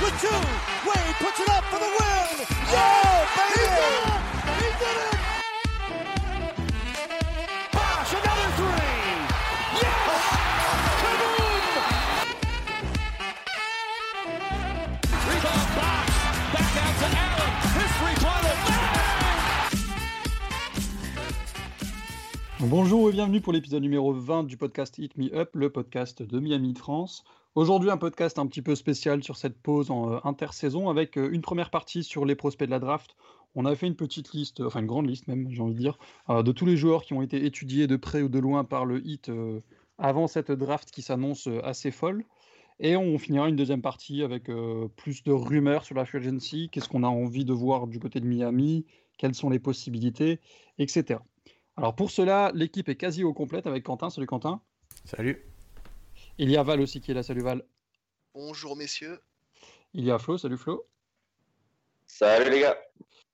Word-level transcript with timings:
with 0.00 0.20
two. 0.20 0.28
Wade 0.88 1.16
puts 1.20 1.40
it 1.40 1.48
up 1.50 1.64
for 1.64 1.78
the 1.78 1.86
win. 1.86 2.46
Yeah, 2.72 3.26
baby! 3.36 3.60
He 3.60 3.64
did 3.64 3.96
it! 4.04 4.22
He 4.60 4.68
did 4.78 4.96
it! 5.08 5.13
Bonjour 22.66 23.10
et 23.10 23.12
bienvenue 23.12 23.42
pour 23.42 23.52
l'épisode 23.52 23.82
numéro 23.82 24.14
20 24.14 24.44
du 24.44 24.56
podcast 24.56 24.96
Hit 24.96 25.18
Me 25.18 25.30
Up, 25.34 25.50
le 25.54 25.68
podcast 25.68 26.22
de 26.22 26.40
Miami 26.40 26.72
de 26.72 26.78
France. 26.78 27.22
Aujourd'hui, 27.54 27.90
un 27.90 27.98
podcast 27.98 28.38
un 28.38 28.46
petit 28.46 28.62
peu 28.62 28.74
spécial 28.74 29.22
sur 29.22 29.36
cette 29.36 29.58
pause 29.58 29.90
en 29.90 30.14
euh, 30.14 30.18
intersaison 30.24 30.88
avec 30.88 31.18
euh, 31.18 31.28
une 31.30 31.42
première 31.42 31.68
partie 31.68 32.02
sur 32.02 32.24
les 32.24 32.34
prospects 32.34 32.66
de 32.66 32.70
la 32.70 32.78
draft. 32.78 33.16
On 33.54 33.66
a 33.66 33.76
fait 33.76 33.86
une 33.86 33.96
petite 33.96 34.32
liste, 34.32 34.62
enfin 34.62 34.80
une 34.80 34.86
grande 34.86 35.06
liste 35.06 35.28
même, 35.28 35.46
j'ai 35.50 35.60
envie 35.60 35.74
de 35.74 35.78
dire, 35.78 35.98
euh, 36.30 36.42
de 36.42 36.52
tous 36.52 36.64
les 36.64 36.78
joueurs 36.78 37.04
qui 37.04 37.12
ont 37.12 37.20
été 37.20 37.44
étudiés 37.44 37.86
de 37.86 37.96
près 37.96 38.22
ou 38.22 38.30
de 38.30 38.38
loin 38.38 38.64
par 38.64 38.86
le 38.86 39.06
Hit 39.06 39.28
euh, 39.28 39.60
avant 39.98 40.26
cette 40.26 40.50
draft 40.50 40.90
qui 40.90 41.02
s'annonce 41.02 41.50
assez 41.64 41.90
folle. 41.90 42.24
Et 42.80 42.96
on 42.96 43.18
finira 43.18 43.46
une 43.50 43.56
deuxième 43.56 43.82
partie 43.82 44.22
avec 44.22 44.50
plus 44.96 45.22
de 45.22 45.32
rumeurs 45.32 45.84
sur 45.84 45.94
la 45.94 46.06
free 46.06 46.18
agency, 46.18 46.70
qu'est-ce 46.72 46.88
qu'on 46.88 47.04
a 47.04 47.08
envie 47.08 47.44
de 47.44 47.52
voir 47.52 47.86
du 47.86 48.00
côté 48.00 48.20
de 48.20 48.26
Miami, 48.26 48.86
quelles 49.18 49.34
sont 49.34 49.50
les 49.50 49.60
possibilités, 49.60 50.40
etc. 50.78 51.20
Alors 51.76 51.96
pour 51.96 52.10
cela, 52.10 52.52
l'équipe 52.54 52.88
est 52.88 52.96
quasi 52.96 53.24
au 53.24 53.32
complète 53.32 53.66
avec 53.66 53.84
Quentin. 53.84 54.08
Salut 54.08 54.26
Quentin. 54.26 54.60
Salut. 55.04 55.44
Il 56.38 56.50
y 56.50 56.56
a 56.56 56.62
Val 56.62 56.80
aussi 56.80 57.00
qui 57.00 57.10
est 57.10 57.14
là. 57.14 57.24
Salut 57.24 57.42
Val. 57.42 57.64
Bonjour 58.32 58.76
messieurs. 58.76 59.20
Il 59.92 60.04
y 60.04 60.10
a 60.10 60.18
Flo. 60.18 60.38
Salut 60.38 60.56
Flo. 60.56 60.86
Salut 62.06 62.50
les 62.50 62.60
gars. 62.60 62.76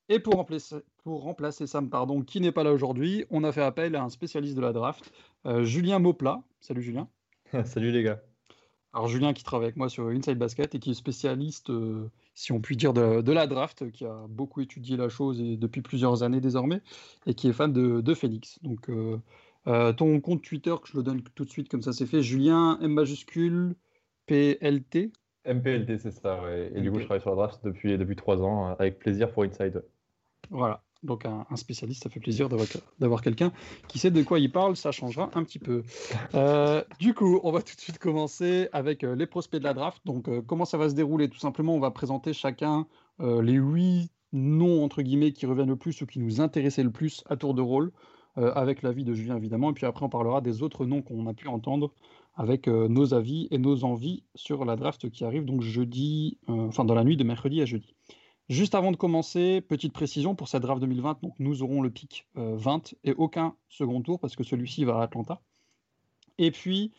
Et 0.09 0.21
pour 0.21 0.35
remplacer, 0.35 0.77
pour 1.05 1.23
remplacer 1.23 1.67
Sam, 1.67 1.91
pardon, 1.91 2.23
qui 2.23 2.41
n'est 2.41 2.51
pas 2.51 2.65
là 2.65 2.73
aujourd'hui, 2.73 3.27
on 3.31 3.45
a 3.45 3.53
fait 3.53 3.63
appel 3.63 3.95
à 3.95 4.03
un 4.03 4.09
spécialiste 4.09 4.57
de 4.57 4.61
la 4.61 4.73
draft, 4.73 5.13
euh, 5.47 5.65
Julien 5.65 5.99
Mauplat. 5.99 6.43
Salut 6.61 6.83
Julien. 6.83 7.09
Salut 7.65 7.93
les 7.93 8.03
gars. 8.03 8.23
Alors 8.93 9.07
Julien 9.07 9.35
qui 9.35 9.45
travaille 9.45 9.67
avec 9.67 9.77
moi 9.77 9.89
sur 9.89 10.09
Inside 10.09 10.39
Basket 10.39 10.75
et 10.75 10.79
qui 10.79 10.93
est 10.93 10.95
spécialiste, 10.95 11.71
euh, 11.71 12.11
si 12.41 12.53
on 12.53 12.61
peut 12.61 12.75
dire, 12.75 12.95
de, 12.95 13.21
de 13.21 13.33
la 13.33 13.47
draft, 13.47 13.91
qui 13.91 14.07
a 14.07 14.25
beaucoup 14.31 14.63
étudié 14.63 14.97
la 14.97 15.11
chose 15.11 15.43
et 15.43 15.59
depuis 15.59 15.83
plusieurs 15.83 16.23
années 16.23 16.41
désormais, 16.41 16.81
et 17.27 17.35
qui 17.35 17.49
est 17.49 17.53
fan 17.53 17.71
de, 17.71 18.01
de 18.01 18.15
Phoenix. 18.15 18.59
Donc 18.63 18.89
euh, 18.89 19.19
euh, 19.67 19.93
ton 19.93 20.19
compte 20.21 20.43
Twitter, 20.43 20.75
que 20.83 20.89
je 20.89 20.97
le 20.97 21.03
donne 21.03 21.23
tout 21.23 21.45
de 21.45 21.51
suite 21.51 21.69
comme 21.69 21.83
ça 21.83 21.93
c'est 21.93 22.07
fait, 22.07 22.23
Julien 22.23 22.79
M 22.81 22.95
majuscule 22.95 23.75
PLT. 24.27 25.13
MPLT, 25.45 25.99
c'est 25.99 26.13
ça, 26.13 26.43
ouais. 26.43 26.73
Et 26.75 26.81
du 26.81 26.91
coup, 26.91 26.99
je 26.99 27.05
travaille 27.05 27.21
sur 27.21 27.31
la 27.31 27.37
draft 27.37 27.61
depuis, 27.63 27.99
depuis 27.99 28.17
3 28.17 28.43
ans, 28.43 28.75
avec 28.79 28.99
plaisir 28.99 29.31
pour 29.31 29.43
Inside. 29.43 29.85
Voilà, 30.49 30.83
donc 31.03 31.25
un, 31.25 31.45
spécialiste, 31.57 32.03
ça 32.03 32.11
fait 32.11 32.21
plaisir 32.21 32.49
d'avoir 32.99 33.23
quelqu'un 33.23 33.53
qui 33.89 33.99
sait 33.99 34.11
de 34.11 34.23
quoi 34.23 34.39
il 34.39 34.53
parle, 34.53 34.77
ça 34.77 34.93
changera 34.93 35.31
un 35.35 35.45
petit 35.45 35.59
peu. 35.59 35.83
Euh, 36.35 36.83
du 36.99 37.15
coup, 37.15 37.41
on 37.43 37.53
va 37.53 37.63
tout 37.63 37.75
de 37.75 37.81
suite 37.81 37.99
commencer 37.99 38.69
avec 38.73 39.05
euh, 39.05 39.15
les 39.15 39.27
prospects 39.27 39.59
de 39.59 39.65
la 39.65 39.75
draft. 39.75 40.01
Donc, 40.05 40.29
euh, 40.29 40.43
comment 40.43 40.65
ça 40.65 40.77
va 40.79 40.89
se 40.89 40.95
dérouler? 40.95 41.29
Tout 41.29 41.39
simplement, 41.39 41.75
on 41.75 41.81
va 41.81 41.91
présenter 41.91 42.33
chacun 42.33 42.87
les 43.23 43.53
huit 43.53 44.11
noms, 44.33 44.83
entre 44.83 45.03
guillemets, 45.03 45.33
qui 45.33 45.45
reviennent 45.45 45.69
le 45.69 45.77
plus 45.77 46.01
ou 46.01 46.07
qui 46.07 46.21
nous 46.21 46.41
intéressaient 46.41 46.83
le 46.83 46.91
plus 46.91 47.23
à 47.29 47.37
tour 47.37 47.53
de 47.53 47.61
rôle, 47.61 47.93
avec 48.37 48.81
l'avis 48.81 49.05
de 49.05 49.13
Julien 49.13 49.37
évidemment. 49.37 49.69
Et 49.69 49.73
puis 49.75 49.85
après, 49.85 50.07
on 50.07 50.09
parlera 50.09 50.41
des 50.41 50.63
autres 50.63 50.87
noms 50.87 51.03
qu'on 51.03 51.27
a 51.27 51.35
pu 51.35 51.47
entendre 51.47 51.93
avec 52.35 52.67
nos 52.67 53.13
avis 53.13 53.47
et 53.51 53.59
nos 53.59 53.85
envies 53.85 54.23
sur 54.35 54.65
la 54.65 54.77
draft 54.77 55.11
qui 55.11 55.23
arrive 55.27 55.45
donc 55.45 55.61
jeudi, 55.61 56.39
enfin 56.49 56.87
dans 56.87 56.95
la 56.95 57.05
nuit 57.05 57.19
de 57.19 57.25
mercredi 57.25 57.61
à 57.61 57.67
jeudi. 57.67 57.95
Juste 58.51 58.75
avant 58.75 58.91
de 58.91 58.97
commencer, 58.97 59.63
petite 59.63 59.93
précision 59.93 60.35
pour 60.35 60.49
cette 60.49 60.63
draft 60.63 60.81
2020, 60.81 61.23
donc 61.23 61.35
nous 61.39 61.63
aurons 61.63 61.81
le 61.81 61.89
pic 61.89 62.27
euh, 62.37 62.57
20 62.57 62.95
et 63.05 63.13
aucun 63.13 63.55
second 63.69 64.03
tour 64.03 64.21
parce 64.21 64.37
que 64.37 64.45
celui-ci 64.45 64.85
va 64.85 64.99
à 64.99 65.05
Atlanta. 65.05 65.41
Et 66.37 66.51
puis, 66.51 66.93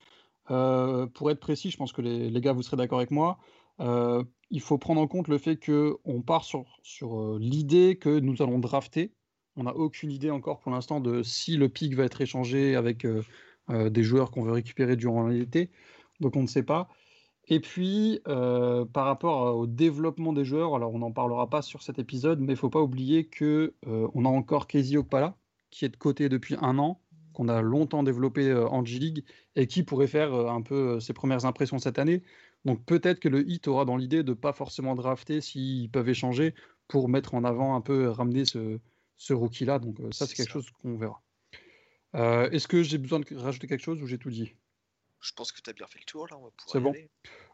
euh, 0.49 1.07
pour 1.07 1.29
être 1.29 1.39
précis, 1.39 1.69
je 1.69 1.77
pense 1.77 1.91
que 1.91 2.01
les, 2.01 2.41
gars 2.41 2.53
vous 2.53 2.63
serez 2.63 2.77
d'accord 2.77 2.99
avec 2.99 3.11
moi, 3.11 3.37
euh, 3.81 4.23
il 4.49 4.61
faut 4.61 4.77
prendre 4.77 5.01
en 5.01 5.07
compte 5.07 5.27
le 5.27 5.37
fait 5.37 5.57
qu'on 5.57 6.21
part 6.21 6.43
sur, 6.43 6.79
sur 6.83 7.19
euh, 7.19 7.37
l'idée 7.39 7.97
que 7.97 8.19
nous 8.19 8.41
allons 8.41 8.59
drafter. 8.59 9.11
On 9.55 9.63
n'a 9.63 9.75
aucune 9.75 10.11
idée 10.11 10.29
encore 10.31 10.59
pour 10.59 10.71
l'instant 10.71 10.99
de 10.99 11.23
si 11.23 11.57
le 11.57 11.69
pic 11.69 11.95
va 11.95 12.03
être 12.03 12.21
échangé 12.21 12.75
avec 12.75 13.05
euh, 13.05 13.23
euh, 13.69 13.89
des 13.89 14.03
joueurs 14.03 14.31
qu'on 14.31 14.43
veut 14.43 14.51
récupérer 14.51 14.95
durant 14.95 15.27
l'été. 15.27 15.69
Donc 16.19 16.35
on 16.35 16.41
ne 16.43 16.47
sait 16.47 16.63
pas. 16.63 16.89
Et 17.51 17.59
puis, 17.59 18.21
euh, 18.29 18.85
par 18.85 19.05
rapport 19.05 19.45
à- 19.47 19.53
au 19.53 19.67
développement 19.67 20.31
des 20.31 20.45
joueurs, 20.45 20.73
alors 20.73 20.93
on 20.93 20.99
n'en 20.99 21.11
parlera 21.11 21.49
pas 21.49 21.61
sur 21.61 21.83
cet 21.83 21.99
épisode, 21.99 22.39
mais 22.39 22.47
il 22.47 22.49
ne 22.51 22.55
faut 22.55 22.69
pas 22.69 22.79
oublier 22.81 23.25
que 23.27 23.73
euh, 23.87 24.07
on 24.13 24.23
a 24.23 24.29
encore 24.29 24.67
Casey 24.67 24.95
Okpala, 24.95 25.37
qui 25.69 25.83
est 25.83 25.89
de 25.89 25.97
côté 25.97 26.29
depuis 26.29 26.55
un 26.61 26.79
an, 26.79 27.01
qu'on 27.33 27.49
a 27.49 27.61
longtemps 27.61 28.03
développé 28.03 28.49
euh, 28.49 28.67
en 28.69 28.85
G-League, 28.85 29.25
et 29.57 29.67
qui 29.67 29.83
pourrait 29.83 30.07
faire 30.07 30.33
euh, 30.33 30.47
un 30.49 30.61
peu 30.61 30.95
euh, 30.95 30.99
ses 31.01 31.11
premières 31.13 31.45
impressions 31.45 31.77
cette 31.77 31.99
année. 31.99 32.23
Donc 32.63 32.85
peut-être 32.85 33.19
que 33.19 33.27
le 33.29 33.45
Heat 33.49 33.67
aura 33.67 33.83
dans 33.83 33.97
l'idée 33.97 34.23
de 34.23 34.33
pas 34.33 34.53
forcément 34.53 34.95
drafter 34.95 35.41
s'ils 35.41 35.91
peuvent 35.91 36.07
échanger 36.09 36.55
pour 36.87 37.09
mettre 37.09 37.33
en 37.35 37.43
avant 37.43 37.75
un 37.75 37.81
peu, 37.81 38.05
euh, 38.05 38.11
ramener 38.11 38.45
ce, 38.45 38.79
ce 39.17 39.33
rookie-là. 39.33 39.79
Donc 39.79 39.99
euh, 39.99 40.09
ça, 40.13 40.25
c'est 40.25 40.35
quelque 40.35 40.47
ça. 40.47 40.53
chose 40.53 40.69
qu'on 40.71 40.95
verra. 40.97 41.21
Euh, 42.15 42.49
Est-ce 42.51 42.67
que 42.69 42.81
j'ai 42.83 42.97
besoin 42.97 43.19
de 43.19 43.35
rajouter 43.35 43.67
quelque 43.67 43.83
chose 43.83 44.01
ou 44.01 44.07
j'ai 44.07 44.17
tout 44.19 44.29
dit? 44.29 44.55
Je 45.21 45.31
pense 45.33 45.51
que 45.51 45.61
tu 45.61 45.69
as 45.69 45.73
bien 45.73 45.87
fait 45.87 45.99
le 45.99 46.05
tour 46.05 46.27
là, 46.29 46.37
on 46.37 46.45
va 46.45 46.49
pouvoir 46.51 46.71
C'est 46.73 46.79
bon. 46.79 46.91
aller. 46.91 47.09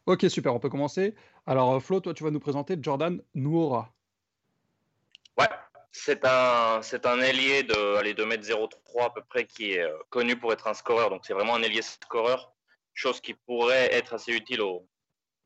Ok, 0.06 0.26
super, 0.30 0.54
on 0.56 0.60
peut 0.60 0.70
commencer. 0.70 1.16
Alors, 1.46 1.74
euh, 1.76 1.80
Flo, 1.80 2.00
toi, 2.00 2.14
tu 2.14 2.24
vas 2.24 2.32
nous 2.32 2.40
présenter 2.40 2.78
Jordan 2.82 3.22
Nuora. 3.36 3.94
Ouais, 5.38 5.50
c'est 5.92 6.26
un, 6.26 6.82
c'est 6.82 7.06
un 7.06 7.20
ailier 7.20 7.64
de, 7.64 7.96
allez, 7.96 8.14
2m03 8.14 9.06
à 9.06 9.10
peu 9.10 9.22
près 9.22 9.46
qui 9.46 9.74
est 9.74 9.82
euh, 9.84 9.98
connu 10.10 10.38
pour 10.40 10.52
être 10.54 10.68
un 10.68 10.74
scoreur. 10.74 11.10
Donc 11.10 11.26
c'est 11.26 11.34
vraiment 11.34 11.56
un 11.56 11.62
ailier 11.62 11.82
scoreur, 11.82 12.54
chose 12.94 13.20
qui 13.22 13.34
pourrait 13.34 13.94
être 13.94 14.14
assez 14.14 14.32
utile 14.32 14.62
au, 14.62 14.88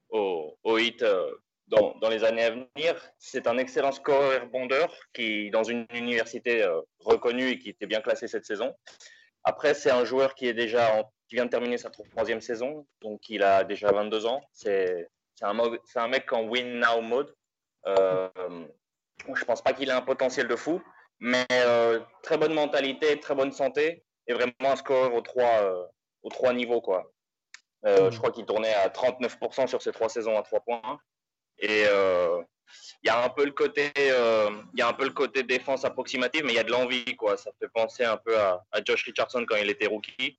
au, 0.10 0.58
au 0.64 0.78
hit 0.78 1.02
euh, 1.02 1.32
dans, 1.68 1.96
dans 2.00 2.10
les 2.10 2.24
années 2.24 2.44
à 2.44 2.52
venir. 2.52 3.02
C'est 3.18 3.48
un 3.48 3.58
excellent 3.58 3.92
scoreur 3.92 4.34
et 4.34 4.38
rebondeur 4.40 4.94
qui, 5.14 5.50
dans 5.50 5.64
une 5.64 5.86
université 5.94 6.62
euh, 6.64 6.82
reconnue 7.00 7.50
et 7.50 7.60
qui 7.60 7.70
était 7.70 7.88
bien 7.88 8.02
classé 8.02 8.28
cette 8.28 8.46
saison. 8.46 8.74
Après, 9.44 9.74
c'est 9.74 9.92
un 9.92 10.06
joueur 10.06 10.36
qui 10.36 10.46
est 10.48 10.54
déjà 10.54 10.96
en- 10.98 11.12
qui 11.32 11.36
vient 11.36 11.46
de 11.46 11.50
terminer 11.50 11.78
sa 11.78 11.90
troisième 11.90 12.42
saison, 12.42 12.86
donc 13.00 13.30
il 13.30 13.42
a 13.42 13.64
déjà 13.64 13.90
22 13.90 14.26
ans. 14.26 14.42
C'est 14.52 15.08
un, 15.42 15.58
un 15.96 16.08
mec 16.10 16.34
en 16.34 16.44
win 16.44 16.78
now 16.78 17.00
mode. 17.00 17.34
Euh, 17.88 18.28
je 19.34 19.46
pense 19.46 19.62
pas 19.62 19.72
qu'il 19.72 19.88
ait 19.88 19.94
un 19.94 20.02
potentiel 20.02 20.50
de 20.50 20.58
fou, 20.58 20.82
mais 21.22 21.48
euh, 21.54 22.02
très 22.22 22.38
bonne 22.38 22.54
mentalité, 22.54 23.18
très 23.18 23.34
bonne 23.34 23.54
santé 23.54 24.04
et 24.28 24.34
vraiment 24.34 24.52
un 24.62 24.76
scoreur 24.76 25.14
aux 25.14 25.22
trois, 25.22 25.64
euh, 25.64 25.86
aux 26.24 26.30
trois 26.30 26.52
niveaux. 26.52 26.82
Quoi. 26.82 27.10
Euh, 27.86 28.10
Mm. 28.10 28.12
Je 28.12 28.18
crois 28.18 28.34
qu'il 28.34 28.46
tournait 28.46 28.74
à 28.74 28.90
39% 28.90 29.68
sur 29.68 29.82
ses 29.82 29.94
trois 29.94 30.10
saisons 30.10 30.38
à 30.38 30.44
trois 30.44 30.60
points. 30.60 31.00
Et 31.60 31.84
il 33.04 33.08
y 33.08 33.10
a 33.10 33.24
un 33.24 33.30
peu 33.30 33.46
le 33.46 33.54
côté, 33.54 33.90
euh, 33.98 34.50
il 34.74 34.80
y 34.82 34.84
a 34.84 34.90
un 34.90 34.94
peu 34.94 35.06
le 35.06 35.12
côté 35.12 35.44
défense 35.44 35.86
approximative, 35.86 36.44
mais 36.44 36.52
il 36.52 36.58
y 36.58 36.60
a 36.60 36.66
de 36.66 36.72
l'envie, 36.72 37.16
quoi. 37.16 37.38
Ça 37.38 37.52
fait 37.58 37.70
penser 37.70 38.04
un 38.04 38.18
peu 38.18 38.38
à, 38.38 38.62
à 38.74 38.84
Josh 38.84 39.06
Richardson 39.06 39.46
quand 39.48 39.56
il 39.56 39.70
était 39.70 39.88
rookie. 39.88 40.38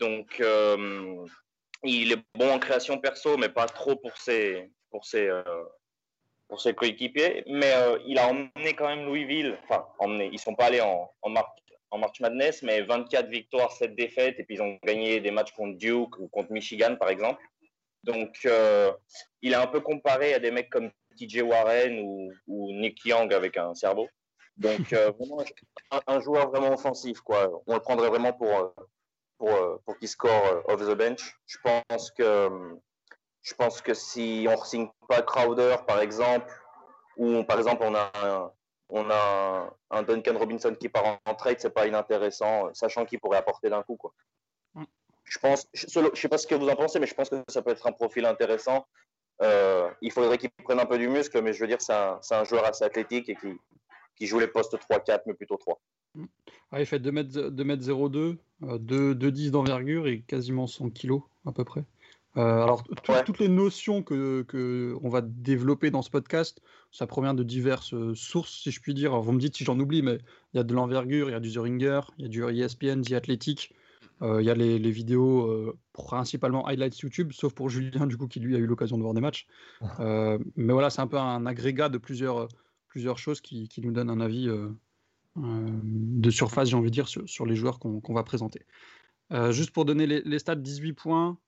Donc, 0.00 0.40
euh, 0.40 1.26
il 1.84 2.12
est 2.12 2.22
bon 2.34 2.50
en 2.50 2.58
création 2.58 2.98
perso, 2.98 3.36
mais 3.36 3.50
pas 3.50 3.66
trop 3.66 3.96
pour 3.96 4.16
ses, 4.16 4.70
pour 4.90 5.04
ses, 5.04 5.28
euh, 5.28 5.42
ses 6.58 6.74
coéquipiers. 6.74 7.44
Mais 7.46 7.72
euh, 7.74 7.98
il 8.06 8.18
a 8.18 8.28
emmené 8.28 8.74
quand 8.76 8.88
même 8.88 9.04
Louisville. 9.04 9.58
Enfin, 9.64 9.86
emmené. 9.98 10.30
Ils 10.32 10.38
sont 10.38 10.54
pas 10.54 10.66
allés 10.66 10.80
en, 10.80 11.12
en, 11.20 11.28
Mar- 11.28 11.54
en 11.90 11.98
March 11.98 12.18
Madness, 12.20 12.62
mais 12.62 12.80
24 12.80 13.28
victoires, 13.28 13.72
7 13.72 13.94
défaites, 13.94 14.40
et 14.40 14.44
puis 14.44 14.56
ils 14.56 14.62
ont 14.62 14.78
gagné 14.82 15.20
des 15.20 15.30
matchs 15.30 15.52
contre 15.52 15.76
Duke 15.76 16.18
ou 16.18 16.28
contre 16.28 16.50
Michigan, 16.50 16.96
par 16.96 17.10
exemple. 17.10 17.42
Donc, 18.02 18.48
il 19.42 19.52
est 19.52 19.56
un 19.56 19.66
peu 19.66 19.80
comparé 19.80 20.32
à 20.32 20.38
des 20.38 20.50
mecs 20.50 20.70
comme 20.70 20.90
TJ 21.18 21.42
Warren 21.42 22.00
ou, 22.00 22.32
Nick 22.72 23.04
Young 23.04 23.34
avec 23.34 23.58
un 23.58 23.74
cerveau. 23.74 24.08
Donc, 24.56 24.94
vraiment 24.94 25.44
un, 25.90 26.00
un 26.06 26.20
joueur 26.20 26.50
vraiment 26.50 26.72
offensif. 26.72 27.20
Quoi. 27.20 27.62
On 27.66 27.74
le 27.74 27.80
prendrait 27.80 28.08
vraiment 28.08 28.32
pour, 28.32 28.72
pour, 29.40 29.48
euh, 29.48 29.80
pour 29.86 29.98
qu'il 29.98 30.06
score 30.06 30.44
euh, 30.46 30.60
off 30.74 30.82
the 30.82 30.94
bench. 30.94 31.34
Je 31.46 31.56
pense 31.64 32.10
que, 32.10 32.76
je 33.40 33.54
pense 33.54 33.80
que 33.80 33.94
si 33.94 34.46
on 34.46 34.60
ne 34.60 34.64
signe 34.64 34.88
pas 35.08 35.22
Crowder, 35.22 35.76
par 35.86 36.00
exemple, 36.00 36.52
ou 37.16 37.42
par 37.44 37.58
exemple 37.58 37.82
on 37.84 37.94
a 37.94 38.12
un, 38.22 38.52
on 38.90 39.10
a 39.10 39.72
un, 39.90 39.98
un 39.98 40.02
Duncan 40.02 40.38
Robinson 40.38 40.74
qui 40.78 40.90
part 40.90 41.18
en, 41.24 41.34
trade, 41.34 41.56
c'est 41.58 41.70
pas 41.70 41.86
inintéressant, 41.86 42.66
euh, 42.66 42.70
sachant 42.74 43.06
qu'il 43.06 43.18
pourrait 43.18 43.38
apporter 43.38 43.70
d'un 43.70 43.82
coup. 43.82 43.96
Quoi. 43.96 44.12
Mm. 44.74 44.84
Je 45.24 45.38
pense, 45.38 45.66
je, 45.72 45.86
je 45.88 46.20
sais 46.20 46.28
pas 46.28 46.38
ce 46.38 46.46
que 46.46 46.54
vous 46.54 46.68
en 46.68 46.76
pensez, 46.76 47.00
mais 47.00 47.06
je 47.06 47.14
pense 47.14 47.30
que 47.30 47.42
ça 47.48 47.62
peut 47.62 47.70
être 47.70 47.86
un 47.86 47.92
profil 47.92 48.26
intéressant. 48.26 48.86
Euh, 49.40 49.90
il 50.02 50.12
faudrait 50.12 50.36
qu'il 50.36 50.50
prenne 50.50 50.80
un 50.80 50.86
peu 50.86 50.98
du 50.98 51.08
muscle, 51.08 51.40
mais 51.40 51.54
je 51.54 51.60
veux 51.60 51.66
dire, 51.66 51.80
c'est 51.80 51.94
un, 51.94 52.18
c'est 52.20 52.34
un 52.34 52.44
joueur 52.44 52.66
assez 52.66 52.84
athlétique 52.84 53.30
et 53.30 53.36
qui, 53.36 53.58
qui 54.20 54.26
joue 54.26 54.38
les 54.38 54.46
postes 54.46 54.76
3-4, 54.76 55.22
mais 55.26 55.32
plutôt 55.32 55.56
3. 55.56 55.80
Ah, 56.70 56.80
il 56.80 56.84
fait 56.84 56.98
2m, 56.98 57.50
2m02, 57.50 58.36
euh, 58.64 58.78
2, 58.78 59.14
2,10 59.14 59.50
d'envergure 59.50 60.06
et 60.06 60.20
quasiment 60.20 60.66
100 60.66 60.90
kg 60.90 61.20
à 61.46 61.52
peu 61.52 61.64
près. 61.64 61.84
Euh, 62.36 62.62
alors, 62.62 62.84
Ouais. 63.08 63.24
toutes 63.24 63.38
les 63.38 63.48
notions 63.48 64.02
que, 64.02 64.42
que 64.42 64.94
on 65.02 65.08
va 65.08 65.22
développer 65.22 65.90
dans 65.90 66.02
ce 66.02 66.10
podcast, 66.10 66.60
ça 66.92 67.06
provient 67.06 67.32
de 67.32 67.42
diverses 67.42 67.94
euh, 67.94 68.14
sources, 68.14 68.60
si 68.62 68.70
je 68.70 68.80
puis 68.80 68.92
dire. 68.92 69.12
Alors, 69.12 69.22
vous 69.22 69.32
me 69.32 69.40
dites 69.40 69.56
si 69.56 69.64
j'en 69.64 69.80
oublie, 69.80 70.02
mais 70.02 70.18
il 70.52 70.58
y 70.58 70.60
a 70.60 70.64
de 70.64 70.74
l'envergure, 70.74 71.30
il 71.30 71.32
y 71.32 71.36
a 71.36 71.40
du 71.40 71.50
The 71.50 71.56
Ringer, 71.56 72.00
il 72.18 72.22
y 72.22 72.26
a 72.26 72.28
du 72.28 72.44
ESPN, 72.44 73.00
The 73.00 73.12
Athletic, 73.12 73.74
euh, 74.22 74.42
il 74.42 74.46
y 74.46 74.50
a 74.50 74.54
les, 74.54 74.78
les 74.78 74.90
vidéos 74.90 75.46
euh, 75.46 75.76
principalement 75.94 76.66
highlights 76.68 76.98
YouTube, 77.00 77.32
sauf 77.32 77.54
pour 77.54 77.70
Julien, 77.70 78.06
du 78.06 78.18
coup, 78.18 78.28
qui 78.28 78.38
lui 78.38 78.54
a 78.54 78.58
eu 78.58 78.66
l'occasion 78.66 78.98
de 78.98 79.02
voir 79.02 79.14
des 79.14 79.22
matchs. 79.22 79.46
Euh, 79.98 80.38
mais 80.56 80.74
voilà, 80.74 80.90
c'est 80.90 81.00
un 81.00 81.06
peu 81.06 81.16
un 81.16 81.46
agrégat 81.46 81.88
de 81.88 81.98
plusieurs, 81.98 82.46
plusieurs 82.90 83.16
choses 83.16 83.40
qui, 83.40 83.68
qui 83.68 83.80
nous 83.80 83.92
donnent 83.92 84.10
un 84.10 84.20
avis 84.20 84.48
euh, 84.48 84.68
euh, 85.38 85.40
de 85.42 86.30
surface, 86.30 86.68
j'ai 86.68 86.76
envie 86.76 86.90
de 86.90 86.94
dire, 86.94 87.08
sur, 87.08 87.26
sur 87.26 87.46
les 87.46 87.56
joueurs 87.56 87.78
qu'on 87.78 88.00
qu'on 88.00 88.12
va 88.12 88.24
présenter. 88.24 88.66
Euh, 89.32 89.52
juste 89.52 89.70
pour 89.70 89.86
donner 89.86 90.06
les, 90.06 90.20
les 90.22 90.38
stats, 90.38 90.56
18 90.56 90.92
points, 90.92 91.38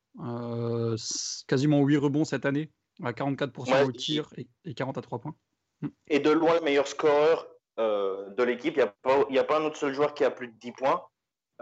quasiment 1.47 1.83
8 1.83 1.97
rebonds 1.99 2.25
cette 2.25 2.47
année, 2.47 2.71
à 3.03 3.13
44% 3.13 3.73
Ouais, 3.73 3.83
au 3.83 3.93
tir 3.93 4.29
et, 4.37 4.47
et 4.65 4.73
40 4.73 4.97
à 4.97 5.03
3 5.03 5.19
points. 5.19 5.35
Et 6.07 6.21
de 6.21 6.31
loin, 6.31 6.55
le 6.55 6.61
meilleur 6.61 6.87
scoreur 6.87 7.49
euh, 7.79 8.31
de 8.31 8.43
l'équipe. 8.43 8.77
Il 8.77 8.85
n'y 9.31 9.39
a, 9.39 9.41
a 9.41 9.45
pas 9.45 9.59
un 9.59 9.65
autre 9.65 9.77
seul 9.77 9.95
joueur 9.95 10.15
qui 10.15 10.25
a 10.25 10.31
plus 10.31 10.49
de 10.49 10.55
10 10.61 10.73
points. 10.73 11.03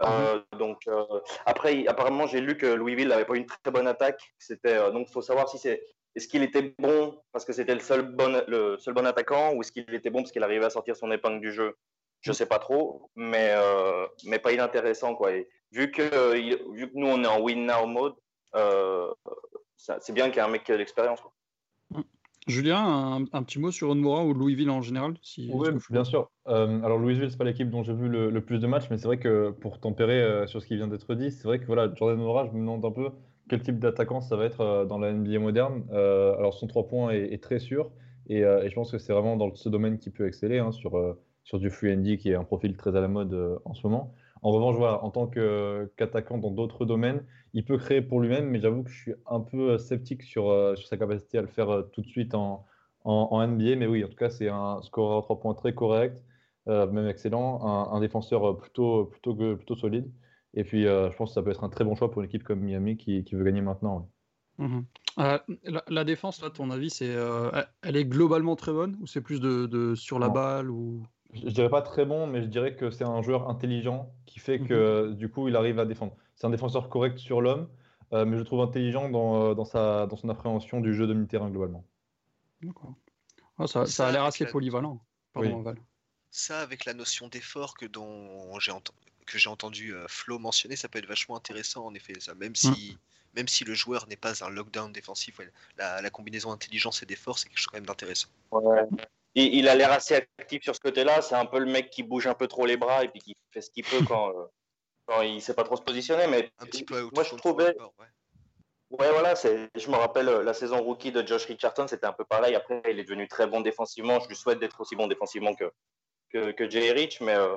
Euh, 0.03 0.41
Donc, 0.57 0.87
euh, 0.87 1.03
après, 1.45 1.87
apparemment, 1.87 2.27
j'ai 2.27 2.41
lu 2.41 2.57
que 2.57 2.65
Louisville 2.65 3.07
n'avait 3.07 3.25
pas 3.25 3.35
une 3.35 3.45
très 3.45 3.71
bonne 3.71 3.87
attaque. 3.87 4.33
C'était, 4.37 4.91
donc, 4.91 5.07
il 5.09 5.11
faut 5.11 5.21
savoir 5.21 5.49
si 5.49 5.57
c'est. 5.57 5.83
Est-ce 6.15 6.27
qu'il 6.27 6.43
était 6.43 6.73
bon 6.77 7.17
parce 7.31 7.45
que 7.45 7.53
c'était 7.53 7.73
le 7.73 7.79
seul 7.79 8.01
bon, 8.15 8.43
le 8.47 8.77
seul 8.79 8.93
bon 8.93 9.05
attaquant 9.05 9.53
ou 9.53 9.61
est-ce 9.61 9.71
qu'il 9.71 9.93
était 9.93 10.09
bon 10.09 10.19
parce 10.19 10.31
qu'il 10.31 10.43
arrivait 10.43 10.65
à 10.65 10.69
sortir 10.69 10.95
son 10.95 11.11
épingle 11.11 11.39
du 11.41 11.51
jeu? 11.51 11.75
Je 12.19 12.33
sais 12.33 12.45
pas 12.45 12.59
trop, 12.59 13.09
mais, 13.15 13.51
euh, 13.55 14.05
mais 14.25 14.37
pas 14.37 14.51
inintéressant. 14.51 15.15
Quoi. 15.15 15.31
Et 15.33 15.49
vu, 15.71 15.89
que, 15.89 16.01
euh, 16.03 16.37
il- 16.37 16.59
vu 16.73 16.87
que 16.91 16.95
nous, 16.95 17.07
on 17.07 17.23
est 17.23 17.27
en 17.27 17.41
win 17.41 17.65
now 17.65 17.87
mode, 17.87 18.13
euh, 18.55 19.11
c'est 19.77 20.13
bien 20.13 20.27
qu'il 20.27 20.35
y 20.35 20.39
ait 20.39 20.47
un 20.47 20.49
mec 20.49 20.63
qui 20.63 20.71
a 20.71 20.75
de 20.75 20.79
l'expérience. 20.79 21.19
Julien, 22.47 22.77
un, 22.77 23.23
un 23.33 23.43
petit 23.43 23.59
mot 23.59 23.71
sur 23.71 23.89
Onmora 23.91 24.23
ou 24.25 24.33
Louisville 24.33 24.69
en 24.71 24.81
général 24.81 25.13
si, 25.21 25.49
Oui, 25.53 25.69
bien 25.91 26.03
sûr. 26.03 26.29
Euh, 26.47 26.81
alors 26.83 26.97
Louisville, 26.97 27.29
c'est 27.29 27.37
pas 27.37 27.43
l'équipe 27.43 27.69
dont 27.69 27.83
j'ai 27.83 27.93
vu 27.93 28.07
le, 28.09 28.31
le 28.31 28.41
plus 28.43 28.59
de 28.59 28.65
matchs, 28.65 28.87
mais 28.89 28.97
c'est 28.97 29.05
vrai 29.05 29.19
que 29.19 29.51
pour 29.51 29.79
tempérer 29.79 30.19
euh, 30.21 30.47
sur 30.47 30.59
ce 30.61 30.65
qui 30.67 30.75
vient 30.75 30.87
d'être 30.87 31.13
dit, 31.13 31.31
c'est 31.31 31.43
vrai 31.43 31.59
que 31.59 31.65
voilà, 31.65 31.93
Jordan 31.93 32.17
Nora, 32.17 32.45
je 32.47 32.51
me 32.51 32.59
demande 32.59 32.83
un 32.83 32.91
peu 32.91 33.11
quel 33.51 33.61
type 33.61 33.79
d'attaquant 33.79 34.21
ça 34.21 34.37
va 34.37 34.45
être 34.45 34.61
euh, 34.61 34.85
dans 34.85 34.97
la 34.97 35.11
NBA 35.11 35.39
moderne. 35.39 35.83
Euh, 35.91 36.37
alors 36.37 36.53
son 36.53 36.67
3 36.67 36.87
points 36.87 37.11
est, 37.11 37.43
très 37.43 37.59
sûr, 37.59 37.91
et, 38.27 38.45
euh, 38.45 38.63
et 38.63 38.69
je 38.69 38.75
pense 38.75 38.89
que 38.91 38.97
c'est 38.97 39.11
vraiment 39.11 39.35
dans 39.35 39.53
ce 39.53 39.67
domaine 39.67 39.97
qu'il 39.99 40.13
peut 40.13 40.25
exceller, 40.25 40.59
hein, 40.59 40.71
sur, 40.71 40.97
euh, 40.97 41.21
sur 41.43 41.59
du 41.59 41.69
qui 42.17 42.29
est 42.29 42.35
un 42.35 42.45
profil 42.45 42.77
très 42.77 42.95
à 42.95 43.01
la 43.01 43.09
mode 43.09 43.59
en 43.65 43.73
ce 43.73 43.85
moment. 43.85 44.13
En 44.41 44.51
revanche, 44.51 44.77
voilà, 44.77 45.03
en 45.03 45.11
tant 45.11 45.27
qu'attaquant 45.27 46.37
dans 46.37 46.51
d'autres 46.51 46.85
domaines, 46.85 47.25
il 47.53 47.65
peut 47.65 47.77
créer 47.77 48.01
pour 48.01 48.21
lui-même, 48.21 48.49
mais 48.49 48.61
j'avoue 48.61 48.83
que 48.83 48.89
je 48.89 49.01
suis 49.01 49.13
un 49.27 49.41
peu 49.41 49.77
sceptique 49.77 50.23
sur, 50.23 50.45
sur 50.77 50.87
sa 50.87 50.97
capacité 50.97 51.37
à 51.37 51.41
le 51.41 51.47
faire 51.47 51.83
tout 51.91 52.01
de 52.01 52.07
suite 52.07 52.33
en, 52.35 52.65
en, 53.03 53.45
NBA. 53.45 53.75
Mais 53.75 53.85
oui, 53.87 54.03
en 54.03 54.07
tout 54.07 54.15
cas, 54.15 54.29
c'est 54.29 54.47
un 54.47 54.81
scoreur 54.81 55.17
à 55.19 55.21
3 55.23 55.39
points 55.41 55.53
très 55.53 55.73
correct, 55.73 56.23
même 56.67 57.07
excellent, 57.07 57.65
un, 57.65 57.95
un 57.95 57.99
défenseur 57.99 58.57
plutôt, 58.57 59.05
plutôt, 59.05 59.35
plutôt 59.35 59.75
solide. 59.75 60.09
Et 60.53 60.63
puis, 60.63 60.85
euh, 60.85 61.09
je 61.11 61.15
pense 61.17 61.29
que 61.29 61.33
ça 61.35 61.41
peut 61.43 61.51
être 61.51 61.63
un 61.63 61.69
très 61.69 61.83
bon 61.83 61.95
choix 61.95 62.11
pour 62.11 62.21
une 62.21 62.27
équipe 62.27 62.43
comme 62.43 62.59
Miami 62.59 62.97
qui, 62.97 63.23
qui 63.23 63.35
veut 63.35 63.43
gagner 63.43 63.61
maintenant. 63.61 63.99
ouais. 63.99 64.65
Mhm. 64.67 64.85
Euh, 65.19 65.39
la, 65.63 65.83
la 65.87 66.03
défense, 66.03 66.41
là, 66.41 66.49
ton 66.49 66.69
avis, 66.71 66.89
c'est, 66.89 67.09
euh, 67.15 67.49
elle- 67.81 67.95
est 67.95 68.05
globalement 68.05 68.55
très 68.55 68.71
bonne 68.71 68.97
ou 69.01 69.07
c'est 69.07 69.21
plus 69.21 69.39
de, 69.39 69.65
de 69.65 69.95
sur 69.95 70.19
la 70.19 70.27
Non. 70.27 70.33
balle 70.33 70.69
ou... 70.69 71.03
Je, 71.33 71.47
dirais 71.49 71.69
pas 71.69 71.81
très 71.81 72.05
bon, 72.05 72.27
mais 72.27 72.41
je 72.41 72.47
dirais 72.47 72.75
que 72.75 72.91
c'est 72.91 73.05
un 73.05 73.21
joueur 73.21 73.49
intelligent 73.49 74.13
qui 74.25 74.39
fait 74.39 74.59
que 74.59 75.13
du 75.13 75.29
coup 75.29 75.47
il 75.47 75.55
arrive 75.55 75.79
à 75.79 75.85
défendre. 75.85 76.15
C'est 76.35 76.45
un 76.45 76.49
défenseur 76.49 76.89
correct 76.89 77.17
sur 77.17 77.39
l'homme, 77.41 77.69
euh, 78.13 78.25
mais 78.25 78.33
je 78.33 78.39
le 78.39 78.45
trouve 78.45 78.59
intelligent 78.61 79.09
dans, 79.09 79.55
dans, 79.55 79.63
sa, 79.65 80.05
dans 80.07 80.17
son 80.17 80.27
appréhension 80.29 80.81
du 80.81 80.93
jeu 80.93 81.07
de 81.07 81.13
mi-terrain 81.13 81.49
globalement. 81.49 81.85
D'accord. 82.61 82.93
Ah, 83.57 83.67
ça, 83.67 83.85
ça 83.85 83.91
Ça, 83.91 84.07
a 84.07 84.11
l'air 84.11 84.23
assez 84.25 84.43
la- 84.43 84.51
polyvalent. 84.51 85.01
Pardon, 85.33 85.57
Oui. 85.57 85.63
Val. 85.63 85.77
Ça, 86.29 86.59
avec 86.59 86.83
la 86.85 86.93
notion 86.93 87.29
d'effort 87.29 87.75
que, 87.77 87.85
dont 87.85 88.59
j'ai 88.59 88.71
ent- 88.73 88.83
que 89.31 89.37
j'ai 89.37 89.49
entendu 89.49 89.93
euh, 89.93 90.05
Flo 90.07 90.39
mentionner, 90.39 90.75
ça 90.75 90.87
peut 90.89 90.99
être 90.99 91.07
vachement 91.07 91.35
intéressant 91.35 91.85
en 91.85 91.93
effet. 91.93 92.13
Ça, 92.19 92.35
même, 92.35 92.55
si, 92.55 92.97
même 93.35 93.47
si 93.47 93.63
le 93.63 93.73
joueur 93.73 94.07
n'est 94.07 94.15
pas 94.17 94.43
un 94.43 94.49
lockdown 94.49 94.91
défensif, 94.91 95.39
ouais, 95.39 95.49
la, 95.77 96.01
la 96.01 96.09
combinaison 96.09 96.51
intelligence 96.51 97.01
et 97.03 97.05
d'effort, 97.05 97.39
c'est 97.39 97.49
quelque 97.49 97.57
chose 97.59 97.67
quand 97.67 97.77
même 97.77 97.85
d'intéressant. 97.85 98.29
Il, 99.33 99.55
il 99.55 99.67
a 99.69 99.75
l'air 99.75 99.91
assez 99.91 100.15
actif 100.39 100.63
sur 100.63 100.75
ce 100.75 100.81
côté-là. 100.81 101.21
C'est 101.21 101.35
un 101.35 101.45
peu 101.45 101.59
le 101.59 101.65
mec 101.65 101.89
qui 101.89 102.03
bouge 102.03 102.27
un 102.27 102.33
peu 102.33 102.47
trop 102.47 102.65
les 102.65 102.77
bras 102.77 103.03
et 103.03 103.07
puis 103.07 103.21
qui 103.21 103.35
fait 103.51 103.61
ce 103.61 103.69
qu'il 103.71 103.85
peut 103.85 104.03
quand, 104.05 104.29
euh, 104.29 104.45
quand 105.05 105.21
il 105.21 105.41
sait 105.41 105.53
pas 105.53 105.63
trop 105.63 105.77
se 105.77 105.81
positionner. 105.81 106.27
Mais 106.27 106.51
Un 106.59 106.65
petit 106.65 106.83
peu 106.83 107.09
moi, 107.13 107.23
je 107.23 107.35
trouvais. 107.35 107.75
ouais. 107.77 108.07
Ouais, 108.89 109.09
voilà, 109.09 109.35
je 109.35 109.89
me 109.89 109.95
rappelle 109.95 110.27
euh, 110.27 110.43
la 110.43 110.53
saison 110.53 110.83
rookie 110.83 111.13
de 111.13 111.25
Josh 111.25 111.45
Richardson, 111.45 111.87
c'était 111.87 112.07
un 112.07 112.11
peu 112.11 112.25
pareil. 112.25 112.55
Après, 112.55 112.81
il 112.89 112.99
est 112.99 113.05
devenu 113.05 113.25
très 113.25 113.47
bon 113.47 113.61
défensivement. 113.61 114.19
Je 114.19 114.27
lui 114.27 114.35
souhaite 114.35 114.59
d'être 114.59 114.81
aussi 114.81 114.97
bon 114.97 115.07
défensivement 115.07 115.55
que, 115.55 115.71
que, 116.29 116.51
que 116.51 116.69
Jay 116.69 116.91
Rich, 116.91 117.21
mais 117.21 117.35
euh, 117.35 117.55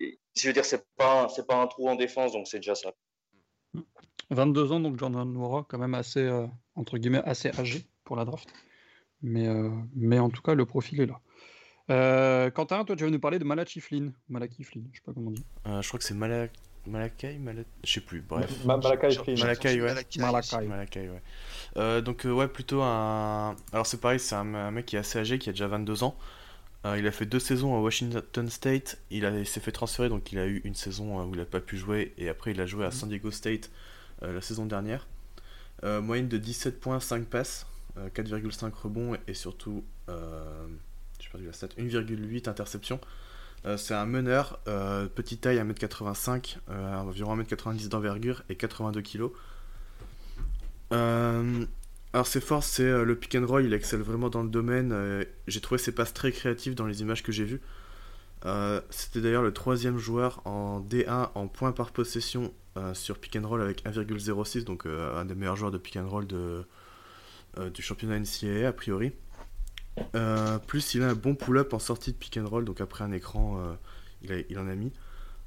je 0.00 0.46
veux 0.46 0.52
dire, 0.52 0.64
c'est 0.64 0.84
pas, 0.96 1.28
c'est 1.28 1.46
pas 1.46 1.60
un 1.60 1.66
trou 1.66 1.88
en 1.88 1.94
défense, 1.96 2.32
donc 2.32 2.46
c'est 2.46 2.58
déjà 2.58 2.74
ça. 2.74 2.92
22 4.30 4.72
ans, 4.72 4.80
donc 4.80 4.98
Jordan 4.98 5.30
Noura, 5.32 5.64
quand 5.68 5.78
même 5.78 5.94
assez, 5.94 6.20
euh, 6.20 6.46
entre 6.74 6.98
guillemets, 6.98 7.22
assez 7.24 7.50
âgé 7.58 7.86
pour 8.04 8.16
la 8.16 8.24
draft. 8.24 8.48
Mais, 9.22 9.48
euh, 9.48 9.70
mais 9.94 10.18
en 10.18 10.30
tout 10.30 10.42
cas, 10.42 10.54
le 10.54 10.66
profil 10.66 11.00
est 11.00 11.06
là. 11.06 11.20
Euh, 11.90 12.50
Quentin, 12.50 12.84
toi, 12.84 12.94
tu 12.94 13.04
vas 13.04 13.10
nous 13.10 13.18
parler 13.18 13.38
de 13.38 13.44
Malachi 13.44 13.80
Flynn. 13.80 14.12
Malachi 14.28 14.62
Flynn, 14.64 14.86
je 14.92 14.98
sais 14.98 15.02
pas 15.04 15.12
comment 15.14 15.28
on 15.28 15.32
dit. 15.32 15.44
Euh, 15.66 15.80
je 15.82 15.88
crois 15.88 15.98
que 15.98 16.04
c'est 16.04 16.14
Malak... 16.14 16.52
Malakai 16.86 17.38
Mala- 17.38 17.64
Je 17.84 17.92
sais 17.92 18.00
plus, 18.00 18.22
bref. 18.22 18.64
Ma- 18.64 18.76
Malakai 18.78 19.10
Flynn. 19.10 19.38
Malakai, 19.38 19.80
ouais. 19.82 19.94
Malakai 20.18 20.66
Malakai. 20.66 21.08
ouais. 21.10 21.22
Euh, 21.76 22.00
donc, 22.00 22.24
ouais, 22.24 22.48
plutôt 22.48 22.80
un. 22.82 23.56
Alors, 23.72 23.86
c'est 23.86 24.00
pareil, 24.00 24.18
c'est 24.20 24.36
un, 24.36 24.54
un 24.54 24.70
mec 24.70 24.86
qui 24.86 24.96
est 24.96 24.98
assez 24.98 25.18
âgé, 25.18 25.38
qui 25.38 25.50
a 25.50 25.52
déjà 25.52 25.66
22 25.66 26.02
ans. 26.04 26.16
Euh, 26.84 26.96
il 26.98 27.06
a 27.06 27.10
fait 27.12 27.26
deux 27.26 27.40
saisons 27.40 27.76
à 27.76 27.80
Washington 27.80 28.48
State. 28.48 28.98
Il, 29.10 29.24
a- 29.26 29.36
il 29.38 29.46
s'est 29.46 29.60
fait 29.60 29.72
transférer, 29.72 30.08
donc 30.08 30.32
il 30.32 30.38
a 30.38 30.46
eu 30.46 30.60
une 30.64 30.74
saison 30.76 31.20
euh, 31.20 31.24
où 31.24 31.34
il 31.34 31.38
n'a 31.38 31.44
pas 31.44 31.60
pu 31.60 31.76
jouer. 31.76 32.14
Et 32.18 32.28
après, 32.28 32.52
il 32.52 32.60
a 32.60 32.66
joué 32.66 32.84
à 32.84 32.90
San 32.90 33.08
Diego 33.08 33.30
State 33.30 33.70
euh, 34.22 34.32
la 34.32 34.40
saison 34.40 34.64
dernière. 34.66 35.06
Euh, 35.84 36.00
moyenne 36.00 36.28
de 36.28 36.38
17 36.38 36.80
points, 36.80 37.00
5 37.00 37.24
passes, 37.26 37.66
euh, 37.98 38.08
4,5 38.10 38.72
rebonds 38.74 39.16
et, 39.26 39.34
surtout, 39.34 39.84
euh, 40.08 40.66
j'ai 41.20 41.28
perdu 41.30 41.46
la 41.46 41.52
stat, 41.52 41.68
1,8 41.78 42.48
interceptions. 42.48 43.00
Euh, 43.66 43.76
c'est 43.76 43.94
un 43.94 44.06
meneur, 44.06 44.60
petite 45.16 45.40
taille, 45.42 45.58
1m85, 45.58 46.58
euh, 46.70 46.94
environ 46.96 47.36
1m90 47.36 47.88
d'envergure 47.88 48.42
et 48.48 48.54
82 48.56 49.02
kg. 49.02 49.24
Alors 52.18 52.26
ses 52.26 52.40
forces, 52.40 52.66
c'est 52.66 52.82
euh, 52.82 53.04
le 53.04 53.14
pick 53.14 53.36
and 53.36 53.46
roll, 53.46 53.64
il 53.64 53.72
excelle 53.72 54.00
vraiment 54.00 54.28
dans 54.28 54.42
le 54.42 54.48
domaine. 54.48 54.90
euh, 54.90 55.22
J'ai 55.46 55.60
trouvé 55.60 55.78
ses 55.78 55.92
passes 55.92 56.12
très 56.12 56.32
créatives 56.32 56.74
dans 56.74 56.84
les 56.84 57.00
images 57.00 57.22
que 57.22 57.30
j'ai 57.30 57.44
vues. 57.44 57.60
Euh, 58.44 58.80
C'était 58.90 59.20
d'ailleurs 59.20 59.44
le 59.44 59.52
troisième 59.52 59.98
joueur 59.98 60.42
en 60.44 60.80
D1 60.80 61.30
en 61.36 61.46
points 61.46 61.70
par 61.70 61.92
possession 61.92 62.52
sur 62.92 63.18
pick 63.18 63.36
and 63.36 63.46
roll 63.46 63.62
avec 63.62 63.84
1,06, 63.84 64.64
donc 64.64 64.86
un 64.86 65.24
des 65.26 65.36
meilleurs 65.36 65.54
joueurs 65.54 65.70
de 65.70 65.78
pick 65.78 65.96
and 65.96 66.08
roll 66.08 66.26
du 66.26 67.82
championnat 67.82 68.18
NCAA 68.18 68.66
a 68.66 68.72
priori. 68.72 69.12
Plus 70.66 70.94
il 70.94 71.02
a 71.02 71.10
un 71.10 71.14
bon 71.14 71.36
pull-up 71.36 71.72
en 71.72 71.78
sortie 71.78 72.10
de 72.10 72.16
pick 72.16 72.36
and 72.36 72.48
roll, 72.48 72.64
donc 72.64 72.80
après 72.80 73.04
un 73.04 73.12
écran, 73.12 73.76
il, 74.22 74.58
en 74.58 74.66
a 74.68 74.74
mis. 74.74 74.92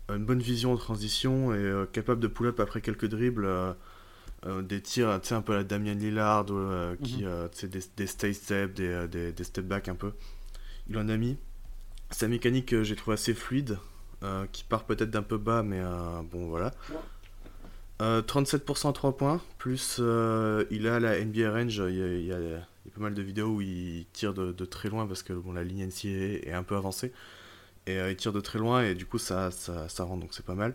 Une 0.07 0.23
bonne 0.25 0.41
vision 0.41 0.71
en 0.71 0.77
transition 0.77 1.53
et 1.53 1.85
capable 1.91 2.21
de 2.21 2.27
pull-up 2.27 2.61
après 2.61 2.79
quelques 2.79 3.07
dribbles. 3.07 3.75
Euh, 4.45 4.61
des 4.61 4.81
tirs, 4.81 5.19
tu 5.21 5.29
sais, 5.29 5.35
un 5.35 5.41
peu 5.41 5.53
à 5.53 5.57
la 5.57 5.63
Damien 5.63 5.93
Lillard, 5.93 6.45
euh, 6.49 6.95
qui, 7.03 7.23
Mhm. 7.23 7.49
tu 7.51 7.57
sais, 7.59 7.67
des, 7.67 7.81
des 7.97 8.07
stay 8.07 8.33
step, 8.33 8.73
des, 8.73 9.07
des, 9.07 9.31
des 9.31 9.43
step 9.43 9.65
back 9.65 9.87
un 9.87 9.95
peu. 9.95 10.13
Il 10.89 10.97
en 10.97 11.07
a 11.09 11.17
mis. 11.17 11.37
Sa 12.09 12.27
mécanique, 12.27 12.81
j'ai 12.83 12.95
trouvé 12.95 13.13
assez 13.15 13.33
fluide, 13.33 13.77
qui 14.51 14.63
part 14.65 14.83
peut-être 14.83 15.09
d'un 15.11 15.23
peu 15.23 15.37
bas, 15.37 15.63
mais 15.63 15.81
bon, 16.31 16.47
voilà. 16.49 16.71
Euh, 18.01 18.21
37% 18.23 18.89
à 18.89 18.93
3 18.93 19.15
points, 19.15 19.39
plus 19.59 19.99
il 19.99 20.87
a 20.87 20.99
la 20.99 21.19
NBA 21.23 21.51
range, 21.51 21.75
il 21.87 21.95
y 21.95 22.03
a, 22.03 22.07
il 22.07 22.25
y 22.25 22.33
a- 22.33 22.39
il 22.39 22.89
y 22.89 22.91
a 22.91 22.95
pas 22.95 23.01
mal 23.01 23.13
de 23.13 23.21
vidéos 23.21 23.47
où 23.49 23.61
il 23.61 24.07
tire 24.11 24.33
de, 24.33 24.51
de 24.51 24.65
très 24.65 24.89
loin 24.89 25.05
parce 25.05 25.21
que 25.21 25.33
bon, 25.33 25.53
la 25.53 25.63
ligne 25.63 25.81
NCAA 25.87 26.39
est 26.49 26.51
un 26.53 26.63
peu 26.63 26.75
avancée. 26.75 27.11
Et 27.87 27.95
il 28.09 28.15
tire 28.15 28.33
de 28.33 28.41
très 28.41 28.57
loin 28.59 28.83
et 28.83 28.95
du 28.95 29.05
coup 29.05 29.17
ça, 29.19 29.51
ça, 29.51 29.87
ça 29.87 30.03
rend 30.03 30.17
donc 30.17 30.29
c'est 30.33 30.45
pas 30.45 30.55
mal. 30.55 30.73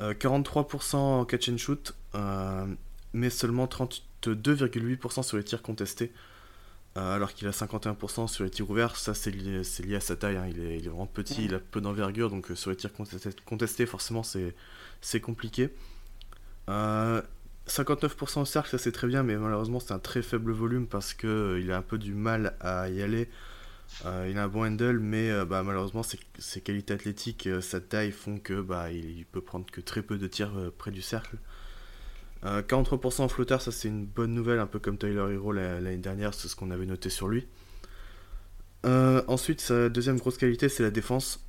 Euh, 0.00 0.14
43% 0.14 0.94
en 0.96 1.24
catch 1.24 1.48
and 1.48 1.56
shoot, 1.58 1.94
euh, 2.14 2.66
mais 3.12 3.30
seulement 3.30 3.66
32,8% 3.66 5.22
sur 5.22 5.36
les 5.36 5.44
tirs 5.44 5.62
contestés. 5.62 6.12
Euh, 6.98 7.16
alors 7.16 7.32
qu'il 7.32 7.48
a 7.48 7.52
51% 7.52 8.28
sur 8.28 8.44
les 8.44 8.50
tirs 8.50 8.68
ouverts, 8.68 8.96
ça 8.96 9.14
c'est 9.14 9.30
lié, 9.30 9.96
à 9.96 10.00
sa 10.00 10.14
taille, 10.14 10.36
hein. 10.36 10.46
il, 10.50 10.60
est, 10.60 10.78
il 10.78 10.84
est 10.84 10.88
vraiment 10.88 11.06
petit, 11.06 11.46
il 11.46 11.54
a 11.54 11.58
peu 11.58 11.80
d'envergure, 11.80 12.28
donc 12.28 12.50
euh, 12.50 12.54
sur 12.54 12.68
les 12.68 12.76
tirs 12.76 12.92
contestés, 12.92 13.30
contestés, 13.46 13.86
forcément 13.86 14.22
c'est, 14.22 15.20
compliqué. 15.20 15.70
Euh, 16.68 17.22
59% 17.66 18.40
au 18.40 18.44
cercle, 18.44 18.70
ça 18.70 18.78
c'est 18.78 18.92
très 18.92 19.06
bien, 19.06 19.22
mais 19.22 19.36
malheureusement 19.36 19.80
c'est 19.80 19.92
un 19.92 19.98
très 19.98 20.20
faible 20.20 20.52
volume 20.52 20.86
parce 20.86 21.14
que 21.14 21.26
euh, 21.26 21.60
il 21.60 21.72
a 21.72 21.78
un 21.78 21.82
peu 21.82 21.96
du 21.96 22.12
mal 22.14 22.56
à 22.60 22.90
y 22.90 23.02
aller. 23.02 23.28
Euh, 24.06 24.26
il 24.30 24.38
a 24.38 24.44
un 24.44 24.48
bon 24.48 24.64
handle, 24.66 24.98
mais 24.98 25.30
euh, 25.30 25.44
bah, 25.44 25.62
malheureusement 25.62 26.02
ses, 26.02 26.18
ses 26.38 26.60
qualités 26.60 26.94
athlétiques, 26.94 27.46
euh, 27.46 27.60
sa 27.60 27.80
taille 27.80 28.10
font 28.12 28.38
que 28.38 28.60
bah, 28.60 28.90
il, 28.90 29.18
il 29.18 29.26
peut 29.26 29.40
prendre 29.40 29.66
que 29.70 29.80
très 29.80 30.02
peu 30.02 30.18
de 30.18 30.26
tirs 30.26 30.56
euh, 30.56 30.74
près 30.76 30.90
du 30.90 31.02
cercle. 31.02 31.36
Euh, 32.44 32.62
43% 32.62 33.22
en 33.22 33.28
flotteur, 33.28 33.62
ça 33.62 33.70
c'est 33.70 33.88
une 33.88 34.04
bonne 34.04 34.34
nouvelle, 34.34 34.58
un 34.58 34.66
peu 34.66 34.78
comme 34.80 34.98
Tyler 34.98 35.26
Hero 35.32 35.52
la- 35.52 35.80
l'année 35.80 35.96
dernière, 35.98 36.34
c'est 36.34 36.48
ce 36.48 36.56
qu'on 36.56 36.70
avait 36.70 36.86
noté 36.86 37.08
sur 37.08 37.28
lui. 37.28 37.46
Euh, 38.84 39.22
ensuite, 39.28 39.60
sa 39.60 39.88
deuxième 39.88 40.18
grosse 40.18 40.38
qualité, 40.38 40.68
c'est 40.68 40.82
la 40.82 40.90
défense. 40.90 41.44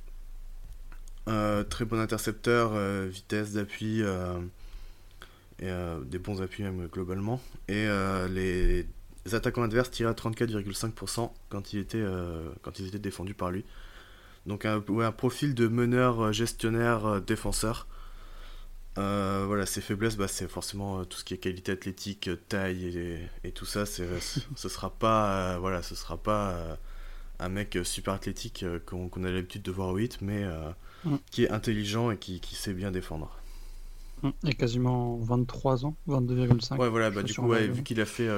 Euh, 1.28 1.64
très 1.64 1.84
bon 1.84 1.98
intercepteur, 1.98 2.72
euh, 2.74 3.08
vitesse 3.10 3.52
d'appui, 3.52 4.02
et 5.60 5.70
des 6.06 6.18
bons 6.18 6.42
appuis 6.42 6.62
même 6.62 6.86
globalement. 6.88 7.40
Et 7.68 7.86
les 8.30 8.86
attaquants 9.32 9.62
adverses 9.62 9.90
tiraient 9.90 10.10
à 10.10 10.14
34,5% 10.14 11.32
quand, 11.48 11.72
ils 11.72 11.80
étaient 11.80 12.98
défendus 12.98 13.34
par 13.34 13.50
lui. 13.50 13.64
Donc 14.46 14.66
un, 14.66 14.80
profil 15.12 15.54
de 15.54 15.68
meneur, 15.68 16.32
gestionnaire, 16.32 17.20
défenseur. 17.22 17.86
Euh, 18.96 19.44
voilà, 19.46 19.66
ses 19.66 19.80
faiblesses, 19.80 20.16
bah, 20.16 20.28
c'est 20.28 20.48
forcément 20.48 21.00
euh, 21.00 21.04
tout 21.04 21.18
ce 21.18 21.24
qui 21.24 21.34
est 21.34 21.38
qualité 21.38 21.72
athlétique, 21.72 22.28
euh, 22.28 22.36
taille 22.48 22.96
et, 22.96 23.18
et 23.42 23.50
tout 23.52 23.64
ça. 23.64 23.86
C'est, 23.86 24.06
ce 24.20 24.68
sera 24.68 24.90
pas, 24.90 25.54
euh, 25.54 25.58
voilà, 25.58 25.82
ce 25.82 25.94
sera 25.94 26.16
pas 26.16 26.50
euh, 26.50 26.76
un 27.40 27.48
mec 27.48 27.76
super 27.82 28.14
athlétique 28.14 28.64
qu'on, 28.86 29.08
a 29.24 29.30
l'habitude 29.30 29.62
de 29.62 29.70
voir 29.72 29.88
au 29.88 29.98
hit, 29.98 30.18
mais 30.20 30.44
Mm. 31.04 31.16
qui 31.30 31.44
est 31.44 31.50
intelligent 31.50 32.10
et 32.10 32.16
qui, 32.16 32.40
qui 32.40 32.54
sait 32.54 32.72
bien 32.72 32.90
défendre. 32.90 33.36
Il 34.22 34.48
y 34.48 34.52
a 34.52 34.54
quasiment 34.54 35.18
23 35.18 35.84
ans, 35.84 35.96
22,5. 36.08 36.78
Ouais, 36.78 36.88
voilà, 36.88 37.10
bah, 37.10 37.22
du 37.22 37.34
coup, 37.34 37.46
ouais, 37.46 37.66
vu 37.68 37.82
qu'il 37.82 38.00
a 38.00 38.06
fait 38.06 38.30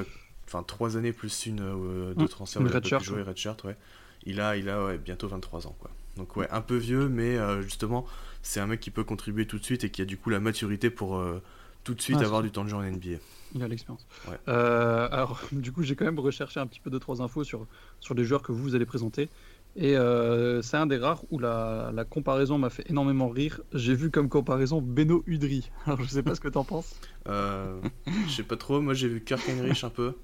enfin 0.48 0.64
3 0.64 0.96
années 0.96 1.12
plus 1.12 1.46
une 1.46 1.60
où 1.60 2.12
il 2.18 2.24
a 2.24 2.26
pas 2.26 2.74
redshirt, 2.74 3.04
jouer 3.04 3.22
redshirt, 3.22 3.62
ouais. 3.62 3.76
Il 4.24 4.40
a, 4.40 4.56
il 4.56 4.68
a 4.68 4.84
ouais, 4.84 4.98
bientôt 4.98 5.28
23 5.28 5.68
ans, 5.68 5.76
quoi. 5.78 5.92
Donc, 6.16 6.34
ouais, 6.36 6.48
un 6.50 6.60
peu 6.60 6.74
vieux, 6.74 7.08
mais 7.08 7.38
justement, 7.62 8.04
c'est 8.46 8.60
un 8.60 8.66
mec 8.66 8.80
qui 8.80 8.90
peut 8.90 9.04
contribuer 9.04 9.46
tout 9.46 9.58
de 9.58 9.64
suite 9.64 9.82
et 9.82 9.90
qui 9.90 10.02
a 10.02 10.04
du 10.04 10.16
coup 10.16 10.30
la 10.30 10.38
maturité 10.38 10.88
pour 10.88 11.16
euh, 11.16 11.42
tout 11.82 11.94
de 11.94 12.00
suite 12.00 12.22
avoir 12.22 12.42
du 12.42 12.50
temps 12.50 12.64
de 12.64 12.68
jeu 12.68 12.76
en 12.76 12.82
NBA. 12.82 13.18
Il 13.54 13.62
a 13.62 13.68
l'expérience. 13.68 14.06
Ouais. 14.28 14.38
Euh, 14.48 15.08
alors, 15.10 15.40
du 15.52 15.72
coup, 15.72 15.82
j'ai 15.82 15.96
quand 15.96 16.04
même 16.04 16.18
recherché 16.18 16.60
un 16.60 16.66
petit 16.66 16.80
peu 16.80 16.88
deux 16.88 17.00
trois 17.00 17.20
infos 17.22 17.42
sur, 17.42 17.66
sur 18.00 18.14
les 18.14 18.24
joueurs 18.24 18.42
que 18.42 18.52
vous, 18.52 18.62
vous 18.62 18.74
allez 18.76 18.86
présenter. 18.86 19.28
Et 19.74 19.96
euh, 19.96 20.62
c'est 20.62 20.76
un 20.76 20.86
des 20.86 20.96
rares 20.96 21.22
où 21.30 21.38
la, 21.38 21.90
la 21.92 22.04
comparaison 22.04 22.56
m'a 22.56 22.70
fait 22.70 22.88
énormément 22.88 23.28
rire. 23.28 23.60
J'ai 23.74 23.94
vu 23.94 24.10
comme 24.10 24.28
comparaison 24.28 24.80
Beno 24.80 25.24
Udry. 25.26 25.68
Alors, 25.86 26.00
je 26.02 26.08
sais 26.08 26.22
pas 26.22 26.34
ce 26.34 26.40
que 26.40 26.48
t'en 26.48 26.64
penses. 26.64 26.98
Euh, 27.28 27.80
je 28.28 28.32
sais 28.32 28.42
pas 28.44 28.56
trop, 28.56 28.80
moi 28.80 28.94
j'ai 28.94 29.08
vu 29.08 29.22
Kirk 29.22 29.46
Heinrich 29.48 29.82
un 29.82 29.90
peu. 29.90 30.14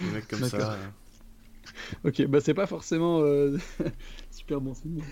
Des 0.00 0.10
mecs 0.10 0.28
comme 0.28 0.44
ça. 0.44 0.76
Ok, 2.04 2.26
bah 2.26 2.40
c'est 2.40 2.54
pas 2.54 2.66
forcément 2.66 3.20
euh, 3.22 3.56
super 4.44 4.60
bon 4.60 4.74
signe. 4.74 5.02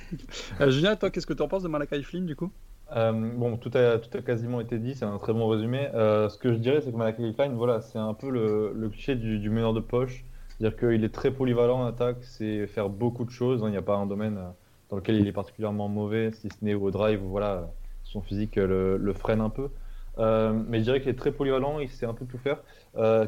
Euh, 0.60 0.70
Julien, 0.70 0.94
toi, 0.96 1.10
qu'est-ce 1.10 1.26
que 1.26 1.32
t'en 1.32 1.48
penses 1.48 1.62
de 1.62 1.68
Malakai 1.68 2.02
Flynn 2.02 2.26
du 2.26 2.36
coup? 2.36 2.52
Euh, 2.94 3.12
bon, 3.12 3.56
tout 3.56 3.70
a, 3.74 3.98
tout 3.98 4.16
a 4.16 4.20
quasiment 4.20 4.60
été 4.60 4.78
dit, 4.78 4.94
c'est 4.94 5.06
un 5.06 5.16
très 5.16 5.32
bon 5.32 5.48
résumé. 5.48 5.88
Euh, 5.94 6.28
ce 6.28 6.36
que 6.36 6.52
je 6.52 6.58
dirais, 6.58 6.82
c'est 6.82 6.92
que 6.92 6.96
Malachi 6.96 7.32
Klein, 7.34 7.48
voilà, 7.54 7.80
c'est 7.80 7.98
un 7.98 8.12
peu 8.12 8.28
le, 8.28 8.72
le 8.74 8.88
cliché 8.90 9.16
du, 9.16 9.48
meneur 9.48 9.72
de 9.72 9.80
poche. 9.80 10.24
C'est-à-dire 10.50 10.78
qu'il 10.78 11.02
est 11.02 11.14
très 11.14 11.30
polyvalent 11.30 11.80
en 11.80 11.86
attaque, 11.86 12.18
c'est 12.20 12.66
faire 12.66 12.90
beaucoup 12.90 13.24
de 13.24 13.30
choses. 13.30 13.62
hein. 13.62 13.68
Il 13.68 13.70
n'y 13.70 13.78
a 13.78 13.82
pas 13.82 13.96
un 13.96 14.04
domaine 14.04 14.36
euh, 14.36 14.50
dans 14.90 14.96
lequel 14.96 15.16
il 15.16 15.26
est 15.26 15.32
particulièrement 15.32 15.88
mauvais, 15.88 16.30
si 16.32 16.48
ce 16.50 16.62
n'est 16.62 16.74
au 16.74 16.90
drive, 16.90 17.20
voilà, 17.20 17.70
son 18.04 18.20
physique 18.20 18.56
le, 18.56 19.12
freine 19.14 19.40
un 19.40 19.48
peu. 19.48 19.70
Mais 20.18 20.78
je 20.78 20.84
dirais 20.84 21.00
qu'il 21.00 21.08
est 21.08 21.18
très 21.18 21.32
polyvalent, 21.32 21.78
il 21.78 21.88
sait 21.88 22.04
un 22.04 22.12
peu 22.12 22.26
tout 22.26 22.36
faire. 22.36 22.62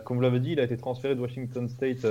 Comme 0.04 0.18
vous 0.18 0.22
l'avez 0.22 0.40
dit, 0.40 0.52
il 0.52 0.60
a 0.60 0.64
été 0.64 0.76
transféré 0.76 1.14
de 1.14 1.20
Washington 1.22 1.66
State 1.66 2.06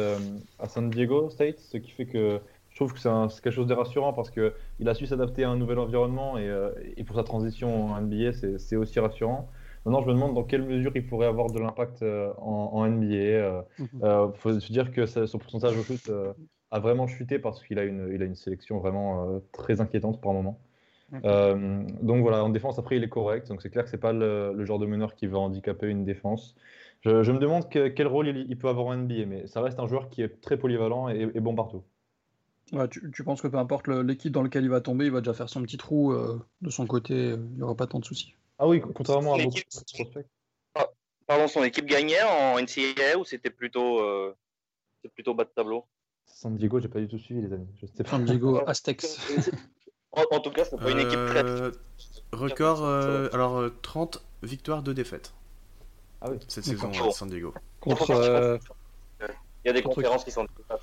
à 0.57 0.67
San 0.67 0.89
Diego 0.89 1.29
State, 1.29 1.59
ce 1.59 1.77
qui 1.77 1.91
fait 1.91 2.07
que 2.07 2.41
je 2.73 2.77
trouve 2.77 2.93
que 2.93 2.99
c'est 2.99 3.09
quelque 3.41 3.51
chose 3.53 3.67
de 3.67 3.73
rassurant 3.73 4.13
parce 4.13 4.31
que 4.31 4.53
il 4.79 4.89
a 4.89 4.93
su 4.95 5.05
s'adapter 5.05 5.43
à 5.43 5.49
un 5.51 5.57
nouvel 5.57 5.79
environnement 5.79 6.37
et, 6.37 6.47
euh, 6.49 6.71
et 6.97 7.03
pour 7.03 7.15
sa 7.15 7.23
transition 7.23 7.91
en 7.91 7.97
NBA, 7.99 8.33
c'est 8.59 8.75
aussi 8.75 8.99
rassurant. 8.99 9.49
Maintenant, 9.85 10.01
je 10.01 10.07
me 10.07 10.13
demande 10.13 10.33
dans 10.33 10.43
quelle 10.43 10.63
mesure 10.63 10.91
il 10.95 11.05
pourrait 11.07 11.27
avoir 11.27 11.51
de 11.51 11.59
l'impact 11.59 12.01
euh, 12.03 12.33
en, 12.37 12.71
en 12.73 12.85
NBA. 12.85 13.15
Euh, 13.15 13.61
Mhm. 13.77 14.03
faut 14.35 14.59
se 14.59 14.71
dire 14.71 14.91
que 14.91 15.05
son 15.05 15.37
pourcentage 15.39 15.77
au 15.77 15.83
shoot 15.83 16.09
a 16.71 16.79
vraiment 16.79 17.07
chuté 17.07 17.39
parce 17.39 17.63
qu'il 17.63 17.77
a 17.79 17.83
une, 17.83 18.09
il 18.13 18.21
a 18.21 18.25
une 18.25 18.35
sélection 18.35 18.79
vraiment 18.79 19.39
très 19.51 19.79
inquiétante 19.81 20.21
par 20.21 20.33
moment. 20.33 20.59
Euh, 21.25 21.83
donc 22.01 22.21
voilà, 22.21 22.43
en 22.43 22.49
défense, 22.49 22.79
après, 22.79 22.97
il 22.97 23.03
est 23.03 23.09
correct. 23.09 23.47
Donc 23.49 23.61
c'est 23.61 23.69
clair 23.69 23.83
que 23.85 23.89
c'est 23.89 23.99
pas 23.99 24.13
le, 24.13 24.53
le 24.53 24.65
genre 24.65 24.79
de 24.79 24.85
meneur 24.85 25.15
qui 25.15 25.27
va 25.27 25.39
handicaper 25.39 25.87
une 25.89 26.05
défense. 26.05 26.55
Je, 27.01 27.23
je 27.23 27.31
me 27.31 27.39
demande 27.39 27.69
que- 27.69 27.87
quel 27.89 28.07
rôle 28.07 28.27
il, 28.29 28.45
il 28.49 28.57
peut 28.57 28.67
avoir 28.69 28.87
en 28.87 28.93
NBA, 28.93 29.25
mais 29.25 29.47
ça 29.47 29.61
reste 29.61 29.79
un 29.79 29.87
joueur 29.87 30.09
qui 30.09 30.21
est 30.21 30.41
très 30.41 30.57
polyvalent 30.57 31.09
et, 31.09 31.21
et 31.35 31.39
bon 31.39 31.55
partout. 31.55 31.83
Ouais, 32.73 32.87
tu, 32.89 33.11
tu 33.11 33.23
penses 33.23 33.41
que 33.41 33.47
peu 33.47 33.57
importe 33.57 33.87
l'équipe 33.87 34.31
dans 34.31 34.41
laquelle 34.41 34.63
il 34.63 34.69
va 34.69 34.81
tomber, 34.81 35.05
il 35.05 35.11
va 35.11 35.21
déjà 35.21 35.33
faire 35.33 35.47
son 35.47 35.61
petit 35.61 35.77
trou 35.77 36.11
euh, 36.11 36.43
de 36.61 36.69
son 36.71 36.87
côté, 36.87 37.13
euh, 37.13 37.37
il 37.51 37.57
n'y 37.57 37.61
aura 37.61 37.75
pas 37.75 37.85
tant 37.87 37.99
de 37.99 38.05
soucis. 38.05 38.33
Ah 38.57 38.67
oui, 38.67 38.81
contrairement 38.81 39.35
à 39.35 39.37
beaucoup 39.43 39.57
de 39.57 39.93
prospects. 39.93 40.25
Pardon, 41.27 41.47
son 41.47 41.63
équipe 41.63 41.85
gagnait 41.85 42.21
en 42.23 42.59
NCAA 42.59 43.17
ou 43.17 43.23
c'était 43.25 43.49
plutôt, 43.51 43.99
euh, 44.01 44.35
plutôt 45.13 45.33
bas 45.33 45.43
de 45.45 45.49
tableau? 45.55 45.85
San 46.25 46.55
Diego, 46.57 46.79
j'ai 46.79 46.87
pas 46.87 46.99
du 46.99 47.07
tout 47.07 47.19
suivi, 47.19 47.41
les 47.41 47.53
amis. 47.53 47.67
Je 47.81 47.85
sais 47.85 48.03
pas. 48.03 48.09
San 48.09 48.25
Diego 48.25 48.61
Aztecs. 48.67 49.05
en, 50.11 50.23
en 50.31 50.39
tout 50.39 50.51
cas, 50.51 50.65
c'est 50.65 50.77
pas 50.77 50.91
une 50.91 50.99
équipe 50.99 51.25
très. 51.27 51.45
Euh, 51.45 51.71
record, 52.31 52.83
euh, 52.83 53.29
alors 53.33 53.57
euh, 53.57 53.69
30 53.83 54.25
victoires, 54.41 54.83
2 54.83 54.93
défaites 54.93 55.33
Ah 56.21 56.31
oui. 56.31 56.37
cette 56.47 56.65
saison 56.65 56.89
à 56.89 57.11
San 57.11 57.29
Diego. 57.29 57.53
Contre, 57.79 58.11
euh, 58.11 58.57
Il 59.63 59.67
y 59.67 59.71
a 59.71 59.73
des 59.73 59.81
conférences 59.81 60.23
qui 60.25 60.31
sont 60.31 60.45
euh, 60.71 60.75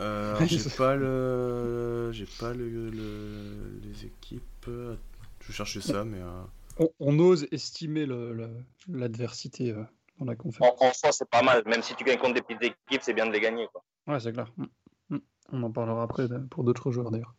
Euh, 0.00 0.36
j'ai 0.46 0.70
pas 0.76 0.96
le, 0.96 2.10
j'ai 2.12 2.26
pas 2.40 2.54
le, 2.54 2.90
le- 2.90 3.80
les 3.82 4.06
équipes. 4.06 4.42
Je 4.66 5.48
vais 5.48 5.52
chercher 5.52 5.80
ça, 5.80 6.04
mais 6.04 6.18
euh, 6.20 6.42
on, 6.78 6.88
on 7.00 7.18
ose 7.18 7.46
estimer 7.52 8.06
le- 8.06 8.32
le- 8.32 8.64
l'adversité 8.88 9.70
euh, 9.72 9.82
dans 10.18 10.24
la 10.26 10.36
conférence. 10.36 10.80
En, 10.80 10.86
en 10.86 10.92
soi, 10.92 11.12
c'est 11.12 11.28
pas 11.28 11.42
mal. 11.42 11.62
Même 11.66 11.82
si 11.82 11.94
tu 11.94 12.04
gagnes 12.04 12.18
contre 12.18 12.34
des 12.34 12.42
petites 12.42 12.62
équipes, 12.62 13.02
c'est 13.02 13.12
bien 13.14 13.26
de 13.26 13.32
les 13.32 13.40
gagner. 13.40 13.66
Quoi. 13.72 13.82
Ouais, 14.06 14.20
c'est 14.20 14.32
clair. 14.32 14.50
Mm. 14.56 14.64
Mm. 15.10 15.18
On 15.52 15.62
en 15.64 15.70
parlera 15.70 16.02
après 16.04 16.26
pour 16.50 16.64
d'autres 16.64 16.90
joueurs 16.90 17.10
d'ailleurs. 17.10 17.34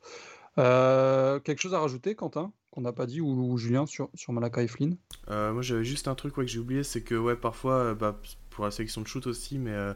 Euh, 0.59 1.39
quelque 1.39 1.61
chose 1.61 1.73
à 1.73 1.79
rajouter, 1.79 2.13
Quentin, 2.13 2.51
qu'on 2.69 2.81
n'a 2.81 2.93
pas 2.93 3.07
dit, 3.07 3.21
ou, 3.21 3.27
ou 3.51 3.57
Julien 3.57 3.87
sur, 3.87 4.09
sur 4.13 4.33
Malakai 4.33 4.67
Flynn? 4.67 4.97
Euh, 5.29 5.51
moi 5.51 5.63
j'avais 5.63 5.83
juste 5.83 6.07
un 6.07 6.13
truc 6.13 6.37
ouais, 6.37 6.45
que 6.45 6.51
j'ai 6.51 6.59
oublié, 6.59 6.83
c'est 6.83 7.01
que 7.01 7.15
ouais 7.15 7.35
parfois 7.35 7.73
euh, 7.75 7.95
bah, 7.95 8.19
pour 8.51 8.65
la 8.65 8.69
sélection 8.71 9.01
de 9.01 9.07
shoot 9.07 9.25
aussi, 9.25 9.57
mais 9.57 9.71
euh, 9.71 9.93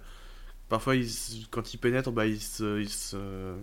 parfois 0.70 0.96
quand 1.52 1.74
il 1.74 1.78
pénètre, 1.78 2.12
bah 2.12 2.26
il 2.28 2.40
se, 2.42 2.80
il 2.82 2.90
se- 2.90 3.56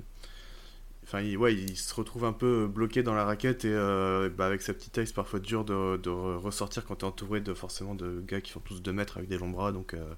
enfin 1.05 1.21
il, 1.21 1.37
ouais 1.37 1.55
il 1.55 1.77
se 1.77 1.95
retrouve 1.95 2.25
un 2.25 2.33
peu 2.33 2.67
bloqué 2.67 3.03
dans 3.03 3.15
la 3.15 3.25
raquette 3.25 3.65
et 3.65 3.73
euh, 3.73 4.31
bah, 4.31 4.47
avec 4.47 4.63
sa 4.63 4.73
petite 4.75 4.93
taille 4.93 5.07
c'est 5.07 5.15
parfois 5.15 5.41
dur 5.41 5.65
de, 5.65 5.97
de 5.99 6.11
re- 6.11 6.37
ressortir 6.37 6.85
quand 6.85 6.97
t'es 6.97 7.05
entouré 7.05 7.41
de 7.41 7.53
forcément 7.55 7.95
de 7.95 8.23
gars 8.27 8.41
qui 8.41 8.53
font 8.53 8.61
tous 8.61 8.83
2 8.83 8.93
mètres 8.93 9.19
avec 9.19 9.29
des 9.29 9.39
longs 9.39 9.51
bras, 9.51 9.73
donc 9.73 9.95
euh, 9.95 10.15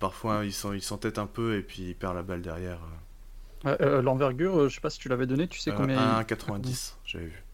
parfois 0.00 0.44
il 0.44 0.52
s'en- 0.52 0.72
il 0.72 0.82
s'entête 0.82 1.18
un 1.18 1.26
peu 1.26 1.56
et 1.56 1.62
puis 1.62 1.90
il 1.90 1.94
perd 1.96 2.14
la 2.16 2.22
balle 2.22 2.42
derrière. 2.42 2.80
Euh, 3.66 3.76
euh, 3.80 4.02
L'envergure, 4.02 4.68
je 4.68 4.74
sais 4.74 4.80
pas 4.80 4.90
si 4.90 4.98
tu 4.98 5.08
l'avais 5.08 5.26
donné, 5.26 5.48
tu 5.48 5.60
sais 5.60 5.72
combien 5.72 5.96
il- 5.96 6.24
1,90 6.24 6.98
j'avais 7.04 7.26
vu. 7.26 7.44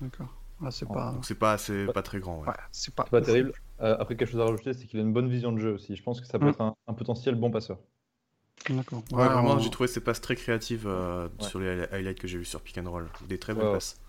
D'accord. 0.00 0.28
Ah, 0.64 0.70
c'est 0.70 0.86
Oh, 0.88 0.92
pas... 0.94 1.18
C'est 1.22 1.34
pas 1.34 1.58
c'est 1.58 1.88
pas 1.88 2.02
très 2.02 2.20
grand. 2.20 2.40
ouais. 2.42 2.48
ouais, 2.48 2.54
c'est 2.70 2.94
pas... 2.94 3.04
Pas 3.04 3.20
terrible. 3.20 3.52
Euh, 3.80 3.96
après, 3.98 4.16
quelque 4.16 4.30
chose 4.30 4.40
à 4.40 4.44
rajouter, 4.44 4.72
c'est 4.74 4.86
qu'il 4.86 5.00
a 5.00 5.02
une 5.02 5.12
bonne 5.12 5.28
vision 5.28 5.52
de 5.52 5.58
jeu 5.58 5.72
aussi. 5.74 5.96
Je 5.96 6.02
pense 6.02 6.20
que 6.20 6.26
ça 6.26 6.38
peut 6.38 6.46
Mm. 6.46 6.48
être 6.48 6.60
un, 6.60 6.74
un 6.86 6.94
potentiel 6.94 7.34
bon 7.34 7.50
passeur. 7.50 7.78
D'accord. 8.70 9.02
Ouais, 9.12 9.26
vraiment, 9.26 9.52
on- 9.54 9.58
j'ai 9.58 9.70
trouvé 9.70 9.88
ses 9.88 10.00
passes 10.00 10.20
très 10.20 10.36
créatives 10.36 10.86
euh, 10.86 11.26
Ouais. 11.40 11.48
sur 11.48 11.58
les 11.58 11.84
highlights 11.92 12.18
que 12.18 12.28
j'ai 12.28 12.38
vu 12.38 12.44
sur 12.44 12.60
Pick 12.60 12.78
and 12.78 12.88
Roll. 12.90 13.08
Des 13.28 13.38
très 13.38 13.54
belles 13.54 13.72
passes. 13.72 14.00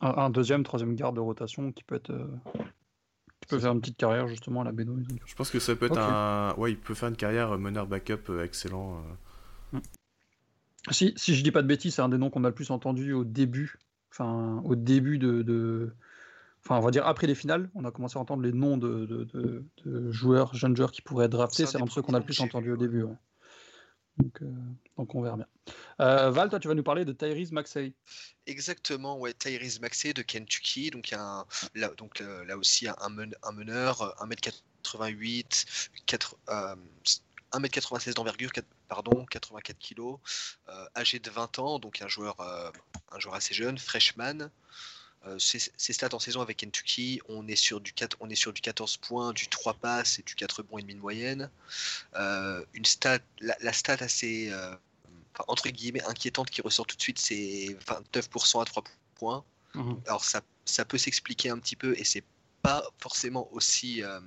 un, 0.00 0.08
un 0.10 0.30
deuxième, 0.30 0.62
troisième 0.64 0.94
garde 0.94 1.16
de 1.16 1.20
rotation 1.20 1.70
qui 1.72 1.82
peut 1.84 1.94
être... 1.96 2.10
euh, 2.10 2.26
qui 3.40 3.48
peut 3.48 3.58
faire 3.58 3.72
une 3.72 3.80
petite 3.80 3.96
carrière 3.98 4.26
justement 4.26 4.62
à 4.62 4.64
la 4.64 4.72
Beno. 4.72 4.96
Je 5.26 5.34
pense 5.34 5.50
que 5.50 5.58
ça 5.58 5.76
peut 5.76 5.86
être 5.86 5.98
un. 5.98 6.54
Ouais, 6.56 6.72
il 6.72 6.78
peut 6.78 6.94
faire 6.94 7.10
une 7.10 7.16
carrière 7.16 7.52
euh, 7.52 7.58
meneur 7.58 7.86
backup 7.86 8.30
euh, 8.30 8.42
excellent. 8.44 9.02
euh. 9.74 9.78
Si, 10.90 11.12
si 11.16 11.34
je 11.34 11.42
dis 11.42 11.50
pas 11.50 11.62
de 11.62 11.66
bêtises, 11.66 11.94
c'est 11.94 12.02
un 12.02 12.08
des 12.08 12.18
noms 12.18 12.30
qu'on 12.30 12.44
a 12.44 12.48
le 12.48 12.54
plus 12.54 12.70
entendu 12.70 13.12
au 13.14 13.24
début, 13.24 13.78
enfin 14.12 14.60
au 14.64 14.74
début 14.76 15.18
de, 15.18 15.42
de- 15.42 15.94
enfin 16.62 16.76
on 16.76 16.80
va 16.80 16.90
dire 16.90 17.06
après 17.06 17.26
les 17.26 17.34
finales, 17.34 17.70
on 17.74 17.84
a 17.86 17.90
commencé 17.90 18.18
à 18.18 18.20
entendre 18.20 18.42
les 18.42 18.52
noms 18.52 18.76
de, 18.76 19.06
de- 19.06 19.24
de- 19.24 19.64
de 19.86 20.10
joueurs, 20.12 20.54
jeunes 20.54 20.76
joueurs 20.76 20.92
qui 20.92 21.00
pourraient 21.00 21.24
être 21.26 21.32
draftés, 21.32 21.64
C'est 21.66 21.80
un 21.80 21.84
de 21.86 21.90
ceux 21.90 22.02
qu'on 22.02 22.12
a 22.14 22.18
le 22.18 22.24
plus 22.24 22.38
entendu 22.40 22.70
au 22.72 22.76
début. 22.76 23.02
ouais. 23.02 23.14
Donc, 24.18 24.42
euh, 24.42 24.52
donc 24.96 25.14
on 25.14 25.22
verra 25.22 25.36
bien. 25.36 25.46
Euh, 26.00 26.30
Val, 26.30 26.48
toi 26.50 26.60
tu 26.60 26.68
vas 26.68 26.74
nous 26.74 26.82
parler 26.82 27.04
de 27.04 27.12
Tyrese 27.12 27.52
Maxey. 27.52 27.94
Exactement, 28.46 29.18
ouais, 29.18 29.32
Tyrese 29.34 29.80
Maxey 29.80 30.12
de 30.12 30.22
Kentucky, 30.22 30.90
donc, 30.90 31.12
un- 31.12 31.44
là, 31.74 31.88
donc 31.96 32.20
euh, 32.20 32.44
là 32.44 32.56
aussi 32.56 32.86
un, 32.88 33.08
men- 33.08 33.34
un 33.42 33.52
meneur, 33.52 34.02
euh, 34.02 34.10
1m88, 34.24 35.64
4, 36.06 36.36
euh, 36.48 36.76
1m96 37.52 38.14
d'envergure, 38.14 38.50
quat- 38.52 38.66
pardon, 38.88 39.24
84 39.26 39.78
kg, 39.78 40.18
euh, 40.68 40.86
âgé 40.96 41.18
de 41.18 41.30
20 41.30 41.58
ans, 41.58 41.78
donc 41.78 42.02
un 42.02 42.08
joueur, 42.08 42.38
euh, 42.40 42.70
un 43.12 43.18
joueur 43.18 43.34
assez 43.34 43.54
jeune, 43.54 43.78
freshman. 43.78 44.50
Euh, 45.26 45.38
ses, 45.38 45.58
ses 45.76 45.92
stats 45.92 46.14
en 46.14 46.18
saison 46.18 46.42
avec 46.42 46.58
Kentucky, 46.58 47.20
on 47.28 47.48
est 47.48 47.56
sur 47.56 47.80
du 47.80 47.92
4, 47.92 48.16
on 48.20 48.28
est 48.28 48.34
sur 48.34 48.52
du 48.52 48.60
14 48.60 48.98
points, 48.98 49.32
du 49.32 49.48
3 49.48 49.74
passes 49.74 50.18
et 50.18 50.22
du 50.22 50.34
4 50.34 50.62
bons 50.62 50.78
et 50.78 50.82
demi 50.82 50.94
de 50.94 51.00
moyenne. 51.00 51.50
Euh, 52.14 52.64
une 52.74 52.84
stat, 52.84 53.20
la, 53.40 53.56
la 53.60 53.72
stat 53.72 53.96
assez 54.00 54.50
euh, 54.50 54.74
enfin, 55.34 55.44
entre 55.48 55.68
guillemets 55.68 56.04
inquiétante 56.04 56.50
qui 56.50 56.60
ressort 56.60 56.86
tout 56.86 56.96
de 56.96 57.02
suite, 57.02 57.18
c'est 57.18 57.76
29% 57.86 58.62
à 58.62 58.64
3 58.64 58.84
points. 59.14 59.44
Alors 60.06 60.24
ça, 60.24 60.40
ça 60.64 60.84
peut 60.84 60.98
s'expliquer 60.98 61.50
un 61.50 61.58
petit 61.58 61.74
peu 61.74 61.98
et 61.98 62.04
c'est 62.04 62.22
pas 62.62 62.84
forcément 62.98 63.52
aussi, 63.52 64.04
euh, 64.04 64.20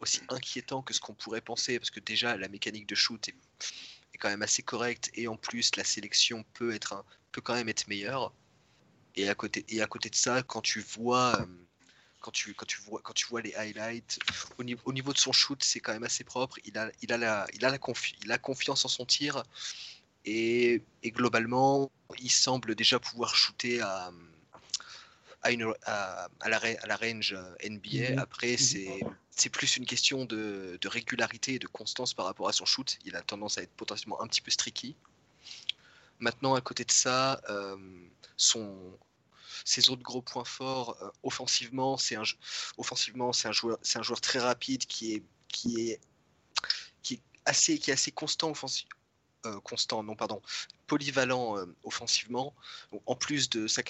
aussi 0.00 0.20
inquiétant 0.28 0.82
que 0.82 0.92
ce 0.92 1.00
qu'on 1.00 1.14
pourrait 1.14 1.40
penser, 1.40 1.78
parce 1.78 1.90
que 1.90 2.00
déjà 2.00 2.36
la 2.36 2.48
mécanique 2.48 2.86
de 2.88 2.96
shoot 2.96 3.28
est, 3.28 3.34
est, 4.12 4.18
quand 4.18 4.28
même 4.28 4.42
assez 4.42 4.62
correcte, 4.62 5.10
et 5.14 5.28
en 5.28 5.36
plus 5.36 5.76
la 5.76 5.84
sélection 5.84 6.44
peut, 6.54 6.74
être 6.74 6.94
un, 6.94 7.04
peut 7.30 7.40
quand 7.40 7.54
même 7.54 7.68
être 7.68 7.86
meilleure. 7.86 8.32
Et 9.16 9.28
à 9.28 9.34
côté, 9.34 9.64
et 9.68 9.82
à 9.82 9.86
côté 9.86 10.10
de 10.10 10.14
ça, 10.14 10.42
quand 10.42 10.60
tu 10.60 10.80
vois, 10.80 11.40
euh, 11.40 11.46
quand 12.20 12.30
tu, 12.30 12.54
quand 12.54 12.66
tu 12.66 12.80
vois, 12.82 13.00
quand 13.02 13.12
tu 13.12 13.26
vois 13.26 13.42
les 13.42 13.54
highlights, 13.54 14.18
au 14.58 14.64
niveau, 14.64 14.82
au 14.84 14.92
niveau 14.92 15.12
de 15.12 15.18
son 15.18 15.32
shoot, 15.32 15.62
c'est 15.62 15.80
quand 15.80 15.92
même 15.92 16.04
assez 16.04 16.24
propre. 16.24 16.58
Il 16.64 16.76
a, 16.78 16.90
il 17.02 17.12
a, 17.12 17.16
la, 17.16 17.46
il 17.54 17.64
a, 17.64 17.70
la 17.70 17.78
confi 17.78 18.14
il 18.22 18.30
a 18.32 18.38
confiance 18.38 18.84
en 18.84 18.88
son 18.88 19.04
tir. 19.04 19.42
Et, 20.26 20.82
et, 21.02 21.10
globalement, 21.12 21.90
il 22.20 22.30
semble 22.30 22.74
déjà 22.74 22.98
pouvoir 22.98 23.34
shooter 23.34 23.80
à, 23.80 24.12
à, 25.42 25.50
une, 25.50 25.72
à, 25.84 26.28
à, 26.40 26.48
la, 26.48 26.96
range 26.96 27.36
NBA. 27.64 28.20
Après, 28.20 28.56
c'est 28.58 29.48
plus 29.50 29.78
une 29.78 29.86
question 29.86 30.26
de, 30.26 30.78
de, 30.78 30.88
régularité 30.88 31.54
et 31.54 31.58
de 31.58 31.66
constance 31.66 32.12
par 32.12 32.26
rapport 32.26 32.48
à 32.48 32.52
son 32.52 32.66
shoot. 32.66 32.98
Il 33.06 33.16
a 33.16 33.22
tendance 33.22 33.56
à 33.56 33.62
être 33.62 33.72
potentiellement 33.72 34.20
un 34.20 34.26
petit 34.26 34.42
peu 34.42 34.50
streaky. 34.50 34.94
Maintenant, 36.20 36.54
à 36.54 36.60
côté 36.60 36.84
de 36.84 36.92
ça, 36.92 37.40
euh, 37.48 37.76
son, 38.36 38.98
ses 39.64 39.90
autres 39.90 40.02
gros 40.02 40.22
points 40.22 40.44
forts, 40.44 40.96
euh, 41.02 41.10
offensivement, 41.22 41.96
c'est 41.96 42.16
un, 42.16 42.22
offensivement, 42.76 43.32
c'est 43.32 43.48
un, 43.48 43.52
joueur, 43.52 43.78
un 43.94 44.02
joueur 44.02 44.20
très 44.20 44.38
rapide 44.38 44.84
qui 44.86 45.14
est, 45.14 45.22
qui 45.48 45.90
est, 45.90 46.00
qui 47.02 47.14
est, 47.14 47.22
assez, 47.44 47.78
qui 47.78 47.90
est 47.90 47.94
assez 47.94 48.12
constant 48.12 48.50
offensivement. 48.50 48.96
Euh, 49.46 49.58
constant, 49.60 50.02
non 50.02 50.14
pardon, 50.14 50.42
polyvalent 50.86 51.56
euh, 51.56 51.64
offensivement, 51.84 52.54
en 53.06 53.16
plus 53.16 53.48
de 53.48 53.66
sa 53.68 53.82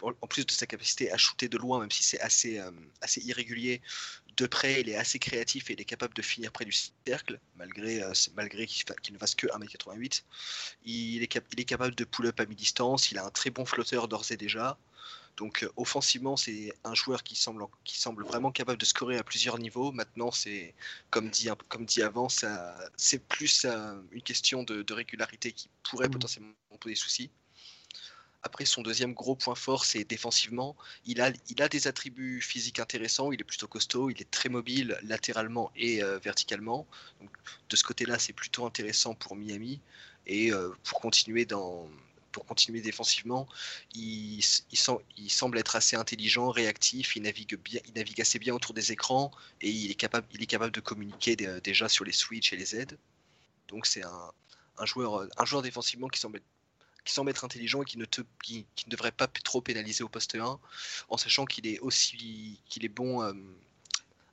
en 0.00 0.26
plus 0.26 0.46
de 0.46 0.50
sa 0.50 0.66
capacité 0.66 1.12
à 1.12 1.16
shooter 1.16 1.48
de 1.48 1.58
loin, 1.58 1.80
même 1.80 1.90
si 1.90 2.02
c'est 2.02 2.20
assez, 2.20 2.58
euh, 2.58 2.70
assez 3.00 3.20
irrégulier, 3.20 3.80
de 4.36 4.46
près, 4.46 4.80
il 4.80 4.88
est 4.88 4.96
assez 4.96 5.18
créatif 5.18 5.70
et 5.70 5.74
il 5.74 5.80
est 5.80 5.84
capable 5.84 6.14
de 6.14 6.22
finir 6.22 6.52
près 6.52 6.64
du 6.64 6.72
cercle, 7.06 7.38
malgré, 7.56 8.02
euh, 8.02 8.12
malgré 8.34 8.66
qu'il 8.66 8.84
qu 8.84 9.12
ne 9.12 9.18
fasse 9.18 9.34
que 9.34 9.46
1m88. 9.46 10.22
Il 10.84 11.22
est, 11.22 11.26
cap 11.26 11.44
il 11.52 11.60
est 11.60 11.64
capable 11.64 11.94
de 11.94 12.04
pull-up 12.04 12.40
à 12.40 12.46
mi-distance, 12.46 13.10
il 13.10 13.18
a 13.18 13.24
un 13.24 13.30
très 13.30 13.50
bon 13.50 13.64
flotteur 13.64 14.08
d'ores 14.08 14.30
et 14.30 14.36
déjà. 14.36 14.78
Donc 15.36 15.62
euh, 15.62 15.72
offensivement, 15.76 16.36
c'est 16.36 16.72
un 16.84 16.94
joueur 16.94 17.22
qui 17.22 17.36
semble, 17.36 17.64
qui 17.84 17.98
semble 17.98 18.24
vraiment 18.24 18.52
capable 18.52 18.78
de 18.78 18.84
scorer 18.84 19.16
à 19.16 19.24
plusieurs 19.24 19.58
niveaux. 19.58 19.92
Maintenant, 19.92 20.30
c'est 20.30 20.74
comme 21.10 21.30
dit, 21.30 21.48
comme 21.68 21.84
dit 21.86 22.02
avant, 22.02 22.28
c'est 22.28 23.18
plus 23.28 23.64
euh, 23.64 23.94
une 24.12 24.22
question 24.22 24.62
de, 24.62 24.82
de, 24.82 24.94
régularité 24.94 25.52
qui 25.52 25.68
pourrait 25.82 26.08
mmh. 26.08 26.12
potentiellement 26.12 26.54
poser 26.80 26.94
soucis. 26.94 27.30
Après, 28.44 28.64
son 28.64 28.82
deuxième 28.82 29.14
gros 29.14 29.36
point 29.36 29.54
fort, 29.54 29.84
c'est 29.84 30.04
défensivement. 30.04 30.76
Il 31.06 31.20
a, 31.20 31.30
il 31.48 31.62
a 31.62 31.68
des 31.68 31.86
attributs 31.86 32.40
physiques 32.40 32.80
intéressants. 32.80 33.30
Il 33.30 33.40
est 33.40 33.44
plutôt 33.44 33.68
costaud. 33.68 34.10
Il 34.10 34.20
est 34.20 34.30
très 34.30 34.48
mobile 34.48 34.98
latéralement 35.04 35.70
et 35.76 36.02
euh, 36.02 36.18
verticalement. 36.18 36.86
Donc, 37.20 37.30
de 37.68 37.76
ce 37.76 37.84
côté-là, 37.84 38.18
c'est 38.18 38.32
plutôt 38.32 38.66
intéressant 38.66 39.14
pour 39.14 39.36
Miami. 39.36 39.80
Et 40.26 40.52
euh, 40.52 40.70
pour 40.82 41.00
continuer 41.00 41.44
dans, 41.44 41.88
pour 42.32 42.44
continuer 42.44 42.80
défensivement, 42.80 43.46
il, 43.94 44.38
il, 44.40 44.78
il, 45.16 45.30
semble 45.30 45.58
être 45.58 45.76
assez 45.76 45.94
intelligent, 45.94 46.50
réactif, 46.50 47.14
il 47.16 47.22
navigue, 47.22 47.56
bien, 47.56 47.80
il 47.86 47.94
navigue 47.94 48.20
assez 48.20 48.38
bien 48.38 48.54
autour 48.54 48.74
des 48.74 48.90
écrans 48.90 49.30
et 49.60 49.70
il 49.70 49.90
est 49.90 49.96
capable, 49.96 50.26
il 50.32 50.42
est 50.42 50.46
capable 50.46 50.72
de 50.72 50.80
communiquer 50.80 51.36
déjà 51.36 51.88
sur 51.88 52.04
les 52.04 52.12
switches 52.12 52.52
et 52.52 52.56
les 52.56 52.76
aides. 52.76 52.98
Donc 53.68 53.86
c'est 53.86 54.04
un, 54.04 54.32
un, 54.78 54.86
joueur, 54.86 55.26
un 55.36 55.44
joueur 55.44 55.62
défensivement 55.62 56.08
qui 56.08 56.20
semble 56.20 56.38
être 56.38 56.44
qui 57.04 57.12
semble 57.12 57.30
être 57.30 57.44
intelligent 57.44 57.82
et 57.82 57.84
qui 57.84 57.98
ne, 57.98 58.04
te, 58.04 58.22
qui, 58.42 58.66
qui 58.74 58.86
ne 58.86 58.90
devrait 58.90 59.12
pas 59.12 59.26
trop 59.26 59.60
pénaliser 59.60 60.04
au 60.04 60.08
poste 60.08 60.34
1, 60.34 60.58
en 61.08 61.16
sachant 61.16 61.44
qu'il 61.44 61.66
est 61.66 61.78
aussi 61.80 62.60
qu'il 62.66 62.84
est 62.84 62.88
bon 62.88 63.22
euh, 63.22 63.32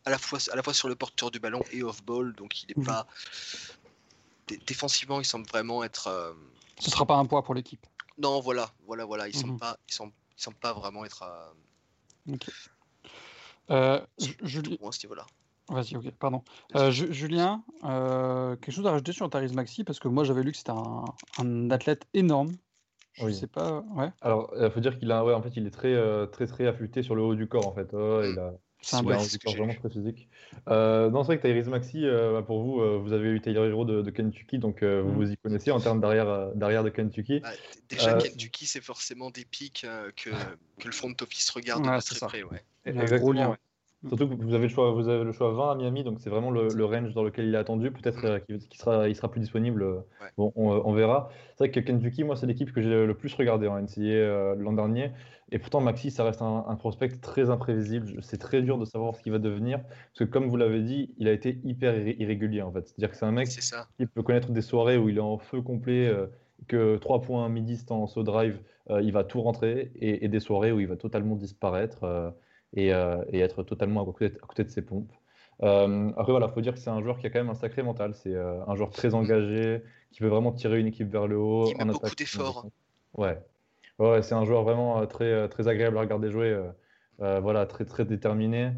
à, 0.06 0.10
la 0.10 0.18
fois, 0.18 0.40
à 0.52 0.56
la 0.56 0.64
fois 0.64 0.74
sur 0.74 0.88
le 0.88 0.96
porteur 0.96 1.32
du 1.32 1.40
ballon 1.40 1.64
et 1.72 1.84
off-ball, 1.84 2.34
donc 2.36 2.64
il 2.64 2.68
n'est 2.68 2.82
mmh. 2.82 2.86
pas... 2.86 3.08
Défensivement, 4.66 5.20
il 5.20 5.26
semble 5.26 5.48
vraiment 5.48 5.84
être... 5.84 6.08
Euh... 6.08 6.34
Ce 6.80 6.88
ne 6.88 6.92
sera 6.92 7.06
pas 7.06 7.16
un 7.16 7.26
poids 7.26 7.44
pour 7.44 7.54
l'équipe. 7.54 7.86
Non, 8.18 8.40
voilà, 8.40 8.72
voilà, 8.86 9.06
voilà, 9.06 9.28
il 9.28 9.36
ne 9.36 9.38
mmh. 9.38 9.42
semble, 9.42 9.60
pas, 9.60 9.78
il 9.88 9.94
semble, 9.94 10.14
il 10.38 10.42
semble 10.42 10.58
pas 10.58 10.74
vraiment 10.74 11.06
être... 11.06 11.24
Euh... 11.24 12.36
Euh, 13.72 14.02
je, 14.18 14.60
à 14.60 14.92
ce 14.92 15.06
niveau-là. 15.06 15.26
Vas-y, 15.70 15.96
ok, 15.96 16.12
pardon. 16.20 16.44
Euh, 16.76 16.92
Julien, 16.92 17.64
euh, 17.84 18.56
quelque 18.56 18.74
chose 18.74 18.88
à 18.88 18.92
rajouter 18.92 19.12
sur 19.12 19.30
Taris 19.30 19.54
Maxi? 19.54 19.84
Parce 19.84 20.00
que 20.00 20.08
moi, 20.08 20.24
j'avais 20.24 20.44
lu 20.44 20.52
que 20.52 20.58
c'était 20.58 20.72
un, 20.72 21.06
un, 21.38 21.72
athlète 21.72 22.08
énorme. 22.14 22.52
Je 23.14 23.26
oui. 23.26 23.36
sais 23.36 23.48
pas, 23.48 23.84
ouais. 23.96 24.10
Alors, 24.22 24.54
il 24.60 24.70
faut 24.72 24.80
dire 24.80 24.98
qu'il 24.98 25.12
a, 25.12 25.24
ouais, 25.24 25.34
en 25.34 25.42
fait, 25.42 25.52
il 25.56 25.68
est 25.68 25.72
très, 25.72 25.94
euh, 25.94 26.26
très, 26.26 26.48
très 26.48 26.68
affûté 26.68 27.04
sur 27.04 27.16
le 27.16 27.22
haut 27.22 27.36
du 27.36 27.48
corps, 27.48 27.68
en 27.68 27.74
fait. 27.74 27.90
Oh, 27.94 28.22
il 28.24 28.40
a, 28.40 28.54
c'est 28.82 28.96
un, 28.96 29.00
a 29.00 29.16
un 29.16 29.28
corps 29.44 29.56
vraiment 29.56 29.74
très 29.74 29.90
physique. 29.90 30.30
Euh, 30.70 31.10
non, 31.10 31.24
c'est 31.24 31.28
vrai 31.28 31.40
que 31.40 31.48
Tyrese 31.48 31.68
Maxi, 31.68 32.06
euh, 32.06 32.42
pour 32.42 32.64
vous, 32.64 32.80
euh, 32.80 32.98
vous 32.98 33.12
avez 33.12 33.30
eu 33.30 33.42
Taylor 33.42 33.66
Hero 33.66 33.84
de, 33.84 34.02
de, 34.02 34.10
Kentucky, 34.10 34.58
donc 34.58 34.84
euh, 34.84 35.02
vous 35.02 35.14
vous 35.14 35.32
y 35.32 35.38
connaissez 35.38 35.72
en 35.72 35.80
termes 35.80 36.00
d'arrière, 36.00 36.56
d'arrière 36.56 36.84
de 36.84 36.90
Kentucky. 36.90 37.42
Bah, 37.42 37.50
déjà, 37.90 38.14
Kentucky, 38.16 38.66
c'est 38.66 38.82
forcément 38.82 39.32
des 39.32 39.44
pics 39.44 39.86
que, 40.16 40.30
que 40.80 40.86
le 40.86 40.92
front 40.92 41.14
office 41.22 41.50
regarde 41.50 41.86
ouais, 41.86 41.98
de 41.98 42.02
très 42.02 42.26
près. 42.26 42.44
Ouais. 42.44 42.64
Exactement. 42.86 43.56
Ouais. 44.04 44.10
Surtout 44.10 44.30
que 44.30 44.42
vous 44.42 44.54
avez 44.54 44.64
le 44.64 44.70
choix, 44.70 44.92
vous 44.92 45.10
avez 45.10 45.26
le 45.26 45.32
choix 45.34 45.52
20 45.52 45.72
à 45.72 45.76
Miami, 45.76 46.06
donc 46.06 46.20
c'est 46.22 46.30
vraiment 46.30 46.52
le, 46.52 46.70
le, 46.70 46.86
range 46.86 47.14
dans 47.14 47.24
lequel 47.24 47.48
il 47.48 47.56
est 47.56 47.58
attendu. 47.58 47.92
Peut-être 47.92 48.24
euh, 48.24 48.40
qu'il 48.40 48.62
sera, 48.74 49.10
il 49.10 49.16
sera 49.16 49.30
plus 49.30 49.42
disponible. 49.42 49.84
Ouais. 49.84 50.28
Bon, 50.38 50.54
on, 50.56 50.70
on 50.70 50.94
verra. 50.94 51.30
C'est 51.58 51.66
vrai 51.66 51.72
que 51.72 51.82
Kentucky, 51.82 52.24
moi, 52.24 52.38
c'est 52.38 52.46
l'équipe 52.46 52.72
que 52.72 52.82
j'ai 52.82 53.06
le 53.06 53.14
plus 53.14 53.34
regardé 53.34 53.68
en 53.68 53.78
NCAA 53.78 54.04
euh, 54.04 54.56
l'an 54.56 54.72
dernier. 54.72 55.12
Et 55.52 55.60
pourtant, 55.60 55.82
Maxi, 55.82 56.12
ça 56.12 56.24
reste 56.24 56.42
un, 56.42 56.64
un 56.66 56.76
prospect 56.76 57.10
très 57.10 57.50
imprévisible. 57.50 58.20
C'est 58.22 58.38
très 58.38 58.62
dur 58.62 58.78
de 58.78 58.86
savoir 58.86 59.16
ce 59.16 59.22
qu'il 59.22 59.34
va 59.34 59.40
devenir. 59.40 59.80
Parce 59.82 60.20
que, 60.20 60.24
comme 60.24 60.48
vous 60.48 60.56
l'avez 60.56 60.82
dit, 60.82 61.14
il 61.18 61.28
a 61.28 61.34
été 61.34 61.60
hyper 61.66 61.98
irrégulier, 62.08 62.62
en 62.62 62.72
fait. 62.72 62.88
C'est-à-dire 62.88 63.12
que 63.12 63.18
c'est 63.18 63.26
un 63.26 63.32
mec 63.32 63.50
qui 63.50 64.06
peut 64.06 64.24
connaître 64.24 64.52
des 64.52 64.62
soirées 64.62 64.98
où 64.98 65.10
il 65.10 65.18
est 65.18 65.22
en 65.22 65.38
feu 65.40 65.62
complet, 65.62 66.08
euh, 66.08 66.28
que 66.68 66.96
3 66.98 67.22
points 67.22 67.46
à 67.46 67.50
mi-distance 67.50 68.16
au 68.16 68.24
drive, 68.24 68.60
euh, 68.92 69.02
il 69.02 69.12
va 69.12 69.26
tout 69.26 69.42
rentrer, 69.42 69.92
et, 69.96 70.24
et, 70.24 70.30
des 70.30 70.40
soirées 70.40 70.72
où 70.72 70.80
il 70.80 70.88
va 70.88 70.96
totalement 70.96 71.36
disparaître. 71.36 72.34
Euh, 72.78 72.82
et, 72.82 72.94
euh, 72.94 73.24
et, 73.32 73.40
être 73.40 73.64
totalement 73.64 74.02
à 74.02 74.06
côté, 74.06 74.26
à 74.26 74.48
côté 74.48 74.64
de 74.64 74.70
ses 74.70 74.82
pompes. 74.82 75.12
Euh, 75.62 76.12
après, 76.16 76.32
voilà, 76.32 76.48
il 76.48 76.54
faut 76.54 76.62
dire 76.62 76.74
que 76.74 76.80
c'est 76.80 76.90
un 76.90 77.02
joueur 77.02 77.18
qui 77.18 77.28
a 77.28 77.30
quand 77.30 77.40
même 77.40 77.50
un 77.50 77.56
sacré 77.56 77.84
mental. 77.84 78.14
C'est 78.14 78.34
euh, 78.34 78.64
un 78.68 78.76
joueur 78.76 78.92
très 78.92 79.14
engagé, 79.14 79.84
qui 80.12 80.22
veut 80.24 80.30
vraiment 80.30 80.52
tirer 80.52 80.80
une 80.80 80.88
équipe 80.88 81.12
vers 81.12 81.28
le 81.28 81.38
haut. 81.38 81.68
Il 81.68 81.78
met 81.78 81.92
beaucoup 81.92 82.16
d'efforts. 82.16 82.68
Ouais. 83.18 83.38
ouais 83.98 84.22
c'est 84.22 84.36
un 84.36 84.46
joueur 84.46 84.64
vraiment 84.64 85.06
très, 85.08 85.50
très 85.50 85.68
agréable 85.68 85.98
à 85.98 86.02
regarder 86.02 86.30
jouer. 86.30 86.58
Euh, 87.22 87.40
voilà, 87.42 87.66
très, 87.66 87.86
très 87.86 88.06
déterminé. 88.06 88.72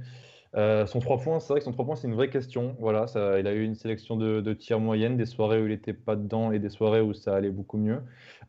Euh, 0.56 0.86
son 0.86 1.00
3 1.00 1.20
points, 1.20 1.40
c'est 1.40 1.54
vrai 1.54 1.60
que 1.60 1.66
son 1.66 1.72
3 1.72 1.86
points, 1.86 1.96
c'est 1.96 2.08
une 2.08 2.16
vraie 2.16 2.30
question. 2.30 2.76
Voilà, 2.80 3.08
ça, 3.08 3.40
il 3.40 3.48
a 3.48 3.54
eu 3.54 3.64
une 3.64 3.76
sélection 3.76 4.18
de, 4.18 4.42
de 4.42 4.54
tirs 4.54 4.80
moyenne, 4.80 5.16
des 5.16 5.26
soirées 5.26 5.62
où 5.62 5.66
il 5.66 5.70
n'était 5.70 5.94
pas 5.94 6.16
dedans 6.16 6.52
et 6.52 6.60
des 6.60 6.70
soirées 6.70 7.02
où 7.02 7.14
ça 7.14 7.36
allait 7.36 7.52
beaucoup 7.52 7.78
mieux. 7.78 8.02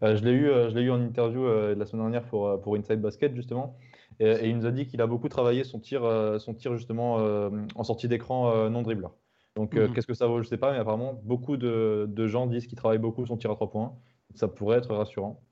Euh, 0.02 0.16
je 0.16 0.24
l'ai 0.24 0.32
eu, 0.32 0.46
je 0.46 0.78
eu 0.78 0.90
en 0.90 1.00
interview 1.00 1.46
la 1.46 1.84
semaine 1.84 2.04
dernière 2.04 2.24
pour, 2.24 2.60
pour 2.62 2.76
Inside 2.76 3.00
Basket, 3.00 3.34
justement. 3.36 3.76
Et, 4.20 4.30
et, 4.30 4.48
il 4.48 4.56
nous 4.56 4.66
a 4.66 4.70
dit 4.70 4.86
qu'il 4.86 5.00
a 5.00 5.06
beaucoup 5.06 5.28
travaillé 5.28 5.64
son 5.64 5.78
tir, 5.80 6.04
euh, 6.04 6.38
son 6.38 6.54
tir 6.54 6.76
justement 6.76 7.18
euh, 7.18 7.50
en 7.74 7.84
sortie 7.84 8.08
d'écran 8.08 8.50
euh, 8.50 8.68
non 8.68 8.82
dribbleur. 8.82 9.12
Donc, 9.56 9.74
mm 9.74 9.78
-hmm. 9.78 9.92
qu'est-ce 9.92 10.06
que 10.06 10.14
ça 10.14 10.26
vaut 10.26 10.38
Je 10.40 10.46
ne 10.46 10.48
sais 10.48 10.58
pas, 10.58 10.72
mais 10.72 10.78
apparemment, 10.78 11.12
beaucoup 11.24 11.56
de, 11.56 12.06
de 12.08 12.26
gens 12.26 12.46
disent 12.46 12.66
qu'il 12.66 12.78
travaille 12.78 12.98
beaucoup 12.98 13.26
son 13.26 13.36
tir 13.36 13.50
à 13.50 13.54
trois 13.54 13.70
points. 13.70 13.92
Ça 14.34 14.48
pourrait 14.48 14.78
être 14.78 14.94
rassurant. 14.94 15.42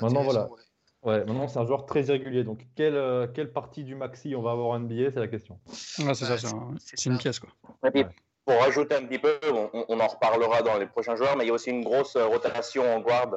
Maintenant, 0.00 0.22
voilà. 0.22 0.48
Ouais. 0.48 0.58
Ouais, 1.02 1.18
maintenant, 1.24 1.48
c'est 1.48 1.58
un 1.58 1.66
joueur 1.66 1.84
très 1.84 2.04
irrégulier. 2.04 2.44
Donc, 2.44 2.64
quelle, 2.76 2.94
euh, 2.94 3.26
quelle 3.26 3.52
partie 3.52 3.82
du 3.82 3.96
maxi 3.96 4.36
on 4.36 4.42
va 4.42 4.52
avoir 4.52 4.68
en 4.68 4.78
NBA 4.78 5.10
C'est 5.10 5.18
la 5.18 5.26
question. 5.26 5.58
Ah, 6.06 6.14
c'est 6.14 6.26
ça, 6.26 6.38
c'est 6.38 6.46
un, 6.46 7.12
une 7.12 7.18
pièce. 7.18 7.40
Quoi. 7.40 7.50
Ouais. 7.82 8.06
Pour 8.44 8.60
rajouter 8.60 8.94
un 8.94 9.04
petit 9.06 9.18
peu, 9.18 9.34
on, 9.52 9.84
on, 9.88 10.00
en 10.00 10.06
reparlera 10.06 10.62
dans 10.62 10.78
les 10.78 10.86
prochains 10.86 11.16
joueurs, 11.16 11.36
mais 11.36 11.44
il 11.44 11.48
y 11.48 11.50
a 11.50 11.54
aussi 11.54 11.70
une 11.70 11.82
grosse 11.82 12.16
rotation 12.16 12.84
en 12.94 13.00
guard 13.00 13.36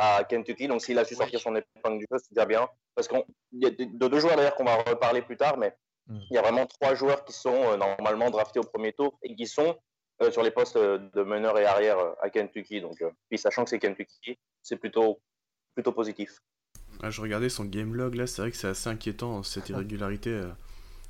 à 0.00 0.24
Kentucky. 0.24 0.66
Donc, 0.66 0.82
s'il 0.82 0.98
a 0.98 1.04
su 1.04 1.14
sortir 1.14 1.40
son 1.40 1.54
épingle 1.54 1.98
du 1.98 2.06
jeu, 2.10 2.18
c'est 2.18 2.32
déjà 2.34 2.46
bien. 2.46 2.68
Parce 2.94 3.06
qu'il 3.06 3.22
y 3.52 3.66
a 3.66 3.70
de, 3.70 4.08
deux 4.08 4.18
joueurs 4.18 4.36
d'ailleurs 4.36 4.54
qu'on 4.54 4.64
va 4.64 4.76
reparler 4.76 5.22
plus 5.22 5.36
tard, 5.36 5.58
mais 5.58 5.74
mm. 6.06 6.18
il 6.30 6.34
y 6.34 6.38
a 6.38 6.42
vraiment 6.42 6.66
trois 6.66 6.94
joueurs 6.94 7.24
qui 7.24 7.32
sont 7.32 7.54
euh, 7.54 7.76
normalement 7.76 8.30
draftés 8.30 8.58
au 8.58 8.64
premier 8.64 8.92
tour 8.92 9.18
et 9.22 9.34
qui 9.34 9.46
sont 9.46 9.76
euh, 10.22 10.30
sur 10.30 10.42
les 10.42 10.50
postes 10.50 10.76
de 10.76 11.22
meneur 11.22 11.58
et 11.58 11.64
arrière 11.64 11.98
euh, 11.98 12.12
à 12.20 12.28
Kentucky. 12.28 12.82
Donc, 12.82 13.00
euh, 13.00 13.10
puis 13.30 13.38
sachant 13.38 13.64
que 13.64 13.70
c'est 13.70 13.78
Kentucky, 13.78 14.38
c'est 14.62 14.76
plutôt, 14.76 15.20
plutôt 15.74 15.92
positif. 15.92 16.38
Ah, 17.02 17.10
je 17.10 17.22
regardais 17.22 17.48
son 17.48 17.64
game 17.64 17.94
log 17.94 18.14
là, 18.14 18.26
c'est 18.26 18.42
vrai 18.42 18.50
que 18.50 18.56
c'est 18.56 18.68
assez 18.68 18.88
inquiétant 18.90 19.42
cette 19.42 19.70
irrégularité. 19.70 20.30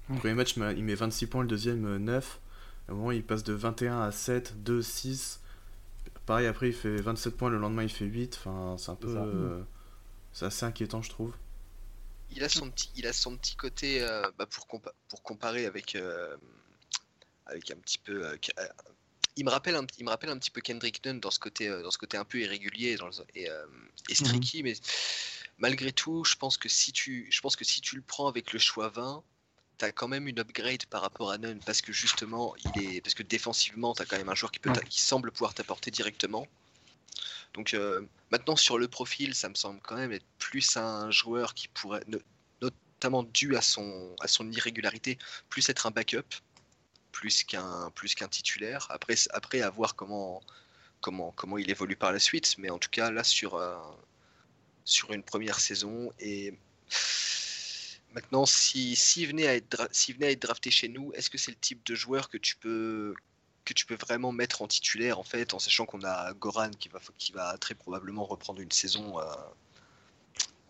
Le 0.09 0.17
premier 0.19 0.35
match, 0.35 0.57
il 0.57 0.85
met 0.85 0.95
26 0.95 1.27
points, 1.27 1.43
le 1.43 1.49
deuxième 1.49 1.97
9. 1.97 2.41
À 2.89 2.93
un 2.93 2.95
moment, 2.95 3.11
il 3.11 3.25
passe 3.25 3.43
de 3.43 3.53
21 3.53 4.01
à 4.03 4.13
7, 4.13 4.63
2, 4.63 4.83
6. 4.83 5.41
Pareil, 6.31 6.47
après, 6.47 6.69
il 6.69 6.73
fait 6.73 6.95
27 6.95 7.37
points, 7.37 7.51
le 7.51 7.59
lendemain, 7.59 7.83
il 7.83 7.89
fait 7.89 8.05
8. 8.05 8.37
Enfin, 8.39 8.77
c'est 8.79 8.93
un 8.93 8.95
peu. 8.95 9.17
Euh, 9.17 9.65
c'est 10.31 10.45
assez 10.45 10.65
inquiétant, 10.65 11.03
je 11.03 11.11
trouve. 11.11 11.35
Il 12.31 12.45
a 12.45 12.49
son 12.49 12.71
petit, 12.71 12.89
il 12.95 13.05
a 13.09 13.13
son 13.13 13.37
petit 13.37 13.57
côté, 13.57 14.01
euh, 14.01 14.23
bah, 14.39 14.47
pour, 14.47 14.69
compa 14.69 14.95
pour 15.09 15.25
comparer 15.25 15.67
avec, 15.67 15.97
euh, 15.97 16.37
avec 17.47 17.73
un 17.73 17.75
petit 17.79 17.99
peu. 17.99 18.25
Euh, 18.25 18.37
il, 19.35 19.45
me 19.45 19.51
rappelle 19.51 19.75
un, 19.75 19.85
il 19.99 20.05
me 20.05 20.11
rappelle 20.11 20.31
un 20.31 20.39
petit 20.39 20.53
peu 20.53 20.61
Kendrick 20.61 21.05
Nunn 21.05 21.19
dans 21.19 21.33
ce 21.33 21.41
côté, 21.41 21.69
dans 21.69 21.91
ce 21.91 21.99
côté 21.99 22.17
un 22.17 22.25
peu 22.25 22.39
irrégulier 22.39 22.95
dans 22.95 23.09
le, 23.09 23.13
et, 23.35 23.49
et 24.09 24.15
streaky, 24.15 24.63
mm 24.63 24.67
-hmm. 24.67 24.71
mais 24.71 24.75
malgré 25.59 25.91
tout, 25.91 26.23
je 26.23 26.37
pense, 26.37 26.59
que 26.59 26.69
si 26.69 26.93
tu, 26.93 27.27
je 27.29 27.41
pense 27.41 27.57
que 27.57 27.65
si 27.65 27.81
tu 27.81 27.97
le 27.97 28.03
prends 28.03 28.29
avec 28.29 28.53
le 28.53 28.61
choix 28.61 28.89
20, 28.89 29.25
as 29.85 29.93
quand 29.93 30.09
même 30.09 30.29
une 30.29 30.39
upgrade 30.39 30.87
par 30.87 31.03
rapport 31.03 31.31
à 31.31 31.39
Nunn 31.39 31.61
parce 31.65 31.81
que 31.81 31.93
justement, 31.93 32.55
il 32.75 32.83
est 32.83 33.01
parce 33.01 33.15
que 33.15 33.23
défensivement, 33.23 33.95
tu 33.95 34.03
as 34.03 34.07
quand 34.07 34.17
même 34.17 34.29
un 34.29 34.35
joueur 34.35 34.53
qui, 34.53 34.59
peut 34.59 34.73
qui 34.89 35.01
semble 35.01 35.31
pouvoir 35.33 35.55
t'apporter 35.55 35.91
directement. 35.91 36.47
Donc 37.55 37.75
euh, 37.75 38.03
maintenant 38.31 38.57
sur 38.57 38.79
le 38.79 38.89
profil, 38.89 39.35
ça 39.35 39.49
me 39.49 39.55
semble 39.55 39.81
quand 39.83 39.97
même 39.97 40.13
être 40.13 40.27
plus 40.39 40.77
un 40.77 41.11
joueur 41.11 41.55
qui 41.55 41.69
pourrait, 41.69 42.05
notamment 42.61 43.23
dû 43.25 43.57
à 43.57 43.63
son, 43.63 44.15
à 44.21 44.29
son 44.29 44.51
irrégularité, 44.51 45.19
plus 45.49 45.69
être 45.69 45.87
un 45.87 45.91
backup, 45.91 46.35
plus 47.13 47.43
qu'un 47.45 47.91
plus 47.95 48.15
qu'un 48.15 48.29
titulaire. 48.29 48.87
Après, 48.91 49.17
après 49.31 49.63
à 49.63 49.71
voir 49.71 49.97
comment, 49.97 50.43
comment, 51.01 51.33
comment 51.33 51.59
il 51.59 51.71
évolue 51.71 51.97
par 51.97 52.13
la 52.13 52.19
suite, 52.19 52.57
mais 52.59 52.71
en 52.71 52.79
tout 52.79 52.91
cas 52.91 53.11
là 53.11 53.25
sur, 53.25 53.57
euh, 53.57 53.77
sur 54.85 55.13
une 55.13 55.23
première 55.23 55.61
saison 55.61 56.13
et 56.21 56.55
Maintenant, 58.15 58.45
si, 58.47 58.97
si 58.97 59.25
venait 59.27 59.47
à 59.47 59.55
être, 59.55 59.89
si 59.93 60.13
venait 60.13 60.27
à 60.27 60.31
être 60.31 60.43
drafté 60.43 60.71
chez 60.71 60.89
nous, 60.89 61.13
est-ce 61.15 61.31
que 61.31 61.39
c'est 61.39 61.53
le 61.53 61.57
type 61.57 61.85
de 61.87 61.95
joueur 61.95 62.29
que 62.29 62.39
tu 62.39 62.57
peux 62.57 63.15
que 63.65 63.75
tu 63.75 63.87
peux 63.87 63.95
vraiment 63.95 64.33
mettre 64.33 64.63
en 64.63 64.67
titulaire 64.67 65.19
en 65.19 65.23
fait, 65.23 65.55
en 65.55 65.59
sachant 65.59 65.87
qu'on 65.87 66.03
a 66.03 66.33
Goran 66.35 66.71
qui 66.71 66.89
va, 66.89 66.99
qui 67.19 67.31
va 67.33 67.57
très 67.59 67.75
probablement 67.75 68.25
reprendre 68.25 68.61
une 68.61 68.73
saison 68.73 69.21
euh, 69.21 69.25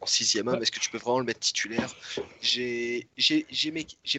en 0.01 0.07
sixième 0.07 0.49
homme. 0.49 0.61
Est-ce 0.61 0.73
que 0.73 0.81
tu 0.81 0.91
peux 0.91 0.99
vraiment 0.99 1.21
le 1.21 1.25
mettre 1.25 1.41
titulaire? 1.41 1.95
J'ai 2.43 3.09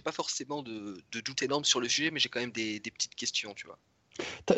pas 0.03 0.11
forcément 0.11 0.63
de, 0.63 0.97
de, 1.11 1.19
doute 1.19 1.43
énorme 1.43 1.65
sur 1.65 1.79
le 1.79 1.89
sujet, 1.89 2.11
mais 2.11 2.19
j'ai 2.19 2.29
quand 2.29 2.39
même 2.39 2.51
des, 2.51 2.79
des, 2.79 2.91
petites 2.91 3.15
questions, 3.15 3.53
tu 3.53 3.67
vois. 3.67 3.77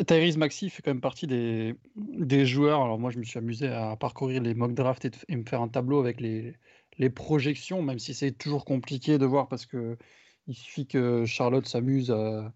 Tyrese 0.06 0.36
Maxi 0.36 0.70
fait 0.70 0.82
quand 0.82 0.90
même 0.90 1.00
partie 1.00 1.26
des, 1.26 1.74
des 1.96 2.46
joueurs. 2.46 2.82
Alors 2.82 2.98
moi, 2.98 3.10
je 3.10 3.18
me 3.18 3.24
suis 3.24 3.38
amusé 3.38 3.68
à 3.68 3.96
parcourir 3.96 4.42
les 4.42 4.54
mock 4.54 4.74
drafts 4.74 5.04
et, 5.28 5.36
me 5.36 5.44
faire 5.44 5.60
un 5.60 5.68
tableau 5.68 6.00
avec 6.00 6.20
les, 6.20 6.54
les 6.98 7.10
projections, 7.10 7.82
même 7.82 7.98
si 7.98 8.14
c'est 8.14 8.32
toujours 8.32 8.64
compliqué 8.64 9.18
de 9.18 9.26
voir 9.26 9.48
parce 9.48 9.66
que 9.66 9.96
il 10.46 10.54
suffit 10.54 10.86
que 10.86 11.24
Charlotte 11.24 11.66
s'amuse 11.66 12.10
à, 12.10 12.52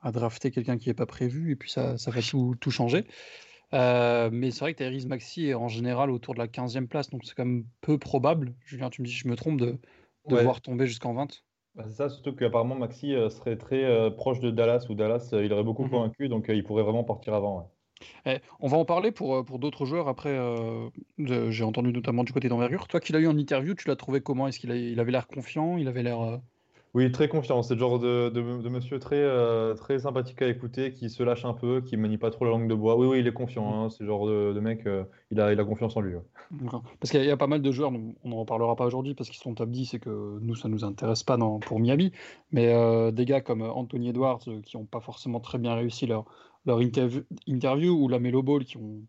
à, 0.00 0.12
drafter 0.12 0.50
quelqu'un 0.50 0.78
qui 0.78 0.88
n'est 0.88 0.94
pas 0.94 1.06
prévu 1.06 1.52
et 1.52 1.56
puis 1.56 1.70
ça, 1.70 1.98
ça 1.98 2.10
va 2.10 2.22
tout, 2.22 2.54
tout 2.60 2.70
changer. 2.70 3.04
Euh, 3.74 4.28
mais 4.32 4.50
c'est 4.50 4.60
vrai 4.60 4.74
que 4.74 4.78
Tyrese 4.78 5.06
Maxi 5.06 5.46
est 5.46 5.54
en 5.54 5.68
général 5.68 6.10
autour 6.10 6.34
de 6.34 6.38
la 6.38 6.46
15e 6.46 6.86
place, 6.86 7.10
donc 7.10 7.24
c'est 7.24 7.34
quand 7.34 7.44
même 7.44 7.64
peu 7.80 7.98
probable. 7.98 8.54
Julien, 8.64 8.90
tu 8.90 9.02
me 9.02 9.06
dis, 9.06 9.12
je 9.12 9.26
me 9.28 9.34
trompe 9.34 9.60
de, 9.60 9.78
de 10.28 10.36
voir 10.36 10.60
tomber 10.60 10.86
jusqu'en 10.86 11.14
20 11.14 11.42
bah, 11.74 11.84
c'est 11.86 11.94
ça, 11.94 12.10
surtout 12.10 12.34
qu'apparemment 12.34 12.74
Maxi 12.74 13.14
euh, 13.14 13.30
serait 13.30 13.56
très 13.56 13.82
euh, 13.82 14.10
proche 14.10 14.40
de 14.40 14.50
Dallas, 14.50 14.84
ou 14.90 14.94
Dallas, 14.94 15.30
il 15.32 15.50
aurait 15.54 15.64
beaucoup 15.64 15.84
mmh 15.84 15.90
convaincu, 15.90 16.28
donc 16.28 16.44
il 16.50 16.62
pourrait 16.64 16.82
vraiment 16.82 17.02
partir 17.02 17.32
avant. 17.32 17.72
Eh, 18.26 18.38
on 18.60 18.68
va 18.68 18.76
en 18.76 18.84
parler 18.84 19.12
pour, 19.12 19.36
euh, 19.36 19.42
pour 19.42 19.58
d'autres 19.58 19.84
joueurs 19.84 20.08
après. 20.08 20.30
Euh, 20.30 20.88
j'ai 21.18 21.64
entendu 21.64 21.92
notamment 21.92 22.24
du 22.24 22.32
côté 22.32 22.48
d'envergure. 22.48 22.88
Toi 22.88 23.00
qui 23.00 23.12
l'as 23.12 23.20
eu 23.20 23.26
en 23.26 23.36
interview, 23.36 23.74
tu 23.74 23.88
l'as 23.88 23.96
trouvé 23.96 24.20
comment? 24.20 24.48
Est-ce 24.48 24.58
qu'il 24.58 24.70
il 24.70 25.00
avait 25.00 25.12
l'air 25.12 25.26
confiant? 25.26 25.76
Il 25.76 25.88
avait 25.88 26.02
l'air. 26.02 26.20
Euh, 26.20 26.36
oui, 26.94 27.10
très 27.10 27.26
confiant. 27.26 27.62
C'est 27.62 27.72
le 27.72 27.80
genre 27.80 27.98
de, 27.98 28.28
de, 28.28 28.68
monsieur 28.68 28.98
très, 28.98 29.26
très 29.76 30.00
sympathique 30.00 30.42
à 30.42 30.46
écouter, 30.46 30.92
qui 30.92 31.08
se 31.08 31.22
lâche 31.22 31.46
un 31.46 31.54
peu, 31.54 31.80
qui 31.80 31.96
manie 31.96 32.18
pas 32.18 32.30
trop 32.30 32.44
la 32.44 32.50
langue 32.50 32.68
de 32.68 32.74
bois. 32.74 32.98
Oui, 32.98 33.06
oui, 33.06 33.20
il 33.20 33.26
est 33.26 33.32
confiant. 33.32 33.84
Hein. 33.84 33.88
C'est 33.88 34.02
le 34.02 34.08
genre 34.08 34.26
de, 34.26 34.60
mec, 34.60 34.86
il, 35.30 35.40
a, 35.40 35.54
il 35.54 35.58
a 35.58 35.64
confiance 35.64 35.96
en 35.96 36.02
lui. 36.02 36.16
Parce 37.00 37.10
qu'il 37.10 37.24
y, 37.24 37.30
a 37.30 37.36
pas 37.38 37.46
mal 37.46 37.62
de 37.62 37.72
joueurs, 37.72 37.92
on 38.24 38.28
n'en 38.28 38.36
reparlera 38.36 38.76
pas 38.76 38.84
aujourd'hui 38.84 39.14
parce 39.14 39.30
qu'ils 39.30 39.40
sont 39.40 39.54
top 39.54 39.70
10 39.70 39.94
et 39.94 40.00
que 40.00 40.38
nous, 40.42 40.54
ça 40.54 40.68
nous 40.68 40.84
intéresse 40.84 41.22
pas 41.22 41.38
dans, 41.38 41.60
pour 41.60 41.80
Miami. 41.80 42.12
Mais 42.50 43.10
des 43.10 43.24
gars 43.24 43.40
comme 43.40 43.62
Anthony 43.62 44.10
Edwards 44.10 44.40
qui 44.62 44.76
n'ont 44.76 44.84
pas 44.84 45.00
forcément 45.00 45.40
très 45.40 45.56
bien 45.56 45.74
réussi 45.74 46.06
leur, 46.06 46.26
leur 46.64 46.80
interview, 46.80 47.22
interview 47.46 47.92
ou 47.92 48.08
la 48.08 48.18
Melo 48.18 48.42
Ball 48.42 48.64
qui 48.64 48.76
ont, 48.76 49.02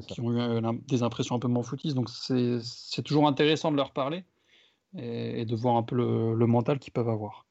qui 0.00 0.20
ont 0.20 0.32
eu 0.32 0.40
euh, 0.40 0.72
des 0.88 1.02
impressions 1.02 1.36
un 1.36 1.38
peu 1.38 1.48
moins 1.48 1.62
footies. 1.62 1.94
Donc 1.94 2.08
c'est 2.10 3.02
toujours 3.02 3.26
intéressant 3.26 3.70
de 3.70 3.76
leur 3.76 3.92
parler 3.92 4.24
et, 4.96 5.44
de 5.44 5.56
voir 5.56 5.76
un 5.76 5.82
peu 5.82 5.96
le, 5.96 6.46
mental 6.46 6.78
qu'ils 6.78 6.92
peuvent 6.92 7.08
avoir. 7.08 7.46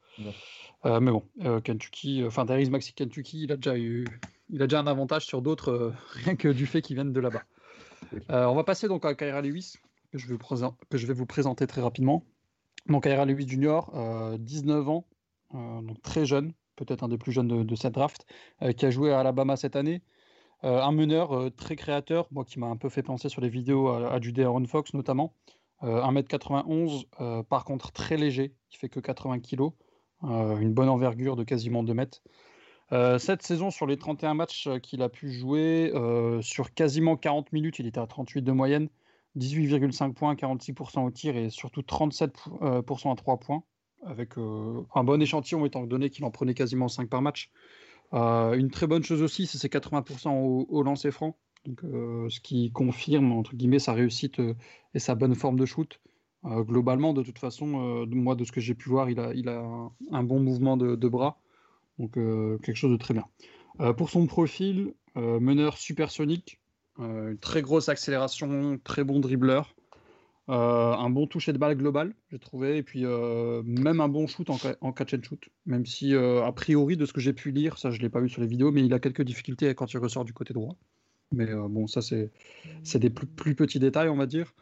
Euh, 0.86 1.00
mais 1.00 1.12
bon, 1.12 1.24
euh, 1.44 1.60
Kentucky, 1.62 2.24
enfin 2.26 2.46
Darius 2.46 2.70
Maxi 2.70 2.94
Kentucky, 2.94 3.44
il 3.44 3.52
a 3.52 3.56
déjà 3.56 3.78
eu, 3.78 4.06
il 4.50 4.62
a 4.62 4.68
déjà 4.68 4.80
un 4.80 4.88
avantage 4.88 5.26
sur 5.26 5.42
d'autres, 5.42 5.94
rien 6.12 6.36
que 6.36 6.48
du 6.48 6.66
fait 6.66 6.82
qu'ils 6.82 6.96
viennent 6.96 7.14
de 7.14 7.20
là-bas. 7.20 7.44
on 8.30 8.56
va 8.56 8.64
passer 8.64 8.88
donc 8.88 9.06
à 9.06 9.16
Kyra 9.16 9.42
Lewis, 9.42 9.76
que 10.12 10.18
je, 10.18 10.28
vais 10.28 10.38
que 10.90 10.98
je 10.98 11.08
vais 11.08 11.14
vous 11.14 11.26
présenter 11.26 11.68
très 11.68 11.82
rapidement. 11.82 12.24
Donc 12.88 13.04
Kyra 13.04 13.26
Lewis 13.26 13.48
Junior, 13.48 13.92
19 14.38 14.90
ans, 14.90 15.06
donc 15.54 16.02
très 16.02 16.26
jeune, 16.26 16.54
peut-être 16.76 17.04
un 17.04 17.08
des 17.08 17.18
plus 17.18 17.32
jeunes 17.32 17.48
de, 17.48 17.76
cette 17.76 17.94
draft, 17.94 18.26
euh, 18.62 18.72
qui 18.72 18.86
a 18.86 18.92
joué 18.92 19.12
à 19.12 19.20
Alabama 19.20 19.56
cette 19.56 19.76
année. 19.76 20.02
Euh, 20.64 20.82
un 20.82 20.92
meneur 20.92 21.36
euh, 21.36 21.50
très 21.50 21.76
créateur, 21.76 22.28
moi 22.32 22.46
qui 22.46 22.60
m'a 22.60 22.68
un 22.68 22.78
peu 22.78 22.90
fait 22.90 23.04
penser 23.04 23.30
sur 23.30 23.42
les 23.42 23.50
vidéos 23.50 23.90
à, 23.90 24.20
du 24.20 24.32
De'Aaron 24.32 24.66
Fox 24.66 24.94
notamment. 24.94 25.34
1m91, 25.82 27.44
par 27.44 27.66
contre 27.66 27.92
très 27.92 28.16
léger, 28.16 28.56
il 28.72 28.78
fait 28.78 28.90
que 28.90 29.02
80 29.02 29.40
kg, 29.40 29.72
une 30.24 30.74
bonne 30.74 30.88
envergure 30.88 31.36
de 31.36 31.44
quasiment 31.44 31.84
2 31.84 31.94
mètres. 31.94 32.24
cette 33.20 33.44
saison, 33.44 33.70
sur 33.70 33.86
les 33.86 33.98
31 33.98 34.34
matchs 34.36 34.70
qu'il 34.82 35.04
a 35.04 35.10
pu 35.10 35.32
jouer, 35.32 35.92
sur 36.42 36.74
quasiment 36.74 37.18
40 37.18 37.52
minutes, 37.52 37.78
il 37.78 37.88
était 37.88 38.00
à 38.00 38.08
38 38.08 38.42
de 38.42 38.52
moyenne, 38.54 38.88
18,5 39.38 40.14
points, 40.14 40.34
46% 40.34 41.06
au 41.06 41.12
tir 41.12 41.36
et 41.36 41.50
surtout 41.52 41.82
37% 41.82 43.12
à 43.12 43.16
3 43.16 43.38
points 43.38 43.64
avec 44.04 44.38
euh, 44.38 44.82
un 44.94 45.04
bon 45.04 45.22
échantillon 45.22 45.66
étant 45.66 45.86
donné 45.86 46.10
qu'il 46.10 46.26
en 46.26 46.32
prenait 46.32 46.54
quasiment 46.54 46.88
5 46.88 47.10
par 47.10 47.22
match. 47.22 47.52
Euh, 48.14 48.54
une 48.54 48.70
très 48.70 48.88
bonne 48.88 49.04
chose 49.04 49.22
aussi, 49.22 49.48
c'est 49.48 49.58
ses 49.58 49.68
80% 49.68 50.30
au, 50.30 50.66
au 50.70 50.84
lancer 50.84 51.12
franc, 51.12 51.38
euh, 51.84 52.30
ce 52.30 52.40
qui 52.40 52.72
confirme 52.72 53.32
entre 53.32 53.56
guillemets 53.56 53.80
sa 53.80 53.94
réussite 53.94 54.40
et 54.94 55.00
sa 55.00 55.16
bonne 55.16 55.36
forme 55.36 55.60
de 55.60 55.66
shoot. 55.66 56.00
globalement, 56.44 57.14
de 57.14 57.24
toute 57.24 57.40
façon, 57.40 58.06
moi 58.08 58.36
de 58.36 58.44
ce 58.44 58.52
que 58.52 58.62
j'ai 58.62 58.76
pu 58.76 58.90
voir, 58.90 59.10
il 59.10 59.20
a, 59.20 59.90
un, 60.12 60.24
bon 60.24 60.40
mouvement 60.40 60.78
de, 60.78 60.96
de 60.96 61.08
bras, 61.08 61.40
donc 61.98 62.14
quelque 62.14 62.76
chose 62.76 62.92
de 62.92 62.98
très 62.98 63.16
bien. 63.16 63.26
pour 63.94 64.12
son 64.12 64.28
profil, 64.28 64.94
meneur 65.16 65.78
supersonique, 65.78 66.60
une 67.00 67.40
très 67.42 67.64
grosse 67.64 67.90
accélération, 67.90 68.80
très 68.84 69.04
bon 69.04 69.20
dribbleur. 69.20 69.76
Euh, 70.48 70.94
un 70.94 71.10
bon 71.10 71.26
toucher 71.26 71.54
de 71.54 71.58
balle 71.58 71.76
global, 71.76 72.14
j'ai 72.30 72.38
trouvé, 72.38 72.78
et 72.78 72.84
puis 72.84 73.04
euh, 73.04 73.64
même 73.64 74.00
un 74.00 74.08
bon 74.08 74.28
shoot 74.28 74.48
en, 74.52 74.92
catch 74.92 75.14
and 75.16 75.24
shoot, 75.24 75.50
même 75.66 75.88
si 75.88 76.14
euh, 76.14 76.46
a 76.46 76.52
priori 76.52 76.98
de 76.98 77.06
ce 77.08 77.14
que 77.14 77.20
j'ai 77.20 77.34
pu 77.34 77.50
lire, 77.50 77.80
ça 77.80 77.90
je 77.90 78.00
l'ai 78.00 78.10
pas 78.10 78.20
vu 78.20 78.30
sur 78.30 78.42
les 78.42 78.48
vidéos, 78.48 78.72
mais 78.72 78.86
il 78.86 78.94
a 78.94 79.00
quelques 79.00 79.24
difficultés 79.24 79.74
quand 79.74 79.92
il 79.92 79.98
ressort 79.98 80.24
du 80.24 80.34
côté 80.34 80.54
droit. 80.54 80.76
Mais 81.32 81.48
bon, 81.48 81.88
ça 81.88 82.02
c'est 82.04 83.00
des 83.00 83.10
plus, 83.10 83.56
petits 83.56 83.80
détails, 83.80 84.10
on 84.10 84.16
va 84.16 84.28
dire. 84.28 84.54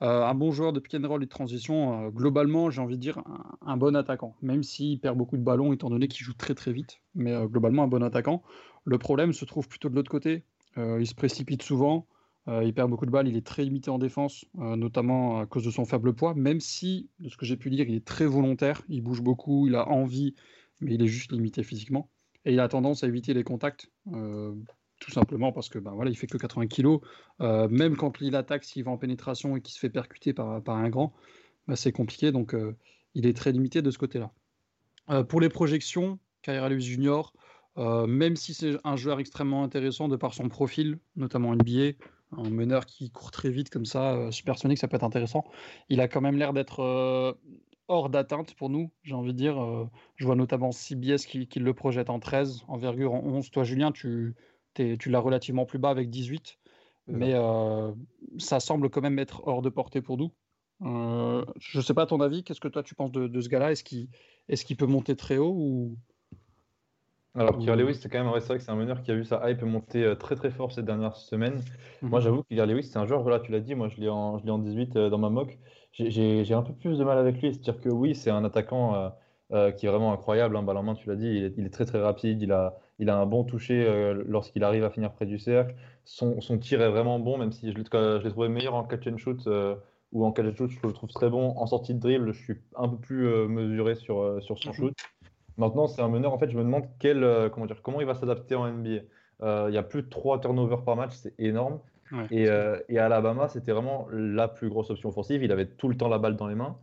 un 0.00 0.34
bon 0.34 0.50
joueur 0.50 0.72
de 0.72 0.80
pick 0.80 0.94
and 0.96 1.06
roll 1.06 1.22
et 1.22 1.26
de 1.26 1.30
transition, 1.30 2.08
globalement, 2.08 2.68
j'ai 2.70 2.80
envie 2.80 2.96
de 2.96 3.00
dire 3.00 3.22
un, 3.64 3.76
bon 3.76 3.94
attaquant, 3.94 4.34
même 4.42 4.64
s'il 4.64 4.98
perd 4.98 5.16
beaucoup 5.16 5.36
de 5.36 5.44
ballons 5.44 5.72
étant 5.72 5.90
donné 5.90 6.08
qu'il 6.08 6.26
joue 6.26 6.34
très 6.34 6.56
très 6.56 6.72
vite, 6.72 7.00
mais 7.14 7.32
globalement 7.46 7.84
un 7.84 7.88
bon 7.88 8.02
attaquant. 8.02 8.42
Le 8.84 8.98
problème 8.98 9.32
se 9.32 9.44
trouve 9.44 9.68
plutôt 9.68 9.88
de 9.88 9.94
l'autre 9.94 10.10
côté. 10.10 10.42
il 10.76 11.06
se 11.06 11.14
précipite 11.14 11.62
souvent. 11.62 12.08
Euh, 12.50 12.64
il 12.64 12.74
perd 12.74 12.90
beaucoup 12.90 13.06
de 13.06 13.12
balles, 13.12 13.28
il 13.28 13.36
est 13.36 13.46
très 13.46 13.62
limité 13.62 13.90
en 13.90 13.98
défense, 13.98 14.44
euh, 14.58 14.74
notamment 14.74 15.38
à 15.38 15.46
cause 15.46 15.64
de 15.64 15.70
son 15.70 15.84
faible 15.84 16.14
poids, 16.14 16.34
même 16.34 16.58
si, 16.58 17.08
de 17.20 17.28
ce 17.28 17.36
que 17.36 17.46
j'ai 17.46 17.56
pu 17.56 17.70
lire, 17.70 17.88
il 17.88 17.94
est 17.94 18.04
très 18.04 18.26
volontaire, 18.26 18.82
il 18.88 19.02
bouge 19.02 19.22
beaucoup, 19.22 19.68
il 19.68 19.76
a 19.76 19.88
envie, 19.88 20.34
mais 20.80 20.94
il 20.94 21.02
est 21.02 21.06
juste 21.06 21.30
limité 21.30 21.62
physiquement. 21.62 22.10
Et 22.44 22.52
il 22.52 22.60
a 22.60 22.66
tendance 22.66 23.04
à 23.04 23.06
éviter 23.06 23.34
les 23.34 23.44
contacts, 23.44 23.92
euh, 24.14 24.52
tout 24.98 25.12
simplement 25.12 25.52
parce 25.52 25.68
que 25.68 25.78
ben 25.78 25.92
voilà, 25.92 26.10
il 26.10 26.16
fait 26.16 26.26
que 26.26 26.38
80 26.38 26.66
kg. 26.66 26.98
même 27.70 27.96
quand 27.96 28.20
il 28.20 28.34
attaque, 28.34 28.64
s'il 28.64 28.84
va 28.84 28.90
en 28.90 28.98
pénétration 28.98 29.56
et 29.56 29.60
qu'il 29.60 29.72
se 29.72 29.78
fait 29.78 29.90
percuter 29.90 30.32
par, 30.32 30.62
par 30.62 30.76
un 30.76 30.88
grand, 30.88 31.12
ben 31.68 31.76
c'est 31.76 31.92
compliqué, 31.92 32.32
donc 32.32 32.54
il 33.14 33.26
est 33.26 33.36
très 33.36 33.52
limité 33.52 33.80
de 33.80 33.90
ce 33.90 33.98
côté-là. 33.98 35.24
pour 35.24 35.40
les 35.40 35.48
projections, 35.48 36.18
Kyra 36.42 36.76
Junior, 36.78 37.32
même 37.78 38.36
si 38.36 38.52
c'est 38.52 38.76
un 38.84 38.96
joueur 38.96 39.20
extrêmement 39.20 39.62
intéressant 39.64 40.08
de 40.08 40.16
par 40.16 40.34
son 40.34 40.48
profil, 40.50 40.98
notamment 41.16 41.54
NBA, 41.54 41.92
un 42.36 42.50
meneur 42.50 42.86
qui 42.86 43.10
court 43.10 43.30
très 43.30 43.50
vite 43.50 43.70
comme 43.70 43.84
ça, 43.84 44.14
euh, 44.14 44.30
supersonique, 44.30 44.78
ça 44.78 44.88
peut 44.88 44.96
être 44.96 45.04
intéressant. 45.04 45.44
Il 45.88 46.00
a 46.00 46.08
quand 46.08 46.20
même 46.20 46.36
l'air 46.36 46.52
d'être 46.52 46.80
euh, 46.80 47.32
hors 47.88 48.08
d'atteinte 48.08 48.54
pour 48.54 48.70
nous, 48.70 48.90
j'ai 49.02 49.14
envie 49.14 49.32
de 49.32 49.38
dire. 49.38 49.62
Euh, 49.62 49.88
je 50.16 50.26
vois 50.26 50.36
notamment 50.36 50.72
CBS 50.72 51.26
qui, 51.26 51.48
qui, 51.48 51.58
le 51.58 51.74
projette 51.74 52.10
en 52.10 52.20
13, 52.20 52.64
envergure 52.68 53.14
en 53.14 53.22
11. 53.24 53.50
Toi, 53.50 53.64
Julien, 53.64 53.92
tu, 53.92 54.34
tu 54.74 55.10
l'as 55.10 55.20
relativement 55.20 55.66
plus 55.66 55.78
bas 55.78 55.90
avec 55.90 56.10
18, 56.10 56.58
mais 57.08 57.34
ça 58.38 58.60
semble 58.60 58.88
quand 58.88 59.00
même 59.00 59.18
être 59.18 59.42
hors 59.48 59.62
de 59.62 59.68
portée 59.68 60.00
pour 60.00 60.16
nous. 60.16 60.30
je 60.80 61.78
ne 61.78 61.82
sais 61.82 61.94
pas 61.94 62.06
ton 62.06 62.20
avis, 62.20 62.44
qu'est-ce 62.44 62.60
que 62.60 62.68
toi 62.68 62.84
tu 62.84 62.94
penses 62.94 63.10
de, 63.10 63.26
de 63.26 63.40
ce 63.40 63.48
gars-là? 63.48 63.72
Est-ce 63.72 63.82
qu'il 63.82 64.08
est 64.48 64.64
qu'il 64.64 64.76
peut 64.76 64.86
monter 64.86 65.16
très 65.16 65.38
haut 65.38 65.54
ou 65.56 65.96
alors, 67.36 67.58
Kyrie 67.58 67.78
Lewis, 67.78 67.94
c'est 67.94 68.08
quand 68.08 68.18
même 68.18 68.28
vrai, 68.28 68.40
que 68.40 68.58
c'est 68.58 68.70
un 68.70 68.76
meneur 68.76 69.02
qui 69.02 69.12
a 69.12 69.14
vu 69.14 69.24
sa 69.24 69.48
hype 69.48 69.62
monter 69.62 70.02
euh, 70.04 70.14
très 70.16 70.34
très 70.34 70.50
fort 70.50 70.72
ces 70.72 70.82
dernières 70.82 71.16
semaines. 71.16 71.60
Moi, 72.02 72.18
mhm. 72.18 72.24
j'avoue 72.24 72.42
que 72.42 72.48
Kyrie 72.48 72.72
Lewis, 72.72 72.84
c'est 72.84 72.98
un 72.98 73.06
joueur, 73.06 73.22
voilà, 73.22 73.38
tu 73.38 73.52
l'as 73.52 73.60
dit, 73.60 73.74
moi 73.74 73.88
je 73.88 74.00
l'ai 74.00 74.08
en, 74.08 74.38
je 74.38 74.50
en 74.50 74.58
18 74.58 74.96
euh, 74.96 75.10
dans 75.10 75.18
ma 75.18 75.30
mock. 75.30 75.58
J'ai 75.92 76.54
un 76.54 76.62
peu 76.62 76.72
plus 76.72 76.98
de 76.98 77.04
mal 77.04 77.18
avec 77.18 77.40
lui. 77.40 77.52
C'est-à-dire 77.52 77.80
que 77.80 77.88
oui, 77.88 78.14
c'est 78.14 78.30
un 78.30 78.44
attaquant 78.44 79.12
euh, 79.52 79.70
qui 79.72 79.86
est 79.86 79.88
vraiment 79.88 80.12
incroyable. 80.12 80.56
Hein, 80.56 80.62
balle 80.62 80.76
en 80.76 80.82
main, 80.82 80.94
tu 80.94 81.08
l'as 81.08 81.16
dit, 81.16 81.52
il 81.56 81.66
est, 81.66 81.70
très 81.70 81.84
très 81.84 82.00
rapide. 82.00 82.42
Il 82.42 82.52
a, 82.52 82.78
il 82.98 83.10
a 83.10 83.16
un 83.16 83.26
bon 83.26 83.44
toucher 83.44 84.12
lorsqu'il 84.26 84.62
arrive 84.62 84.84
à 84.84 84.90
finir 84.90 85.12
près 85.12 85.26
du 85.26 85.38
cercle. 85.38 85.74
Son, 86.04 86.40
son, 86.40 86.58
tir 86.58 86.80
est 86.80 86.90
vraiment 86.90 87.18
bon, 87.18 87.38
même 87.38 87.50
si 87.50 87.72
je 87.72 87.76
l'ai 87.76 88.30
trouvé 88.30 88.48
meilleur 88.48 88.74
en 88.74 88.84
catch 88.84 89.06
and 89.08 89.18
shoot 89.18 89.48
ou 90.12 90.24
en 90.24 90.30
catch 90.30 90.46
and 90.46 90.54
shoot, 90.54 90.70
je 90.70 90.86
le 90.86 90.92
trouve 90.92 91.10
très 91.10 91.28
bon. 91.28 91.54
En 91.56 91.66
sortie 91.66 91.94
de 91.94 91.98
dribble, 91.98 92.32
je 92.32 92.42
suis 92.42 92.54
un 92.76 92.88
peu 92.88 92.96
plus 92.96 93.48
mesuré 93.48 93.96
sur, 93.96 94.40
sur 94.42 94.58
son 94.58 94.70
Mhm. 94.70 94.74
shoot. 94.76 94.94
Maintenant, 95.60 95.86
c'est 95.86 96.02
un 96.02 96.08
meneur. 96.08 96.32
En 96.32 96.38
fait, 96.38 96.50
je 96.50 96.56
me 96.56 96.62
demande 96.64 96.84
quel, 96.98 97.22
euh, 97.24 97.48
comment, 97.50 97.66
dire, 97.66 97.82
comment 97.82 98.00
il 98.00 98.06
va 98.06 98.14
s'adapter 98.14 98.54
en 98.54 98.66
NBA. 98.66 99.44
Euh, 99.44 99.66
Il 99.70 99.74
y 99.74 99.78
a 99.78 99.82
plus 99.82 100.02
de 100.02 100.08
3 100.08 100.40
turnovers 100.40 100.84
par 100.84 100.96
match, 100.96 101.12
c'est 101.14 101.34
énorme. 101.38 101.80
Ouais. 102.12 102.26
Et, 102.30 102.48
euh, 102.48 102.78
et 102.88 102.98
à 102.98 103.06
Alabama, 103.06 103.48
c'était 103.48 103.72
vraiment 103.72 104.06
la 104.10 104.48
plus 104.48 104.68
grosse 104.68 104.90
option 104.90 105.08
offensive. 105.10 105.42
Il 105.42 105.52
avait 105.52 105.66
tout 105.66 105.88
le 105.88 105.96
temps 105.96 106.08
la 106.08 106.18
balle 106.18 106.36
dans 106.36 106.48
les 106.48 106.54
mains. 106.56 106.76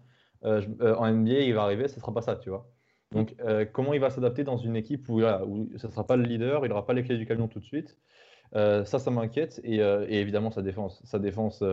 Je- 0.43 0.93
en 0.95 1.05
NBA, 1.07 1.39
il 1.41 1.53
va 1.53 1.63
arriver, 1.63 1.87
ce 1.87 1.95
ne 1.95 1.99
sera 2.01 2.13
pas 2.13 2.21
ça, 2.21 2.35
tu 2.37 2.49
vois. 2.49 2.71
Donc, 3.11 3.35
euh, 3.41 3.65
comment 3.65 3.93
il 3.93 3.99
va 3.99 4.09
s'adapter 4.09 4.43
dans 4.43 4.57
une 4.57 4.75
équipe 4.75 5.09
où, 5.09 5.19
voilà, 5.19 5.45
où 5.45 5.69
ce 5.77 5.87
ne 5.87 5.91
sera 5.91 6.05
pas 6.05 6.15
le 6.15 6.23
leader, 6.23 6.65
il 6.65 6.69
n'aura 6.69 6.85
pas 6.85 6.93
les 6.93 7.03
clés 7.03 7.17
du 7.17 7.25
camion 7.25 7.47
tout 7.47 7.59
de 7.59 7.65
suite? 7.65 7.97
Euh, 8.55 8.85
Ça, 8.85 8.99
ça 8.99 9.11
m'inquiète. 9.11 9.59
Et, 9.63 9.81
euh, 9.81 10.05
et 10.07 10.19
évidemment, 10.21 10.51
sa 10.51 10.61
défense. 10.61 11.01
Sa 11.05 11.19
défense, 11.19 11.63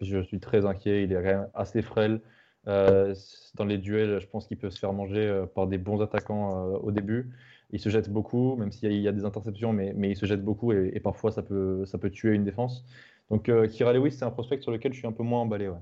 je 0.00 0.22
suis 0.22 0.40
très 0.40 0.64
inquiet. 0.66 1.04
Il 1.04 1.12
est 1.12 1.16
quand 1.16 1.22
même 1.22 1.50
assez 1.54 1.82
frêle. 1.82 2.20
Euh, 2.68 3.14
dans 3.54 3.64
les 3.64 3.78
duels, 3.78 4.20
je 4.20 4.26
pense 4.26 4.46
qu'il 4.46 4.58
peut 4.58 4.70
se 4.70 4.78
faire 4.78 4.92
manger 4.92 5.26
euh, 5.26 5.46
par 5.46 5.66
des 5.66 5.78
bons 5.78 6.00
attaquants 6.00 6.74
euh, 6.74 6.78
au 6.78 6.92
début. 6.92 7.30
Il 7.70 7.80
se 7.80 7.88
jette 7.88 8.10
beaucoup, 8.10 8.56
même 8.56 8.70
s'il 8.72 8.90
y, 8.90 8.94
a- 8.94 8.96
il 8.96 9.02
y 9.02 9.08
a 9.08 9.12
des 9.12 9.24
interceptions, 9.24 9.72
mais, 9.72 9.92
mais 9.96 10.10
il 10.10 10.16
se 10.16 10.26
jette 10.26 10.44
beaucoup 10.44 10.72
et, 10.72 10.90
et 10.94 11.00
parfois 11.00 11.32
ça 11.32 11.42
peut, 11.42 11.84
ça 11.86 11.98
peut 11.98 12.10
tuer 12.10 12.34
une 12.34 12.44
défense. 12.44 12.84
Donc, 13.30 13.50
Kira 13.70 13.92
Lewis, 13.94 14.12
c'est 14.12 14.24
un 14.24 14.30
prospect 14.30 14.60
sur 14.60 14.72
lequel 14.72 14.92
je 14.92 14.98
suis 14.98 15.06
un 15.06 15.12
peu 15.12 15.22
moins 15.22 15.40
emballé. 15.40 15.68
Ouais. 15.68 15.78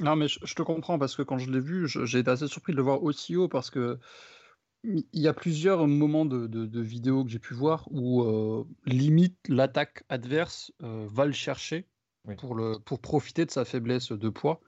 Non, 0.00 0.16
mais 0.16 0.26
je, 0.26 0.54
te 0.54 0.62
comprends 0.62 0.98
parce 0.98 1.14
que 1.14 1.22
quand 1.22 1.38
je 1.38 1.50
l'ai 1.50 1.60
vu, 1.60 1.86
j'ai 1.86 2.18
été 2.18 2.30
assez 2.30 2.48
surpris 2.48 2.72
de 2.72 2.76
le 2.78 2.82
voir 2.82 3.02
aussi 3.02 3.36
haut 3.36 3.48
parce 3.48 3.70
que 3.70 3.98
il 4.84 5.04
y 5.12 5.28
a 5.28 5.34
plusieurs 5.34 5.86
moments 5.86 6.24
de, 6.24 6.46
de- 6.46 6.66
de 6.66 6.80
vidéos 6.80 7.24
que 7.24 7.30
j'ai 7.30 7.38
pu 7.38 7.54
voir 7.54 7.86
où 7.90 8.22
euh, 8.22 8.64
limite 8.86 9.36
l'attaque 9.48 10.04
adverse 10.08 10.72
euh, 10.82 11.06
va 11.10 11.26
le 11.26 11.32
chercher 11.32 11.86
Oui. 12.24 12.34
pour, 12.36 12.54
le, 12.54 12.78
pour 12.78 13.00
profiter 13.00 13.44
de 13.44 13.50
sa 13.50 13.64
faiblesse 13.64 14.12
de 14.12 14.28
poids. 14.28 14.60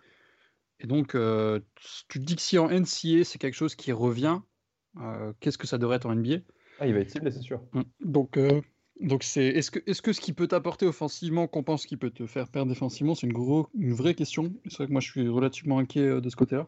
Et 0.80 0.86
donc, 0.86 1.14
euh, 1.14 1.60
tu 2.08 2.18
te 2.18 2.24
dis 2.24 2.36
que 2.36 2.42
si 2.42 2.58
en 2.58 2.68
NCA 2.68 3.24
c'est 3.24 3.38
quelque 3.38 3.54
chose 3.54 3.74
qui 3.74 3.92
revient, 3.92 4.40
euh, 5.00 5.32
qu'est-ce 5.40 5.58
que 5.58 5.66
ça 5.66 5.78
devrait 5.78 5.96
être 5.96 6.06
en 6.06 6.14
NBA 6.14 6.38
Ah, 6.80 6.86
il 6.86 6.94
va 6.94 7.00
être 7.00 7.10
ciblé, 7.10 7.30
c'est 7.30 7.42
sûr. 7.42 7.60
Mm. 7.72 7.82
Donc, 8.00 8.36
euh, 8.38 8.60
donc 9.00 9.22
c'est 9.22 9.46
est-ce 9.46 9.70
que 9.70 9.80
est-ce 9.86 10.02
que 10.02 10.12
ce 10.12 10.20
qui 10.20 10.32
peut 10.32 10.48
t'apporter 10.48 10.86
offensivement 10.86 11.46
compense 11.46 11.82
ce 11.82 11.86
qui 11.86 11.96
peut 11.96 12.10
te 12.10 12.26
faire 12.26 12.48
perdre 12.48 12.70
défensivement 12.70 13.14
C'est 13.14 13.26
une 13.26 13.32
gros, 13.32 13.68
une 13.74 13.92
vraie 13.92 14.14
question. 14.14 14.54
C'est 14.66 14.78
vrai 14.78 14.86
que 14.86 14.92
moi 14.92 15.00
je 15.00 15.10
suis 15.10 15.28
relativement 15.28 15.78
inquiet 15.78 16.20
de 16.20 16.28
ce 16.30 16.36
côté-là. 16.36 16.66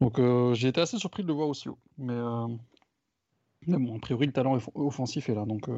Donc 0.00 0.20
j'ai 0.54 0.68
été 0.68 0.80
assez 0.80 0.98
surpris 0.98 1.22
de 1.22 1.28
le 1.28 1.34
voir 1.34 1.48
aussi 1.48 1.68
haut. 1.68 1.78
Mais, 1.98 2.18
mais 3.66 3.78
bon, 3.78 3.96
a 3.96 3.98
priori 3.98 4.26
le 4.26 4.32
talent 4.32 4.58
offensif 4.74 5.28
est 5.28 5.34
là, 5.34 5.44
donc 5.44 5.68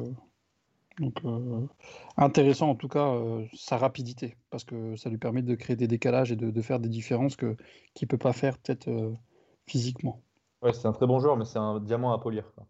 donc 0.99 1.15
euh, 1.25 1.65
intéressant 2.17 2.69
en 2.69 2.75
tout 2.75 2.87
cas 2.87 3.13
euh, 3.13 3.45
sa 3.53 3.77
rapidité 3.77 4.35
parce 4.49 4.63
que 4.63 4.95
ça 4.95 5.09
lui 5.09 5.17
permet 5.17 5.41
de 5.41 5.55
créer 5.55 5.75
des 5.75 5.87
décalages 5.87 6.31
et 6.31 6.35
de, 6.35 6.51
de 6.51 6.61
faire 6.61 6.79
des 6.79 6.89
différences 6.89 7.35
que 7.35 7.55
qu'il 7.93 8.07
peut 8.07 8.17
pas 8.17 8.33
faire 8.33 8.57
peut-être 8.57 8.87
euh, 8.89 9.13
physiquement. 9.67 10.21
Ouais, 10.61 10.73
c'est 10.73 10.87
un 10.87 10.91
très 10.91 11.07
bon 11.07 11.19
joueur, 11.19 11.37
mais 11.37 11.45
c'est 11.45 11.59
un 11.59 11.79
diamant 11.79 12.11
à 12.11 12.19
polir. 12.19 12.51
quoi. 12.53 12.67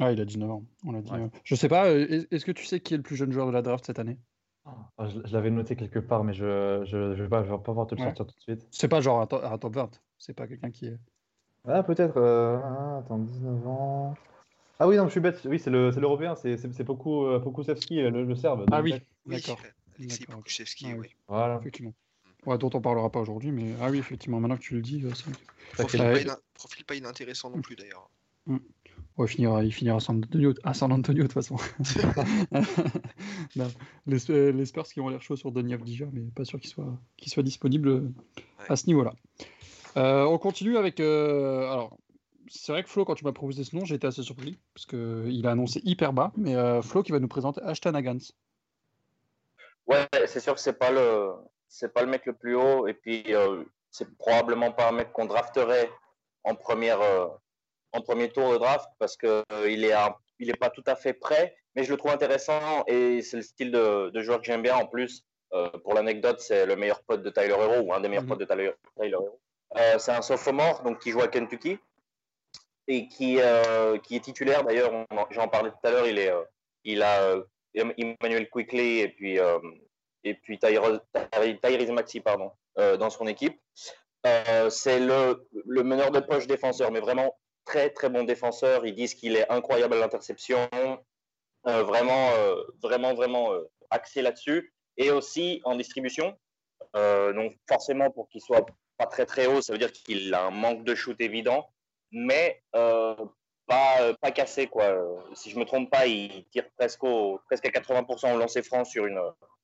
Ah, 0.00 0.12
il 0.12 0.20
a 0.20 0.24
19 0.24 0.50
ans, 0.50 0.64
on 0.84 0.92
l'a 0.92 1.02
dit. 1.02 1.12
Ouais. 1.12 1.30
Je 1.44 1.54
sais 1.54 1.68
pas, 1.68 1.90
est- 1.90 2.32
est-ce 2.32 2.44
que 2.44 2.52
tu 2.52 2.64
sais 2.64 2.80
qui 2.80 2.94
est 2.94 2.96
le 2.96 3.02
plus 3.02 3.16
jeune 3.16 3.30
joueur 3.32 3.46
de 3.46 3.52
la 3.52 3.62
draft 3.62 3.84
cette 3.86 3.98
année? 3.98 4.18
Ah, 4.64 5.08
je 5.08 5.20
je 5.24 5.32
l'avais 5.32 5.50
noté 5.50 5.76
quelque 5.76 5.98
part, 5.98 6.24
mais 6.24 6.32
je 6.32 6.82
je, 6.86 7.14
je 7.14 7.22
vais 7.22 7.28
pas, 7.28 7.44
je 7.44 7.50
vais 7.50 7.56
pas 7.56 7.62
pouvoir 7.62 7.86
te 7.86 7.94
le 7.94 8.00
Ouais. 8.00 8.06
sortir 8.08 8.26
tout 8.26 8.34
de 8.34 8.40
suite. 8.40 8.66
C'est 8.70 8.88
pas 8.88 9.00
genre 9.00 9.20
un, 9.20 9.26
to- 9.26 9.44
un 9.44 9.58
top 9.58 9.74
20, 9.74 9.90
c'est 10.18 10.34
pas 10.34 10.46
quelqu'un 10.48 10.70
qui 10.70 10.86
est. 10.86 10.98
Ah, 11.66 11.82
peut-être. 11.82 12.18
ah, 12.20 12.98
attends, 12.98 13.18
19 13.18 13.66
ans. 13.66 14.14
Ah 14.80 14.88
oui, 14.88 14.96
non, 14.96 15.04
je 15.06 15.10
suis 15.10 15.20
bête. 15.20 15.40
Oui, 15.44 15.58
c'est 15.58 15.70
le- 15.70 15.92
c'est 15.92 16.00
l'Européen, 16.00 16.34
c'est 16.34 16.56
c'est- 16.56 16.84
Poku, 16.84 17.26
euh, 17.26 17.38
Pokusevski, 17.38 18.02
le, 18.02 18.24
le 18.24 18.34
Serbe. 18.36 18.66
Ah 18.72 18.82
oui, 18.82 18.90
2007. 18.90 19.06
Oui, 19.26 19.36
d'accord. 19.36 19.60
Ok. 20.00 20.26
Pokusevski, 20.36 20.86
Ah 20.90 20.96
oui. 20.98 21.06
Voilà. 21.28 21.58
Effectivement. 21.60 21.94
Ouais, 22.46 22.58
dont 22.58 22.70
on 22.74 22.80
parlera 22.80 23.10
pas 23.10 23.20
aujourd'hui, 23.20 23.52
mais 23.52 23.74
ah 23.80 23.88
oui, 23.90 23.98
effectivement, 23.98 24.40
maintenant 24.40 24.56
que 24.56 24.62
tu 24.62 24.74
le 24.74 24.82
dis, 24.82 25.02
euh, 25.04 25.10
Profil, 25.72 26.00
pas 26.00 26.20
ina- 26.20 26.38
profil 26.54 26.84
pas 26.84 26.94
inintéressant 26.94 27.50
non 27.50 27.60
plus 27.62 27.74
d'ailleurs. 27.76 28.10
Ouais, 29.16 29.26
il 29.26 29.28
finira, 29.28 29.64
il 29.64 29.72
finira 29.72 29.96
à 29.96 30.00
San 30.00 30.18
Antonio, 30.18 30.52
à 30.64 30.74
San 30.74 30.92
Antonio 30.92 31.22
de 31.22 31.28
toute 31.28 31.32
façon. 31.34 31.56
Non, 33.56 33.70
les, 34.06 34.30
euh, 34.30 34.50
les 34.52 34.66
Spurs 34.66 34.84
qui 34.88 35.00
ont 35.00 35.08
l'air 35.08 35.22
chauds 35.22 35.36
sur 35.36 35.52
Donny 35.52 35.72
Avdija, 35.74 36.06
mais 36.12 36.22
pas 36.34 36.44
sûr 36.44 36.58
qu'ils 36.60 36.70
soient, 36.70 36.98
qu'ils 37.16 37.32
soient 37.32 37.42
disponibles 37.42 37.88
euh, 37.88 38.12
à 38.68 38.76
ce 38.76 38.86
niveau-là. 38.88 39.14
Euh, 39.96 40.24
on 40.24 40.38
continue 40.38 40.76
avec. 40.76 40.98
euh, 41.00 41.70
alors, 41.70 41.96
c'est 42.48 42.72
vrai 42.72 42.82
que 42.82 42.88
Flo, 42.88 43.04
quand 43.04 43.14
tu 43.14 43.24
m'as 43.24 43.32
proposé 43.32 43.64
ce 43.64 43.74
nom, 43.76 43.84
j'ai 43.84 43.94
été 43.96 44.06
assez 44.06 44.22
surpris, 44.22 44.58
parce 44.74 44.86
qu'il 44.86 45.46
a 45.46 45.50
annoncé 45.50 45.80
hyper 45.84 46.12
bas, 46.12 46.32
mais 46.36 46.54
euh, 46.56 46.82
Flo 46.82 47.02
qui 47.02 47.12
va 47.12 47.18
nous 47.18 47.28
présenter 47.28 47.60
Ashton 47.62 47.94
Hagans. 47.94 48.18
Ouais, 49.86 50.06
c'est 50.26 50.40
sûr 50.40 50.54
que 50.54 50.60
c'est 50.60 50.78
pas 50.78 50.90
le 50.90 51.32
c'est 51.68 51.92
pas 51.92 52.02
le 52.02 52.08
mec 52.08 52.24
le 52.26 52.32
plus 52.32 52.54
haut 52.56 52.86
et 52.86 52.94
puis 52.94 53.34
euh, 53.34 53.64
c'est 53.90 54.16
probablement 54.16 54.72
pas 54.72 54.88
un 54.88 54.92
mec 54.92 55.12
qu'on 55.12 55.26
drafterait 55.26 55.90
en 56.44 56.54
première 56.54 57.00
euh, 57.00 57.26
en 57.92 58.00
premier 58.00 58.30
tour 58.30 58.52
de 58.52 58.58
draft 58.58 58.88
parce 58.98 59.16
que 59.16 59.42
euh, 59.52 59.70
il 59.70 59.84
est 59.84 59.92
un- 59.92 60.14
il 60.38 60.48
est 60.50 60.56
pas 60.58 60.70
tout 60.70 60.82
à 60.86 60.96
fait 60.96 61.12
prêt, 61.12 61.54
mais 61.76 61.84
je 61.84 61.90
le 61.92 61.96
trouve 61.96 62.12
intéressant 62.12 62.84
et 62.86 63.22
c'est 63.22 63.36
le 63.36 63.42
style 63.42 63.70
de, 63.70 64.10
de 64.10 64.20
joueur 64.22 64.38
que 64.40 64.46
j'aime 64.46 64.62
bien 64.62 64.76
en 64.76 64.86
plus. 64.86 65.24
Pour 65.84 65.94
l'anecdote, 65.94 66.40
c'est 66.40 66.66
le 66.66 66.74
meilleur 66.74 67.00
pote 67.04 67.22
de 67.22 67.30
Tyler 67.30 67.50
Hero 67.56 67.86
ou 67.86 67.94
un 67.94 68.00
des 68.00 68.08
meilleurs 68.08 68.24
Mhm. 68.24 68.30
potes 68.30 68.40
de 68.40 68.44
Tyler, 68.44 68.72
Tyler 68.96 69.10
Hero. 69.12 69.38
C'est 70.00 70.10
un 70.10 70.20
sophomore 70.22 70.82
donc 70.82 70.98
qui 70.98 71.12
joue 71.12 71.20
à 71.20 71.28
Kentucky 71.28 71.78
et 72.86 73.08
qui 73.08 73.40
euh, 73.40 73.98
qui 73.98 74.16
est 74.16 74.20
titulaire 74.20 74.64
d'ailleurs. 74.64 74.92
J'en 75.30 75.48
parlais 75.48 75.70
tout 75.70 75.86
à 75.86 75.90
l'heure. 75.90 76.06
Il 76.06 76.18
euh, 76.18 76.42
il 76.84 77.02
a 77.02 77.22
euh, 77.22 77.44
Emmanuel 77.74 78.48
Quickly 78.50 79.00
et 79.00 79.08
puis 79.08 79.38
et 80.24 80.34
puis 80.34 80.58
Tyre- 80.58 81.00
Ty- 81.32 81.58
Tyrese 81.60 81.90
Maxi 81.90 82.20
pardon 82.20 82.50
dans 82.76 83.10
son 83.10 83.26
équipe. 83.26 83.60
C'est 84.70 85.00
le, 85.00 85.46
le 85.66 85.82
meneur 85.82 86.10
de 86.10 86.20
poche 86.20 86.46
défenseur, 86.46 86.90
mais 86.90 87.00
vraiment 87.00 87.36
très 87.64 87.90
très 87.90 88.08
bon 88.08 88.24
défenseur. 88.24 88.86
Ils 88.86 88.94
disent 88.94 89.14
qu'il 89.14 89.36
est 89.36 89.50
incroyable 89.50 89.94
à 89.94 89.98
l'interception, 89.98 90.68
vraiment 91.64 92.30
vraiment 92.82 93.14
vraiment 93.14 93.52
axé 93.90 94.22
là-dessus 94.22 94.72
et 94.96 95.10
aussi 95.10 95.60
en 95.64 95.74
distribution. 95.76 96.38
Donc 96.94 97.56
forcément 97.68 98.10
pour 98.10 98.28
qu'il 98.28 98.40
soit 98.40 98.64
pas 98.96 99.06
très 99.06 99.26
très 99.26 99.46
haut, 99.46 99.60
ça 99.60 99.72
veut 99.72 99.78
dire 99.78 99.90
qu'il 99.92 100.32
a 100.32 100.44
un 100.44 100.50
manque 100.52 100.84
de 100.84 100.94
shoot 100.94 101.20
évident, 101.20 101.68
mais 102.16 102.62
euh, 102.76 103.14
pas, 103.66 104.00
euh, 104.02 104.14
pas 104.20 104.30
cassé 104.30 104.66
quoi. 104.68 104.94
Si 105.34 105.50
je 105.50 105.58
me 105.58 105.64
trompe 105.64 105.90
pas, 105.90 106.06
il 106.06 106.44
tire 106.50 106.64
presque, 106.78 107.02
au, 107.04 107.40
presque 107.46 107.66
à 107.66 107.70
80% 107.70 108.34
au 108.34 108.38
lancer 108.38 108.62
franc 108.62 108.84
sur, 108.84 109.06
une, 109.06 109.20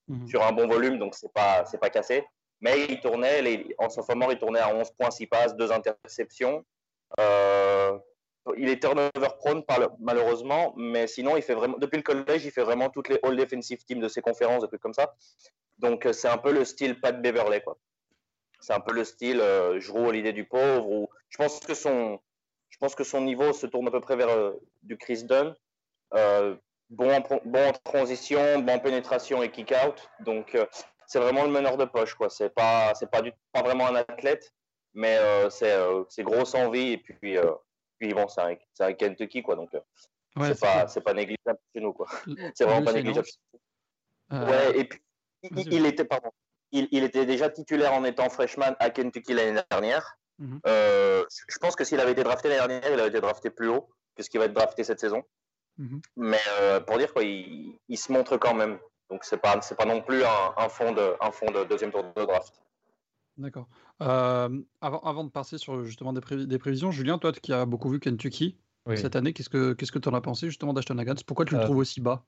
Mhm. 0.09 0.27
sur 0.27 0.43
un 0.43 0.51
bon 0.53 0.67
volume, 0.67 0.99
donc 0.99 1.15
c'est 1.15 1.33
pas, 1.33 1.65
c'est 1.67 1.79
pas 1.79 1.91
cassé. 1.91 2.27
Mais 2.61 2.85
il 2.89 3.01
tournait, 3.01 3.41
les, 3.43 3.75
en 3.79 3.89
sophomore, 3.89 4.33
il 4.33 4.39
tournait 4.39 4.59
à 4.61 4.75
11 4.75 4.91
points, 4.91 5.11
6 5.11 5.27
passes, 5.29 5.55
2 5.57 5.71
interceptions. 5.73 6.65
Euh, 7.21 7.97
il 8.57 8.69
est 8.69 8.81
turnover 8.83 9.29
prone 9.39 9.65
par 9.65 9.79
le- 9.81 9.89
malheureusement, 10.01 10.75
mais 10.77 11.07
sinon, 11.07 11.37
il 11.37 11.43
fait 11.43 11.55
vraiment, 11.55 11.79
depuis 11.79 11.97
le 11.99 12.03
collège, 12.03 12.45
il 12.45 12.51
fait 12.51 12.63
vraiment 12.65 12.91
toutes 12.91 13.09
les 13.09 13.19
All 13.23 13.37
Defensive 13.37 13.85
Teams 13.85 14.01
de 14.01 14.09
ses 14.09 14.21
conférences, 14.23 14.63
des 14.63 14.69
trucs 14.69 14.81
comme 14.83 14.95
ça. 14.95 15.15
Donc 15.79 16.07
c'est 16.13 16.29
un 16.29 16.39
peu 16.39 16.53
le 16.53 16.65
style 16.65 17.01
Pat 17.01 17.21
Beverley, 17.23 17.61
quoi. 17.63 17.79
C'est 18.61 18.73
un 18.75 18.81
peu 18.81 18.93
le 18.95 19.05
style 19.05 19.41
euh, 19.41 19.81
je 19.81 19.91
roule 19.93 20.15
l'idée 20.15 20.33
du 20.35 20.45
pauvre. 20.47 20.87
Ou 20.91 21.09
je 21.31 21.39
pense 21.39 21.61
que 21.61 21.73
son, 21.75 22.21
pense 22.81 22.95
que 22.95 23.05
son 23.05 23.21
niveau 23.21 23.53
se 23.53 23.67
tourne 23.67 23.87
à 23.89 23.91
peu 23.91 24.01
près 24.01 24.17
vers 24.17 24.29
euh, 24.31 24.53
du 24.83 24.97
Chris 24.97 25.25
Dunn. 25.25 25.55
Euh, 26.15 26.57
bon, 26.89 27.13
en, 27.15 27.23
pro- 27.23 27.43
bon 27.45 27.69
en 27.69 27.73
transition, 27.73 28.59
bon 28.61 28.75
en 28.75 28.79
pénétration 28.81 29.43
et 29.43 29.51
kick 29.51 29.73
out. 29.87 30.09
Donc 30.21 30.55
euh, 30.55 30.67
c'est 31.07 31.19
vraiment 31.21 31.45
le 31.45 31.51
meneur 31.51 31.77
de 31.77 31.85
poche, 31.85 32.15
quoi. 32.15 32.31
C'est 32.31 32.51
pas, 32.55 32.93
pas 33.13 33.23
du, 33.23 33.33
pas 33.53 33.63
vraiment 33.63 33.87
un 33.89 33.97
athlète, 33.97 34.53
mais 34.95 35.19
c'est, 35.51 36.23
grosse 36.25 36.55
envie 36.55 36.93
et 36.93 36.99
puis, 36.99 37.15
puis 37.99 38.15
bon, 38.15 38.29
c'est 38.29 38.41
un, 38.41 38.57
un 38.81 38.93
Kentucky, 38.95 39.43
quoi. 39.43 39.57
Donc 39.57 39.71
Ouais, 40.37 40.55
c'est 40.55 40.61
pas, 40.61 40.87
pas 41.05 41.15
négligeable 41.15 41.59
chez 41.75 41.81
nous, 41.81 41.93
quoi. 41.93 42.07
C'est 42.55 42.65
vraiment 42.65 42.85
pas 42.85 42.93
négligeable. 42.93 43.27
Euh, 44.33 44.47
Ouais, 44.47 44.79
et 44.79 44.85
puis 44.85 45.01
il 45.73 45.87
était, 45.87 46.05
pardon, 46.05 46.31
il, 46.71 46.87
il 46.93 47.03
était 47.03 47.27
déjà 47.27 47.51
titulaire 47.51 47.93
en 47.95 48.05
étant 48.05 48.29
freshman 48.31 48.77
à 48.79 48.91
Kentucky 48.91 49.35
l'année 49.35 49.61
dernière. 49.71 50.17
Mhm. 50.41 50.61
Euh, 50.67 51.25
je 51.49 51.59
pense 51.59 51.77
que 51.77 51.85
s'il 51.85 52.01
avait 52.01 52.13
été 52.13 52.25
drafté 52.25 52.49
l'année 52.49 52.81
dernière, 52.81 52.93
il 52.93 52.99
avait 52.99 53.11
été 53.11 53.21
drafté 53.21 53.51
plus 53.51 53.69
haut 53.69 53.89
que 54.17 54.23
ce 54.25 54.31
qui 54.31 54.39
va 54.39 54.47
être 54.47 54.53
drafté 54.55 54.83
cette 54.85 54.99
saison. 54.99 55.23
Mhm. 55.79 56.01
Mais 56.17 56.41
euh, 56.61 56.81
pour 56.81 56.99
dire 56.99 57.13
quoi, 57.13 57.23
il, 57.23 57.79
il 57.89 57.97
se 57.99 58.11
montre 58.11 58.37
quand 58.39 58.55
même. 58.55 58.79
Donc 59.11 59.25
c'est 59.25 59.39
pas, 59.39 59.61
c'est 59.61 59.77
pas 59.77 59.85
non 59.85 60.01
plus 60.03 60.25
un, 60.25 60.55
un 60.57 60.69
fond 60.69 60.93
de, 60.93 61.15
un 61.21 61.31
fond 61.31 61.51
de 61.51 61.65
deuxième 61.65 61.91
tour 61.93 62.03
de 62.05 62.25
draft. 62.25 62.61
D'accord. 63.37 63.69
Euh, 64.03 64.49
avant, 64.81 65.01
avant 65.01 65.25
de 65.25 65.31
passer 65.31 65.57
sur 65.59 65.85
justement 65.85 66.13
des, 66.13 66.21
prévi- 66.21 66.47
des 66.47 66.59
prévisions, 66.59 66.91
Julien, 66.91 67.19
toi 67.19 67.33
qui 67.33 67.53
as 67.53 67.65
beaucoup 67.67 67.89
vu 67.89 68.01
Kentucky 68.01 68.57
Oui. 68.87 68.99
cette 68.99 69.17
année, 69.17 69.33
qu'est-ce 69.33 69.49
que 69.49 69.73
qu'est-ce 69.73 69.93
que 69.93 69.99
tu 69.99 70.09
en 70.09 70.15
as 70.15 70.21
pensé 70.21 70.47
justement 70.47 70.73
d'Ashton 70.73 71.03
Pourquoi 71.27 71.45
tu 71.45 71.55
le 71.55 71.61
trouves 71.63 71.79
aussi 71.79 72.01
bas? 72.01 72.25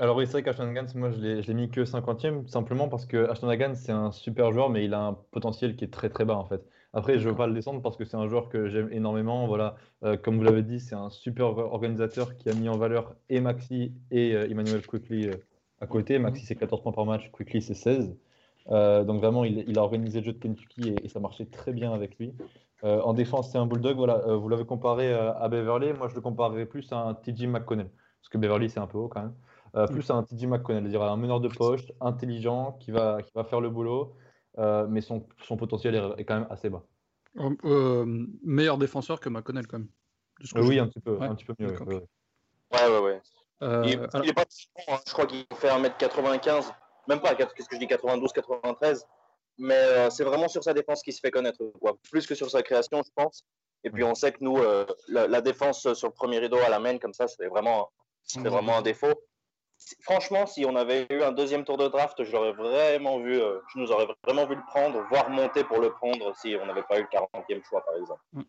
Alors 0.00 0.16
oui, 0.16 0.26
c'est 0.26 0.32
vrai 0.32 0.42
qu'Ashton 0.44 0.68
Hagans, 0.68 0.86
moi 0.94 1.10
je 1.10 1.18
l'ai 1.18 1.54
mis 1.54 1.68
que 1.70 1.80
50e, 1.80 2.46
simplement 2.46 2.88
parce 2.88 3.04
que 3.04 3.28
Ashton 3.30 3.48
Hagans 3.48 3.74
c'est 3.74 3.90
un 3.90 4.12
super 4.12 4.52
joueur, 4.52 4.70
mais 4.70 4.84
il 4.84 4.94
a 4.94 5.00
un 5.00 5.14
potentiel 5.32 5.74
qui 5.74 5.84
est 5.84 5.92
très 5.92 6.08
très 6.08 6.24
bas 6.24 6.36
en 6.36 6.44
fait. 6.44 6.62
Après, 6.92 7.18
je 7.18 7.24
ne 7.24 7.30
veux 7.30 7.36
pas 7.36 7.46
le 7.46 7.52
descendre 7.52 7.82
parce 7.82 7.96
que 7.96 8.04
c'est 8.04 8.16
un 8.16 8.28
joueur 8.28 8.48
que 8.48 8.68
j'aime 8.68 8.88
énormément. 8.92 9.46
Voilà, 9.46 9.76
Euh, 10.04 10.16
comme 10.16 10.36
vous 10.36 10.44
l'avez 10.44 10.62
dit, 10.62 10.78
c'est 10.80 10.94
un 10.94 11.10
super 11.10 11.46
organisateur 11.58 12.36
qui 12.36 12.48
a 12.48 12.54
mis 12.54 12.68
en 12.68 12.78
valeur 12.78 13.16
et 13.28 13.40
Maxi 13.40 13.92
et 14.10 14.34
euh, 14.34 14.48
Emmanuel 14.48 14.86
Quickly 14.86 15.28
euh, 15.28 15.34
à 15.80 15.86
côté. 15.86 16.18
Maxi 16.18 16.46
c'est 16.46 16.54
14 16.54 16.82
points 16.82 16.92
par 16.92 17.04
match, 17.04 17.30
Quickly 17.32 17.60
c'est 17.60 17.74
16. 17.74 18.16
Euh, 18.70 19.04
donc 19.04 19.20
vraiment, 19.20 19.44
il, 19.44 19.78
a 19.78 19.82
organisé 19.82 20.20
le 20.20 20.26
jeu 20.26 20.32
de 20.32 20.38
Kentucky 20.38 20.94
et, 21.02 21.08
ça 21.08 21.20
marchait 21.20 21.46
très 21.46 21.72
bien 21.72 21.92
avec 21.92 22.18
lui. 22.18 22.34
En 22.82 23.12
défense, 23.14 23.50
c'est 23.50 23.58
un 23.58 23.66
bulldog. 23.66 23.96
Voilà, 23.96 24.36
vous 24.36 24.48
l'avez 24.48 24.64
comparé 24.64 25.12
à 25.12 25.48
Beverly. 25.48 25.92
Moi, 25.94 26.08
je 26.08 26.14
le 26.14 26.20
comparerais 26.20 26.66
plus 26.66 26.92
à 26.92 26.98
un 26.98 27.14
TJ 27.14 27.46
McConnell, 27.46 27.90
parce 28.20 28.28
que 28.30 28.38
Beverly 28.38 28.70
c'est 28.70 28.78
un 28.78 28.86
peu 28.86 28.98
haut 28.98 29.08
quand 29.08 29.22
même. 29.22 29.34
Plus 29.90 30.10
à 30.10 30.14
un 30.14 30.22
TJ 30.22 30.46
McConnell, 30.46 30.84
c'est-à-dire 30.84 31.02
un 31.02 31.16
meneur 31.16 31.40
de 31.40 31.48
poche, 31.48 31.82
intelligent, 32.00 32.72
qui 32.80 32.90
va, 32.90 33.22
qui 33.22 33.32
va 33.34 33.44
faire 33.44 33.60
le 33.60 33.70
boulot, 33.70 34.14
mais 34.56 35.00
son, 35.00 35.26
son, 35.42 35.56
potentiel 35.56 35.94
est, 36.16 36.24
quand 36.24 36.40
même 36.40 36.46
assez 36.50 36.70
bas. 36.70 36.82
meilleur 38.42 38.78
défenseur 38.78 39.20
que 39.20 39.28
McConnell 39.28 39.66
quand 39.66 39.78
même. 39.78 39.88
oui, 40.56 40.78
un 40.78 40.88
petit 40.88 41.00
peu, 41.00 41.20
un 41.20 41.34
petit 41.34 41.44
peu 41.44 41.54
mieux. 41.58 41.76
Ouais, 42.70 42.86
ouais, 42.86 43.00
ouais. 43.00 43.20
il, 43.84 43.92
est 44.28 44.32
pas 44.34 44.44
hein. 44.88 44.98
je 45.06 45.12
crois 45.12 45.26
qu'il 45.26 45.44
fait 45.54 45.68
1m95 45.68 46.70
même 47.08 47.20
pas, 47.20 47.34
qu'est-ce 47.34 47.68
que 47.68 47.74
je 47.74 47.80
dis, 47.80 47.86
92, 47.86 48.32
93. 48.32 49.06
Mais 49.56 49.74
euh, 49.74 50.10
c'est 50.10 50.24
vraiment 50.24 50.46
sur 50.46 50.62
sa 50.62 50.74
défense 50.74 51.02
qu'il 51.02 51.12
se 51.12 51.20
fait 51.20 51.30
connaître, 51.30 51.58
plus 52.10 52.26
que 52.26 52.34
sur 52.34 52.50
sa 52.50 52.62
création, 52.62 53.02
je 53.02 53.10
pense. 53.14 53.44
Et 53.82 53.90
puis 53.90 54.04
on 54.04 54.14
sait 54.14 54.32
que 54.32 54.38
nous, 54.40 54.58
euh, 54.58 54.84
la, 55.08 55.40
défense 55.40 55.92
sur 55.94 56.08
le 56.08 56.12
premier 56.12 56.38
rideau 56.38 56.58
à 56.58 56.68
la 56.68 56.78
main, 56.78 56.98
comme 56.98 57.14
ça, 57.14 57.26
c'est 57.26 57.46
vraiment, 57.46 57.90
vraiment 58.36 58.76
un 58.76 58.82
défaut. 58.82 59.14
Franchement, 60.02 60.46
si 60.46 60.64
on 60.64 60.76
avait 60.76 61.06
eu 61.10 61.22
un 61.22 61.32
deuxième 61.32 61.64
tour 61.64 61.76
de 61.76 61.88
draft, 61.88 62.22
j'aurais 62.24 62.52
vraiment 62.52 63.20
vu, 63.20 63.40
euh, 63.40 63.58
je 63.72 63.78
nous 63.78 63.90
aurais 63.90 64.06
vraiment 64.24 64.46
vu 64.46 64.54
le 64.54 64.62
prendre, 64.66 65.04
voire 65.10 65.30
monter 65.30 65.64
pour 65.64 65.80
le 65.80 65.90
prendre 65.90 66.34
si 66.36 66.56
on 66.60 66.66
n'avait 66.66 66.82
pas 66.82 66.98
eu 66.98 67.02
le 67.02 67.08
40e 67.08 67.64
choix, 67.64 67.84
par 67.84 67.96
exemple. 67.96 68.20
Mm. 68.32 68.42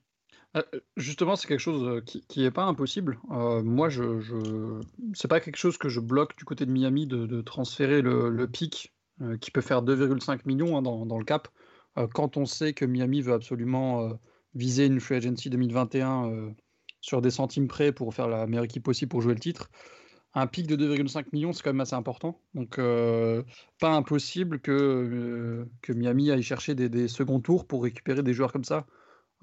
Euh, 0.57 0.63
justement, 0.97 1.35
c'est 1.35 1.47
quelque 1.47 1.59
chose 1.59 1.83
euh, 1.83 2.01
qui 2.01 2.41
n'est 2.41 2.51
pas 2.51 2.63
impossible. 2.63 3.19
Moi, 3.29 3.89
je, 3.89 4.19
je... 4.19 4.81
c'est 5.13 5.27
pas 5.27 5.39
quelque 5.39 5.57
chose 5.57 5.77
que 5.77 5.89
je 5.89 5.99
bloque 5.99 6.35
du 6.37 6.45
côté 6.45 6.65
de 6.65 6.71
Miami 6.71 7.05
de, 7.05 7.41
transférer 7.41 8.01
le, 8.01 8.47
pic 8.47 8.93
qui 9.41 9.51
peut 9.51 9.61
faire 9.61 9.83
2,5 9.83 10.41
millions 10.45 10.77
hein, 10.77 10.81
dans, 10.81 11.17
le 11.17 11.25
cap. 11.25 11.49
quand 12.13 12.37
on 12.37 12.45
sait 12.45 12.73
que 12.73 12.85
Miami 12.85 13.21
veut 13.21 13.33
absolument 13.33 14.17
viser 14.55 14.87
une 14.87 14.99
free 14.99 15.15
agency 15.15 15.51
2021 15.51 16.53
sur 17.01 17.21
des 17.21 17.31
centimes 17.31 17.67
près 17.67 17.91
pour 17.91 18.13
faire 18.13 18.27
la 18.27 18.47
meilleure 18.47 18.65
équipe 18.65 18.83
possible 18.83 19.09
pour 19.09 19.21
jouer 19.21 19.33
le 19.33 19.39
titre, 19.39 19.69
un 20.33 20.47
pic 20.47 20.67
de 20.67 20.75
2,5 20.75 21.25
millions, 21.33 21.53
c'est 21.53 21.63
quand 21.63 21.71
même 21.71 21.81
assez 21.81 21.95
important. 21.95 22.39
Donc, 22.53 22.77
pas 22.77 23.89
impossible 23.89 24.59
que, 24.59 25.67
que 25.81 25.93
Miami 25.93 26.29
aille 26.31 26.43
chercher 26.43 26.75
des, 26.75 27.07
seconds 27.07 27.39
tours 27.39 27.65
pour 27.65 27.83
récupérer 27.83 28.21
des 28.21 28.33
joueurs 28.33 28.51
comme 28.51 28.63
ça. 28.63 28.85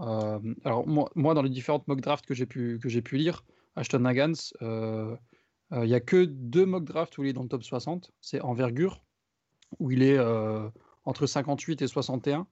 Euh, 0.01 0.38
alors 0.64 0.87
moi, 0.87 1.35
dans 1.35 1.42
les 1.42 1.51
différentes 1.51 1.87
mock 1.88 2.01
drafts 2.01 2.27
que 2.27 2.35
j'ai 2.35 2.46
pu, 2.46 2.79
pu 2.79 3.16
lire, 3.16 3.44
Ashton 3.77 4.01
Nagans, 4.01 4.53
euh, 4.62 5.16
euh, 5.72 5.85
il 5.85 5.88
n'y 5.88 5.94
a 5.94 6.01
que 6.01 6.25
deux 6.25 6.66
mock 6.66 6.85
drafts 6.85 7.18
où 7.18 7.25
il 7.25 7.31
est 7.31 7.33
dans 7.33 7.42
le 7.42 7.49
top 7.49 7.62
60. 7.62 8.11
C'est 8.20 8.40
Envergure, 8.40 9.03
où 9.79 9.90
il 9.90 10.03
est 10.03 10.18
entre 11.05 11.27
58 11.27 11.83
et 11.83 11.87
61. 11.87 12.46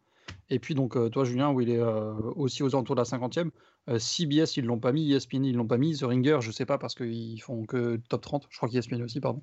Et 0.48 0.58
puis 0.58 0.74
donc 0.74 0.96
toi 1.10 1.24
Julien, 1.24 1.50
où 1.52 1.60
il 1.60 1.70
est 1.70 1.82
aussi 1.82 2.62
aux 2.62 2.74
alentours 2.74 2.96
de 2.96 3.00
la 3.00 3.04
50e. 3.04 3.50
CBS, 3.98 4.56
ils 4.56 4.64
l'ont 4.64 4.78
pas 4.78 4.92
mis, 4.92 5.12
ESPN, 5.12 5.44
ils 5.44 5.54
l'ont 5.54 5.66
pas 5.66 5.78
mis. 5.78 5.96
The 5.96 6.04
Ringer, 6.04 6.38
je 6.40 6.50
sais 6.50 6.66
pas 6.66 6.78
parce 6.78 6.94
qu'ils 6.94 7.40
font 7.42 7.66
que 7.66 7.96
top 8.08 8.22
30. 8.22 8.46
Je 8.50 8.56
crois 8.56 8.68
qu'ESPN 8.68 9.02
aussi, 9.02 9.20
pardon. 9.20 9.42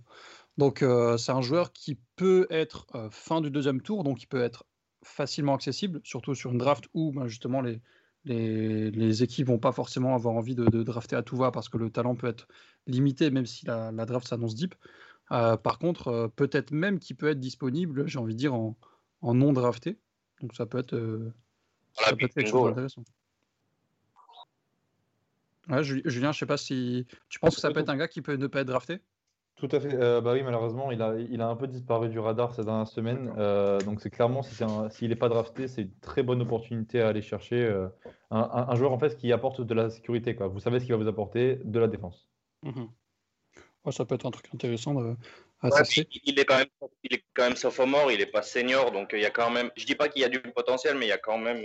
Donc 0.57 0.83
c'est 1.17 1.31
un 1.31 1.41
joueur 1.41 1.71
qui 1.73 1.97
peut 2.15 2.47
être 2.49 2.87
fin 3.11 3.41
du 3.41 3.51
deuxième 3.51 3.81
tour, 3.81 4.03
donc 4.03 4.23
il 4.23 4.27
peut 4.27 4.41
être 4.41 4.65
facilement 5.03 5.55
accessible, 5.55 6.01
surtout 6.03 6.35
sur 6.35 6.51
une 6.51 6.57
draft 6.57 6.85
où 6.93 7.11
ben, 7.11 7.27
justement 7.27 7.61
les, 7.61 7.81
les, 8.25 8.91
les, 8.91 9.23
équipes 9.23 9.47
vont 9.47 9.57
pas 9.57 9.71
forcément 9.71 10.15
avoir 10.15 10.35
envie 10.35 10.55
de, 10.55 10.83
drafter 10.83 11.15
à 11.15 11.23
tout 11.23 11.35
va 11.35 11.51
parce 11.51 11.69
que 11.69 11.77
le 11.77 11.89
talent 11.89 12.15
peut 12.15 12.27
être 12.27 12.47
limité 12.87 13.31
même 13.31 13.45
si 13.45 13.65
la, 13.65 13.91
draft 13.91 14.27
s'annonce 14.27 14.55
deep. 14.55 14.75
Euh, 15.31 15.57
par 15.57 15.79
contre, 15.79 16.09
euh, 16.09 16.27
peut-être 16.27 16.71
même 16.71 16.99
qu'il 16.99 17.15
peut 17.15 17.29
être 17.29 17.39
disponible, 17.39 18.07
j'ai 18.07 18.19
envie 18.19 18.33
de 18.33 18.39
dire, 18.39 18.53
en, 18.53 18.75
en 19.21 19.33
non 19.33 19.53
drafté. 19.53 19.97
Donc 20.41 20.53
ça 20.55 20.65
peut 20.65 20.77
être, 20.77 20.93
euh, 20.93 21.33
ça 21.93 22.15
peut 22.15 22.25
être 22.25 22.33
quelque 22.33 22.49
chose 22.49 22.69
d'intéressant. 22.69 23.03
Julien, 25.81 26.31
je 26.31 26.39
sais 26.39 26.45
pas 26.45 26.57
si 26.57 27.05
tu 27.29 27.39
penses 27.39 27.55
que 27.55 27.61
ça 27.61 27.71
peut 27.71 27.79
être 27.79 27.89
un 27.89 27.97
gars 27.97 28.07
qui 28.07 28.21
peut 28.21 28.35
ne 28.35 28.47
pas 28.47 28.61
être 28.61 28.67
drafté? 28.67 28.99
Tout 29.61 29.69
à 29.71 29.79
fait. 29.79 29.93
Euh, 29.93 30.21
bah 30.21 30.33
oui, 30.33 30.41
malheureusement, 30.41 30.91
il 30.91 31.01
a, 31.03 31.15
il 31.19 31.39
a 31.39 31.47
un 31.47 31.55
peu 31.55 31.67
disparu 31.67 32.09
du 32.09 32.17
radar 32.17 32.55
ces 32.55 32.63
dernières 32.63 32.87
semaines. 32.87 33.31
Euh, 33.37 33.79
donc, 33.81 34.01
c'est 34.01 34.09
clairement, 34.09 34.41
s'il 34.41 35.09
n'est 35.09 35.15
pas 35.15 35.29
drafté, 35.29 35.67
c'est 35.67 35.83
une 35.83 35.99
très 35.99 36.23
bonne 36.23 36.41
opportunité 36.41 37.01
à 37.01 37.09
aller 37.09 37.21
chercher 37.21 37.57
euh, 37.57 37.87
un, 38.31 38.75
joueur 38.75 38.91
en 38.91 38.97
fait 38.97 39.15
qui 39.17 39.31
apporte 39.31 39.61
de 39.61 39.73
la 39.75 39.91
sécurité. 39.91 40.35
Quoi. 40.35 40.47
Vous 40.47 40.59
savez 40.59 40.79
ce 40.79 40.85
qu'il 40.85 40.95
va 40.95 40.97
vous 40.97 41.07
apporter 41.07 41.59
de 41.63 41.79
la 41.79 41.87
défense. 41.87 42.27
Mhm. 42.63 42.89
ça 43.91 44.05
peut 44.05 44.15
être 44.15 44.25
un 44.25 44.31
truc 44.31 44.47
intéressant 44.53 44.97
à 44.99 45.15
il, 46.23 46.39
est 46.39 46.45
quand 46.45 46.57
même, 46.57 46.67
il 47.03 47.13
est 47.13 47.23
quand 47.35 47.43
même 47.43 47.55
sophomore, 47.55 48.11
il 48.11 48.17
n'est 48.17 48.25
pas 48.25 48.41
senior. 48.41 48.91
Donc, 48.91 49.11
il 49.13 49.21
y 49.21 49.25
a 49.25 49.31
quand 49.31 49.51
même, 49.51 49.69
je 49.75 49.85
dis 49.85 49.93
pas 49.93 50.09
qu'il 50.09 50.23
y 50.23 50.25
a 50.25 50.29
du 50.29 50.39
potentiel, 50.39 50.97
mais 50.97 51.05
il 51.05 51.09
y 51.09 51.13
a 51.13 51.19
quand 51.19 51.37
même 51.37 51.63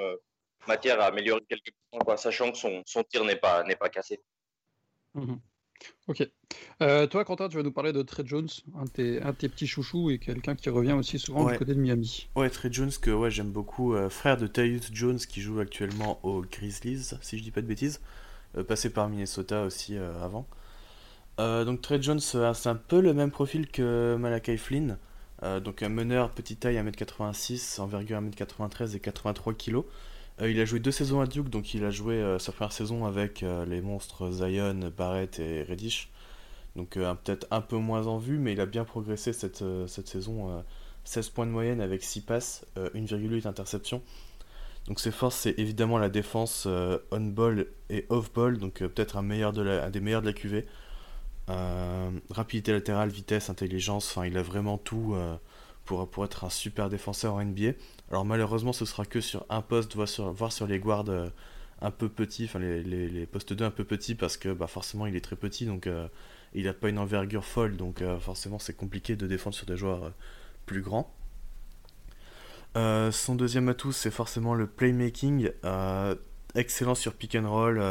matière 0.66 1.00
à 1.00 1.06
améliorer 1.06 1.42
quelque 1.48 1.70
chose, 1.92 2.20
sachant 2.20 2.52
que 2.52 2.58
son, 2.58 2.82
son 2.86 3.02
tir 3.04 3.24
n'est 3.24 3.36
pas, 3.36 3.64
pas 3.78 3.88
cassé. 3.88 4.20
Mhm. 5.14 5.40
Ok. 6.08 6.28
Euh, 6.82 7.06
toi, 7.06 7.24
Quentin, 7.24 7.48
tu 7.48 7.56
vas 7.56 7.62
nous 7.62 7.72
parler 7.72 7.92
de 7.92 8.02
Trey 8.02 8.22
Jones, 8.24 8.48
un 8.76 8.84
de 8.84 8.90
tes, 8.90 9.22
un 9.22 9.32
tes 9.32 9.48
petits 9.48 9.66
chouchous 9.66 10.10
et 10.10 10.18
quelqu'un 10.18 10.54
qui 10.54 10.70
revient 10.70 10.92
aussi 10.92 11.18
souvent 11.18 11.50
du 11.50 11.58
côté 11.58 11.74
de 11.74 11.80
Miami. 11.80 12.28
Ouais, 12.36 12.48
Trey 12.50 12.68
Jones, 12.70 12.92
que 13.00 13.10
ouais, 13.10 13.30
j'aime 13.30 13.50
beaucoup, 13.50 13.94
euh, 13.94 14.08
frère 14.08 14.36
de 14.36 14.46
Tyus 14.46 14.90
Jones 14.92 15.18
qui 15.18 15.40
joue 15.40 15.58
actuellement 15.60 16.20
aux 16.22 16.42
Grizzlies, 16.42 17.14
si 17.20 17.38
je 17.38 17.42
dis 17.42 17.50
pas 17.50 17.62
de 17.62 17.66
bêtises, 17.66 18.00
euh, 18.56 18.64
passé 18.64 18.90
par 18.90 19.08
Minnesota 19.08 19.64
aussi 19.64 19.96
avant. 19.96 20.46
donc 21.38 21.82
Trey 21.82 22.00
Jones, 22.00 22.20
c'est 22.20 22.66
un 22.68 22.76
peu 22.76 23.00
le 23.00 23.12
même 23.12 23.30
profil 23.30 23.68
que 23.68 24.16
Malakai 24.18 24.56
Flynn, 24.56 24.98
donc 25.42 25.82
un 25.82 25.88
meneur, 25.88 26.30
petite 26.30 26.60
taille 26.60 26.76
1m86, 26.76 27.80
envergure 27.80 28.20
1m93 28.20 28.96
et 28.96 29.00
83 29.00 29.54
kg. 29.54 29.82
Euh, 30.40 30.50
il 30.50 30.60
a 30.60 30.64
joué 30.64 30.80
deux 30.80 30.90
saisons 30.90 31.20
à 31.20 31.26
Duke, 31.26 31.48
donc 31.48 31.72
il 31.74 31.84
a 31.84 31.90
joué 31.90 32.14
euh, 32.14 32.38
sa 32.38 32.52
première 32.52 32.72
saison 32.72 33.06
avec 33.06 33.42
euh, 33.42 33.64
les 33.64 33.80
monstres 33.80 34.30
Zion, 34.30 34.92
Barrett 34.96 35.38
et 35.38 35.62
Reddish. 35.62 36.10
Donc 36.76 36.90
peut-être 36.90 37.46
un 37.50 37.62
peu 37.62 37.78
moins 37.78 38.06
en 38.06 38.18
vue, 38.18 38.38
mais 38.38 38.52
il 38.52 38.60
a 38.60 38.66
bien 38.66 38.84
progressé 38.84 39.32
cette, 39.32 39.64
cette 39.86 40.08
saison. 40.08 40.62
16 41.04 41.30
points 41.30 41.46
de 41.46 41.50
moyenne 41.50 41.80
avec 41.80 42.02
6 42.02 42.20
passes, 42.20 42.66
1,8 42.76 43.48
interceptions. 43.48 44.02
Donc 44.86 45.00
ses 45.00 45.10
forces, 45.10 45.36
c'est 45.36 45.58
évidemment 45.58 45.96
la 45.96 46.10
défense 46.10 46.68
on-ball 47.10 47.66
et 47.88 48.04
off-ball, 48.10 48.58
donc 48.58 48.80
peut-être 48.80 49.16
un, 49.16 49.22
meilleur 49.22 49.54
de 49.54 49.66
un 49.66 49.88
des 49.88 50.00
meilleurs 50.00 50.20
de 50.20 50.26
la 50.26 50.34
QV. 50.34 50.66
rapidité 52.28 52.72
latérale, 52.72 53.08
vitesse, 53.08 53.48
intelligence, 53.48 54.10
enfin 54.10 54.26
il 54.26 54.36
a 54.36 54.42
vraiment 54.42 54.76
tout 54.76 55.16
pour, 55.86 56.24
être 56.24 56.44
un 56.44 56.50
super 56.50 56.90
défenseur 56.90 57.34
en 57.34 57.44
NBA. 57.44 57.72
Alors 58.10 58.24
malheureusement, 58.24 58.72
ce 58.72 58.84
sera 58.84 59.04
que 59.04 59.20
sur 59.20 59.46
un 59.48 59.62
poste, 59.62 59.94
voire 59.94 60.08
sur, 60.08 60.52
sur 60.52 60.66
les 60.66 60.78
guards 60.78 61.08
euh, 61.08 61.28
un 61.80 61.90
peu 61.90 62.08
petits, 62.08 62.44
enfin 62.44 62.58
les, 62.58 63.26
postes 63.26 63.52
2 63.52 63.64
un 63.64 63.70
peu 63.70 63.84
petits, 63.84 64.14
parce 64.14 64.36
que 64.36 64.52
bah, 64.52 64.66
forcément 64.66 65.06
il 65.06 65.16
est 65.16 65.20
très 65.20 65.36
petit, 65.36 65.64
donc 65.64 65.86
euh, 65.86 66.08
il 66.54 66.64
n'a 66.64 66.74
pas 66.74 66.88
une 66.88 66.98
envergure 66.98 67.44
folle, 67.44 67.76
donc 67.76 68.02
euh, 68.02 68.18
forcément 68.18 68.58
c'est 68.58 68.76
compliqué 68.76 69.16
de 69.16 69.26
défendre 69.26 69.54
sur 69.54 69.66
des 69.66 69.76
joueurs 69.76 70.12
plus 70.66 70.82
grands. 70.82 71.10
son 72.74 73.34
deuxième 73.36 73.68
atout, 73.68 73.92
c'est 73.92 74.10
forcément 74.10 74.54
le 74.54 74.66
playmaking, 74.66 75.50
excellent 76.54 76.94
sur 76.94 77.14
pick 77.14 77.36
and 77.36 77.48
roll, 77.48 77.82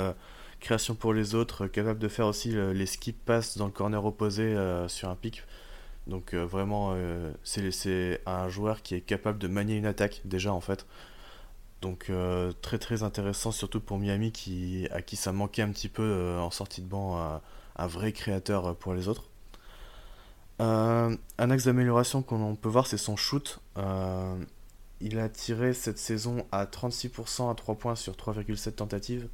création 0.60 0.96
pour 0.96 1.14
les 1.14 1.36
autres, 1.36 1.68
capable 1.68 2.00
de 2.00 2.08
faire 2.08 2.28
aussi 2.28 2.50
les 2.52 2.86
skip 2.86 3.24
pass 3.24 3.58
dans 3.58 3.66
le 3.66 3.72
corner 3.72 4.04
opposé 4.04 4.56
sur 4.88 5.10
un 5.10 5.16
pick. 5.16 5.44
Donc 6.08 6.34
euh, 6.34 6.46
vraiment, 6.46 6.92
euh, 6.94 7.32
c'est 7.44 8.22
un 8.26 8.50
joueur 8.50 8.82
qui 8.84 8.96
est 8.96 9.02
capable 9.02 9.40
de 9.40 9.48
manier 9.48 9.76
une 9.76 9.86
attaque 9.86 10.22
déjà 10.26 10.54
en 10.54 10.62
fait. 10.62 10.86
Donc 11.82 12.08
euh, 12.10 12.52
très 12.62 12.78
très 12.78 13.04
intéressant 13.04 13.52
surtout 13.52 13.80
pour 13.80 13.98
Miami 13.98 14.32
qui, 14.32 14.88
à 14.92 15.02
qui 15.02 15.16
ça 15.16 15.32
manquait 15.32 15.62
un 15.62 15.72
petit 15.72 15.90
peu 15.90 16.38
en 16.40 16.52
sortie 16.52 16.82
de 16.82 16.88
banc 16.88 17.18
un, 17.78 17.88
vrai 17.88 18.12
créateur 18.12 18.76
pour 18.76 18.94
les 18.94 19.08
autres. 19.08 19.24
un 20.60 21.18
axe 21.38 21.66
d'amélioration 21.66 22.22
qu'on 22.22 22.56
peut 22.56 22.70
voir 22.70 22.88
c'est 22.88 22.98
son 22.98 23.16
shoot. 23.16 23.60
il 25.02 25.20
a 25.20 25.30
tiré 25.30 25.74
cette 25.74 25.98
saison 25.98 26.46
à 26.52 26.66
36% 26.66 27.52
à 27.52 27.56
3 27.56 27.76
points 27.76 27.96
sur 27.96 28.14
3,7 28.14 28.72
tentatives. 28.74 29.28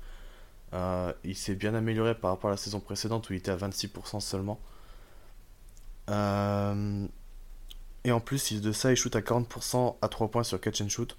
il 1.24 1.36
s'est 1.36 1.56
bien 1.56 1.74
amélioré 1.76 2.16
par 2.16 2.32
rapport 2.32 2.50
à 2.50 2.54
la 2.54 2.58
saison 2.58 2.80
précédente 2.80 3.30
où 3.30 3.34
il 3.34 3.38
était 3.38 3.52
à 3.52 3.58
26% 3.58 4.20
seulement. 4.20 4.60
Euh, 6.12 7.08
et 8.04 8.12
en 8.12 8.20
plus, 8.20 8.54
de 8.62 8.72
ça, 8.72 8.92
il 8.92 8.96
shoot 8.96 9.16
à 9.16 9.22
40% 9.22 9.96
à 10.02 10.08
3 10.08 10.30
points 10.30 10.44
sur 10.44 10.60
catch 10.60 10.82
and 10.82 10.90
shoot. 10.90 11.18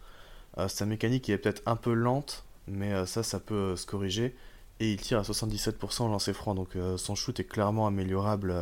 Euh, 0.58 0.68
sa 0.68 0.86
mécanique 0.86 1.28
est 1.30 1.38
peut-être 1.38 1.62
un 1.66 1.76
peu 1.76 1.92
lente, 1.94 2.44
mais 2.66 2.92
euh, 2.92 3.06
ça, 3.06 3.22
ça 3.22 3.40
peut 3.40 3.76
se 3.76 3.86
corriger. 3.86 4.36
Et 4.80 4.92
il 4.92 5.00
tire 5.00 5.18
à 5.18 5.22
77% 5.22 6.04
au 6.04 6.08
lancer 6.08 6.32
franc, 6.32 6.54
donc 6.54 6.76
son 6.96 7.14
shoot 7.14 7.38
est 7.38 7.44
clairement 7.44 7.86
améliorable 7.86 8.52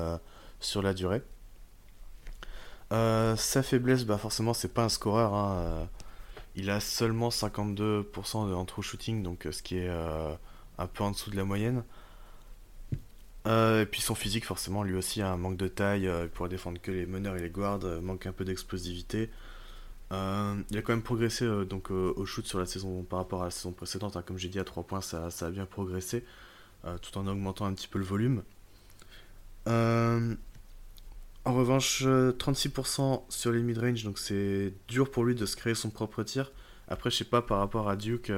sur 0.60 0.82
la 0.82 0.92
durée. 0.92 1.22
sa 2.90 3.62
faiblesse, 3.62 4.04
bah 4.04 4.18
forcément, 4.18 4.52
c'est 4.52 4.74
pas 4.74 4.84
un 4.84 4.88
scoreur. 4.90 5.32
Hein, 5.32 5.88
il 6.56 6.68
a 6.68 6.80
seulement 6.80 7.30
52% 7.30 8.52
en 8.52 8.64
true 8.66 8.82
shooting, 8.82 9.22
donc 9.22 9.48
ce 9.50 9.62
qui 9.62 9.78
est 9.78 9.88
un 9.88 10.86
peu 10.86 11.04
en 11.04 11.12
dessous 11.12 11.30
de 11.30 11.36
la 11.36 11.44
moyenne. 11.44 11.84
Euh, 13.46 13.82
et 13.82 13.86
puis 13.86 14.00
son 14.02 14.14
physique, 14.14 14.44
forcément, 14.44 14.82
lui 14.82 14.94
aussi 14.96 15.22
a 15.22 15.30
un 15.32 15.36
manque 15.36 15.56
de 15.56 15.68
taille. 15.68 16.06
Euh, 16.06 16.24
il 16.24 16.30
pourrait 16.30 16.48
défendre 16.48 16.80
que 16.80 16.90
les 16.90 17.06
meneurs 17.06 17.36
et 17.36 17.40
les 17.40 17.50
guards, 17.50 17.84
euh, 17.84 18.00
manque 18.00 18.26
un 18.26 18.32
peu 18.32 18.44
d'explosivité. 18.44 19.30
Euh, 20.12 20.56
il 20.70 20.78
a 20.78 20.82
quand 20.82 20.92
même 20.92 21.02
progressé 21.02 21.46
donc 21.66 21.90
au 21.90 22.26
shoot 22.26 22.44
sur 22.46 22.58
la 22.58 22.66
saison 22.66 23.02
par 23.04 23.20
rapport 23.20 23.42
à 23.42 23.44
la 23.46 23.50
saison 23.50 23.72
précédente. 23.72 24.16
hein. 24.16 24.22
Comme 24.26 24.38
j'ai 24.38 24.48
dit, 24.48 24.58
à 24.58 24.64
3 24.64 24.82
points, 24.84 25.00
ça, 25.00 25.28
a 25.40 25.50
bien 25.50 25.66
progressé, 25.66 26.24
tout 27.02 27.16
en 27.18 27.26
augmentant 27.28 27.66
un 27.66 27.74
petit 27.74 27.88
peu 27.88 27.98
le 27.98 28.04
volume. 28.04 28.42
En 31.44 31.54
revanche, 31.54 32.02
euh, 32.06 32.32
36% 32.32 33.24
sur 33.30 33.50
les 33.52 33.62
mid-range, 33.62 34.04
donc 34.04 34.18
c'est 34.18 34.74
dur 34.88 35.10
pour 35.10 35.24
lui 35.24 35.34
de 35.34 35.46
se 35.46 35.56
créer 35.56 35.74
son 35.74 35.88
propre 35.90 36.22
tir. 36.22 36.52
Après, 36.88 37.10
je 37.10 37.16
sais 37.16 37.24
pas 37.24 37.40
par 37.40 37.58
rapport 37.58 37.88
à 37.88 37.96
Duke, 37.96 38.30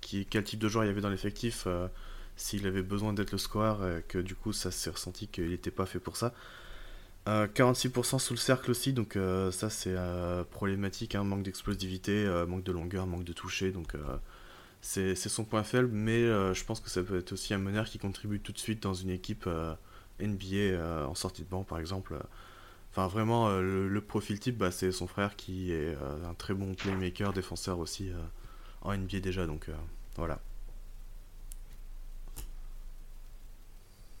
quel 0.00 0.44
type 0.44 0.58
de 0.58 0.68
joueur 0.68 0.84
il 0.84 0.88
y 0.88 0.90
avait 0.90 1.00
dans 1.00 1.10
l'effectif, 1.10 1.68
s'il 2.36 2.66
avait 2.66 2.82
besoin 2.82 3.12
d'être 3.12 3.32
le 3.32 3.38
scorer, 3.38 3.74
euh, 3.82 4.00
que 4.08 4.18
du 4.18 4.34
coup 4.34 4.52
ça 4.52 4.70
s'est 4.70 4.90
ressenti 4.90 5.28
qu'il 5.28 5.48
n'était 5.50 5.70
pas 5.70 5.86
fait 5.86 6.00
pour 6.00 6.16
ça. 6.16 6.32
Euh, 7.28 7.46
46% 7.48 8.18
sous 8.18 8.34
le 8.34 8.38
cercle 8.38 8.70
aussi, 8.70 8.92
donc 8.92 9.16
euh, 9.16 9.50
ça 9.50 9.70
c'est 9.70 9.94
euh, 9.96 10.44
problématique, 10.44 11.14
hein, 11.14 11.24
manque 11.24 11.42
d'explosivité, 11.42 12.12
euh, 12.26 12.46
manque 12.46 12.64
de 12.64 12.72
longueur, 12.72 13.06
manque 13.06 13.24
de 13.24 13.32
toucher, 13.32 13.72
donc 13.72 13.94
euh, 13.94 14.18
c'est 14.82 15.16
son 15.16 15.44
point 15.44 15.62
faible, 15.64 15.88
mais 15.92 16.22
euh, 16.24 16.54
je 16.54 16.64
pense 16.64 16.80
que 16.80 16.90
ça 16.90 17.02
peut 17.02 17.18
être 17.18 17.32
aussi 17.32 17.54
un 17.54 17.58
meneur 17.58 17.86
qui 17.86 17.98
contribue 17.98 18.40
tout 18.40 18.52
de 18.52 18.58
suite 18.58 18.82
dans 18.82 18.94
une 18.94 19.10
équipe 19.10 19.44
euh, 19.46 19.74
NBA 20.20 20.56
euh, 20.56 21.06
en 21.06 21.14
sortie 21.14 21.42
de 21.44 21.48
banc 21.48 21.64
par 21.64 21.78
exemple. 21.80 22.16
Enfin 22.92 23.08
vraiment 23.08 23.48
euh, 23.48 23.88
le, 23.88 24.00
profil 24.00 24.38
type, 24.40 24.58
bah, 24.58 24.70
c'est 24.70 24.92
son 24.92 25.06
frère 25.06 25.36
qui 25.36 25.72
est 25.72 25.96
euh, 26.00 26.30
un 26.30 26.34
très 26.34 26.54
bon 26.54 26.74
playmaker, 26.74 27.32
défenseur 27.32 27.78
aussi 27.78 28.10
euh, 28.10 28.14
en 28.82 28.92
NBA 28.92 29.20
déjà, 29.20 29.46
donc 29.46 29.68
euh, 29.68 29.74
voilà. 30.16 30.40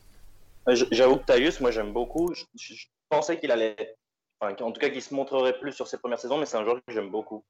j- 0.00 0.53
J'avoue 0.66 1.16
que 1.18 1.32
Tyus, 1.32 1.60
moi 1.60 1.70
j'aime 1.70 1.92
beaucoup. 1.92 2.32
Je, 2.34 2.44
je- 2.54 2.74
je 2.74 2.86
pensais 3.08 3.38
qu'il 3.38 3.50
allait, 3.50 3.96
enfin, 4.40 4.54
en 4.64 4.72
tout 4.72 4.80
cas 4.80 4.88
qu'il 4.90 5.02
se 5.02 5.12
montrerait 5.14 5.58
plus 5.58 5.72
sur 5.72 5.86
ses 5.86 5.98
premières 5.98 6.18
saisons, 6.18 6.38
mais 6.38 6.46
c'est 6.46 6.56
un 6.56 6.64
joueur 6.64 6.76
que 6.86 6.92
j'aime 6.92 7.10
beaucoup. 7.10 7.44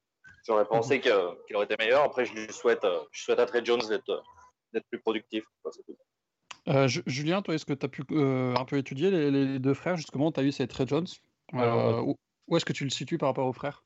J'aurais 0.46 0.66
pensé 0.66 1.00
qu'il 1.00 1.12
aurait 1.56 1.64
été 1.64 1.76
meilleur. 1.78 2.02
Après, 2.02 2.26
je 2.26 2.34
lui 2.34 2.52
souhaite, 2.52 2.84
euh, 2.84 3.00
je 3.12 3.22
souhaite 3.22 3.38
à 3.38 3.46
Trey 3.46 3.64
Jones 3.64 3.80
d'être 3.88 4.10
euh, 4.10 4.80
plus 4.90 5.00
productif. 5.00 5.44
quoi. 5.62 5.70
Euh, 6.68 6.88
Julien, 6.88 7.40
toi, 7.40 7.54
est-ce 7.54 7.64
que 7.64 7.72
tu 7.72 7.86
as 7.86 7.88
pu 7.88 8.02
euh, 8.10 8.54
un 8.56 8.64
peu 8.64 8.76
étudier 8.76 9.10
les, 9.10 9.30
les 9.30 9.58
deux 9.58 9.74
frères, 9.74 9.96
justement 9.96 10.32
eu 10.36 10.52
ces 10.52 10.66
Trey 10.66 10.86
Jones? 10.86 11.06
Euh, 11.54 12.02
où 12.48 12.56
est-ce 12.56 12.64
que 12.64 12.72
tu 12.72 12.84
le 12.84 12.90
situes 12.90 13.16
par 13.18 13.28
rapport 13.28 13.46
aux 13.46 13.52
frères? 13.52 13.83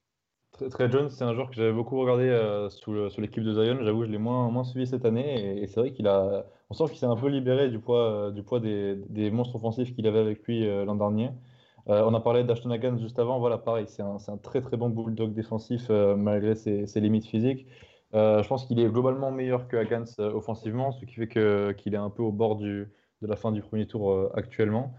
Trey 0.71 0.91
Jones, 0.91 1.09
c'est 1.09 1.25
un 1.25 1.35
joueur 1.35 1.51
que 1.51 1.55
j'avais 1.55 1.73
beaucoup 1.73 2.01
regardé 2.01 2.25
euh, 2.25 2.69
sous, 2.69 2.93
l'équipe 3.19 3.43
de 3.43 3.53
Zion. 3.53 3.79
J'avoue, 3.83 4.05
je 4.05 4.11
l'ai 4.11 4.19
moins, 4.19 4.65
suivi 4.65 4.87
cette 4.87 5.05
année. 5.05 5.63
Et, 5.63 5.67
c'est 5.67 5.81
vrai 5.81 5.93
qu'il 5.93 6.09
a. 6.09 6.45
On 6.71 6.75
sent 6.75 6.85
qu'il 6.89 6.99
s'est 6.99 7.07
un 7.07 7.17
peu 7.17 7.29
libéré 7.29 7.69
du 7.69 7.79
poids, 7.79 8.31
euh, 8.33 8.99
des, 9.09 9.31
monstres 9.31 9.57
offensifs 9.57 9.95
qu'il 9.95 10.07
avait 10.07 10.19
avec 10.19 10.45
lui 10.45 10.67
euh, 10.67 10.85
l'an 10.85 10.97
dernier. 10.97 11.31
Euh, 11.89 12.03
on 12.05 12.13
a 12.13 12.21
parlé 12.21 12.45
d'Ashton 12.45 12.73
Hagan 12.73 12.99
juste 12.99 13.19
avant. 13.19 13.39
Voilà, 13.39 13.57
pareil, 13.57 13.87
c'est 13.89 14.03
un, 14.03 14.19
très 14.43 14.61
très 14.61 14.77
bon 14.77 14.91
bulldog 14.91 15.33
défensif 15.33 15.89
malgré 15.91 16.55
ses, 16.55 17.01
limites 17.01 17.27
physiques. 17.27 17.67
Je 18.13 18.47
pense 18.47 18.67
qu'il 18.67 18.81
est 18.81 18.89
globalement 18.89 19.31
meilleur 19.31 19.69
que 19.69 19.77
Hagans 19.77 20.05
euh, 20.19 20.33
offensivement, 20.33 20.93
ce 20.93 21.05
qui 21.05 21.15
fait 21.15 21.29
qu'il 21.29 21.95
est 21.95 21.99
un 21.99 22.11
peu 22.11 22.23
au 22.23 22.33
bord 22.33 22.57
de 22.57 22.89
la 23.23 23.37
fin 23.37 23.53
du 23.53 23.63
premier 23.63 23.87
tour 23.87 24.31
actuellement. 24.35 24.95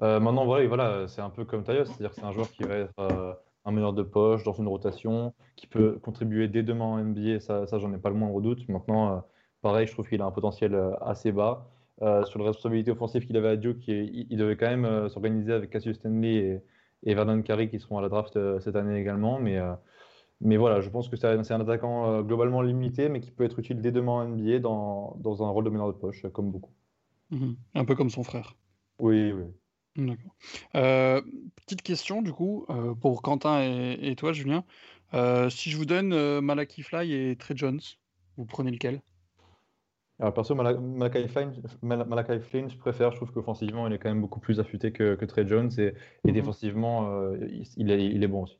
Maintenant, 0.00 0.44
voilà, 0.44 1.06
c'est 1.08 1.22
un 1.22 1.30
peu 1.30 1.44
comme 1.44 1.62
Tyus, 1.62 1.88
c'est-à-dire 1.88 2.10
que 2.10 2.16
c'est 2.16 2.24
un 2.24 2.32
joueur 2.32 2.50
qui 2.50 2.64
va 2.64 2.74
être 2.74 3.38
un 3.64 3.72
meneur 3.72 3.92
de 3.92 4.02
poche 4.02 4.44
dans 4.44 4.52
une 4.52 4.68
rotation, 4.68 5.34
qui 5.56 5.66
peut 5.66 5.98
contribuer 6.02 6.48
dès 6.48 6.62
demain 6.62 6.84
en 6.84 6.98
NBA, 6.98 7.40
ça, 7.40 7.66
ça 7.66 7.78
j'en 7.78 7.92
ai 7.92 7.98
pas 7.98 8.10
le 8.10 8.16
moindre 8.16 8.40
doute. 8.40 8.68
Maintenant, 8.68 9.16
euh, 9.16 9.20
pareil, 9.64 9.86
je 9.86 9.92
trouve 9.92 10.06
qu'il 10.08 10.20
a 10.20 10.26
un 10.26 10.30
potentiel 10.30 10.74
euh, 10.74 10.94
assez 11.00 11.32
bas. 11.32 11.70
Euh, 12.02 12.24
sur 12.24 12.38
la 12.40 12.46
responsabilité 12.46 12.90
offensive 12.90 13.24
qu'il 13.24 13.36
avait 13.36 13.48
à 13.48 13.56
Duke, 13.56 13.88
il, 13.88 14.26
il 14.30 14.36
devait 14.36 14.56
quand 14.56 14.66
même 14.66 14.84
euh, 14.84 15.08
s'organiser 15.08 15.52
avec 15.52 15.70
Cassius 15.70 15.96
Stanley 15.96 16.34
et, 16.34 16.60
et 17.04 17.14
Vernon 17.14 17.40
Carey 17.42 17.68
qui 17.68 17.78
seront 17.78 17.98
à 17.98 18.02
la 18.02 18.08
draft 18.08 18.38
cette 18.60 18.76
année 18.76 19.00
également. 19.00 19.38
Mais, 19.38 19.58
mais 20.40 20.56
voilà, 20.56 20.80
je 20.80 20.90
pense 20.90 21.08
que 21.08 21.16
c'est 21.16 21.26
un, 21.26 21.60
attaquant 21.60 22.22
globalement 22.22 22.62
limité, 22.62 23.08
mais 23.08 23.20
qui 23.20 23.30
peut 23.30 23.44
être 23.44 23.58
utile 23.58 23.80
dès 23.80 23.92
demain 23.92 24.12
en 24.12 24.28
NBA 24.28 24.58
dans, 24.58 25.16
dans 25.20 25.42
un 25.44 25.50
rôle 25.50 25.64
de 25.64 25.70
meneur 25.70 25.86
de 25.88 25.92
poche, 25.98 26.26
comme 26.32 26.50
beaucoup. 26.50 26.72
Mhm. 27.30 27.56
Un 27.74 27.84
peu 27.84 27.94
comme 27.94 28.10
son 28.10 28.22
frère. 28.22 28.56
Oui, 28.98 29.32
oui. 29.32 29.44
Euh, 30.74 31.22
petite 31.56 31.82
question, 31.82 32.22
du 32.22 32.32
coup, 32.32 32.66
euh, 32.70 32.94
pour 32.94 33.22
Quentin 33.22 33.62
et, 33.62 33.98
et 34.02 34.16
toi, 34.16 34.32
Julien. 34.32 34.64
Euh, 35.12 35.48
si 35.50 35.70
je 35.70 35.76
vous 35.76 35.84
donne 35.84 36.40
Malachi 36.40 36.82
Fly 36.82 37.12
et 37.12 37.36
Trey 37.36 37.54
Jones, 37.56 37.80
vous 38.36 38.44
prenez 38.44 38.70
lequel? 38.70 39.00
Alors 40.20 40.32
perso, 40.32 40.54
Mala- 40.54 40.78
Malachi 40.78 41.28
Flynn, 41.28 41.52
Mal- 41.82 42.06
Malachi 42.06 42.40
Flynn, 42.40 42.70
je 42.70 42.76
préfère. 42.76 43.10
Je 43.10 43.16
trouve 43.16 43.32
qu'offensivement, 43.32 43.86
il 43.86 43.92
est 43.92 43.98
quand 43.98 44.08
même 44.08 44.20
beaucoup 44.20 44.40
plus 44.40 44.60
affûté 44.60 44.92
que, 44.92 45.14
que 45.16 45.24
Trey 45.24 45.46
Jones 45.46 45.70
et, 45.78 45.86
et 45.86 45.92
Mhm. 46.26 46.32
défensivement, 46.32 47.32
il 47.76 47.90
est, 47.90 48.04
il 48.06 48.22
est 48.22 48.28
bon 48.28 48.44
aussi. 48.44 48.58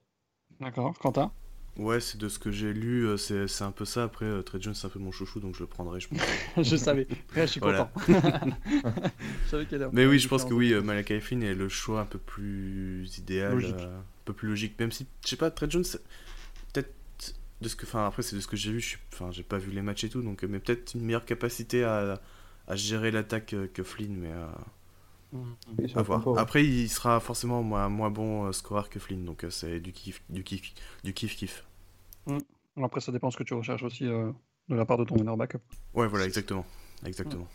D'accord. 0.60 0.98
Quentin? 0.98 1.32
Ouais, 1.76 1.98
c'est 2.00 2.18
de 2.18 2.28
ce 2.28 2.38
que 2.38 2.52
j'ai 2.52 2.72
lu, 2.72 3.04
euh, 3.04 3.16
c'est 3.16 3.62
un 3.62 3.72
peu 3.72 3.84
ça. 3.84 4.04
Après, 4.04 4.26
euh, 4.26 4.42
Trey 4.42 4.58
Jones, 4.60 4.74
c'est 4.74 4.86
un 4.86 4.90
peu 4.90 5.00
mon 5.00 5.10
chouchou, 5.10 5.40
donc 5.40 5.56
je 5.56 5.60
le 5.60 5.66
prendrai, 5.66 5.98
je 5.98 6.08
pense. 6.08 6.20
Je 6.70 6.76
savais. 6.76 7.08
Ouais, 7.34 7.42
je 7.42 7.46
suis 7.46 7.60
content. 7.60 7.90
je 8.08 9.50
savais 9.50 9.66
qu'il 9.66 9.88
Mais 9.92 10.06
oui, 10.06 10.18
je 10.20 10.28
pense 10.28 10.44
que 10.44 10.54
oui, 10.54 10.72
euh, 10.72 10.82
Malachi 10.82 11.20
Flynn 11.20 11.42
est 11.42 11.54
le 11.54 11.68
choix 11.68 12.00
un 12.02 12.04
peu 12.06 12.18
plus 12.18 13.18
idéal, 13.18 13.54
Logique. 13.54 13.74
euh, 13.76 13.98
un 13.98 14.04
peu 14.24 14.32
plus 14.32 14.48
logique. 14.48 14.78
Même 14.78 14.92
si, 14.92 15.06
je 15.24 15.28
sais 15.30 15.36
pas, 15.36 15.50
Trey 15.50 15.66
Jones, 15.68 15.84
peut-être 16.72 16.94
de 17.60 17.68
ce 17.68 17.74
que, 17.76 17.86
enfin 17.86 18.06
après 18.06 18.22
c'est 18.22 18.36
de 18.36 18.40
ce 18.40 18.46
que 18.46 18.56
j'ai 18.56 18.70
vu, 18.72 19.00
enfin 19.12 19.30
j'ai 19.32 19.42
pas 19.42 19.58
vu 19.58 19.70
les 19.72 19.80
matchs 19.82 20.04
et 20.04 20.08
tout, 20.10 20.22
donc 20.22 20.42
mais 20.42 20.58
peut-être 20.58 20.94
une 20.94 21.00
meilleure 21.02 21.24
capacité 21.24 21.82
à, 21.82 22.20
à 22.68 22.76
gérer 22.76 23.10
l'attaque 23.10 23.54
que 23.72 23.82
Flynn, 23.82 24.14
mais 24.16 24.30
euh. 24.32 24.46
Oui, 25.78 25.88
sur 25.88 25.98
à 25.98 26.02
voir. 26.02 26.18
tempo. 26.20 26.38
Après, 26.38 26.64
il 26.64 26.88
sera 26.88 27.18
forcément 27.20 27.62
moins, 27.62 27.88
moins 27.88 28.10
bon 28.10 28.46
euh, 28.46 28.52
scoreur 28.52 28.88
que 28.88 28.98
Flynn, 28.98 29.24
donc 29.24 29.44
euh, 29.44 29.50
c'est 29.50 29.80
du 29.80 29.92
kiff, 29.92 30.22
du 30.30 30.44
kiff, 30.44 30.72
du 31.02 31.12
kiff 31.12 31.36
kiff. 31.36 31.64
Après, 32.82 33.00
ça 33.00 33.12
dépend 33.12 33.30
ce 33.30 33.36
que 33.36 33.42
tu 33.44 33.54
recherches 33.54 33.82
aussi 33.82 34.06
euh, 34.06 34.30
de 34.68 34.74
la 34.76 34.84
part 34.84 34.98
de 34.98 35.04
ton 35.04 35.16
meneur 35.16 35.36
backup. 35.36 35.58
Ouais, 35.94 36.06
voilà, 36.08 36.24
exactement, 36.24 36.64
exactement. 37.04 37.46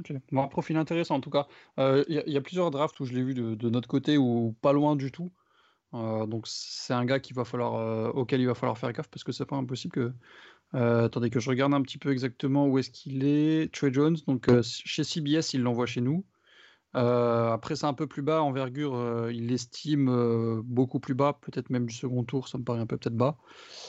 Ok. 0.00 0.12
Bon, 0.32 0.42
un 0.42 0.48
profil 0.48 0.76
intéressant 0.76 1.14
en 1.16 1.20
tout 1.20 1.30
cas. 1.30 1.46
Euh, 1.78 2.04
Il 2.08 2.16
y, 2.16 2.18
a- 2.18 2.26
il 2.26 2.32
y 2.32 2.36
a 2.36 2.40
plusieurs 2.40 2.70
drafts 2.70 2.98
où 3.00 3.04
je 3.04 3.12
l'ai 3.12 3.22
vu 3.22 3.32
de, 3.34 3.54
de 3.54 3.70
notre 3.70 3.88
côté 3.88 4.18
ou 4.18 4.54
pas 4.60 4.72
loin 4.72 4.96
du 4.96 5.12
tout. 5.12 5.30
Euh, 5.94 6.26
donc 6.26 6.48
c'est 6.48 6.92
un 6.92 7.04
gars 7.04 7.20
qu'il 7.20 7.36
va 7.36 7.44
falloir, 7.44 7.74
euh, 7.76 8.10
auquel 8.10 8.40
il 8.40 8.46
va 8.48 8.54
falloir 8.54 8.76
faire 8.76 8.92
gaffe 8.92 9.06
parce 9.08 9.22
que 9.22 9.30
c'est 9.32 9.46
pas 9.46 9.56
impossible 9.56 9.92
que. 9.92 10.12
Euh, 10.74 11.04
attendez 11.04 11.30
que 11.30 11.38
je 11.38 11.48
regarde 11.48 11.72
un 11.72 11.82
petit 11.82 11.98
peu 11.98 12.10
exactement 12.10 12.66
où 12.66 12.78
est-ce 12.78 12.90
qu'il 12.90 13.24
est. 13.24 13.72
Trey 13.72 13.92
Jones, 13.92 14.16
donc 14.26 14.48
euh, 14.48 14.60
chez 14.64 15.04
CBS, 15.04 15.54
il 15.54 15.62
l'envoie 15.62 15.86
chez 15.86 16.00
nous. 16.00 16.24
Euh, 16.96 17.50
après, 17.50 17.76
c'est 17.76 17.86
un 17.86 17.94
peu 17.94 18.06
plus 18.06 18.22
bas, 18.22 18.42
envergure, 18.42 18.94
euh, 18.94 19.32
il 19.32 19.48
l'estime 19.48 20.08
euh, 20.08 20.62
beaucoup 20.64 21.00
plus 21.00 21.14
bas, 21.14 21.38
peut-être 21.40 21.70
même 21.70 21.86
du 21.86 21.94
second 21.94 22.24
tour, 22.24 22.48
ça 22.48 22.58
me 22.58 22.64
paraît 22.64 22.80
un 22.80 22.86
peu 22.86 22.96
peut-être 22.96 23.16
bas. 23.16 23.36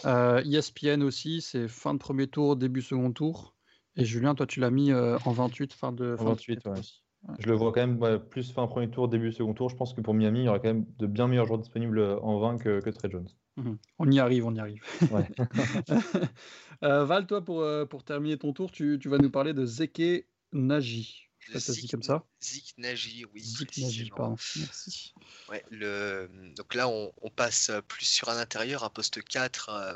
Euh, 0.06 0.44
ESPN 0.44 1.04
aussi, 1.04 1.42
c'est 1.42 1.68
fin 1.68 1.94
de 1.94 2.00
premier 2.00 2.28
tour, 2.28 2.56
début 2.56 2.82
second 2.82 3.12
tour. 3.12 3.56
Et 3.96 4.06
Julien, 4.06 4.36
toi, 4.36 4.46
tu 4.46 4.60
l'as 4.60 4.72
mis 4.72 4.94
en 4.94 5.32
28, 5.32 5.74
fin 5.74 5.92
de, 5.92 6.16
fin 6.18 6.24
de 6.24 6.30
28, 6.30 6.60
premier 6.60 6.62
tour 6.62 6.74
ouais. 6.74 7.36
Je 7.40 7.48
le 7.48 7.56
vois 7.56 7.72
quand 7.72 7.88
même 7.88 8.20
plus 8.20 8.52
fin 8.52 8.68
premier 8.68 8.90
tour, 8.90 9.08
début 9.08 9.32
second 9.32 9.54
tour. 9.54 9.70
Je 9.70 9.76
pense 9.76 9.94
que 9.94 10.02
pour 10.02 10.14
Miami, 10.14 10.42
il 10.42 10.46
y 10.46 10.48
aura 10.48 10.60
quand 10.60 10.68
même 10.68 10.86
de 11.00 11.08
bien 11.08 11.28
meilleurs 11.28 11.48
joueurs 11.48 11.60
disponibles 11.60 12.00
en 12.22 12.38
20 12.38 12.58
que, 12.60 12.82
que 12.82 12.90
Trey 12.92 13.10
Jones. 13.10 13.30
Mhm. 13.58 13.78
On 13.98 14.12
y 14.12 14.20
arrive, 14.20 14.46
on 14.46 14.54
y 14.54 14.60
arrive. 14.60 14.84
Ouais. 15.12 15.28
Val, 16.82 17.26
toi, 17.26 17.44
pour, 17.44 17.66
pour 17.90 18.04
terminer 18.04 18.38
ton 18.38 18.54
tour, 18.54 18.70
tu, 18.70 19.00
tu 19.00 19.10
vas 19.10 19.18
nous 19.18 19.32
parler 19.32 19.54
de 19.54 19.66
Zeke 19.66 20.28
Nagy. 20.52 21.25
Je 21.48 21.52
sais 21.52 21.54
pas 21.54 21.60
si 21.60 21.66
ça 21.68 21.74
se 21.74 21.80
dit 21.80 21.86
Zik- 21.88 21.92
comme 21.92 22.04
ça. 22.04 22.24
Zik 22.42 22.74
Nagy, 22.78 23.26
oui. 23.34 23.42
Zik 23.44 23.78
Nagy, 23.78 24.10
pardon. 24.10 24.36
Merci. 24.58 25.14
Ouais, 25.50 25.64
le... 25.70 26.30
Donc 26.56 26.74
là, 26.74 26.88
on, 26.88 27.14
on 27.22 27.30
passe 27.30 27.72
plus 27.88 28.06
sur 28.06 28.30
un 28.30 28.38
intérieur, 28.38 28.84
un 28.84 28.90
poste 28.90 29.24
4 29.24 29.70
euh, 29.70 29.96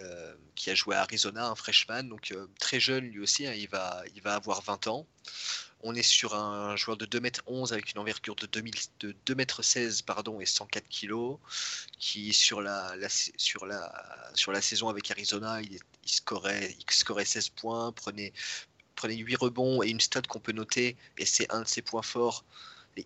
euh, 0.00 0.34
qui 0.54 0.70
a 0.70 0.74
joué 0.74 0.94
à 0.94 1.00
Arizona, 1.02 1.48
un 1.48 1.54
freshman, 1.54 2.04
donc 2.04 2.30
euh, 2.32 2.46
très 2.58 2.78
jeune 2.78 3.04
lui 3.06 3.20
aussi, 3.20 3.46
hein, 3.46 3.54
il, 3.54 3.68
va, 3.68 4.02
il 4.14 4.20
va 4.22 4.34
avoir 4.34 4.60
20 4.62 4.86
ans. 4.88 5.06
On 5.84 5.96
est 5.96 6.02
sur 6.02 6.36
un 6.36 6.76
joueur 6.76 6.96
de 6.96 7.06
2m11 7.06 7.72
avec 7.72 7.90
une 7.92 7.98
envergure 7.98 8.36
de 8.36 8.46
2000 8.46 8.72
de 9.00 9.16
2m16 9.26 10.04
pardon, 10.04 10.40
et 10.40 10.46
104 10.46 10.86
kg, 10.88 11.38
qui 11.98 12.32
sur 12.32 12.60
la, 12.60 12.94
la- 12.96 13.08
sur, 13.08 13.66
la, 13.66 14.30
sur 14.34 14.52
la 14.52 14.60
saison 14.60 14.88
avec 14.88 15.10
Arizona, 15.10 15.60
il, 15.62 15.72
il, 16.04 16.08
scorait, 16.10 16.76
il 16.78 16.94
scorait 16.94 17.24
16 17.24 17.48
points, 17.48 17.90
prenait, 17.92 18.32
prenait 18.94 19.16
8 19.16 19.36
rebonds 19.36 19.82
et 19.82 19.88
une 19.88 20.00
stat 20.00 20.22
qu'on 20.22 20.40
peut 20.40 20.52
noter, 20.52 20.96
et 21.18 21.26
c'est 21.26 21.50
un 21.52 21.62
de 21.62 21.68
ses 21.68 21.82
points 21.82 22.02
forts, 22.02 22.44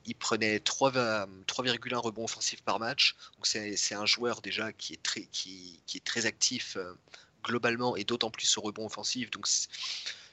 il 0.04 0.14
prenait 0.16 0.58
3 0.60 0.90
va- 0.90 1.28
3,1 1.46 1.98
rebonds 1.98 2.24
offensifs 2.24 2.62
par 2.62 2.78
match. 2.80 3.14
C'est 3.42 3.94
un 3.94 4.06
joueur 4.06 4.40
déjà 4.42 4.72
qui 4.72 4.94
est 4.94 5.02
très, 5.02 6.26
actif 6.26 6.76
euh, 6.76 6.92
globalement 7.44 7.96
et 7.96 8.04
d'autant 8.04 8.30
plus 8.30 8.58
au 8.58 8.62
rebond 8.62 8.86
offensif. 8.86 9.30
Donc 9.30 9.46
c'est- 9.46 9.68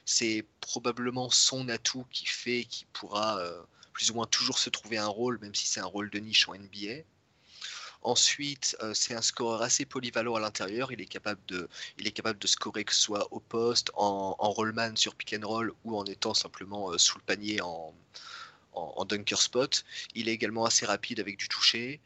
c'est 0.04 0.46
probablement 0.60 1.30
son 1.30 1.68
atout 1.68 2.04
qui 2.10 2.26
fait 2.26 2.64
qu'il 2.64 2.86
pourra 2.88 3.38
euh, 3.38 3.62
plus 3.92 4.10
ou 4.10 4.14
moins 4.14 4.26
toujours 4.26 4.58
se 4.58 4.70
trouver 4.70 4.98
un 4.98 5.06
rôle, 5.06 5.38
même 5.40 5.54
si 5.54 5.68
c'est 5.68 5.80
un 5.80 5.86
rôle 5.86 6.10
de 6.10 6.18
niche 6.18 6.48
en 6.48 6.54
NBA. 6.54 7.04
Ensuite, 8.04 8.76
euh, 8.82 8.92
c'est 8.92 9.14
un 9.14 9.22
scoreur 9.22 9.62
assez 9.62 9.86
polyvalent 9.86 10.34
à 10.34 10.40
l'intérieur. 10.40 10.92
Il 10.92 11.00
est 11.00 11.06
capable 11.06 11.40
de, 11.48 11.68
il 11.98 12.06
est 12.06 12.12
capable 12.12 12.38
de 12.38 12.46
scorer 12.46 12.84
que 12.84 12.94
ce 12.94 13.00
soit 13.00 13.32
au 13.32 13.40
poste, 13.40 13.90
en, 13.94 14.34
rollman 14.38 14.94
sur 14.94 15.14
pick 15.14 15.34
and 15.34 15.46
roll 15.48 15.72
ou 15.84 15.96
en 15.96 16.04
étant 16.04 16.34
simplement 16.34 16.92
euh, 16.92 16.98
sous 16.98 17.16
le 17.18 17.24
panier 17.24 17.60
en, 17.62 17.94
dunker 19.08 19.40
spot. 19.40 19.84
Il 20.14 20.28
est 20.28 20.32
également 20.32 20.66
assez 20.66 20.84
rapide 20.84 21.18
avec 21.20 21.38
du 21.38 21.48
toucher. 21.48 22.00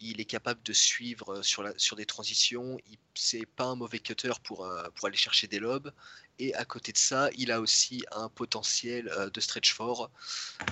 Il 0.00 0.20
est 0.20 0.24
capable 0.24 0.62
de 0.62 0.72
suivre 0.72 1.42
sur, 1.42 1.62
la, 1.62 1.72
sur 1.78 1.96
des 1.96 2.06
transitions. 2.06 2.78
C'est 3.14 3.46
pas 3.46 3.64
un 3.64 3.76
mauvais 3.76 3.98
cutter 3.98 4.32
pour, 4.44 4.66
pour 4.94 5.06
aller 5.06 5.16
chercher 5.16 5.48
des 5.48 5.58
lobes. 5.58 5.92
Et 6.38 6.54
à 6.54 6.64
côté 6.64 6.92
de 6.92 6.98
ça, 6.98 7.30
il 7.36 7.52
a 7.52 7.60
aussi 7.60 8.04
un 8.12 8.28
potentiel 8.28 9.08
euh, 9.08 9.30
de 9.30 9.40
stretch 9.40 9.74
fort. 9.74 10.10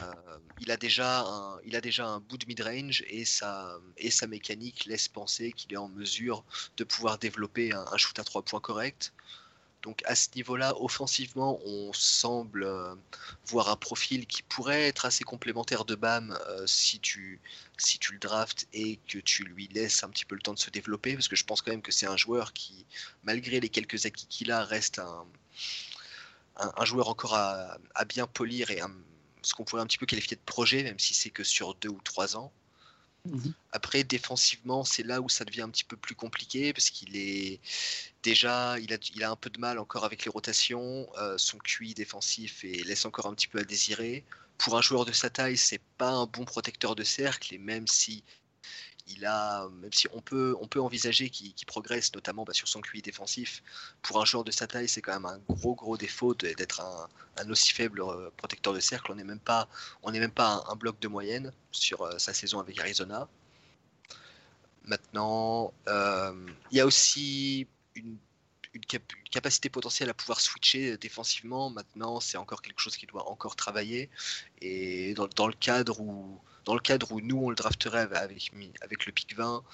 Euh, 0.03 0.39
il, 0.61 0.71
a 0.71 0.77
déjà 0.77 1.21
un, 1.21 1.59
il 1.65 1.77
un 2.01 2.21
bout 2.21 2.39
de 2.39 2.47
mid-range 2.47 3.05
et 3.09 3.25
sa, 3.25 3.79
et 3.97 4.11
sa 4.11 4.27
mécanique 4.27 4.87
laisse 4.87 5.09
penser 5.09 5.53
qu'il 5.53 5.73
est 5.73 5.77
en 5.77 5.89
mesure 5.89 6.45
de 6.77 6.85
pouvoir 6.85 7.19
développer 7.19 7.73
un, 7.73 7.97
shoot 7.97 8.19
à 8.19 8.25
trois 8.25 8.43
points 8.43 8.61
correct. 8.61 9.13
Donc 9.83 10.03
à 10.05 10.15
ce 10.15 10.29
niveau-là, 10.37 10.75
offensivement, 10.81 11.59
on 11.65 11.93
semble 11.93 12.65
euh, 12.65 12.95
voir 13.47 13.71
un 13.71 13.77
profil 13.77 14.27
qui 14.27 14.43
pourrait 14.43 14.89
être 14.89 15.07
assez 15.07 15.25
complémentaire 15.25 15.85
de 15.85 15.95
Bam 15.95 16.39
si, 16.67 17.01
tu, 17.01 17.41
si 17.79 17.99
tu 17.99 18.13
le 18.13 18.19
drafts 18.19 18.67
et 18.73 18.99
que 19.09 19.19
tu 19.19 19.45
lui 19.45 19.69
laisses 19.69 20.05
un 20.05 20.11
petit 20.11 20.25
peu 20.25 20.35
le 20.35 20.43
temps 20.43 20.55
de 20.55 20.59
se 20.59 20.71
développer, 20.71 21.15
parce 21.15 21.29
que 21.29 21.37
je 21.37 21.45
pense 21.45 21.63
quand 21.63 21.71
même 21.71 21.83
que 21.83 21.93
c'est 21.93 22.07
un 22.07 22.17
joueur 22.17 22.53
qui, 22.53 22.85
malgré 23.23 23.61
les 23.61 23.71
quelques 23.71 24.05
acquis 24.05 24.27
qu'il 24.27 24.53
a, 24.53 24.65
reste 24.65 24.99
un, 24.99 25.25
un, 26.77 26.85
joueur 26.85 27.09
encore 27.09 27.35
à, 27.35 27.79
bien 28.09 28.27
polir 28.27 28.71
et 28.71 28.81
ce 29.43 29.55
qu'on 29.55 29.65
pourrait 29.65 29.83
un 29.83 29.87
petit 29.87 29.99
peu 29.99 30.07
qualifier 30.07 30.37
de 30.37 30.43
projet, 30.45 30.83
même 30.83 30.99
si 30.99 31.15
c'est 31.15 31.31
que 31.31 31.45
sur 31.45 31.75
deux 31.75 31.89
ou 31.89 32.01
trois 32.03 32.37
ans. 32.37 32.53
Mhm. 33.27 33.53
Après, 33.73 34.03
défensivement, 34.05 34.85
c'est 34.85 35.03
là 35.03 35.21
où 35.21 35.29
ça 35.29 35.45
devient 35.45 35.63
un 35.63 35.71
petit 35.71 35.85
peu 35.85 35.97
plus 35.97 36.15
compliqué 36.15 36.73
parce 36.73 36.91
qu'il 36.91 37.17
est 37.17 37.61
déjà, 38.23 38.79
il 38.79 39.25
a, 39.25 39.31
un 39.31 39.37
peu 39.37 39.51
de 39.51 39.59
mal 39.59 39.79
encore 39.79 40.05
avec 40.05 40.25
les 40.25 40.31
rotations. 40.31 41.09
Euh, 41.19 41.39
son 41.39 41.59
QI 41.59 41.95
défensif 41.95 42.65
et 42.65 42.83
laisse 42.85 43.05
encore 43.05 43.27
un 43.27 43.35
petit 43.35 43.49
peu 43.49 43.59
à 43.59 43.65
désirer. 43.65 44.25
Pour 44.59 44.77
un 44.77 44.83
joueur 44.83 45.05
de 45.05 45.13
sa 45.13 45.31
taille, 45.31 45.57
c'est 45.57 45.81
pas 45.97 46.11
un 46.11 46.27
bon 46.27 46.45
protecteur 46.45 46.95
de 46.95 47.03
cercle 47.05 47.55
et 47.55 47.59
même 47.59 47.87
si 47.87 48.23
il 49.07 49.25
a, 49.25 49.69
même 49.81 49.93
si 49.93 50.07
on 50.13 50.21
peut, 50.21 50.55
on 50.61 50.69
peut 50.69 50.81
envisager 50.81 51.31
qu'il 51.31 51.55
progresse, 51.67 52.15
notamment 52.15 52.45
bah, 52.45 52.53
sur 52.53 52.69
son 52.69 52.81
QI 52.81 53.03
défensif, 53.03 53.63
pour 54.03 54.21
un 54.21 54.25
joueur 54.25 54.45
de 54.45 54.51
sa 54.51 54.67
taille, 54.67 54.89
c'est 54.89 55.01
quand 55.03 55.15
même 55.15 55.27
un 55.27 55.39
gros 55.49 55.75
gros 55.75 55.97
défaut 55.97 56.35
d'être 56.35 56.81
un, 56.81 57.51
aussi 57.51 57.73
faible 57.73 58.03
euh, 58.03 58.31
protecteur 58.37 58.75
de 58.75 58.81
cercle. 58.81 59.11
On 59.11 59.15
n'est 59.15 59.25
même 59.25 59.41
pas, 59.41 59.69
on 60.03 60.13
même 60.13 60.31
pas 60.31 60.63
un, 60.69 60.77
bloc 60.77 61.01
de 61.01 61.09
moyenne 61.09 61.53
sur 61.73 62.03
euh, 62.03 62.19
sa 62.19 62.35
saison 62.35 62.61
avec 62.61 62.79
Arizona. 62.79 63.29
Maintenant, 64.85 65.73
il 65.87 66.77
y 66.77 66.81
a 66.81 66.87
aussi 66.87 67.67
une, 68.01 68.19
capacité 69.33 69.69
potentielle 69.69 70.11
à 70.11 70.15
pouvoir 70.15 70.41
switcher 70.41 70.97
défensivement. 70.97 71.71
Maintenant, 71.71 72.21
c'est 72.21 72.37
encore 72.37 72.63
quelque 72.63 72.79
chose 72.79 72.97
qui 72.97 73.07
doit 73.07 73.29
encore 73.29 73.57
travailler. 73.57 74.11
Et 74.61 75.15
dans 75.15 75.49
le 75.49 75.55
cadre 75.55 76.01
où 76.01 76.41
dans 76.65 76.75
le 76.75 76.81
cadre 76.81 77.13
où 77.13 77.21
nous, 77.21 77.39
on 77.39 77.51
le 77.51 77.57
drafterait 77.57 78.09
avec, 78.15 78.53
avec 78.81 79.07
le 79.07 79.13
pic 79.13 79.35
20, 79.37 79.65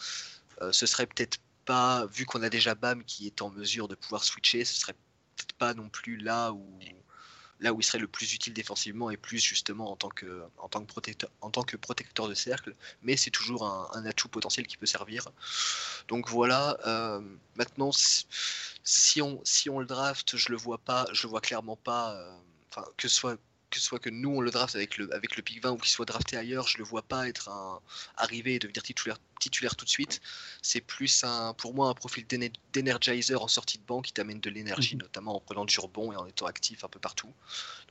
euh, 0.62 0.72
ce 0.72 0.86
serait 0.86 1.06
peut-être 1.06 1.38
pas, 1.64 2.06
vu 2.06 2.24
qu'on 2.24 2.42
a 2.42 2.48
déjà 2.48 2.74
BAM 2.74 3.04
qui 3.04 3.26
est 3.26 3.42
en 3.42 3.50
mesure 3.50 3.88
de 3.88 3.94
pouvoir 3.94 4.24
switcher, 4.24 4.64
ce 4.64 4.80
serait 4.80 4.94
peut-être 4.94 5.54
pas 5.54 5.74
non 5.74 5.88
plus 5.88 6.16
là 6.16 6.52
où, 6.52 6.78
là 7.60 7.72
où 7.72 7.80
il 7.80 7.84
serait 7.84 7.98
le 7.98 8.08
plus 8.08 8.34
utile 8.34 8.52
défensivement 8.52 9.10
et 9.10 9.16
plus 9.16 9.38
justement 9.38 9.90
en 9.90 9.96
tant 9.96 10.08
que, 10.08 10.42
en 10.58 10.68
tant 10.68 10.80
que, 10.80 10.86
protecteur, 10.86 11.30
en 11.40 11.50
tant 11.50 11.62
que 11.62 11.76
protecteur 11.76 12.28
de 12.28 12.34
cercle, 12.34 12.74
mais 13.02 13.16
c'est 13.16 13.30
toujours 13.30 13.64
un, 13.64 14.04
atout 14.06 14.28
potentiel 14.28 14.66
qui 14.66 14.76
peut 14.76 14.86
servir. 14.86 15.28
Donc 16.08 16.28
voilà, 16.28 16.76
euh, 16.86 17.20
maintenant, 17.56 17.90
si 17.92 19.22
on, 19.22 19.40
si 19.44 19.70
on 19.70 19.80
le 19.80 19.86
draft, 19.86 20.36
je 20.36 20.50
le 20.50 20.56
vois 20.56 20.78
pas, 20.78 21.06
je 21.12 21.22
le 21.24 21.30
vois 21.30 21.40
clairement 21.40 21.76
pas, 21.76 22.14
euh, 22.14 22.82
que 22.96 23.08
ce 23.08 23.14
soit 23.14 23.38
que 23.70 23.78
ce 23.78 23.84
soit 23.84 23.98
que 23.98 24.10
nous 24.10 24.30
on 24.30 24.40
le 24.40 24.50
draft 24.50 24.74
avec 24.74 24.96
le, 24.96 25.12
avec 25.14 25.36
le 25.36 25.42
pick 25.42 25.62
20 25.62 25.72
ou 25.72 25.76
qu'il 25.76 25.90
soit 25.90 26.04
drafté 26.04 26.36
ailleurs, 26.36 26.68
je 26.68 26.78
le 26.78 26.84
vois 26.84 27.02
pas 27.02 27.28
être 27.28 27.48
un, 27.48 27.80
arriver 28.16 28.54
et 28.54 28.58
devenir 28.58 28.82
titulaire, 28.82 29.18
titulaire 29.40 29.76
tout 29.76 29.84
de 29.84 29.90
suite. 29.90 30.20
C'est 30.62 30.80
plus 30.80 31.24
un, 31.24 31.52
pour 31.54 31.74
moi 31.74 31.88
un 31.88 31.94
profil 31.94 32.26
d'energizer 32.72 33.42
en 33.42 33.48
sortie 33.48 33.78
de 33.78 33.84
banc 33.84 34.02
qui 34.02 34.12
t'amène 34.12 34.40
de 34.40 34.50
l'énergie, 34.50 34.94
mhm. 34.94 35.02
notamment 35.02 35.36
en 35.36 35.40
prenant 35.40 35.64
du 35.64 35.78
rebond 35.80 36.12
et 36.12 36.16
en 36.16 36.26
étant 36.26 36.46
actif 36.46 36.84
un 36.84 36.88
peu 36.88 37.00
partout. 37.00 37.32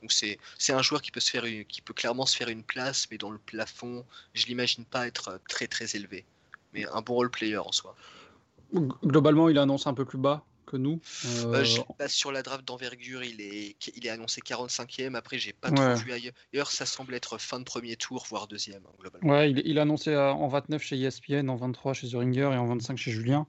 Donc 0.00 0.12
c'est, 0.12 0.38
un 0.70 0.82
joueur 0.82 1.02
qui 1.02 1.10
peut, 1.10 1.20
se 1.20 1.30
faire 1.30 1.44
qui 1.68 1.82
peut 1.82 1.94
clairement 1.94 2.26
se 2.26 2.36
faire 2.36 2.48
une 2.48 2.64
place, 2.64 3.06
mais 3.10 3.18
dont 3.18 3.30
le 3.30 3.38
plafond, 3.38 4.04
je 4.34 4.46
l'imagine 4.46 4.84
pas 4.84 5.06
être 5.06 5.40
très 5.48 5.66
très 5.66 5.96
élevé. 5.96 6.24
Mais 6.72 6.86
un 6.88 7.00
bon 7.00 7.14
role 7.14 7.30
player 7.30 7.58
en 7.58 7.72
soi. 7.72 7.96
Globalement, 9.04 9.48
il 9.48 9.58
annonce 9.58 9.86
un 9.86 9.94
peu 9.94 10.04
plus 10.04 10.18
bas 10.18 10.44
que 10.66 10.76
nous. 10.76 11.00
Euh... 11.46 11.64
je 11.64 11.80
passe 11.96 12.12
sur 12.12 12.32
la 12.32 12.42
draft 12.42 12.64
d'envergure, 12.66 13.22
il 13.24 13.40
est, 13.40 13.76
il 13.96 14.06
est 14.06 14.10
annoncé 14.10 14.40
45e. 14.40 15.14
Après, 15.14 15.38
j'ai 15.38 15.52
pas 15.52 15.70
trop 15.70 15.94
vu 15.94 16.12
ailleurs. 16.12 16.70
Ça 16.70 16.84
semble 16.84 17.14
être 17.14 17.38
fin 17.38 17.58
de 17.58 17.64
premier 17.64 17.96
tour, 17.96 18.26
voire 18.28 18.46
deuxième, 18.46 18.82
hein, 18.86 18.94
globalement. 18.98 19.30
Ouais, 19.30 19.50
il, 19.50 19.62
il 19.64 19.78
est 19.78 19.80
annoncé 19.80 20.14
en 20.16 20.48
29 20.48 20.82
chez 20.82 21.00
ESPN, 21.00 21.48
en 21.48 21.56
23 21.56 21.94
chez 21.94 22.08
The 22.08 22.14
Ringer 22.14 22.50
et 22.52 22.56
en 22.56 22.66
25 22.66 22.98
chez 22.98 23.10
Julien. 23.10 23.46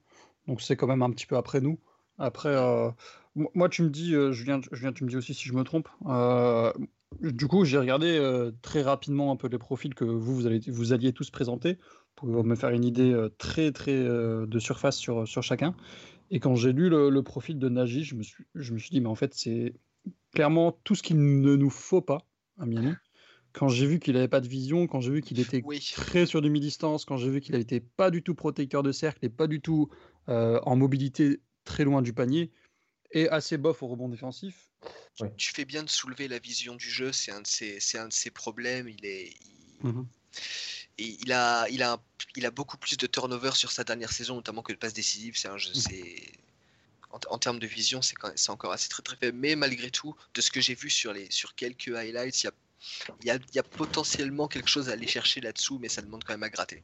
Donc 0.47 0.61
c'est 0.61 0.75
quand 0.75 0.87
même 0.87 1.01
un 1.01 1.11
petit 1.11 1.25
peu 1.25 1.35
après 1.35 1.61
nous. 1.61 1.79
Après, 2.17 2.49
euh, 2.49 2.89
moi, 3.35 3.69
tu 3.69 3.83
me 3.83 3.89
dis, 3.89 4.15
euh, 4.15 4.31
Julien, 4.31 4.59
Julien, 4.71 4.91
tu 4.91 5.03
me 5.03 5.09
dis 5.09 5.17
aussi 5.17 5.33
si 5.33 5.47
je 5.47 5.53
me 5.53 5.63
trompe. 5.63 5.87
Euh, 6.07 6.71
du 7.21 7.47
coup, 7.47 7.63
j'ai 7.63 7.77
regardé 7.77 8.19
très 8.61 8.81
rapidement 8.81 9.31
un 9.31 9.35
peu 9.35 9.47
les 9.47 9.57
profils 9.57 9.93
que 9.93 10.03
vous, 10.03 10.35
vous, 10.35 10.47
allez, 10.47 10.59
vous 10.67 10.93
alliez 10.93 11.13
tous 11.13 11.29
présenter 11.29 11.77
pour 12.15 12.43
me 12.43 12.55
faire 12.55 12.71
une 12.71 12.83
idée 12.83 13.15
très, 13.37 13.71
très 13.71 13.93
de 13.93 14.59
surface 14.59 14.97
sur, 14.97 15.27
sur 15.27 15.41
chacun. 15.41 15.73
Et 16.29 16.39
quand 16.39 16.55
j'ai 16.55 16.73
lu 16.73 16.89
le, 16.89 17.21
profil 17.21 17.59
de 17.59 17.69
Nagy, 17.69 18.03
je 18.03 18.15
me, 18.15 18.23
suis, 18.23 18.45
je 18.55 18.73
me 18.73 18.77
suis 18.77 18.89
dit, 18.89 19.01
mais 19.01 19.07
en 19.07 19.15
fait, 19.15 19.33
c'est 19.33 19.73
clairement 20.33 20.73
tout 20.83 20.95
ce 20.95 21.03
qu'il 21.03 21.17
ne 21.17 21.55
nous 21.55 21.69
faut 21.69 22.01
pas 22.01 22.25
à 22.57 22.65
Miami. 22.65 22.93
Quand 23.53 23.69
j'ai 23.69 23.87
vu 23.87 23.99
qu'il 23.99 24.13
n'avait 24.13 24.27
pas 24.27 24.41
de 24.41 24.47
vision, 24.47 24.87
quand 24.87 24.99
j'ai 24.99 25.11
vu 25.11 25.21
qu'il 25.21 25.39
était 25.39 25.63
très 25.95 26.25
sur 26.25 26.41
du 26.41 26.49
mi-distance, 26.49 27.05
quand 27.05 27.17
j'ai 27.17 27.29
vu 27.29 27.41
qu'il 27.41 27.55
n'était 27.55 27.79
pas 27.79 28.11
du 28.11 28.21
tout 28.21 28.35
protecteur 28.35 28.83
de 28.83 28.91
cercle 28.91 29.25
et 29.25 29.29
pas 29.29 29.47
du 29.47 29.61
tout 29.61 29.89
euh, 30.29 30.59
en 30.63 30.75
mobilité 30.75 31.39
très 31.63 31.83
loin 31.83 32.01
du 32.01 32.13
panier, 32.13 32.51
et 33.11 33.29
assez 33.29 33.57
bof 33.57 33.81
au 33.81 33.87
rebond 33.87 34.09
défensif. 34.09 34.69
Tu 35.37 35.53
fais 35.53 35.65
bien 35.65 35.83
de 35.83 35.89
soulever 35.89 36.27
la 36.27 36.39
vision 36.39 36.75
du 36.75 36.89
jeu, 36.89 37.11
c'est 37.11 37.31
un, 37.31 37.41
de 37.41 37.47
ses, 37.47 37.79
un 37.97 38.09
de 38.09 38.13
ses 38.13 38.31
problèmes. 38.31 38.89
Il 38.89 39.05
est. 39.05 39.33
Mmh 39.81 40.03
et 40.97 41.17
il 41.21 41.31
a, 41.31 41.67
il, 41.69 41.83
a, 41.83 41.99
il 42.35 42.45
a 42.45 42.51
beaucoup 42.51 42.77
plus 42.77 42.97
de 42.97 43.07
turnover 43.07 43.51
sur 43.51 43.71
sa 43.71 43.83
dernière 43.83 44.11
saison, 44.11 44.35
notamment 44.35 44.61
que 44.61 44.73
de 44.73 44.77
passes 44.77 44.93
décisives. 44.93 45.37
C'est 45.37 45.47
un 45.47 45.57
jeu, 45.57 45.73
c'est 45.73 46.31
en, 47.11 47.37
termes 47.37 47.59
de 47.59 47.67
vision, 47.67 48.01
c'est, 48.01 48.15
encore 48.49 48.71
assez 48.71 48.89
très 48.89 49.03
très 49.03 49.15
faible. 49.15 49.37
Mais 49.37 49.55
malgré 49.55 49.91
tout, 49.91 50.15
de 50.33 50.41
ce 50.41 50.51
que 50.51 50.61
j'ai 50.61 50.75
vu 50.75 50.89
sur, 50.89 51.13
les, 51.13 51.29
sur 51.29 51.55
quelques 51.55 51.89
highlights, 51.89 52.43
il 52.43 52.45
y 52.45 52.49
a, 52.49 52.53
il 53.21 53.27
y, 53.27 53.31
a, 53.31 53.39
y 53.55 53.59
a, 53.59 53.63
potentiellement 53.63 54.47
quelque 54.47 54.69
chose 54.69 54.89
à 54.89 54.93
aller 54.93 55.07
chercher 55.07 55.41
là-dessous, 55.41 55.79
mais 55.79 55.89
ça 55.89 56.01
demande 56.01 56.23
quand 56.23 56.33
même 56.33 56.43
à 56.43 56.49
gratter. 56.49 56.83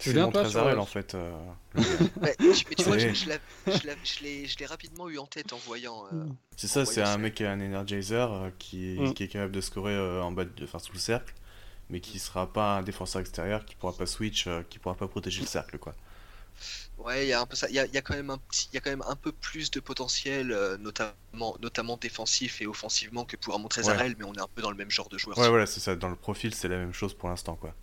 Je 0.00 0.10
viens 0.10 0.30
pas 0.30 0.48
sur 0.48 0.66
en 0.66 0.86
fait. 0.86 1.14
Euh, 1.14 1.32
mais 2.20 2.34
tu 2.76 2.82
vois, 2.82 2.98
je, 2.98 3.12
je 3.12 4.58
l'ai 4.58 4.66
rapidement 4.66 5.08
eu 5.08 5.18
en 5.18 5.26
tête 5.26 5.52
en 5.52 5.58
voyant. 5.58 6.04
Euh, 6.12 6.24
c'est 6.56 6.66
ça, 6.66 6.84
c'est 6.84 7.02
un 7.02 7.18
mec 7.18 7.34
qui 7.34 7.44
est 7.44 7.46
un 7.46 7.60
energizer 7.60 8.32
euh, 8.32 8.50
qui, 8.58 8.96
mm. 8.98 9.14
qui, 9.14 9.22
est 9.22 9.28
capable 9.28 9.52
de 9.52 9.60
scorer 9.60 9.96
en 9.96 10.32
bas, 10.32 10.44
de, 10.44 10.64
enfin 10.64 10.80
sous 10.80 10.92
le 10.92 10.98
cercle 10.98 11.32
mais 11.90 12.00
qui 12.00 12.18
sera 12.18 12.52
pas 12.52 12.78
un 12.78 12.82
défenseur 12.82 13.20
extérieur, 13.20 13.64
qui 13.64 13.76
pourra 13.76 13.92
pas 13.92 14.06
switch, 14.06 14.46
euh, 14.46 14.62
qui 14.68 14.78
pourra 14.78 14.94
pas 14.94 15.08
protéger 15.08 15.40
le 15.40 15.46
cercle, 15.46 15.78
quoi. 15.78 15.94
Ouais, 16.98 17.26
il 17.26 17.28
y 17.28 17.32
a 17.32 17.40
un 17.40 17.46
peu 17.46 17.54
ça. 17.54 17.68
Il 17.68 17.74
y 17.74 17.78
a, 17.78 17.86
y 17.86 17.98
a, 17.98 18.02
quand 18.02 18.14
même 18.14 18.30
un 18.30 18.38
petit, 18.38 18.68
il 18.72 18.74
y 18.74 18.78
a 18.78 18.80
quand 18.80 18.90
même 18.90 19.04
un 19.06 19.16
peu 19.16 19.30
plus 19.30 19.70
de 19.70 19.80
potentiel, 19.80 20.52
euh, 20.52 20.78
notamment, 20.78 21.56
notamment 21.60 21.98
défensif 21.98 22.62
et 22.62 22.66
offensivement 22.66 23.24
que 23.24 23.36
pour 23.36 23.58
montrer 23.58 23.82
Zarel, 23.82 24.14
mais 24.18 24.24
on 24.24 24.32
est 24.32 24.40
un 24.40 24.48
peu 24.54 24.62
dans 24.62 24.70
le 24.70 24.76
même 24.76 24.90
genre 24.90 25.08
de 25.10 25.18
joueur. 25.18 25.36
Ouais, 25.38 25.48
voilà, 25.50 25.66
c'est 25.66 25.80
ça. 25.80 25.94
Dans 25.94 26.08
le 26.08 26.16
profil, 26.16 26.54
c'est 26.54 26.68
la 26.68 26.78
même 26.78 26.94
chose 26.94 27.12
pour 27.12 27.28
l'instant, 27.28 27.56
quoi. 27.56 27.74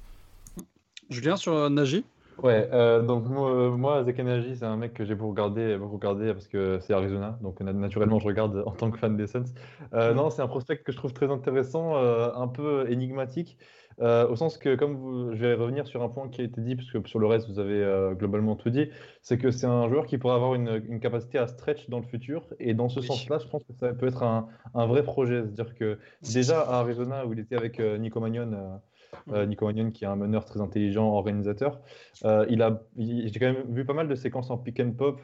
Julien 1.10 1.38
sur 1.38 1.54
euh, 1.54 1.70
Nagy? 1.70 2.04
Ouais, 2.40 2.68
donc 3.04 3.28
moi, 3.28 3.70
moi 3.78 4.04
Nagy, 4.04 4.56
c'est 4.58 4.66
un 4.66 4.76
mec 4.76 4.96
que 4.96 5.06
j'ai 5.06 5.14
beaucoup 5.14 5.30
regardé, 5.30 5.78
beaucoup 5.78 5.98
regardé 5.98 6.34
parce 6.34 6.48
que 6.48 6.80
c'est 6.82 6.92
Arizona, 6.92 7.38
donc 7.42 7.62
naturellement 7.62 8.18
je 8.18 8.26
regarde 8.26 8.64
en 8.66 8.72
tant 8.72 8.90
que 8.90 8.98
fan 8.98 9.16
des 9.16 9.28
Suns. 9.28 9.54
Non, 9.94 10.32
c'est 10.32 10.42
un 10.42 10.48
prospect 10.48 10.78
que 10.78 10.92
je 10.92 10.98
trouve 10.98 11.14
très 11.14 11.30
intéressant, 11.30 11.96
un 11.96 12.48
peu 12.48 12.90
énigmatique. 12.90 13.56
Euh, 14.00 14.28
au 14.28 14.36
sens 14.36 14.58
que, 14.58 14.76
comme 14.76 14.96
vous, 14.96 15.34
je 15.34 15.38
vais 15.38 15.54
revenir 15.54 15.88
sur 15.88 16.02
un 16.04 16.10
point 16.10 16.30
qui 16.30 16.42
a 16.42 16.44
été 16.44 16.62
dit, 16.62 16.76
parce 16.76 16.92
que 16.92 17.08
sur 17.08 17.20
le 17.20 17.28
reste, 17.28 17.48
vous 17.50 17.60
avez 17.60 17.82
euh, 17.84 18.14
globalement 18.14 18.56
tout 18.56 18.70
dit, 18.70 18.90
c'est 19.22 19.38
que 19.38 19.52
c'est 19.52 19.68
un 19.68 19.88
joueur 19.90 20.06
qui 20.06 20.18
pourrait 20.18 20.36
avoir 20.36 20.56
une, 20.56 21.00
capacité 21.00 21.38
à 21.38 21.48
stretch 21.48 21.90
dans 21.90 22.00
le 22.00 22.06
futur. 22.06 22.48
Et 22.60 22.74
dans 22.74 22.90
ce 22.90 23.02
sens-là, 23.02 23.40
je 23.40 23.48
pense 23.48 23.64
que 23.64 23.74
ça 23.74 23.94
peut 23.94 24.08
être 24.08 24.24
un, 24.24 24.48
vrai 24.74 25.04
projet. 25.04 25.44
C'est-à-dire 25.44 25.76
que 25.76 26.00
déjà 26.34 26.62
à 26.62 26.80
Arizona, 26.80 27.26
où 27.26 27.34
il 27.34 27.40
était 27.40 27.56
avec 27.56 27.80
euh, 27.80 27.98
Nico 27.98 28.20
Magnon, 28.20 28.80
Nico 29.28 29.66
Magnon 29.66 29.92
qui 29.92 30.06
est 30.06 30.08
un 30.08 30.16
meneur 30.16 30.46
très 30.46 30.60
intelligent, 30.62 31.08
organisateur, 31.14 31.82
il 32.24 32.62
a, 32.62 32.82
j'ai 32.98 33.40
quand 33.40 33.54
même 33.54 33.64
vu 33.70 33.86
pas 33.86 33.94
mal 33.94 34.08
de 34.08 34.16
séquences 34.16 34.50
en 34.50 34.58
pick 34.58 34.80
and 34.80 34.94
pop. 34.94 35.20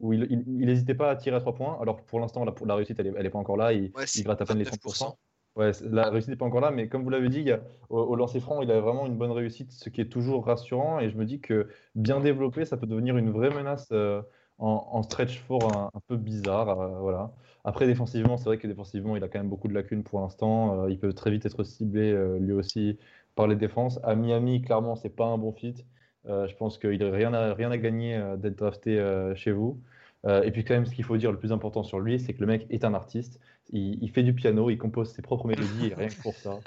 où 0.00 0.12
il 0.12 0.44
n'hésitait 0.46 0.94
pas 0.94 1.10
à 1.10 1.16
tirer 1.16 1.36
à 1.36 1.40
trois 1.40 1.54
points. 1.54 1.78
Alors 1.80 2.02
pour 2.04 2.20
l'instant, 2.20 2.44
la, 2.44 2.54
la, 2.66 2.74
réussite, 2.74 2.98
elle 2.98 3.12
n'est 3.12 3.30
pas 3.30 3.38
encore 3.38 3.56
là. 3.56 3.72
Il, 3.72 3.92
il 4.16 4.24
gratte 4.24 4.40
à 4.42 4.44
peine 4.44 4.58
les 4.58 4.64
30%. 4.64 5.14
Ouais, 5.56 5.70
la 5.88 6.10
réussite 6.10 6.30
n'est 6.30 6.36
pas 6.36 6.46
encore 6.46 6.60
là, 6.60 6.72
mais 6.72 6.88
comme 6.88 7.04
vous 7.04 7.10
l'avez 7.10 7.28
dit, 7.28 7.48
au, 7.88 8.16
lancer 8.16 8.40
franc, 8.40 8.60
il 8.60 8.70
a 8.72 8.80
vraiment 8.80 9.06
une 9.06 9.16
bonne 9.16 9.30
réussite, 9.30 9.70
ce 9.70 9.88
qui 9.88 10.00
est 10.00 10.08
toujours 10.08 10.46
rassurant. 10.46 10.98
Et 10.98 11.10
je 11.10 11.16
me 11.16 11.24
dis 11.24 11.40
que 11.40 11.68
bien 11.94 12.18
développé, 12.20 12.64
ça 12.64 12.76
peut 12.76 12.88
devenir 12.88 13.16
une 13.16 13.30
vraie 13.30 13.50
menace 13.50 13.88
euh, 13.92 14.20
en, 14.58 15.02
stretch 15.04 15.38
fort 15.38 15.92
un, 15.94 16.00
peu 16.08 16.16
bizarre. 16.16 17.00
voilà. 17.00 17.32
Après, 17.64 17.86
défensivement, 17.86 18.36
c'est 18.36 18.46
vrai 18.46 18.58
que 18.58 18.66
défensivement, 18.66 19.16
il 19.16 19.22
a 19.22 19.28
quand 19.28 19.38
même 19.38 19.48
beaucoup 19.48 19.68
de 19.68 19.74
lacunes 19.74 20.02
pour 20.02 20.20
l'instant. 20.20 20.88
il 20.88 20.98
peut 20.98 21.12
très 21.12 21.30
vite 21.30 21.46
être 21.46 21.62
ciblé 21.62 22.12
lui 22.40 22.52
aussi 22.52 22.98
par 23.36 23.46
les 23.46 23.56
défenses. 23.56 24.00
À 24.02 24.16
Miami, 24.16 24.60
clairement, 24.62 24.96
c'est 24.96 25.08
pas 25.14 25.26
un 25.26 25.38
bon 25.38 25.52
fit. 25.52 25.84
je 26.26 26.54
pense 26.56 26.78
qu'il 26.78 26.98
n'a 26.98 27.10
rien 27.10 27.54
rien 27.54 27.70
à 27.70 27.78
gagner 27.78 28.22
d'être 28.38 28.56
drafté 28.56 29.32
chez 29.36 29.52
vous. 29.52 29.80
et 30.26 30.50
puis 30.50 30.64
quand 30.64 30.74
même, 30.74 30.86
ce 30.86 30.94
qu'il 30.94 31.04
faut 31.04 31.16
dire 31.16 31.32
le 31.32 31.38
plus 31.38 31.52
important 31.52 31.82
sur 31.84 32.00
lui, 32.00 32.20
c'est 32.20 32.34
que 32.34 32.40
le 32.40 32.46
mec 32.46 32.66
est 32.70 32.84
un 32.84 32.94
artiste. 32.94 33.40
Il, 33.70 34.02
il, 34.02 34.10
fait 34.10 34.22
du 34.22 34.34
piano, 34.34 34.70
il 34.70 34.78
compose 34.78 35.12
ses 35.12 35.22
propres 35.22 35.46
mélodies, 35.46 35.86
et 35.86 35.94
rien 35.94 36.08
que 36.08 36.20
pour 36.20 36.34
ça, 36.34 36.60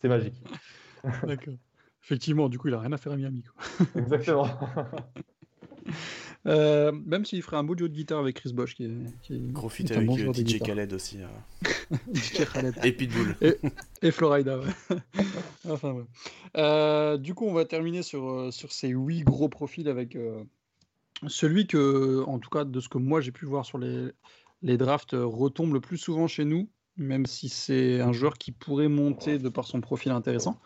c'est 0.00 0.08
magique. 0.08 0.34
D'accord. 1.26 1.54
Effectivement, 2.02 2.48
du 2.48 2.58
coup, 2.58 2.68
il 2.68 2.74
a 2.74 2.80
rien 2.80 2.92
à 2.92 2.96
faire 2.96 3.12
à 3.12 3.16
Miami. 3.16 3.42
Quoi. 3.42 3.86
Exactement. 4.02 4.48
Euh, 6.46 6.92
même 6.92 7.24
s'il 7.24 7.42
ferait 7.42 7.56
un 7.56 7.64
beau 7.64 7.74
duo 7.74 7.88
de 7.88 7.94
guitare 7.94 8.20
avec 8.20 8.36
Chris 8.36 8.52
Bosch, 8.52 8.74
qui 8.74 8.84
est, 8.84 9.20
qui 9.22 9.38
gros 9.48 9.68
fit 9.68 9.90
avec 9.90 10.06
bon 10.06 10.32
DJ 10.32 10.60
Khaled 10.60 10.92
aussi. 10.92 11.18
Euh. 11.20 11.96
DJ 12.12 12.44
Khaled. 12.44 12.74
et 12.84 12.92
Pitbull. 12.92 13.36
Et, 13.40 13.56
et 14.02 14.10
Florida, 14.10 14.58
ouais. 14.58 14.98
enfin, 15.68 15.92
ouais. 15.92 16.04
Euh, 16.56 17.16
du 17.16 17.34
coup, 17.34 17.46
on 17.46 17.54
va 17.54 17.64
terminer 17.64 18.02
sur, 18.02 18.52
sur 18.52 18.70
ces 18.70 18.88
huit 18.88 19.24
gros 19.24 19.48
profils 19.48 19.88
avec 19.88 20.16
celui 21.26 21.66
que, 21.66 22.22
en 22.26 22.38
tout 22.38 22.50
cas, 22.50 22.64
de 22.64 22.80
ce 22.80 22.88
que 22.88 22.98
moi 22.98 23.20
j'ai 23.20 23.32
pu 23.32 23.46
voir 23.46 23.66
sur 23.66 23.78
les, 23.78 24.10
les 24.62 24.76
drafts, 24.76 25.12
retombe 25.12 25.72
le 25.74 25.80
plus 25.80 25.98
souvent 25.98 26.26
chez 26.26 26.44
nous, 26.44 26.68
même 26.98 27.26
si 27.26 27.48
c'est 27.48 28.00
un 28.00 28.12
joueur 28.12 28.36
qui 28.36 28.52
pourrait 28.52 28.88
monter 28.88 29.38
de 29.38 29.48
par 29.48 29.66
son 29.66 29.80
profil 29.80 30.12
intéressant. 30.12 30.60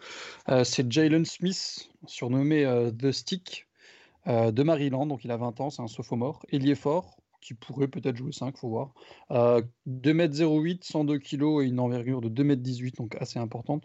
Euh, 0.49 0.64
c'est 0.64 0.90
Jalen 0.90 1.24
Smith, 1.24 1.90
surnommé 2.07 2.64
euh, 2.64 2.90
The 2.90 3.12
Stick, 3.12 3.68
euh, 4.26 4.51
de 4.51 4.62
Maryland, 4.62 5.07
donc 5.07 5.24
il 5.24 5.30
a 5.30 5.36
20 5.36 5.61
ans, 5.61 5.70
c'est 5.70 5.82
un 5.82 5.88
sophomore. 5.88 6.45
est 6.51 6.74
fort, 6.74 7.18
qui 7.40 7.55
pourrait 7.55 7.88
peut-être 7.88 8.16
jouer 8.16 8.32
5, 8.32 8.57
faut 8.57 8.68
voir. 8.68 8.95
2m08, 9.30 10.84
102 10.84 11.18
kg 11.18 11.62
et 11.62 11.66
une 11.66 11.80
envergure 11.80 12.20
de 12.20 12.28
2m18, 12.28 12.97
donc 12.97 13.16
assez 13.20 13.38
importante. 13.38 13.84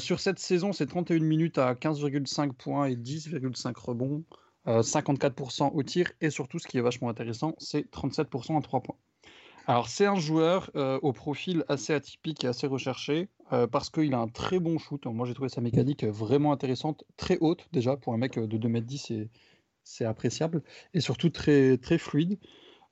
sur 0.00 0.18
cette 0.20 0.40
saison, 0.40 0.72
c'est 0.72 0.86
31 0.86 1.20
minutes 1.20 1.58
à 1.58 1.74
15,5 1.74 2.52
points 2.52 2.86
et 2.86 2.96
10,5 2.96 3.72
rebonds, 3.78 4.24
54% 4.66 5.72
au 5.72 5.82
tir, 5.82 6.12
et 6.20 6.30
surtout, 6.30 6.58
ce 6.58 6.66
qui 6.66 6.78
est 6.78 6.82
vachement 6.82 7.08
intéressant, 7.08 7.54
c'est 7.58 7.90
37% 7.90 8.58
à 8.58 8.60
3 8.60 8.80
points. 8.82 8.96
Alors, 9.68 9.90
c'est 9.90 10.06
un 10.06 10.14
joueur 10.14 10.70
euh, 10.76 10.98
au 11.02 11.12
profil 11.12 11.62
assez 11.68 11.92
atypique 11.92 12.42
et 12.42 12.46
assez 12.46 12.66
recherché 12.66 13.28
euh, 13.52 13.66
parce 13.66 13.90
qu'il 13.90 14.14
a 14.14 14.18
un 14.18 14.26
très 14.26 14.60
bon 14.60 14.78
shoot. 14.78 15.04
Moi, 15.04 15.26
j'ai 15.26 15.34
trouvé 15.34 15.50
sa 15.50 15.60
mécanique 15.60 16.04
vraiment 16.04 16.52
intéressante, 16.52 17.04
très 17.18 17.36
haute 17.42 17.68
déjà 17.70 17.94
pour 17.98 18.14
un 18.14 18.16
mec 18.16 18.38
de 18.38 18.56
2m10, 18.56 19.28
c'est 19.84 20.06
appréciable 20.06 20.62
et 20.94 21.00
surtout 21.00 21.28
très, 21.28 21.76
très 21.76 21.98
fluide. 21.98 22.38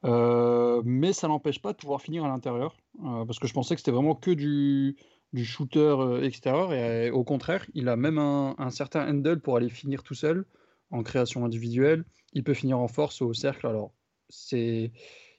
Euh, 0.05 0.83
mais 0.85 1.15
ça 1.15 1.29
n'empêche 1.29 1.63
pas 1.63 1.73
de 1.73 1.79
pouvoir 1.79 2.03
finir 2.03 2.27
à 2.27 2.29
l'intérieur 2.29 2.77
parce 3.03 3.39
que 3.39 3.49
je 3.49 3.55
pensais 3.55 3.75
que 3.75 3.81
c'était 3.81 3.91
vraiment 3.91 4.15
que 4.15 4.31
du, 4.31 4.97
du 5.33 5.47
shooter 5.47 6.21
extérieur 6.23 6.75
et 6.75 7.11
au 7.11 7.25
contraire, 7.25 7.65
il 7.73 7.89
a 7.89 7.97
même 7.97 8.19
un, 8.19 8.55
un, 8.59 8.69
certain 8.69 9.09
handle 9.09 9.41
pour 9.41 9.57
aller 9.57 9.71
finir 9.71 10.03
tout 10.03 10.15
seul 10.15 10.45
en 10.91 11.03
création 11.03 11.45
individuelle. 11.45 12.05
Il 12.33 12.45
peut 12.45 12.55
finir 12.55 12.79
en 12.79 12.89
force 12.89 13.23
au 13.23 13.33
cercle. 13.33 13.67
Alors, 13.67 13.93
c'est 14.29 14.93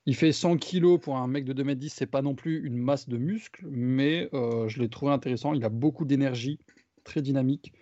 il 0.07 0.15
fait 0.15 0.31
100 0.31 0.57
kg 0.57 0.97
pour 0.97 1.17
un 1.17 1.27
mec 1.27 1.43
de 1.43 1.51
2m10, 1.51 1.89
c'est 1.89 2.05
pas 2.07 2.21
non 2.21 2.33
plus 2.33 2.65
une 2.65 2.77
masse 2.77 3.09
de 3.09 3.17
muscles, 3.17 3.67
mais 3.69 4.29
euh, 4.33 4.69
je 4.69 4.79
l'ai 4.79 4.87
trouvé 4.87 5.11
intéressant. 5.11 5.53
Il 5.53 5.65
a 5.65 5.69
beaucoup 5.69 6.05
d'énergie, 6.05 6.59
très 7.03 7.21
dynamique. 7.21 7.73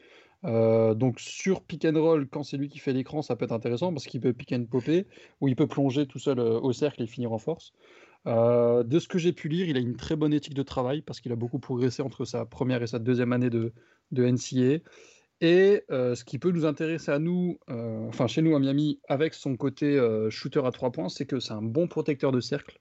Euh, 0.44 0.96
donc 0.96 1.20
sur 1.20 1.62
pick 1.62 1.86
and 1.86 1.94
roll, 1.94 2.28
quand 2.28 2.42
c'est 2.42 2.58
lui 2.58 2.68
qui 2.68 2.80
fait 2.80 2.94
l'écran, 2.94 3.22
ça 3.22 3.36
peut 3.36 3.46
être 3.46 3.52
intéressant 3.52 3.94
parce 3.94 4.08
qu'il 4.08 4.22
peut 4.22 4.34
pick 4.34 4.54
and 4.54 4.66
popper 4.66 5.06
ou 5.40 5.48
il 5.48 5.56
peut 5.56 5.68
plonger 5.68 6.08
tout 6.08 6.18
seul 6.18 6.40
euh, 6.40 6.60
au 6.60 6.74
cercle 6.74 7.04
et 7.04 7.08
finir 7.08 7.32
en 7.32 7.38
force. 7.38 7.74
de 8.26 9.00
ce 9.00 9.08
que 9.08 9.20
j'ai 9.20 9.32
pu 9.32 9.48
lire, 9.48 9.70
il 9.70 9.78
a 9.78 9.80
une 9.80 9.96
très 9.96 10.16
bonne 10.16 10.34
éthique 10.34 10.56
de 10.56 10.64
travail 10.64 11.04
parce 11.04 11.22
qu'il 11.22 11.32
a 11.32 11.36
beaucoup 11.36 11.60
progressé 11.60 12.02
entre 12.02 12.26
sa 12.26 12.44
première 12.44 12.82
et 12.82 12.88
sa 12.88 12.98
deuxième 12.98 13.34
année 13.34 13.52
de, 13.52 13.72
de 14.12 14.26
NCA. 14.26 14.84
Et 15.42 15.84
euh, 15.92 16.16
ce 16.16 16.24
qui 16.24 16.40
peut 16.40 16.52
nous 16.52 16.66
intéresser 16.66 17.12
à 17.12 17.20
nous, 17.20 17.60
euh, 17.70 18.08
enfin 18.08 18.28
chez 18.28 18.42
nous 18.42 18.56
à 18.56 18.60
Miami, 18.60 19.00
avec 19.10 19.34
son 19.34 19.58
côté 19.58 19.98
euh, 19.98 20.30
shooter 20.30 20.62
à 20.66 20.72
trois 20.72 20.92
points, 20.92 21.10
c'est 21.10 21.26
que 21.26 21.40
c'est 21.40 21.54
un 21.54 21.62
bon 21.62 21.88
protecteur 21.88 22.32
de 22.32 22.40
cercle. 22.40 22.80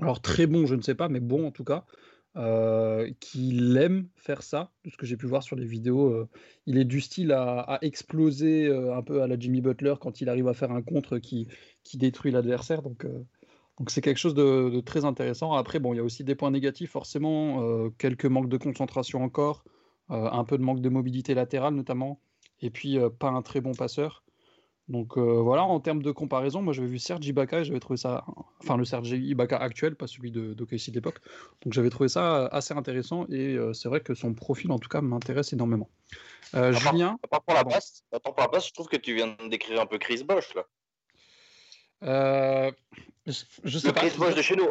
Alors 0.00 0.22
très 0.22 0.46
bon, 0.46 0.66
je 0.66 0.74
ne 0.74 0.82
sais 0.82 0.94
pas, 0.94 1.08
mais 1.08 1.20
bon 1.20 1.46
en 1.46 1.50
tout 1.50 1.64
cas, 1.64 1.84
qu'il 3.20 3.76
aime 3.76 4.08
faire 4.16 4.42
ça, 4.42 4.72
de 4.84 4.90
ce 4.90 4.96
que 4.96 5.06
j'ai 5.06 5.16
pu 5.16 5.26
voir 5.26 5.44
sur 5.44 5.54
les 5.54 5.66
vidéos. 5.66 6.26
il 6.66 6.78
est 6.78 6.84
du 6.84 7.00
style 7.00 7.30
à, 7.30 7.78
exploser 7.80 8.74
un 8.74 9.02
peu 9.02 9.22
à 9.22 9.28
la 9.28 9.38
Jimmy 9.38 9.60
Butler 9.60 9.94
quand 10.00 10.20
il 10.20 10.28
arrive 10.28 10.48
à 10.48 10.54
faire 10.54 10.72
un 10.72 10.82
contre 10.82 11.18
qui, 11.18 11.46
qui 11.84 11.96
détruit 11.96 12.32
l'adversaire. 12.32 12.82
Donc 12.82 13.06
donc 13.78 13.90
c'est 13.90 14.00
quelque 14.00 14.18
chose 14.18 14.34
de, 14.34 14.68
de, 14.70 14.80
très 14.80 15.04
intéressant. 15.04 15.52
Après, 15.52 15.78
bon, 15.78 15.94
il 15.94 15.98
y 15.98 16.00
a 16.00 16.04
aussi 16.04 16.24
des 16.24 16.34
points 16.34 16.50
négatifs, 16.50 16.90
forcément, 16.90 17.88
quelques 17.98 18.26
manques 18.26 18.48
de 18.48 18.56
concentration 18.56 19.22
encore. 19.22 19.64
Euh, 20.10 20.28
un 20.30 20.44
peu 20.44 20.58
de 20.58 20.62
manque 20.62 20.82
de 20.82 20.90
mobilité 20.90 21.32
latérale 21.32 21.74
notamment, 21.74 22.20
et 22.60 22.68
puis 22.68 22.98
euh, 22.98 23.08
pas 23.08 23.28
un 23.28 23.40
très 23.40 23.62
bon 23.62 23.72
passeur. 23.72 24.22
Donc 24.86 25.16
euh, 25.16 25.40
voilà, 25.40 25.62
en 25.62 25.80
termes 25.80 26.02
de 26.02 26.12
comparaison, 26.12 26.60
moi 26.60 26.74
j'avais 26.74 26.88
vu 26.88 26.98
Serge 26.98 27.26
Ibaka 27.26 27.60
et 27.60 27.64
j'avais 27.64 27.80
trouvé 27.80 27.96
ça, 27.96 28.22
enfin 28.60 28.76
le 28.76 28.84
Serge 28.84 29.12
Ibaka 29.12 29.56
actuel, 29.56 29.96
pas 29.96 30.06
celui 30.06 30.30
de 30.30 30.52
d'OKC 30.52 30.90
de 30.90 30.96
l'époque. 30.96 31.20
Donc 31.62 31.72
j'avais 31.72 31.88
trouvé 31.88 32.10
ça 32.10 32.48
assez 32.48 32.74
intéressant 32.74 33.24
et 33.30 33.56
c'est 33.72 33.88
vrai 33.88 34.02
que 34.02 34.12
son 34.12 34.34
profil 34.34 34.70
en 34.72 34.78
tout 34.78 34.90
cas 34.90 35.00
m'intéresse 35.00 35.54
énormément. 35.54 35.88
Julien 36.52 37.18
pour 37.22 37.54
la 37.54 37.64
base, 37.64 38.04
pour 38.22 38.34
la 38.36 38.48
base, 38.48 38.66
je 38.66 38.74
trouve 38.74 38.88
que 38.88 38.98
tu 38.98 39.14
viens 39.14 39.28
de 39.28 39.48
décrire 39.48 39.80
un 39.80 39.86
peu 39.86 39.96
Chris 39.96 40.22
Bosch 40.22 40.54
là. 40.54 40.66
je, 43.26 43.78
sais 43.78 43.90
pas. 43.90 44.00
Chris 44.00 44.18
Bosch 44.18 44.34
de 44.34 44.42
chez 44.42 44.54
nous. 44.54 44.68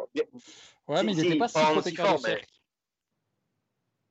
Ouais, 0.87 1.01
mais 1.01 1.13
il 1.13 1.23
n'était 1.23 1.37
pas 1.37 1.47
si 1.47 1.57
protecteur 1.57 2.19
de 2.19 2.37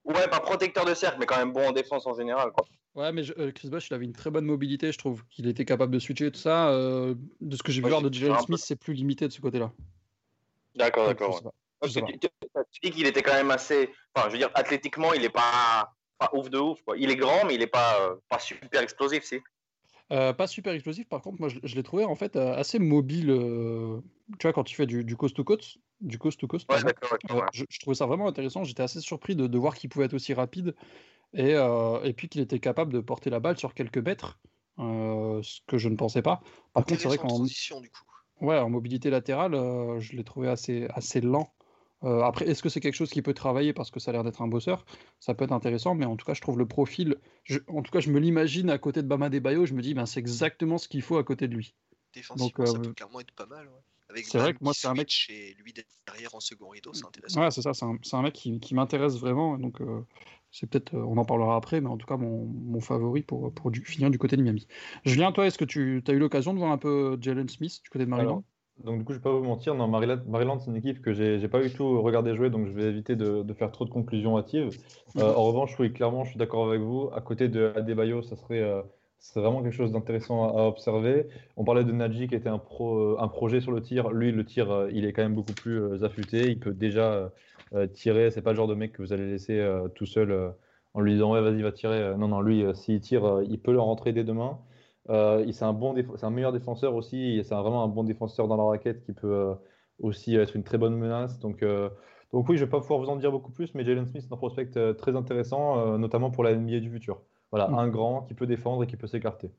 Ouais, 0.05 0.29
pas 0.29 0.41
protecteur 0.41 0.85
de 0.85 0.95
cercle, 0.95 1.19
mais 1.21 1.27
quand 1.27 1.39
même 1.39 1.53
bon 1.53 1.69
en 1.69 1.73
défense 1.73 2.07
en 2.07 2.15
général. 2.15 2.51
Quoi. 2.51 2.67
Ouais, 2.95 3.13
mais 3.13 3.23
euh, 3.39 3.53
Chris 3.53 3.69
Bosh, 3.71 3.89
il 3.89 3.95
avait 3.95 4.05
une 4.05 4.13
très 4.13 4.31
bonne 4.31 4.45
mobilité, 4.45 4.93
je 4.93 4.99
trouve. 4.99 5.25
qu'il 5.31 5.47
était 5.47 5.65
capable 5.65 5.93
de 5.93 5.99
switcher 5.99 6.27
et 6.27 6.31
tout 6.33 6.41
ça. 6.41 6.69
Euh, 6.71 7.15
de 7.41 7.57
ce 7.57 7.63
que 7.63 7.73
j'ai 7.73 7.81
vu 7.81 7.89
voir 7.89 8.03
de 8.03 8.13
Jalen 8.13 8.39
Smith, 8.41 8.61
c'est 8.63 8.77
plus 8.77 8.95
limité 8.95 9.29
de 9.29 9.33
ce 9.33 9.41
côté-là. 9.41 9.73
D'accord, 10.75 11.07
d'accord. 11.07 11.53
Tu 11.83 12.81
dis 12.83 12.91
qu'il 12.91 13.07
était 13.07 13.23
quand 13.23 13.33
même 13.35 13.51
assez. 13.51 13.91
Enfin, 14.15 14.29
je 14.29 14.33
veux 14.33 14.39
dire, 14.39 14.51
athlétiquement, 14.55 15.13
il 15.15 15.25
est 15.25 15.31
pas, 15.31 15.93
pas 16.19 16.31
ouf 16.33 16.51
de 16.51 16.59
ouf. 16.59 16.81
Quoi. 16.83 16.97
Il 16.97 17.11
est 17.11 17.17
grand, 17.17 17.45
mais 17.45 17.55
il 17.55 17.63
est 17.63 17.67
pas, 17.67 18.01
euh, 18.01 18.17
pas 18.29 18.39
super 18.39 18.83
explosif, 18.83 19.25
si. 19.25 19.41
Pas 20.13 20.47
super 20.47 20.73
explosif, 20.73 21.09
par 21.09 21.23
contre, 21.23 21.41
moi 21.41 21.49
je, 21.49 21.75
l'ai 21.75 21.83
trouvé 21.83 22.05
en 22.05 22.15
fait 22.15 22.37
assez 22.37 22.79
mobile. 22.79 23.29
tu 24.39 24.47
vois, 24.47 24.53
quand 24.53 24.71
il 24.71 24.75
fait 24.75 24.87
du, 24.87 25.05
du 25.05 25.17
coast 25.17 25.35
to 25.37 25.45
coast, 25.45 25.79
du 26.03 26.19
coast 26.19 26.39
to 26.39 26.47
coast. 26.47 26.67
je, 27.53 27.79
trouvais 27.81 27.95
ça 27.95 28.07
vraiment 28.07 28.27
intéressant. 28.27 28.65
J'étais 28.65 28.83
assez 28.83 29.01
surpris 29.01 29.37
de, 29.37 29.59
voir 29.59 29.75
qu'il 29.75 29.89
pouvait 29.89 30.07
être 30.07 30.15
aussi 30.15 30.35
rapide 30.35 30.75
et, 31.33 31.55
euh, 31.55 32.03
et 32.03 32.13
puis 32.13 32.29
qu'il 32.29 32.41
était 32.41 32.59
capable 32.59 32.93
de 32.93 33.01
porter 33.01 33.31
la 33.31 33.41
balle 33.41 33.57
sur 33.57 33.75
quelques 33.75 33.99
mètres, 33.99 34.39
euh, 34.79 35.41
ce 35.43 35.61
que 35.67 35.79
je 35.79 35.89
ne 35.89 35.97
pensais 35.97 36.23
pas. 36.23 36.43
Par 36.75 36.85
contre, 36.85 37.01
c'est 37.01 37.09
vrai 37.09 37.19
qu'en 37.19 37.45
du 37.45 37.51
coup. 37.71 38.05
Ouais, 38.41 38.59
en 38.59 38.69
mobilité 38.69 39.09
latérale, 39.09 39.55
euh, 39.55 40.01
je 40.01 40.17
l'ai 40.17 40.25
trouvé 40.25 40.49
assez, 40.49 40.89
assez 40.91 41.21
lent. 41.21 41.53
Après, 42.03 42.49
est-ce 42.49 42.63
que 42.63 42.69
c'est 42.69 42.81
quelque 42.81 42.95
chose 42.95 43.11
qui 43.11 43.23
peut 43.23 43.35
travailler 43.35 43.73
parce 43.73 43.91
que 43.91 44.01
ça 44.01 44.11
a 44.11 44.13
l'air 44.13 44.25
d'être 44.25 44.43
un 44.43 44.49
bosseur? 44.49 44.85
Ça 45.21 45.35
peut 45.35 45.45
être 45.45 45.53
intéressant, 45.53 45.95
mais 45.95 46.05
en 46.05 46.17
tout 46.17 46.27
cas, 46.27 46.35
je 46.35 46.41
trouve 46.41 46.59
le 46.59 46.67
profil. 46.67 47.17
en 47.69 47.83
tout 47.83 47.91
cas, 47.91 48.01
je 48.01 48.11
me 48.11 48.19
l'imagine 48.19 48.71
à 48.71 48.79
côté 48.79 49.03
de 49.03 49.09
Bama 49.09 49.29
Bayo. 49.29 49.67
Je 49.67 49.75
me 49.75 49.83
dis, 49.83 49.95
ben, 49.95 50.07
c'est 50.07 50.21
exactement 50.21 50.79
ce 50.79 50.89
qu'il 50.89 51.03
faut 51.03 51.17
à 51.17 51.25
côté 51.25 51.49
de 51.49 51.55
lui. 51.55 51.75
Défensivement, 52.15 52.67
ça 52.67 52.79
peut 52.79 52.93
clairement 52.93 53.21
être 53.21 53.33
pas 53.33 53.47
mal. 53.47 53.67
Ouais. 53.69 53.81
C'est 54.25 54.39
vrai 54.39 54.53
que 54.53 54.59
moi, 54.61 54.73
c'est 54.75 54.89
un 54.89 54.95
mec. 54.95 55.09
Chez 55.09 55.55
lui 55.59 55.73
derrière 56.07 56.35
en 56.35 56.41
second 56.41 56.69
rideau, 56.69 56.93
c'est 56.93 57.07
intéressant. 57.07 57.41
Ouais, 57.41 57.51
c'est 57.51 57.63
ça, 57.63 57.73
c'est 57.73 57.85
un, 57.85 57.99
un, 58.13 58.23
mec 58.23 58.35
qui, 58.35 58.61
qui 58.61 58.75
m'intéresse 58.75 59.17
vraiment. 59.17 59.59
Donc, 59.59 59.81
euh, 59.81 60.05
c'est 60.51 60.69
peut-être, 60.69 60.95
euh, 60.95 61.05
on 61.05 61.17
en 61.17 61.25
parlera 61.25 61.57
après, 61.57 61.81
mais 61.81 61.89
en 61.89 61.97
tout 61.97 62.07
cas, 62.07 62.17
mon, 62.17 62.45
mon 62.45 62.81
favori 62.81 63.23
pour, 63.23 63.53
pour 63.55 63.71
du, 63.71 63.85
finir 63.85 64.11
du 64.11 64.19
côté 64.19 64.37
de 64.37 64.43
Miami. 64.43 64.67
Julien, 65.05 65.33
toi, 65.33 65.47
est-ce 65.47 65.59
que 65.59 65.65
tu 65.65 66.03
as 66.07 66.13
eu 66.13 66.19
l'occasion 66.19 66.53
de 66.53 66.59
voir 66.59 66.73
un 66.73 66.79
peu 66.79 67.17
Jalen 67.21 67.49
Smith 67.49 67.81
du 67.83 67.91
côté 67.91 68.05
de 68.05 68.11
Maryland? 68.11 68.45
Donc 68.85 68.99
du 68.99 69.05
coup, 69.05 69.13
je 69.13 69.19
vais 69.19 69.23
pas 69.23 69.33
vous 69.33 69.45
mentir, 69.45 69.75
non, 69.75 69.87
Maryland, 69.87 70.59
c'est 70.59 70.71
une 70.71 70.77
équipe 70.77 71.03
que 71.03 71.13
j'ai 71.13 71.49
pas 71.49 71.61
du 71.61 71.73
tout 71.73 72.03
regardé 72.03 72.35
jouer, 72.35 72.51
donc 72.51 72.67
je 72.67 72.73
vais 72.73 72.85
éviter 72.85 73.17
de, 73.17 73.43
de 73.43 73.53
faire 73.55 73.71
trop 73.71 73.85
de 73.85 73.91
conclusions 73.91 74.37
hâtives. 74.37 74.71
Euh, 75.17 75.35
en 75.35 75.45
revanche, 75.45 75.79
oui, 75.79 75.93
clairement, 75.93 76.25
je 76.25 76.31
suis 76.31 76.39
d'accord 76.39 76.69
avec 76.69 76.81
vous. 76.81 77.09
À 77.15 77.21
côté 77.21 77.49
de 77.49 77.73
Adebayo, 77.77 78.23
ça 78.23 78.37
serait 78.37 78.63
c'est 79.23 79.39
vraiment 79.39 79.63
quelque 79.63 79.73
chose 79.73 79.93
d'intéressant 79.93 80.57
à, 80.57 80.63
observer. 80.65 81.29
On 81.57 81.65
parlait 81.65 81.85
de 81.85 81.93
Nadji 81.93 82.27
qui 82.27 82.35
était 82.35 82.49
un, 82.49 82.59
pro, 82.59 82.99
euh, 82.99 83.17
un 83.21 83.29
projet 83.29 83.61
sur 83.61 83.71
le 83.71 83.81
tir. 83.81 84.11
Lui, 84.11 84.33
le 84.33 84.45
tir, 84.45 84.71
euh, 84.71 84.91
il 84.93 85.05
est 85.05 85.13
quand 85.13 85.23
même 85.23 85.35
beaucoup 85.35 85.53
plus 85.53 85.81
euh, 85.81 86.05
affûté. 86.05 86.49
Il 86.49 86.59
peut 86.59 86.73
déjà 86.73 87.31
tirer. 87.95 88.31
C'est 88.31 88.43
pas 88.43 88.51
le 88.51 88.57
genre 88.57 88.69
de 88.69 88.75
mec 88.75 88.93
que 88.93 89.01
vous 89.01 89.15
allez 89.15 89.27
laisser 89.27 89.67
tout 89.95 90.05
seul 90.05 90.53
en 90.93 91.01
lui 91.01 91.15
disant 91.15 91.33
ouais 91.33 91.41
vas-y 91.41 91.63
va 91.63 91.73
tirer. 91.73 92.15
Non 92.19 92.29
non 92.29 92.43
lui 92.43 92.67
s'il 92.75 93.01
tire, 93.01 93.41
il 93.49 93.59
peut 93.59 93.73
le 93.73 93.81
rentrer 93.81 94.13
dès 94.13 94.25
demain. 94.25 94.59
C'est 95.09 95.63
un 95.63 95.73
bon 95.73 95.95
un 96.23 96.31
meilleur 96.31 96.53
défenseur 96.53 96.95
aussi. 96.95 97.43
C'est 97.45 97.55
vraiment 97.55 97.85
un 97.85 97.89
bon 97.89 98.05
défenseur 98.05 98.49
dans 98.49 98.57
la 98.57 98.65
raquette 98.65 99.03
qui 99.05 99.13
peut 99.13 99.55
aussi 99.99 100.37
être 100.37 100.57
une 100.57 100.65
très 100.65 100.79
bonne 100.79 100.97
menace. 100.97 101.39
Donc 101.39 101.65
donc 102.33 102.49
oui, 102.49 102.57
je 102.57 102.65
vais 102.65 102.71
pas 102.71 102.81
pouvoir 102.81 103.01
vous 103.01 103.09
en 103.09 103.17
dire 103.17 103.31
beaucoup 103.31 103.53
plus, 103.53 103.75
mais 103.75 103.85
Jalen 103.85 104.07
Smith 104.07 104.25
est 104.29 104.33
un 104.33 104.37
prospect 104.37 104.95
très 104.97 105.17
intéressant, 105.17 105.99
notamment 105.99 106.31
pour 106.31 106.45
la 106.45 106.55
NBA 106.55 106.81
du 106.81 106.91
futur. 106.91 107.21
Voilà, 107.53 107.69
mm. 107.69 107.75
un 107.75 107.89
grand 107.89 108.23
qui 108.23 108.35
peut 108.35 108.47
défendre 108.47 108.83
et 108.83 108.87
qui 108.87 108.97
peut 108.97 109.07
s'écarter. 109.07 109.51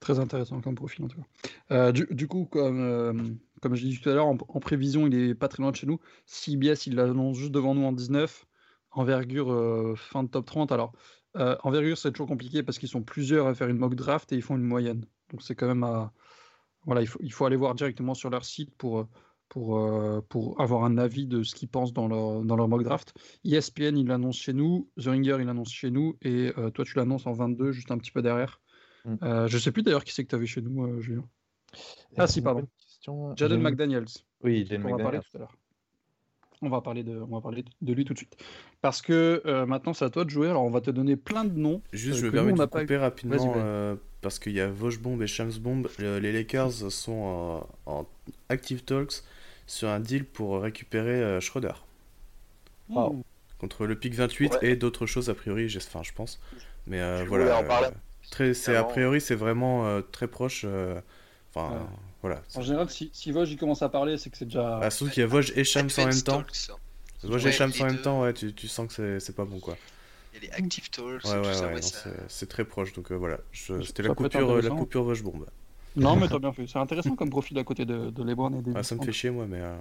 Très 0.00 0.20
intéressant 0.20 0.60
comme 0.60 0.76
profil 0.76 1.06
en 1.06 1.08
tout 1.08 1.20
cas. 1.20 1.26
Euh, 1.72 1.92
du, 1.92 2.06
du 2.10 2.28
coup, 2.28 2.44
comme, 2.44 2.80
euh, 2.80 3.12
comme 3.60 3.74
je 3.74 3.84
dit 3.84 3.98
tout 3.98 4.08
à 4.08 4.14
l'heure, 4.14 4.26
en, 4.26 4.38
en 4.48 4.60
prévision, 4.60 5.06
il 5.08 5.14
est 5.14 5.34
pas 5.34 5.48
très 5.48 5.62
loin 5.62 5.72
de 5.72 5.76
chez 5.76 5.88
nous. 5.88 5.98
CBS, 6.26 6.86
il 6.86 6.94
l'annonce 6.94 7.36
juste 7.36 7.50
devant 7.50 7.74
nous 7.74 7.84
en 7.84 7.92
19. 7.92 8.46
Envergure 8.92 9.52
euh, 9.52 9.94
fin 9.96 10.22
de 10.22 10.28
top 10.28 10.46
30. 10.46 10.70
Alors, 10.70 10.92
euh, 11.36 11.56
envergure, 11.62 11.98
c'est 11.98 12.12
toujours 12.12 12.28
compliqué 12.28 12.62
parce 12.62 12.78
qu'ils 12.78 12.88
sont 12.88 13.02
plusieurs 13.02 13.46
à 13.46 13.54
faire 13.54 13.68
une 13.68 13.78
mock 13.78 13.94
draft 13.94 14.32
et 14.32 14.36
ils 14.36 14.42
font 14.42 14.56
une 14.56 14.62
moyenne. 14.62 15.04
Donc, 15.30 15.42
c'est 15.42 15.54
quand 15.54 15.68
même 15.68 15.84
à. 15.84 16.12
Voilà, 16.84 17.02
il 17.02 17.06
faut, 17.06 17.18
il 17.22 17.32
faut 17.32 17.44
aller 17.44 17.56
voir 17.56 17.74
directement 17.74 18.14
sur 18.14 18.30
leur 18.30 18.44
site 18.44 18.74
pour, 18.76 19.06
pour, 19.48 19.78
euh, 19.78 20.20
pour 20.28 20.60
avoir 20.60 20.84
un 20.84 20.98
avis 20.98 21.26
de 21.26 21.42
ce 21.42 21.54
qu'ils 21.54 21.68
pensent 21.68 21.92
dans 21.92 22.08
leur, 22.08 22.42
dans 22.42 22.56
leur 22.56 22.68
mock 22.68 22.82
draft. 22.82 23.14
ESPN, 23.44 23.96
il 23.96 24.06
l'annonce 24.06 24.36
chez 24.36 24.52
nous. 24.52 24.88
The 24.98 25.06
Ringer, 25.06 25.36
il 25.40 25.46
l'annonce 25.46 25.72
chez 25.72 25.90
nous. 25.90 26.16
Et 26.22 26.52
euh, 26.58 26.70
toi, 26.70 26.84
tu 26.84 26.96
l'annonces 26.96 27.26
en 27.26 27.32
22, 27.32 27.72
juste 27.72 27.90
un 27.90 27.98
petit 27.98 28.10
peu 28.10 28.22
derrière. 28.22 28.60
Mm. 29.04 29.14
Euh, 29.22 29.48
je 29.48 29.58
sais 29.58 29.72
plus 29.72 29.82
d'ailleurs 29.82 30.04
qui 30.04 30.12
c'est 30.12 30.24
que 30.24 30.30
tu 30.30 30.34
avais 30.34 30.46
chez 30.46 30.60
nous, 30.60 30.84
euh, 30.84 31.00
Julien. 31.00 31.24
Ah, 32.16 32.26
si, 32.26 32.42
pardon. 32.42 32.66
question? 32.78 33.36
Jaden 33.36 33.60
McDaniels. 33.60 34.06
Oui, 34.42 34.66
Jaden 34.66 34.86
On 34.86 34.96
va 34.96 35.02
parler 35.02 35.18
McDaniels. 35.18 35.22
tout 35.30 35.36
à 35.36 35.40
l'heure. 35.40 35.56
On 36.62 36.68
va 36.68 36.80
parler 36.80 37.02
de, 37.04 37.16
on 37.20 37.34
va 37.36 37.40
parler 37.40 37.64
de 37.82 37.92
lui 37.92 38.04
tout 38.04 38.14
de 38.14 38.18
suite. 38.18 38.36
Parce 38.80 39.00
que 39.02 39.42
euh, 39.46 39.64
maintenant, 39.66 39.92
c'est 39.94 40.04
à 40.04 40.10
toi 40.10 40.24
de 40.24 40.30
jouer. 40.30 40.48
Alors, 40.48 40.64
on 40.64 40.70
va 40.70 40.80
te 40.80 40.90
donner 40.90 41.14
plein 41.16 41.44
de 41.44 41.56
noms. 41.58 41.80
Juste, 41.92 42.16
euh, 42.16 42.20
je 42.20 42.26
me 42.26 42.30
que 42.30 42.36
permets 42.36 42.52
nous, 42.52 42.60
on 42.60 42.64
de 42.64 42.70
pas 42.70 42.80
couper 42.80 42.96
rapidement 42.96 43.54
euh, 43.56 43.94
parce 44.22 44.38
qu'il 44.40 44.52
y 44.52 44.60
a 44.60 44.68
Vosgebomb 44.68 45.20
et 45.22 45.26
Shamsbomb. 45.28 45.84
Le- 45.98 46.18
Les 46.18 46.32
Lakers 46.32 46.90
sont 46.90 47.64
en 47.86 48.06
active 48.48 48.82
talks 48.82 49.22
sur 49.66 49.88
un 49.88 50.00
deal 50.00 50.24
pour 50.24 50.60
récupérer 50.60 51.22
euh, 51.22 51.40
Schroeder 51.40 51.74
Wow. 52.88 53.22
contre 53.58 53.86
le 53.86 53.96
pick 53.96 54.14
28 54.14 54.52
Ouais. 54.54 54.58
et 54.70 54.76
d'autres 54.76 55.06
choses 55.06 55.28
a 55.30 55.34
priori, 55.34 55.68
j'ai- 55.68 55.78
enfin 55.78 56.02
je 56.02 56.12
pense. 56.12 56.40
Mais 56.86 57.00
euh, 57.00 57.22
Je 57.24 57.28
voilà. 57.28 57.58
euh, 57.58 57.90
très, 58.30 58.54
c'est 58.54 58.74
a 58.74 58.82
priori 58.84 59.20
c'est 59.20 59.34
vraiment 59.34 59.86
euh, 59.86 60.00
très 60.00 60.26
proche. 60.26 60.62
euh, 60.66 61.00
Enfin. 61.54 61.86
Voilà. 62.22 62.42
En 62.54 62.62
général, 62.62 62.90
si, 62.90 63.10
si 63.12 63.30
Vosges 63.32 63.50
il 63.52 63.56
commence 63.58 63.82
à 63.82 63.88
parler, 63.88 64.18
c'est 64.18 64.30
que 64.30 64.36
c'est 64.36 64.44
déjà. 64.46 64.80
Ah, 64.82 64.90
surtout 64.90 65.12
qu'il 65.12 65.20
y 65.20 65.24
a 65.24 65.26
Vosges 65.26 65.52
et 65.56 65.64
Shams 65.64 65.88
en 65.98 66.06
même 66.06 66.22
temps. 66.22 66.38
Talks. 66.42 66.70
Vosges 67.22 67.44
Ouais, 67.44 67.50
et 67.50 67.52
Shams 67.52 67.72
en 67.80 67.84
même 67.84 68.00
temps, 68.00 68.22
ouais, 68.22 68.32
tu, 68.32 68.52
tu 68.54 68.68
sens 68.68 68.86
que 68.88 68.92
c'est- 68.94 69.20
c'est 69.20 69.34
pas 69.36 69.44
bon 69.44 69.58
quoi. 69.60 69.76
Il 70.34 70.42
y 70.42 70.46
a 70.46 70.50
les 70.50 70.56
Active 70.56 70.90
Talks, 70.90 71.06
Ouais, 71.06 71.12
ouais, 71.14 71.20
tout 71.20 71.28
ça, 71.28 71.60
ouais, 71.60 71.66
ouais, 71.68 71.74
non, 71.76 71.82
ça- 71.82 71.98
c'est- 72.04 72.10
c'est 72.28 72.48
très 72.48 72.64
proche 72.64 72.92
donc 72.92 73.10
euh, 73.12 73.16
voilà. 73.16 73.38
C'était 73.52 74.02
la 74.02 74.14
coupure, 74.14 74.50
euh, 74.50 74.60
la 74.62 74.70
coupure 74.70 75.02
Vosgebomb. 75.04 75.44
Non, 75.96 76.16
mais 76.16 76.28
t'as 76.28 76.38
bien 76.38 76.52
fait. 76.52 76.66
C'est 76.66 76.78
intéressant 76.78 77.16
comme 77.16 77.30
profil 77.30 77.58
à 77.58 77.64
côté 77.64 77.84
de, 77.84 78.10
de 78.10 78.22
LeBron 78.22 78.52
et 78.58 78.62
des. 78.62 78.72
Ah, 78.74 78.82
ça 78.82 78.94
me 78.94 79.02
fait 79.04 79.12
chier 79.12 79.30
moi, 79.30 79.46
mais. 79.48 79.60
euh, 79.60 79.76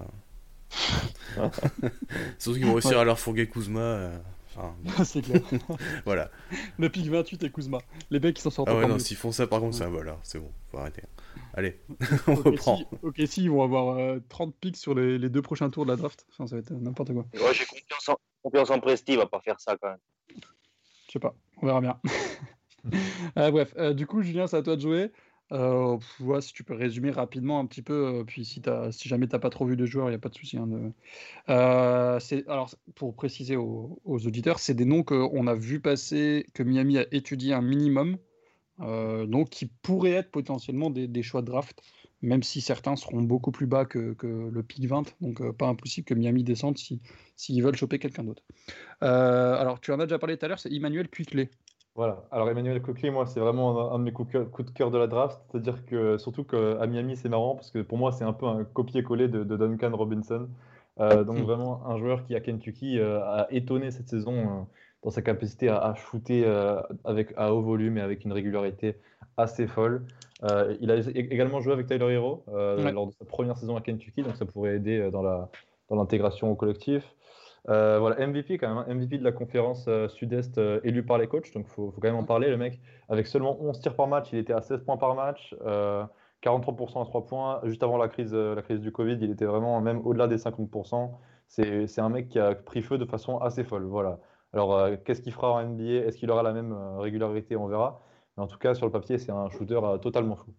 Surtout 2.40 2.58
qu'ils 2.60 2.66
vont 2.68 2.74
réussir 2.74 3.00
à 3.00 3.04
leur 3.04 3.20
fourguer 3.20 3.48
Kuzma. 3.48 3.80
euh, 3.80 4.18
Enfin, 4.60 5.04
c'est 5.04 5.22
clair. 5.22 5.42
voilà. 6.06 6.32
Le 6.80 6.90
pick 6.90 7.08
28 7.08 7.44
et 7.44 7.52
Kuzma. 7.52 7.78
Les 8.10 8.20
mecs 8.20 8.36
qui 8.36 8.42
s'en 8.42 8.50
sortent 8.50 8.70
Ah 8.72 8.76
ouais, 8.76 8.88
non, 8.88 8.98
s'ils 8.98 9.16
font 9.18 9.32
ça, 9.32 9.46
par 9.46 9.60
contre, 9.60 9.76
c'est 9.78 9.84
un 9.84 9.90
vol. 9.90 10.10
hein. 10.10 10.18
C'est 10.24 10.40
bon, 10.40 10.50
faut 10.72 10.80
arrêter. 10.80 11.04
Allez, 11.58 11.82
on 12.28 12.36
reprend. 12.36 12.76
Ok, 12.76 12.78
si, 12.78 12.86
ok, 13.02 13.22
si, 13.28 13.44
ils 13.46 13.50
vont 13.50 13.64
avoir 13.64 13.98
euh, 13.98 14.20
30 14.30 14.56
picks 14.62 14.78
sur 14.78 14.94
les, 14.94 15.18
les 15.18 15.30
deux 15.30 15.42
prochains 15.42 15.70
tours 15.72 15.86
de 15.86 15.90
la 15.92 15.98
draft. 15.98 16.24
Enfin, 16.30 16.46
ça 16.46 16.56
va 16.56 16.60
être 16.60 16.72
euh, 16.72 16.80
n'importe 16.80 17.12
quoi. 17.14 17.26
Ouais, 17.34 17.54
j'ai 17.54 17.66
confiance 17.66 18.10
en, 18.10 18.18
confiance 18.44 18.70
en 18.70 18.80
Presti, 18.80 19.14
il 19.14 19.18
va 19.18 19.26
pas 19.26 19.42
faire 19.42 19.60
ça 19.60 19.76
quand 19.82 19.90
même. 19.90 19.98
Je 21.08 21.12
sais 21.14 21.20
pas, 21.20 21.36
on 21.62 21.66
verra 21.66 21.82
bien. 21.82 22.00
Euh, 23.38 23.52
bref, 23.52 23.74
euh, 23.78 23.94
du 23.94 24.08
coup, 24.08 24.22
Julien, 24.22 24.48
c'est 24.48 24.56
à 24.56 24.62
toi 24.62 24.78
de 24.78 24.82
jouer. 24.82 25.12
Euh, 25.52 25.98
pff, 25.98 26.20
ouais, 26.22 26.40
si 26.40 26.54
tu 26.54 26.64
peux 26.64 26.74
résumer 26.74 27.12
rapidement 27.12 27.60
un 27.60 27.66
petit 27.66 27.82
peu, 27.82 28.20
euh, 28.20 28.24
puis 28.24 28.46
si, 28.46 28.62
t'as- 28.62 28.94
si 28.94 29.10
jamais 29.10 29.28
tu 29.28 29.34
n'as 29.34 29.40
pas 29.40 29.50
trop 29.50 29.66
vu 29.66 29.76
de 29.76 29.86
joueurs, 29.86 30.08
il 30.08 30.12
n'y 30.12 30.16
a 30.16 30.20
pas 30.20 30.30
de 30.30 30.36
souci. 30.36 30.58
hein, 30.58 30.68
de- 30.68 30.94
Euh, 31.50 32.20
alors, 32.48 32.74
pour 32.96 33.14
préciser 33.16 33.58
aux, 33.58 34.00
aux 34.06 34.26
auditeurs, 34.26 34.60
c'est 34.60 34.74
des 34.74 34.86
noms 34.86 35.04
qu'on 35.04 35.48
a 35.48 35.54
vu 35.56 35.82
passer, 35.82 36.48
que 36.54 36.64
Miami 36.64 36.98
a 36.98 37.06
étudié 37.12 37.54
un 37.54 37.62
minimum, 37.62 38.14
euh, 38.14 38.18
donc 38.80 39.50
qui 39.50 39.66
pourraient 39.68 40.12
être 40.12 40.32
potentiellement 40.32 40.90
des, 40.90 41.08
des 41.08 41.24
choix 41.24 41.42
de 41.42 41.48
draft, 41.48 41.82
même 42.22 42.44
si 42.44 42.62
certains 42.62 42.96
seront 42.96 43.22
beaucoup 43.22 43.52
plus 43.52 43.68
bas 43.68 43.86
que, 43.86 44.14
que 44.14 44.28
le 44.28 44.64
pick 44.64 44.86
20, 44.88 45.04
donc 45.22 45.42
euh, 45.42 45.54
pas 45.54 45.68
impossible 45.68 46.06
que 46.06 46.14
Miami 46.14 46.44
descende 46.44 46.78
si- 46.78 47.02
s'ils 47.36 47.62
veulent 47.64 47.76
choper 47.76 48.00
quelqu'un 48.00 48.24
d'autre. 48.24 48.44
Euh, 49.04 49.56
alors, 49.56 49.80
tu 49.82 49.92
en 49.94 50.00
as 50.00 50.06
déjà 50.06 50.20
parlé 50.20 50.38
tout 50.38 50.46
à 50.46 50.50
l'heure, 50.50 50.60
c'est 50.60 50.74
Emmanuel 50.74 51.10
Quickley. 51.10 51.50
Voilà. 51.96 52.28
Alors 52.32 52.48
Emmanuel 52.50 52.82
Coquely, 52.82 53.10
moi, 53.10 53.26
c'est 53.26 53.40
vraiment 53.40 53.92
un, 53.92 53.96
un 53.96 54.00
de 54.00 54.04
mes 54.04 54.14
coups 54.14 54.32
de 54.32 54.72
cœur, 54.72 54.92
de 54.92 54.98
la 55.00 55.08
draft. 55.08 55.42
C'est-à-dire 55.52 55.84
que 55.86 56.18
surtout 56.20 56.44
qu'à 56.44 56.86
Miami, 56.86 57.18
c'est 57.18 57.30
marrant 57.30 57.56
parce 57.56 57.72
que 57.72 57.80
pour 57.80 57.98
moi, 57.98 58.12
c'est 58.12 58.24
un 58.24 58.34
peu 58.34 58.46
un 58.46 58.64
copier-coller 58.66 59.28
de, 59.28 59.44
de 59.44 59.58
Duncan 59.58 59.96
Robinson. 59.96 60.48
Euh, 61.00 61.24
donc 61.24 61.38
Mm. 61.38 61.44
vraiment 61.44 61.86
un 61.88 61.98
joueur 61.98 62.24
qui 62.24 62.36
à 62.36 62.40
Kentucky 62.40 63.00
euh, 63.00 63.24
a 63.24 63.48
étonné 63.52 63.90
cette 63.92 64.10
saison 64.10 64.62
euh, 64.62 64.64
dans 65.04 65.10
sa 65.12 65.22
capacité 65.22 65.70
à, 65.70 65.78
à 65.78 65.96
shooter 65.96 66.44
euh, 66.46 66.82
avec 67.06 67.34
à 67.38 67.54
haut 67.54 67.62
volume 67.62 67.98
et 67.98 68.02
avec 68.02 68.26
une 68.26 68.34
régularité 68.34 68.98
assez 69.38 69.68
folle. 69.68 70.06
Euh, 70.44 70.76
il 70.82 70.92
a 70.92 70.96
également 71.16 71.62
joué 71.62 71.74
avec 71.74 71.88
Tyler 71.88 72.14
Hero 72.14 72.44
euh, 72.50 72.84
Ouais. 72.84 72.92
lors 72.92 73.08
de 73.08 73.12
sa 73.14 73.26
première 73.26 73.58
saison 73.58 73.76
à 73.76 73.82
Kentucky, 73.82 74.22
donc 74.24 74.36
ça 74.36 74.46
pourrait 74.46 74.76
aider 74.76 75.10
dans 75.12 75.22
la 75.22 75.50
dans 75.90 75.96
l'intégration 75.96 76.52
au 76.52 76.56
collectif. 76.56 77.16
Voilà, 77.66 78.26
MVP 78.26 78.58
quand 78.58 78.68
même, 78.70 78.78
hein, 78.78 78.94
MVP 78.94 79.18
de 79.18 79.24
la 79.24 79.32
conférence 79.34 79.90
Sud-Est 80.10 80.58
élu 80.84 81.06
par 81.06 81.18
les 81.18 81.28
coachs, 81.28 81.52
donc 81.54 81.66
il 81.68 81.72
faut, 81.74 81.92
faut 81.92 82.00
quand 82.02 82.08
même 82.08 82.16
en 82.16 82.24
parler. 82.24 82.50
Le 82.50 82.58
mec, 82.58 82.80
avec 83.10 83.28
seulement 83.28 83.58
11 83.62 83.80
tirs 83.82 83.96
par 83.96 84.08
match, 84.08 84.30
il 84.32 84.40
était 84.40 84.54
à 84.54 84.62
16 84.62 84.84
points 84.84 84.98
par 84.98 85.16
match, 85.16 85.54
euh, 85.66 86.04
43% 86.42 87.02
à 87.02 87.06
3 87.06 87.26
points. 87.26 87.60
Juste 87.64 87.84
avant 87.84 87.98
la 87.98 88.08
crise, 88.08 88.34
la 88.34 88.62
crise 88.62 88.80
du 88.80 88.92
Covid, 88.92 89.18
il 89.22 89.32
était 89.32 89.46
vraiment 89.46 89.80
même 89.82 90.02
au-delà 90.06 90.28
des 90.28 90.38
50%. 90.38 91.12
C'est 91.50 91.88
c'est 91.88 92.02
un 92.02 92.10
mec 92.10 92.30
qui 92.30 92.40
a 92.40 92.56
pris 92.56 92.82
feu 92.82 92.98
de 92.98 93.06
façon 93.06 93.38
assez 93.38 93.64
folle. 93.64 93.84
Voilà. 93.86 94.20
Alors, 94.58 94.76
euh, 94.76 94.96
qu'est-ce 95.06 95.22
qu'il 95.22 95.32
fera 95.34 95.52
en 95.54 95.62
NBA 95.62 96.06
Est-ce 96.08 96.18
qu'il 96.18 96.32
aura 96.32 96.42
la 96.42 96.52
même 96.52 96.72
euh, 96.72 96.98
régularité? 96.98 97.56
On 97.56 97.68
verra. 97.68 98.02
Mais 98.36 98.44
en 98.44 98.48
tout 98.48 98.58
cas, 98.58 98.74
sur 98.74 98.88
le 98.88 98.92
papier, 98.92 99.20
c'est 99.20 99.32
un 99.32 99.50
shooter 99.50 99.80
euh, 99.84 99.98
totalement 100.00 100.36
fou. 100.36 100.52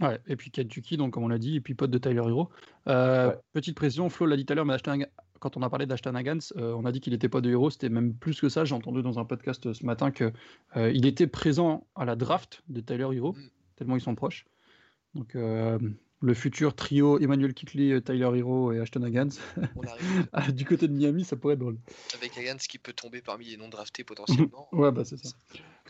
Ouais, 0.00 0.18
et 0.26 0.34
puis 0.34 0.50
Kentucky, 0.50 0.96
donc 0.96 1.12
comme 1.12 1.24
on 1.24 1.28
l'a 1.28 1.36
dit, 1.38 1.56
et 1.56 1.60
puis 1.60 1.74
pote 1.74 1.90
de 1.90 1.98
Tyler 1.98 2.22
Hero. 2.26 2.48
Euh, 2.88 3.28
Ouais. 3.28 3.36
Petite 3.52 3.76
précision, 3.76 4.08
Flo 4.08 4.24
l'a 4.26 4.36
dit 4.36 4.46
tout 4.46 4.52
à 4.52 4.56
l'heure, 4.56 4.64
mais 4.64 4.72
Ashton- 4.74 5.06
quand 5.40 5.56
on 5.58 5.62
a 5.62 5.68
parlé 5.68 5.84
d'Ashton 5.84 6.16
Hagans, 6.16 6.38
euh, 6.56 6.72
on 6.74 6.86
a 6.86 6.90
dit 6.90 7.00
qu'il 7.00 7.12
n'était 7.12 7.28
pas 7.28 7.42
de 7.42 7.50
Hero, 7.50 7.68
c'était 7.68 7.90
même 7.90 8.14
plus 8.14 8.40
que 8.40 8.48
ça. 8.48 8.64
J'ai 8.64 8.74
entendu 8.74 9.02
dans 9.02 9.18
un 9.18 9.26
podcast 9.26 9.72
ce 9.74 9.84
matin 9.84 10.10
que 10.10 10.32
euh, 10.76 10.90
il 10.92 11.04
était 11.06 11.26
présent 11.26 11.86
à 11.96 12.06
la 12.06 12.16
draft 12.16 12.62
de 12.70 12.80
Tyler 12.80 13.08
Hero, 13.14 13.32
Mm. 13.34 13.38
tellement 13.76 13.96
ils 13.96 14.00
sont 14.00 14.14
proches. 14.14 14.46
Donc 15.14 15.36
euh, 15.36 15.78
le 16.24 16.34
futur 16.34 16.74
trio 16.74 17.18
Emmanuel 17.18 17.52
Kickley, 17.52 18.00
Tyler 18.00 18.30
Hero 18.38 18.72
et 18.72 18.80
Ashton 18.80 19.02
Hagans, 19.02 19.28
ah, 20.32 20.50
du 20.50 20.64
côté 20.64 20.88
de 20.88 20.92
Miami, 20.92 21.24
ça 21.24 21.36
pourrait 21.36 21.54
être 21.54 21.60
drôle. 21.60 21.76
avec 22.16 22.36
Higgins 22.36 22.56
qui 22.56 22.78
peut 22.78 22.94
tomber 22.94 23.20
parmi 23.20 23.44
les 23.44 23.56
non 23.56 23.68
draftés 23.68 24.04
potentiellement. 24.04 24.68
Ouais, 24.72 24.90
bah 24.90 25.04
c'est 25.04 25.18
ça. 25.18 25.28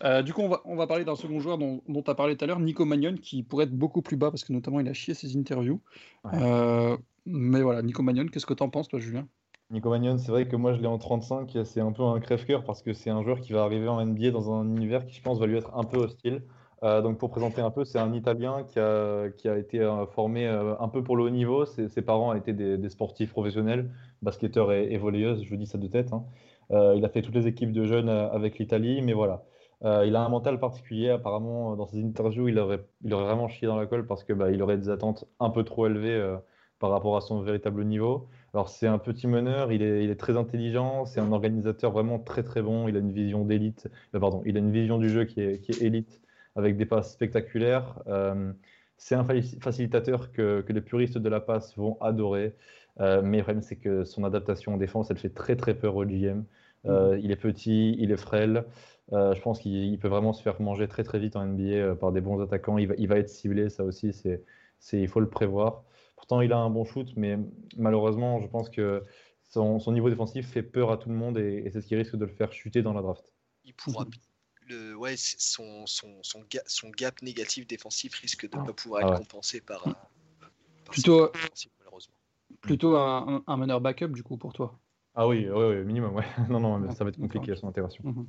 Euh, 0.03 0.22
du 0.22 0.32
coup, 0.32 0.43
on 0.43 0.49
va, 0.49 0.61
on 0.64 0.76
va 0.76 0.87
parler 0.87 1.05
d'un 1.05 1.14
second 1.14 1.39
joueur 1.39 1.57
dont 1.57 1.80
tu 1.87 2.11
as 2.11 2.14
parlé 2.14 2.37
tout 2.37 2.45
à 2.45 2.49
l'heure, 2.49 2.59
Nico 2.59 2.85
Magnon, 2.85 3.14
qui 3.14 3.43
pourrait 3.43 3.64
être 3.64 3.76
beaucoup 3.76 4.03
plus 4.03 4.16
bas 4.16 4.30
parce 4.30 4.45
que 4.45 4.53
notamment 4.53 4.80
il 4.80 4.89
a 4.89 4.93
chié 4.93 5.14
ses 5.14 5.37
interviews. 5.37 5.80
Ouais. 6.24 6.32
Euh, 6.35 6.97
mais 7.26 7.62
voilà, 7.62 7.82
Nico 7.82 8.03
Magnon, 8.03 8.26
qu'est-ce 8.26 8.47
que 8.47 8.55
tu 8.55 8.62
en 8.62 8.68
penses, 8.68 8.89
toi, 8.89 8.99
Julien? 8.99 9.28
Nico 9.70 9.89
Magnon, 9.89 10.18
c'est 10.18 10.30
vrai 10.30 10.47
que 10.47 10.57
moi 10.57 10.74
je 10.74 10.80
l'ai 10.80 10.87
en 10.87 10.99
35, 10.99 11.57
c'est 11.64 11.80
un 11.80 11.93
peu 11.93 12.03
un 12.03 12.20
crève-cœur 12.20 12.64
parce 12.64 12.82
que 12.82 12.93
c'est 12.93 13.11
un 13.11 13.22
joueur 13.22 13.41
qui 13.41 13.53
va 13.53 13.62
arriver 13.62 13.89
en 13.89 14.05
NBA 14.05 14.30
dans 14.30 14.53
un 14.53 14.64
univers 14.66 15.07
qui 15.07 15.14
je 15.14 15.22
pense 15.22 15.39
va 15.39 15.47
lui 15.47 15.57
être 15.57 15.74
un 15.74 15.85
peu 15.85 15.99
hostile. 15.99 16.43
Euh, 16.85 17.01
donc 17.01 17.18
pour 17.18 17.30
présenter 17.30 17.62
un 17.62 17.70
peu, 17.70 17.85
c'est 17.85 17.99
un 17.99 18.12
Italien 18.12 18.64
qui 18.64 18.78
a, 18.78 19.30
qui 19.30 19.49
a 19.49 19.57
été 19.57 19.80
euh, 19.80 20.07
formé 20.07 20.47
euh, 20.47 20.74
un 20.78 20.89
peu 20.89 21.03
pour 21.03 21.16
le 21.16 21.24
haut 21.24 21.30
niveau. 21.30 21.64
Ses, 21.64 22.03
parents 22.03 22.35
étaient 22.35 22.53
des, 22.53 22.89
sportifs 22.91 23.32
professionnels, 23.32 23.91
basketteurs 24.22 24.70
et, 24.72 24.93
et 24.93 24.99
je 24.99 25.55
dis 25.55 25.66
ça 25.66 25.78
de 25.78 25.87
tête. 25.89 26.12
hein. 26.12 26.24
Il 26.70 27.05
a 27.05 27.09
fait 27.09 27.22
toutes 27.22 27.35
les 27.35 27.47
équipes 27.47 27.72
de 27.72 27.85
jeunes 27.85 28.09
avec 28.09 28.59
l'Italie, 28.59 29.03
mais 29.03 29.12
voilà. 29.12 29.45
Il 29.82 30.16
a 30.16 30.24
un 30.24 30.28
mental 30.30 30.59
particulier. 30.59 31.11
Apparemment, 31.11 31.76
dans 31.76 31.87
ses 31.87 32.03
interviews, 32.03 32.49
il 32.49 32.59
aurait, 32.59 32.80
il 33.05 33.12
aurait 33.12 33.24
vraiment 33.24 33.49
chié 33.49 33.68
dans 33.68 33.76
la 33.76 33.87
colle 33.87 34.07
parce 34.07 34.24
que 34.24 34.32
bah, 34.32 34.47
aurait 34.62 34.78
des 34.78 34.89
attentes 34.89 35.26
un 35.41 35.51
peu 35.51 35.62
trop 35.64 35.87
élevées 35.87 36.37
par 36.78 36.91
rapport 36.91 37.16
à 37.16 37.20
son 37.20 37.41
véritable 37.43 37.85
niveau. 37.85 38.28
Alors, 38.55 38.70
c'est 38.70 38.87
un 38.87 38.99
petit 38.99 39.26
meneur, 39.26 39.72
il 39.72 39.82
est, 39.82 40.05
il 40.05 40.11
est 40.11 40.16
très 40.16 40.37
intelligent, 40.39 41.05
c'est 41.05 41.20
un 41.20 41.32
organisateur 41.32 41.93
vraiment 41.93 42.18
très 42.18 42.43
très 42.43 42.62
bon. 42.62 42.89
Il 42.89 42.97
a 42.97 43.01
une 43.01 43.12
vision 43.12 43.45
d'élite, 43.45 43.89
pardon, 44.12 44.43
il 44.47 44.57
a 44.57 44.61
une 44.61 44.72
vision 44.72 44.99
du 44.99 45.11
jeu 45.11 45.24
qui 45.24 45.43
est, 45.43 45.61
qui 45.61 45.72
est 45.72 45.82
élite 45.82 46.23
avec 46.55 46.76
des 46.76 46.86
passes 46.86 47.12
spectaculaires. 47.12 48.02
Euh, 48.07 48.52
c'est 48.96 49.14
un 49.14 49.24
faci- 49.24 49.61
facilitateur 49.61 50.32
que, 50.32 50.62
que 50.62 50.72
les 50.72 50.80
puristes 50.80 51.18
de 51.18 51.28
la 51.28 51.40
passe 51.40 51.76
vont 51.76 51.98
adorer. 52.00 52.57
Euh, 53.00 53.22
mais 53.22 53.38
le 53.38 53.42
problème, 53.42 53.62
c'est 53.62 53.76
que 53.78 54.05
son 54.05 54.24
adaptation 54.24 54.74
en 54.74 54.76
défense, 54.76 55.11
elle 55.11 55.18
fait 55.18 55.30
très 55.34 55.57
très 55.57 55.74
peur 55.78 55.96
au 55.96 56.05
GM. 56.05 56.44
Euh, 56.86 57.18
Il 57.20 57.30
est 57.30 57.36
petit, 57.36 57.94
il 57.98 58.12
est 58.12 58.16
frêle. 58.16 58.66
Euh, 59.12 59.34
je 59.34 59.40
pense 59.42 59.61
qu'il 59.61 59.72
il 59.74 59.98
peut 59.98 60.09
vraiment 60.09 60.32
se 60.32 60.42
faire 60.42 60.61
manger 60.62 60.88
très 60.88 61.02
très 61.05 61.18
vite 61.18 61.36
en 61.36 61.42
NBA 61.44 61.62
euh, 61.74 61.94
par 61.94 62.12
des 62.12 62.20
bons 62.20 62.40
attaquants. 62.40 62.78
Il 62.78 62.88
va, 62.88 62.94
il 62.98 63.09
va 63.09 63.18
être 63.18 63.28
ciblé, 63.28 63.68
ça 63.68 63.84
aussi, 63.84 64.12
c'est, 64.12 64.44
c'est, 64.78 65.00
il 65.00 65.09
faut 65.09 65.20
le 65.20 65.28
prévoir. 65.28 65.84
Pourtant, 66.16 66.40
il 66.40 66.52
a 66.52 66.59
un 66.59 66.70
bon 66.70 66.84
shoot, 66.84 67.12
mais 67.16 67.38
malheureusement, 67.76 68.40
je 68.40 68.46
pense 68.48 68.70
que 68.70 69.05
son, 69.42 69.78
son 69.78 69.92
niveau 69.92 70.09
défensif 70.11 70.48
fait 70.50 70.62
peur 70.62 70.90
à 70.90 70.96
tout 70.98 71.09
le 71.11 71.14
monde 71.16 71.36
et, 71.38 71.62
et 71.66 71.70
c'est 71.70 71.80
ce 71.80 71.86
qui 71.88 71.96
risque 71.96 72.16
de 72.16 72.24
le 72.24 72.30
faire 72.32 72.52
chuter 72.52 72.82
dans 72.82 72.92
la 72.94 73.02
draft. 73.02 73.34
Il 73.64 73.74
pourra. 73.74 74.07
Le, 74.66 74.94
ouais, 74.96 75.14
son, 75.16 75.86
son, 75.86 76.22
son, 76.22 76.40
ga- 76.50 76.62
son 76.66 76.90
gap 76.90 77.20
négatif 77.22 77.66
défensif 77.66 78.14
risque 78.14 78.48
de 78.48 78.56
ne 78.56 78.64
pas 78.64 78.72
pouvoir 78.72 79.02
Ah 79.02 79.06
être 79.06 79.12
ouais. 79.12 79.18
compensé 79.18 79.60
par. 79.60 79.86
euh, 79.86 79.92
par 80.40 80.50
Plutôt- 80.92 81.30
malheureusement. 81.78 82.14
Plutôt 82.62 82.96
un, 82.96 83.36
un- 83.36 83.42
un 83.46 83.56
meneur 83.56 83.80
backup, 83.80 84.08
du 84.08 84.22
coup, 84.22 84.36
pour 84.38 84.52
toi? 84.52 84.78
Ah 85.14 85.28
oui, 85.28 85.46
oui, 85.48 85.64
oui, 85.64 85.84
minimum, 85.84 86.14
ouais. 86.14 86.24
Non, 86.48 86.60
non, 86.60 86.78
mais 86.78 86.88
Ah, 86.90 86.94
ça 86.94 87.04
va 87.04 87.10
être 87.10 87.20
compliqué 87.20 87.54
son 87.56 87.68
intégration. 87.68 88.02
Mhm. 88.04 88.26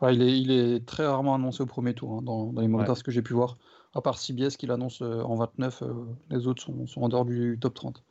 Ouais, 0.00 0.14
il, 0.14 0.22
est, 0.22 0.40
il 0.40 0.50
est 0.50 0.86
très 0.86 1.06
rarement 1.06 1.34
annoncé 1.34 1.62
au 1.62 1.66
premier 1.66 1.94
tour, 1.94 2.12
hein, 2.12 2.22
dans, 2.22 2.52
dans 2.52 2.60
les 2.60 2.68
drafts 2.68 3.02
que 3.02 3.10
j'ai 3.10 3.22
pu 3.22 3.34
voir. 3.34 3.56
À 3.94 4.02
part 4.02 4.18
CBS 4.18 4.56
qui 4.58 4.66
l'annonce 4.66 5.00
en 5.00 5.34
29, 5.36 5.82
les 6.30 6.46
autres 6.46 6.62
sont, 6.62 6.86
sont, 6.86 7.02
en 7.02 7.08
dehors 7.08 7.24
du 7.24 7.58
top 7.60 7.74
30. 7.74 8.04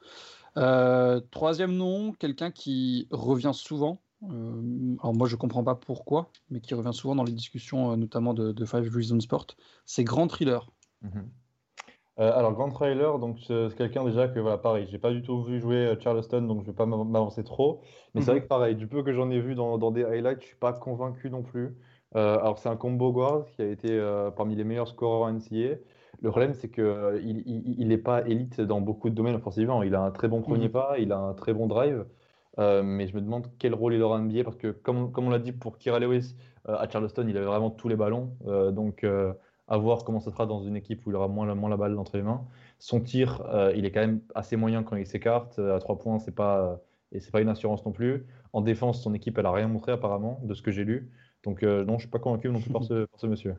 troisième 1.31 1.75
nom, 1.75 2.13
quelqu'un 2.13 2.51
qui 2.51 3.07
revient 3.11 3.51
souvent. 3.53 4.01
Alors 4.29 5.15
moi 5.15 5.27
je 5.27 5.35
comprends 5.35 5.63
pas 5.63 5.75
pourquoi, 5.75 6.29
mais 6.49 6.59
qui 6.59 6.73
revient 6.73 6.93
souvent 6.93 7.15
dans 7.15 7.23
les 7.23 7.31
discussions, 7.31 7.95
notamment 7.97 8.33
de, 8.33 8.65
Five 8.65 8.89
Reasons 8.93 9.19
Sport. 9.19 9.47
C'est 9.85 10.03
Grand 10.03 10.27
Thriller. 10.27 10.69
Mhm. 11.01 11.29
Euh, 12.17 12.31
alors, 12.33 12.53
Grand 12.53 12.69
Trailer, 12.69 13.19
donc 13.19 13.39
c'est 13.45 13.75
quelqu'un 13.75 14.05
déjà 14.05 14.29
que, 14.29 14.39
voilà, 14.39 14.57
pareil, 14.57 14.87
j'ai 14.89 14.97
pas 14.97 15.11
du 15.11 15.21
tout 15.21 15.43
vu 15.43 15.59
jouer 15.59 15.87
euh, 15.87 15.95
Charleston, 15.99 16.43
donc 16.43 16.61
je 16.61 16.67
vais 16.67 16.75
pas 16.75 16.85
m'avancer 16.85 17.43
trop. 17.43 17.81
Mais 18.13 18.21
c'est 18.21 18.31
vrai 18.31 18.39
mhm. 18.39 18.43
que, 18.43 18.47
pareil, 18.47 18.75
du 18.75 18.87
peu 18.87 19.03
que 19.03 19.11
j'en 19.11 19.29
ai 19.29 19.41
vu 19.41 19.53
dans, 19.53 19.77
dans, 19.77 19.91
des 19.91 20.05
highlights, 20.05 20.41
je 20.41 20.47
suis 20.47 20.55
pas 20.55 20.71
convaincu 20.71 21.29
non 21.29 21.43
plus. 21.43 21.75
Euh, 22.15 22.39
alors, 22.39 22.57
c'est 22.57 22.69
un 22.69 22.77
combo 22.77 23.11
guard 23.11 23.45
qui 23.55 23.61
a 23.61 23.65
été 23.65 23.99
parmi 24.37 24.55
les 24.55 24.63
meilleurs 24.63 24.87
scoreurs 24.87 25.23
en 25.23 25.33
NCA. 25.33 25.75
Le 26.21 26.29
problème, 26.29 26.53
c'est 26.53 26.69
qu'il 26.69 27.43
il 27.45 27.87
n'est 27.89 27.97
pas 27.97 28.25
élite 28.25 28.61
dans 28.61 28.79
beaucoup 28.79 29.09
de 29.09 29.15
domaines 29.15 29.35
offensivement. 29.35 29.83
Il 29.83 29.93
a 29.95 30.01
un 30.01 30.11
très 30.11 30.29
bon 30.29 30.41
premier 30.41 30.67
mhm. 30.67 30.71
pas, 30.71 30.95
il 30.97 31.11
a 31.11 31.17
un 31.17 31.33
très 31.33 31.53
bon 31.53 31.67
drive. 31.67 32.05
Mais 32.57 33.07
je 33.07 33.15
me 33.15 33.21
demande 33.21 33.47
quel 33.59 33.73
rôle 33.73 33.93
il 33.93 34.01
aura 34.01 34.17
en 34.17 34.19
NBA 34.19 34.43
parce 34.43 34.55
que, 34.55 34.71
comme, 34.71 35.11
comme 35.11 35.27
on 35.27 35.29
l'a 35.29 35.39
dit 35.39 35.51
pour 35.51 35.77
Kira 35.77 35.99
Lewis, 35.99 36.35
à 36.67 36.89
Charleston, 36.89 37.25
il 37.27 37.37
avait 37.37 37.45
vraiment 37.45 37.69
tous 37.69 37.89
les 37.89 37.95
ballons. 37.95 38.31
donc, 38.71 39.05
à 39.67 39.77
voir 39.77 40.03
comment 40.03 40.19
ça 40.19 40.31
sera 40.31 40.45
dans 40.45 40.63
une 40.63 40.75
équipe 40.75 41.05
où 41.05 41.09
il 41.09 41.15
aura 41.15 41.27
moins 41.27 41.45
la, 41.45 41.55
moins 41.55 41.69
la 41.69 41.77
balle 41.77 41.97
entre 41.97 42.17
les 42.17 42.23
mains. 42.23 42.45
Son 42.79 43.01
tir, 43.01 43.41
euh, 43.47 43.73
il 43.75 43.85
est 43.85 43.91
quand 43.91 44.01
même 44.01 44.21
assez 44.35 44.55
moyen 44.55 44.83
quand 44.83 44.95
il 44.95 45.07
s'écarte. 45.07 45.57
Euh, 45.59 45.75
à 45.75 45.79
trois 45.79 45.97
points, 45.97 46.19
c'est 46.19 46.35
pas 46.35 46.81
et 47.11 47.19
c'est 47.19 47.31
pas 47.31 47.41
une 47.41 47.49
assurance 47.49 47.85
non 47.85 47.91
plus. 47.91 48.25
En 48.53 48.61
défense, 48.61 49.01
son 49.01 49.13
équipe, 49.13 49.37
elle 49.37 49.45
a 49.45 49.51
rien 49.51 49.67
montré 49.67 49.91
apparemment 49.91 50.39
de 50.43 50.53
ce 50.53 50.61
que 50.61 50.71
j'ai 50.71 50.83
lu. 50.83 51.09
Donc 51.43 51.63
euh, 51.63 51.85
non, 51.85 51.95
je 51.95 52.01
suis 52.01 52.09
pas 52.09 52.19
convaincu 52.19 52.49
non 52.49 52.59
plus 52.59 52.71
par 52.71 52.83
ce, 52.83 53.07
ce 53.17 53.27
monsieur. 53.27 53.55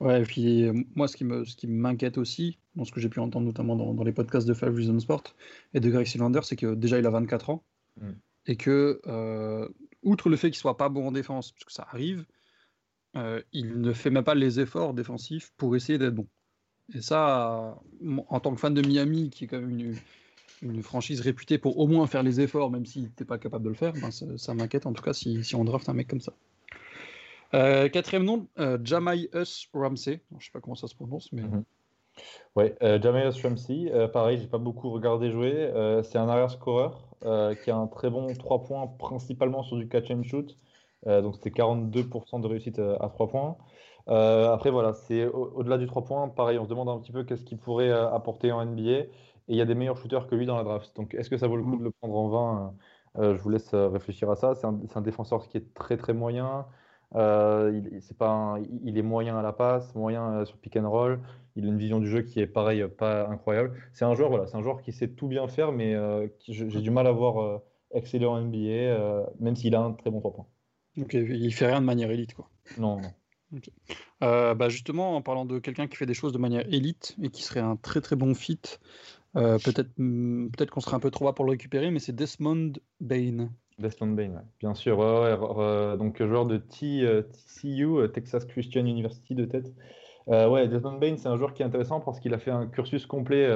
Ouais, 0.00 0.22
et 0.22 0.24
puis 0.24 0.70
moi, 0.94 1.06
ce 1.06 1.16
qui 1.16 1.24
me, 1.24 1.44
ce 1.44 1.54
qui 1.56 1.66
m'inquiète 1.66 2.18
aussi, 2.18 2.58
dans 2.74 2.84
ce 2.84 2.92
que 2.92 3.00
j'ai 3.00 3.08
pu 3.08 3.20
entendre 3.20 3.46
notamment 3.46 3.76
dans, 3.76 3.94
dans, 3.94 4.04
les 4.04 4.12
podcasts 4.12 4.46
de 4.46 4.54
Five 4.54 4.74
Reasons 4.74 4.98
Sport 4.98 5.22
et 5.72 5.80
de 5.80 5.88
Greg 5.88 6.06
Cylinder, 6.06 6.40
c'est 6.42 6.56
que 6.56 6.74
déjà 6.74 6.98
il 6.98 7.06
a 7.06 7.10
24 7.10 7.50
ans 7.50 7.62
mm. 8.00 8.10
Et 8.46 8.56
que 8.56 9.00
outre 10.04 10.28
le 10.28 10.36
fait 10.36 10.50
qu'il 10.50 10.58
soit 10.58 10.76
pas 10.76 10.88
bon 10.88 11.08
en 11.08 11.12
défense, 11.12 11.52
parce 11.52 11.64
que 11.64 11.72
ça 11.72 11.86
arrive, 11.90 12.26
euh, 13.16 13.40
il 13.52 13.80
ne 13.80 13.92
fait 13.92 14.10
même 14.10 14.24
pas 14.24 14.34
les 14.34 14.60
efforts 14.60 14.94
défensifs 14.94 15.52
pour 15.56 15.74
essayer 15.76 15.98
d'être 15.98 16.14
bon. 16.14 16.28
Et 16.94 17.00
ça, 17.00 17.78
en 18.28 18.40
tant 18.40 18.54
que 18.54 18.60
fan 18.60 18.74
de 18.74 18.86
Miami, 18.86 19.30
qui 19.30 19.44
est 19.44 19.46
quand 19.46 19.60
même 19.60 19.96
une, 20.62 20.82
franchise 20.82 21.20
réputée 21.20 21.58
pour 21.58 21.78
au 21.78 21.86
moins 21.86 22.06
faire 22.06 22.22
les 22.22 22.40
efforts, 22.40 22.70
même 22.70 22.86
s'il 22.86 23.04
n'était 23.04 23.24
pas 23.24 23.38
capable 23.38 23.64
de 23.64 23.70
le 23.70 23.74
faire, 23.74 23.92
ben 23.94 24.10
ça, 24.10 24.54
m'inquiète 24.54 24.86
en 24.86 24.92
tout 24.92 25.02
cas 25.02 25.12
si, 25.12 25.54
on 25.54 25.64
draft 25.64 25.88
un 25.88 25.94
mec 25.94 26.08
comme 26.08 26.20
ça. 26.20 26.32
Euh, 27.54 27.88
quatrième 27.88 28.24
nom, 28.24 28.48
euh, 28.58 28.78
Us 29.34 29.68
Ramsey. 29.72 30.20
Je 30.38 30.44
sais 30.44 30.50
pas 30.52 30.60
comment 30.60 30.74
ça 30.74 30.88
se 30.88 30.94
prononce, 30.94 31.32
mais. 31.32 31.42
Mhm. 31.42 31.64
Ouais, 32.56 32.76
euh, 32.82 33.28
Us 33.28 33.42
Ramsey, 33.42 33.90
euh, 33.92 34.08
pareil, 34.08 34.38
j'ai 34.38 34.46
pas 34.46 34.58
beaucoup 34.58 34.90
regardé 34.90 35.30
jouer. 35.30 35.70
c'est 36.04 36.18
un 36.18 36.28
arrière-scoreur 36.28 37.08
qui 37.62 37.70
a 37.70 37.76
un 37.76 37.86
très 37.86 38.10
bon 38.10 38.32
3 38.34 38.64
points, 38.64 38.86
principalement 38.98 39.62
sur 39.62 39.76
du 39.76 39.88
catch 39.88 40.10
and 40.10 40.22
shoot. 40.24 40.56
Euh, 41.06 41.22
donc 41.22 41.34
c'était 41.36 41.50
42% 41.50 42.40
de 42.40 42.46
réussite 42.46 42.78
euh, 42.78 42.96
à 43.00 43.08
3 43.08 43.28
points. 43.28 43.56
Euh, 44.08 44.52
après, 44.52 44.70
voilà, 44.70 44.92
c'est 44.94 45.26
au-delà 45.26 45.78
du 45.78 45.86
3 45.86 46.04
points, 46.04 46.28
pareil, 46.28 46.58
on 46.58 46.64
se 46.64 46.68
demande 46.68 46.88
un 46.88 46.98
petit 46.98 47.12
peu 47.12 47.24
qu'est-ce 47.24 47.44
qu'il 47.44 47.58
pourrait 47.58 47.90
apporter 47.90 48.52
en 48.52 48.64
NBA. 48.64 48.90
Et 48.90 49.08
il 49.48 49.56
y 49.56 49.60
a 49.60 49.66
des 49.66 49.74
meilleurs 49.74 49.98
shooters 49.98 50.26
que 50.26 50.34
lui 50.34 50.46
dans 50.46 50.56
la 50.56 50.64
draft. 50.64 50.94
Donc 50.96 51.14
est-ce 51.14 51.30
que 51.30 51.36
ça 51.36 51.46
vaut 51.46 51.56
le 51.56 51.64
coup 51.64 51.76
de 51.76 51.84
le 51.84 51.90
prendre 51.90 52.16
en 52.16 52.28
20 52.28 53.34
Je 53.34 53.42
vous 53.42 53.50
laisse 53.50 53.74
réfléchir 53.74 54.30
à 54.30 54.36
ça. 54.36 54.54
C'est 54.54 54.66
un, 54.66 55.02
défenseur 55.02 55.48
qui 55.48 55.58
est 55.58 55.74
très 55.74 55.96
très 55.96 56.14
moyen. 56.14 56.66
Il, 57.14 58.00
pas 58.18 58.56
il 58.82 58.98
est 58.98 59.02
moyen 59.02 59.38
à 59.38 59.42
la 59.42 59.52
passe, 59.52 59.94
moyen 59.94 60.44
sur 60.44 60.56
pick 60.58 60.76
and 60.76 60.90
roll. 60.90 61.20
Il 61.56 61.66
a 61.66 61.68
une 61.68 61.78
vision 61.78 62.00
du 62.00 62.08
jeu 62.08 62.22
qui 62.22 62.40
est 62.40 62.46
pareil, 62.46 62.84
pas 62.98 63.28
incroyable. 63.28 63.74
C'est 63.92 64.04
un 64.04 64.14
joueur, 64.14 64.28
voilà, 64.28 64.46
c'est 64.46 64.56
un 64.56 64.62
joueur 64.62 64.82
qui 64.82 64.92
sait 64.92 65.08
tout 65.08 65.28
bien 65.28 65.46
faire, 65.46 65.72
mais 65.72 65.96
j'ai 66.48 66.80
du 66.80 66.90
mal 66.90 67.06
à 67.06 67.12
voir 67.12 67.60
exceller 67.92 68.26
en 68.26 68.40
NBA, 68.40 69.30
même 69.38 69.54
s'il 69.54 69.74
a 69.74 69.80
un 69.80 69.92
très 69.92 70.10
bon 70.10 70.20
3 70.20 70.32
points. 70.32 70.46
Ok, 71.00 71.14
il 71.14 71.52
fait 71.52 71.66
rien 71.66 71.80
de 71.80 71.86
manière 71.86 72.10
élite, 72.10 72.34
quoi. 72.34 72.48
Non, 72.78 73.00
non. 73.00 73.10
Euh, 74.22 74.54
bah 74.54 74.68
justement, 74.68 75.16
en 75.16 75.22
parlant 75.22 75.44
de 75.44 75.58
quelqu'un 75.58 75.86
qui 75.86 75.96
fait 75.96 76.06
des 76.06 76.14
choses 76.14 76.32
de 76.32 76.38
manière 76.38 76.66
élite 76.72 77.16
et 77.22 77.30
qui 77.30 77.42
serait 77.42 77.60
un 77.60 77.76
très 77.76 78.00
très 78.00 78.16
bon 78.16 78.34
fit, 78.34 78.60
euh, 79.36 79.58
peut-être 79.58 79.90
hmm, 79.98 80.48
peut-être 80.50 80.70
qu'on 80.70 80.80
serait 80.80 80.96
un 80.96 81.00
peu 81.00 81.10
trop 81.10 81.24
bas 81.24 81.32
pour 81.32 81.44
le 81.44 81.50
récupérer, 81.52 81.90
mais 81.90 81.98
c'est 81.98 82.14
Desmond 82.14 82.72
Bain. 83.00 83.50
Desmond 83.78 84.12
Bain, 84.12 84.42
bien 84.60 84.74
sûr. 84.74 84.98
donc 85.98 86.22
joueur 86.22 86.46
de 86.46 86.58
TCU, 86.58 88.08
Texas 88.12 88.44
Christian 88.44 88.86
University 88.86 89.34
de 89.34 89.44
tête. 89.44 89.72
Euh, 90.28 90.48
ouais, 90.48 90.68
Desmond 90.68 90.98
Bain, 90.98 91.16
c'est 91.16 91.28
un 91.28 91.36
joueur 91.36 91.54
qui 91.54 91.62
est 91.62 91.66
intéressant 91.66 92.00
parce 92.00 92.20
qu'il 92.20 92.32
a 92.34 92.38
fait 92.38 92.50
un 92.50 92.66
cursus 92.66 93.06
complet 93.06 93.48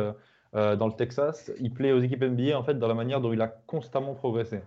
dans 0.53 0.87
le 0.87 0.93
Texas. 0.93 1.53
Il 1.61 1.73
plaît 1.73 1.93
aux 1.93 2.01
équipes 2.01 2.25
NBA 2.25 2.59
en 2.59 2.63
fait 2.63 2.79
dans 2.79 2.89
la 2.89 2.95
manière 2.95 3.21
dont 3.21 3.33
il 3.33 3.41
a 3.41 3.49
constamment 3.49 4.15
progressé. 4.15 4.61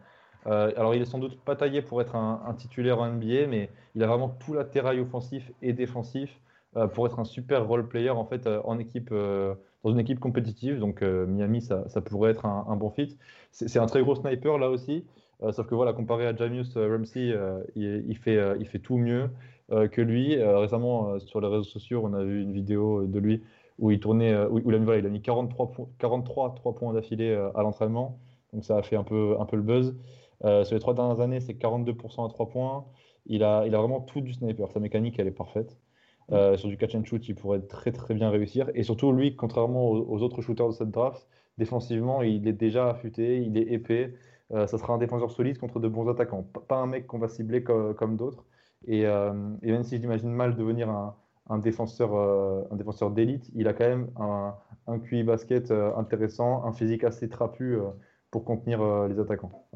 Euh, 0.47 0.72
alors, 0.76 0.95
il 0.95 1.02
est 1.02 1.06
sans 1.06 1.20
doute 1.20 1.39
pas 1.41 1.56
taillé 1.56 1.82
pour 1.82 2.02
être 2.02 2.16
un, 2.16 2.54
titulaire 2.58 2.99
en 2.99 3.12
NBA, 3.12 3.47
mais 3.47 3.70
il 3.95 4.04
a 4.04 4.08
vraiment 4.08 4.30
tout 4.30 4.54
l'attirail 4.54 4.99
offensif 4.99 5.52
et 5.62 5.74
défensif 5.74 6.39
euh, 6.78 6.88
pour 6.88 7.06
être 7.06 7.20
un 7.20 7.26
super 7.26 7.68
role 7.68 7.88
player 7.88 8.10
en 8.10 8.26
fait 8.26 8.47
euh, 8.47 8.62
en 8.64 8.80
équipe, 8.80 9.12
dans 9.12 9.91
une 9.91 9.99
équipe 9.99 10.20
compétitive. 10.20 10.80
Donc, 10.80 11.02
Miami, 11.02 11.62
ça, 11.62 11.86
pourrait 12.06 12.32
être 12.32 12.45
un, 12.45 12.76
bon 12.76 12.89
fit. 12.89 13.18
C'est 13.52 13.80
un 13.80 13.86
très 13.86 14.02
gros 14.02 14.16
sniper 14.16 14.58
là 14.58 14.70
aussi. 14.70 15.06
Sauf 15.51 15.67
que 15.67 15.75
voilà, 15.75 15.93
comparé 15.93 16.27
à 16.27 16.35
Jamius 16.35 16.77
Ramsey, 16.77 17.35
il, 17.75 18.17
fait, 18.17 18.39
il 18.59 18.67
fait 18.67 18.79
tout 18.79 18.97
mieux 18.97 19.29
que 19.69 20.01
lui. 20.01 20.41
récemment, 20.41 21.19
sur 21.19 21.41
les 21.41 21.47
réseaux 21.47 21.63
sociaux, 21.63 22.01
on 22.03 22.13
a 22.13 22.23
vu 22.23 22.41
une 22.41 22.53
vidéo 22.53 23.05
de 23.05 23.19
lui 23.19 23.41
où 23.79 23.89
il 23.89 23.99
tournait, 23.99 24.35
où, 24.45 24.59
il, 24.59 24.89
a, 24.89 24.97
il 24.97 25.05
a 25.05 25.09
mis 25.09 25.21
43, 25.21 25.71
43 25.97 26.55
3 26.55 26.75
points 26.75 26.93
d'affilée 26.93 27.33
à 27.55 27.63
l'entraînement. 27.63 28.19
Donc 28.53 28.65
ça 28.65 28.77
a 28.77 28.83
fait 28.83 28.95
un 28.95 29.03
peu, 29.03 29.35
un 29.39 29.45
peu 29.45 29.55
le 29.55 29.63
buzz. 29.63 29.95
Euh, 30.43 30.63
sur 30.63 30.75
les 30.75 30.81
trois 30.81 30.93
dernières 30.93 31.19
années, 31.19 31.39
c'est 31.39 31.53
42% 31.53 32.25
à 32.25 32.29
3 32.29 32.49
points. 32.49 32.85
Il 33.27 33.43
a, 33.43 33.65
il 33.67 33.75
a 33.75 33.77
vraiment 33.77 34.01
tout 34.01 34.21
du 34.21 34.33
sniper. 34.33 34.71
Sa 34.71 34.79
mécanique, 34.79 35.19
elle 35.19 35.27
est 35.27 35.31
parfaite. 35.31 35.77
Euh, 36.31 36.57
sur 36.57 36.69
du 36.69 36.77
catch 36.77 36.95
and 36.95 37.03
shoot, 37.03 37.27
il 37.27 37.35
pourrait 37.35 37.61
très 37.61 37.91
très 37.91 38.13
bien 38.13 38.29
réussir. 38.29 38.69
Et 38.73 38.83
surtout, 38.83 39.11
lui, 39.11 39.35
contrairement 39.35 39.89
aux, 39.89 40.21
autres 40.21 40.41
shooters 40.41 40.67
de 40.67 40.73
cette 40.73 40.91
draft, 40.91 41.27
défensivement, 41.57 42.21
il 42.21 42.47
est 42.47 42.53
déjà 42.53 42.89
affûté, 42.89 43.41
il 43.41 43.57
est 43.57 43.73
épais. 43.73 44.13
Euh, 44.54 44.68
ça 44.68 44.78
sera 44.78 44.93
un 44.93 44.97
défenseur 44.97 45.32
solide 45.32 45.58
contre 45.58 45.80
de 45.80 45.88
bons 45.88 46.10
attaquants. 46.10 46.43
pas 46.43 46.78
un 46.78 46.88
mec 46.88 47.08
qu'on 47.08 47.20
va 47.20 47.28
cibler 47.28 47.64
comme, 47.64 48.18
d'autres. 48.18 48.45
Et, 48.86 49.04
même 49.04 49.84
si 49.84 49.99
j'imagine 49.99 50.30
mal 50.32 50.56
devenir 50.56 50.89
un, 50.89 51.16
un 51.49 51.60
défenseur, 51.60 52.16
un 52.16 52.76
défenseur 52.76 53.12
d'élite, 53.12 53.49
il 53.56 53.68
a 53.68 53.74
quand 53.74 53.88
même 53.88 54.10
un, 54.20 54.56
un 54.88 54.99
QI 54.99 55.24
basket 55.24 55.72
intéressant, 55.72 56.66
un 56.66 56.74
physique 56.74 57.04
assez 57.04 57.30
trapu 57.30 57.78
pour 58.32 58.43
contenir 58.43 59.08
les 59.08 59.20
attaquants 59.20 59.68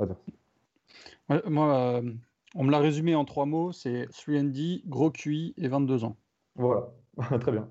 moi, 1.48 1.76
euh, 1.76 2.14
on 2.56 2.64
me 2.64 2.72
l'a 2.72 2.80
résumé 2.80 3.16
en 3.16 3.26
trois 3.26 3.46
mots 3.46 3.72
c'est 3.72 4.06
3D, 4.12 4.84
gros 4.88 5.12
QI 5.12 5.54
et 5.58 5.68
22 5.68 6.04
ans. 6.04 6.18
Voilà, 6.56 6.88
très 7.40 7.52
bien. 7.52 7.68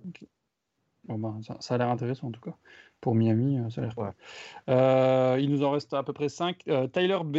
Bon, 1.05 1.19
ben, 1.19 1.41
ça, 1.61 1.75
a 1.75 1.79
l'air 1.79 1.89
intéressant 1.89 2.29
en 2.29 2.33
tout 2.33 2.41
cas. 2.41 2.57
Pour 3.05 3.15
Miami, 3.15 3.59
euh, 3.59 3.69
ça 3.69 3.83
a 3.83 3.85
l'air. 3.85 3.99
Ouais. 3.99 4.09
Euh, 4.71 5.37
il 5.39 5.51
nous 5.51 5.63
en 5.63 5.73
reste 5.73 5.93
à 5.93 6.03
peu 6.03 6.15
près 6.15 6.31
5. 6.31 6.65
Tyler 6.91 7.19
B. 7.23 7.37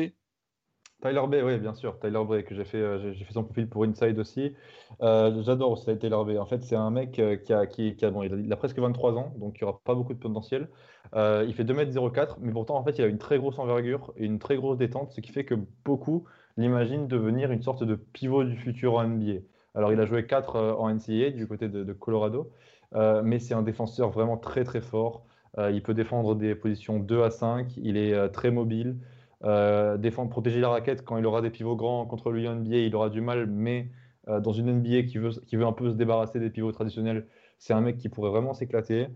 Tyler 1.01 1.23
B, 1.27 1.37
oui, 1.43 1.57
bien 1.57 1.73
sûr. 1.73 1.97
Tyler 1.99 2.21
B, 2.23 2.43
que 2.43 2.53
j'ai 2.53 2.65
fait, 2.65 3.13
j'ai 3.15 3.25
fait 3.25 3.33
son 3.33 3.43
profil 3.43 3.67
pour 3.67 3.83
Inside 3.83 4.19
aussi. 4.19 4.53
J'adore 5.01 5.71
aussi 5.71 5.85
Tyler 5.97 6.21
B. 6.23 6.37
En 6.37 6.45
fait, 6.45 6.61
c'est 6.61 6.75
un 6.75 6.91
mec 6.91 7.13
qui 7.13 7.51
a, 7.51 7.65
qui, 7.65 8.05
a, 8.05 8.11
bon, 8.11 8.21
il 8.21 8.53
a, 8.53 8.55
presque 8.57 8.77
23 8.77 9.17
ans, 9.17 9.33
donc 9.37 9.57
il 9.59 9.63
n'y 9.63 9.67
aura 9.67 9.81
pas 9.83 9.95
beaucoup 9.95 10.13
de 10.13 10.19
potentiel. 10.19 10.69
il 11.15 11.53
fait 11.55 11.63
2m04, 11.63 12.35
mais 12.41 12.51
pourtant, 12.51 12.75
en 12.75 12.83
fait, 12.83 12.99
il 12.99 13.03
a 13.03 13.07
une 13.07 13.17
très 13.17 13.39
grosse 13.39 13.57
envergure 13.57 14.13
et 14.17 14.25
une 14.25 14.37
très 14.37 14.57
grosse 14.57 14.77
détente, 14.77 15.13
ce 15.13 15.21
qui 15.21 15.31
fait 15.31 15.45
que 15.45 15.55
beaucoup 15.83 16.25
l'imaginent 16.57 17.07
devenir 17.07 17.51
une 17.51 17.63
sorte 17.63 17.83
de 17.83 17.95
pivot 17.95 18.43
du 18.43 18.55
futur 18.55 18.93
en 18.93 19.07
NBA. 19.07 19.39
Alors, 19.73 19.91
il 19.91 19.99
a 19.99 20.05
joué 20.05 20.27
4 20.27 20.75
en 20.77 20.93
NCAA 20.93 21.31
du 21.31 21.47
côté 21.47 21.69
de, 21.69 21.91
Colorado, 21.91 22.51
mais 22.93 23.39
c'est 23.39 23.55
un 23.55 23.63
défenseur 23.63 24.11
vraiment 24.11 24.37
très 24.37 24.63
très 24.63 24.81
fort. 24.81 25.25
Il 25.57 25.81
peut 25.81 25.93
défendre 25.93 26.35
des 26.35 26.55
positions 26.55 26.99
2 26.99 27.23
à 27.23 27.29
5, 27.29 27.77
il 27.77 27.97
est 27.97 28.29
très 28.29 28.51
mobile. 28.51 28.97
Euh, 29.43 29.97
défendre, 29.97 30.29
protéger 30.29 30.59
la 30.59 30.69
raquette 30.69 31.03
quand 31.03 31.17
il 31.17 31.25
aura 31.25 31.41
des 31.41 31.51
pivots 31.51 31.75
grands 31.75 32.05
contre 32.05 32.31
lui 32.31 32.47
en 32.47 32.55
NBA, 32.55 32.77
il 32.77 32.95
aura 32.95 33.09
du 33.09 33.21
mal, 33.21 33.45
mais 33.47 33.89
euh, 34.27 34.39
dans 34.39 34.53
une 34.53 34.71
NBA 34.71 35.03
qui 35.03 35.17
veut, 35.17 35.29
qui 35.45 35.55
veut 35.55 35.65
un 35.65 35.73
peu 35.73 35.91
se 35.91 35.95
débarrasser 35.95 36.39
des 36.39 36.49
pivots 36.49 36.71
traditionnels, 36.71 37.27
c'est 37.59 37.73
un 37.73 37.81
mec 37.81 37.97
qui 37.97 38.09
pourrait 38.09 38.31
vraiment 38.31 38.53
s'éclater. 38.53 39.07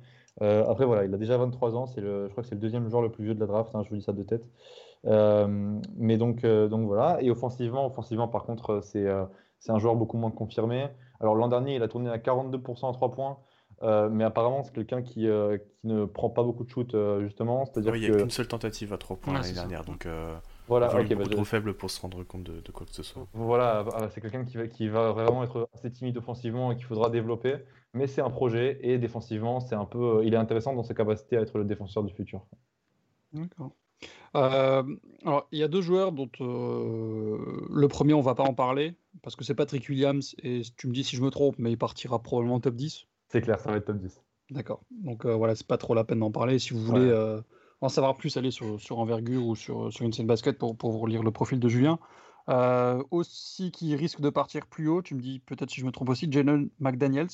Euh, 0.41 0.65
après, 0.67 0.85
voilà, 0.85 1.05
il 1.05 1.13
a 1.13 1.17
déjà 1.17 1.37
23 1.37 1.75
ans, 1.75 1.85
je 1.87 2.27
crois 2.27 2.43
que 2.43 2.49
c'est 2.49 2.55
le 2.55 2.61
deuxième 2.61 2.89
joueur 2.89 3.01
le 3.01 3.11
plus 3.11 3.23
vieux 3.23 3.33
de 3.33 3.39
la 3.39 3.47
draft, 3.47 3.73
hein, 3.75 3.81
je 3.83 3.89
vous 3.89 3.95
dis 3.95 4.03
ça 4.03 4.13
de 4.13 4.23
tête. 4.23 4.45
mais 5.05 6.17
donc, 6.17 6.45
donc 6.45 6.85
voilà, 6.85 7.21
et 7.21 7.31
offensivement, 7.31 7.85
offensivement 7.87 8.27
par 8.27 8.43
contre, 8.43 8.81
c'est 8.83 9.07
c'est 9.59 9.71
un 9.73 9.79
joueur 9.79 9.95
beaucoup 9.95 10.17
moins 10.17 10.31
confirmé. 10.31 10.87
Alors 11.19 11.35
l'an 11.35 11.49
dernier, 11.49 11.75
il 11.75 11.83
a 11.83 11.87
tourné 11.89 12.09
à 12.09 12.17
42% 12.17 12.89
à 12.89 12.93
3 12.93 13.11
points. 13.11 13.37
Euh, 13.81 14.09
mais 14.09 14.23
apparemment, 14.23 14.63
c'est 14.63 14.73
quelqu'un 14.73 15.01
qui, 15.01 15.27
euh, 15.27 15.57
qui, 15.57 15.87
ne 15.87 16.05
prend 16.05 16.29
pas 16.29 16.43
beaucoup 16.43 16.63
de 16.63 16.69
shoot, 16.69 16.93
euh, 16.93 17.21
justement. 17.21 17.65
C'est-à-dire 17.65 17.95
il 17.95 18.01
n'y 18.01 18.15
a 18.15 18.19
qu'une 18.19 18.29
seule 18.29 18.47
tentative 18.47 18.91
à 18.93 18.97
3 18.97 19.17
points 19.17 19.33
l'année 19.33 19.53
dernière. 19.53 19.85
Donc, 19.85 20.07
Voilà, 20.67 20.87
un 20.87 20.89
volume 20.89 21.11
ok, 21.13 21.17
bah, 21.17 21.35
trop 21.35 21.45
faible 21.45 21.73
pour 21.73 21.89
se 21.89 22.01
rendre 22.01 22.23
compte 22.23 22.43
de, 22.43 22.59
de 22.59 22.71
quoi 22.71 22.85
que 22.85 22.93
ce 22.93 23.03
soit. 23.03 23.25
Voilà, 23.33 23.83
bah, 23.83 24.09
c'est 24.13 24.21
quelqu'un 24.21 24.43
qui 24.43 24.57
va, 24.57 24.67
qui 24.67 24.87
va 24.87 25.11
vraiment 25.11 25.43
être 25.43 25.69
assez 25.73 25.91
timide 25.91 26.17
offensivement 26.17 26.71
et 26.71 26.75
qu'il 26.75 26.85
faudra 26.85 27.09
développer, 27.09 27.55
mais 27.93 28.07
c'est 28.07 28.21
un 28.21 28.29
projet 28.29 28.79
et 28.81 28.97
défensivement, 28.97 29.59
c'est 29.59 29.75
un 29.75 29.85
peu, 29.85 30.21
il 30.23 30.33
est 30.33 30.37
intéressant 30.37 30.73
dans 30.73 30.83
ses 30.83 30.93
capacités 30.93 31.37
à 31.37 31.41
être 31.41 31.57
le 31.57 31.63
défenseur 31.63 32.03
du 32.03 32.13
futur. 32.13 32.45
D'accord. 33.33 33.71
Euh, 34.35 34.83
alors, 35.25 35.47
il 35.51 35.59
y 35.59 35.63
a 35.63 35.67
deux 35.67 35.81
joueurs 35.81 36.11
dont 36.11 36.29
euh, 36.41 37.37
le 37.69 37.87
premier, 37.87 38.13
on 38.13 38.21
va 38.21 38.35
pas 38.35 38.43
en 38.43 38.53
parler, 38.53 38.95
parce 39.21 39.35
que 39.35 39.43
c'est 39.43 39.55
Patrick 39.55 39.87
Williams, 39.89 40.35
et 40.43 40.61
tu 40.77 40.87
me 40.87 40.93
dis 40.93 41.03
si 41.03 41.15
je 41.15 41.21
me 41.21 41.29
trompe, 41.29 41.55
mais 41.57 41.71
il 41.71 41.77
partira 41.77 42.21
probablement 42.21 42.59
top 42.59 42.75
10. 42.75 43.07
C'est 43.29 43.41
clair, 43.41 43.59
ça 43.59 43.71
va 43.71 43.77
être 43.77 43.85
top 43.85 43.97
10. 43.97 44.21
D'accord. 44.51 44.81
Donc 44.89 45.25
euh, 45.25 45.35
voilà, 45.35 45.55
c'est 45.55 45.67
pas 45.67 45.77
trop 45.77 45.93
la 45.93 46.03
peine 46.03 46.19
d'en 46.19 46.31
parler. 46.31 46.57
Si 46.59 46.73
vous 46.73 46.79
voulez 46.79 47.01
Ouais. 47.01 47.13
euh, 47.13 47.41
en 47.81 47.89
savoir 47.89 48.17
plus, 48.17 48.35
allez 48.37 48.51
sur, 48.51 48.81
sur 48.81 48.99
Envergure 48.99 49.45
ou 49.45 49.55
sur, 49.55 49.93
sur 49.93 50.05
une 50.05 50.11
scène 50.13 50.27
basket 50.27 50.57
pour, 50.57 50.75
pour 50.75 50.91
vous 50.91 51.05
lire 51.05 51.23
le 51.23 51.31
profil 51.31 51.59
de 51.59 51.69
Julien. 51.69 51.99
Euh, 52.49 53.03
aussi, 53.11 53.71
qui 53.71 53.95
risque 53.95 54.21
de 54.21 54.29
partir 54.31 54.65
plus 54.65 54.87
haut, 54.87 55.03
tu 55.03 55.13
me 55.13 55.21
dis 55.21 55.39
peut-être 55.39 55.69
si 55.69 55.79
je 55.81 55.85
me 55.85 55.91
trompe 55.91 56.09
aussi, 56.09 56.31
Jalen 56.31 56.69
McDaniels. 56.79 57.27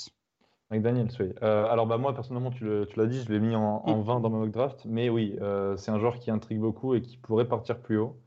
McDaniels, 0.71 1.11
oui. 1.21 1.27
Euh, 1.41 1.65
alors 1.67 1.87
bah 1.87 1.97
moi 1.97 2.13
personnellement, 2.13 2.51
tu 2.51 2.65
le- 2.65 2.85
tu 2.85 2.99
l'as 2.99 3.05
dit, 3.05 3.21
je 3.23 3.31
l'ai 3.31 3.39
mis 3.39 3.55
en, 3.55 3.61
en 3.61 4.01
20 4.01 4.19
dans 4.19 4.29
ma 4.29 4.39
mock 4.39 4.51
draft, 4.51 4.83
mais 4.85 5.09
oui, 5.09 5.37
c'est 5.77 5.91
un 5.91 5.99
joueur 5.99 6.19
qui 6.19 6.31
intrigue 6.31 6.59
beaucoup 6.59 6.95
et 6.95 7.01
qui 7.01 7.17
pourrait 7.17 7.47
partir 7.47 7.79
plus 7.79 7.97
haut. 7.97 8.17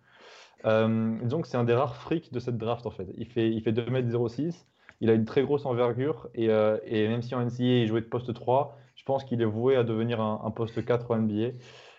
Que 0.63 1.47
c'est 1.47 1.57
un 1.57 1.65
des 1.65 1.75
rares 1.75 1.97
freaks 1.97 2.33
de 2.33 2.41
cette 2.41 2.57
draft 2.57 2.87
en 2.87 2.91
fait. 2.91 3.09
Il 3.17 3.27
fait, 3.27 3.51
il 3.51 3.63
fait 3.63 3.73
2m06, 3.73 4.67
il 5.01 5.11
a 5.11 5.15
une 5.15 5.25
très 5.25 5.43
grosse 5.43 5.67
envergure 5.67 6.29
et, 6.35 6.51
euh, 6.51 6.79
et 6.85 7.09
même 7.09 7.23
si 7.23 7.35
en 7.35 7.41
NCAA 7.45 7.83
il 7.83 7.87
jouait 7.87 8.01
de 8.01 8.07
poste 8.07 8.33
3, 8.35 8.77
je 8.95 9.05
pense 9.05 9.25
qu'il 9.25 9.41
est 9.43 9.47
voué 9.47 9.77
à 9.77 9.85
devenir 9.85 10.21
un, 10.21 10.41
un 10.45 10.51
poste 10.51 10.85
4 10.85 11.11
en 11.11 11.19
NBA. 11.19 11.53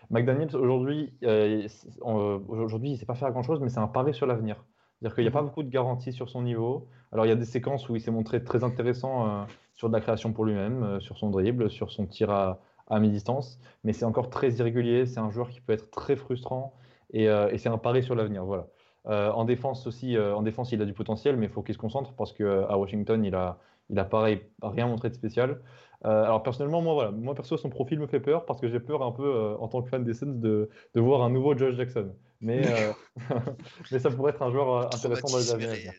McDaniels 0.10 0.56
aujourd'hui, 0.56 1.14
euh, 1.24 1.68
aujourd'hui 2.02 2.90
il 2.90 2.94
ne 2.94 2.98
sait 2.98 3.06
pas 3.06 3.16
faire 3.16 3.32
grand-chose, 3.32 3.60
mais 3.62 3.70
c'est 3.70 3.80
un 3.80 3.88
pari 3.88 4.14
sur 4.14 4.26
l'avenir. 4.26 4.66
C'est-à-dire 5.00 5.16
qu'il 5.16 5.24
n'y 5.24 5.30
a 5.30 5.32
pas 5.32 5.42
beaucoup 5.42 5.64
de 5.64 5.70
garanties 5.70 6.12
sur 6.12 6.30
son 6.30 6.42
niveau. 6.42 6.88
Alors 7.12 7.26
il 7.26 7.30
y 7.30 7.32
a 7.32 7.36
des 7.36 7.46
séquences 7.46 7.88
où 7.90 7.96
il 7.96 8.02
s'est 8.02 8.12
montré 8.12 8.44
très 8.44 8.64
intéressant 8.64 9.28
euh, 9.28 9.44
sur 9.76 9.88
de 9.90 9.94
la 9.94 10.02
création 10.02 10.34
pour 10.34 10.46
lui-même, 10.46 10.84
euh, 10.84 11.00
sur 11.00 11.18
son 11.18 11.30
dribble, 11.30 11.70
sur 11.70 11.92
son 11.92 12.06
tir 12.06 12.32
à, 12.32 12.60
à 12.88 13.00
mi-distance, 13.00 13.60
mais 13.84 13.94
c'est 13.94 14.06
encore 14.06 14.30
très 14.30 14.52
irrégulier. 14.54 15.06
C'est 15.06 15.20
un 15.20 15.30
joueur 15.30 15.50
qui 15.50 15.62
peut 15.62 15.74
être 15.74 15.92
très 15.92 16.16
frustrant 16.16 16.74
et, 17.12 17.26
et 17.26 17.58
c'est 17.58 17.70
un 17.70 17.78
pari 17.78 18.04
sur 18.04 18.16
l'avenir. 18.16 18.46
Voilà. 18.46 18.68
Euh, 19.08 19.32
en 19.32 19.46
défense 19.46 19.88
aussi, 19.88 20.18
euh, 20.18 20.36
en 20.36 20.42
défense 20.42 20.72
il 20.72 20.82
a 20.82 20.86
du 20.86 20.94
potentiel, 20.94 21.38
mais 21.38 21.46
il 21.48 21.52
faut 21.52 21.64
qu'il 21.64 21.74
se 21.74 21.80
concentre 21.80 22.14
parce 22.16 22.34
qu'à 22.34 22.78
Washington 22.78 23.24
il 23.24 23.34
a, 23.36 23.60
il 23.90 23.98
a 23.98 24.06
pareil 24.06 24.42
rien 24.62 24.88
montré 24.88 25.10
de 25.10 25.16
spécial. 25.16 25.62
Euh, 26.06 26.24
alors 26.24 26.44
personnellement, 26.44 26.82
moi 26.82 26.94
voilà, 26.94 27.12
moi 27.12 27.34
perso 27.36 27.58
son 27.58 27.70
profil 27.70 28.00
me 28.00 28.08
fait 28.08 28.20
peur 28.20 28.46
parce 28.46 28.62
que 28.62 28.68
j'ai 28.70 28.80
peur 28.80 29.04
un 29.04 29.12
peu 29.12 29.24
euh, 29.26 29.58
en 29.58 29.68
tant 29.68 29.82
que 29.82 29.90
fan 29.90 30.04
des 30.04 30.14
Suns 30.14 30.40
de, 30.40 30.70
de 30.94 31.02
voir 31.02 31.24
un 31.24 31.30
nouveau 31.30 31.58
Josh 31.58 31.76
Jackson. 31.76 32.16
Mais, 32.42 32.66
euh, 32.68 32.92
mais 33.92 34.00
ça 34.00 34.10
pourrait 34.12 34.32
être 34.32 34.42
un 34.42 34.52
joueur 34.52 34.70
euh, 34.70 34.96
intéressant 34.96 35.30
dans 35.30 35.40
les 35.40 35.52
années. 35.52 35.92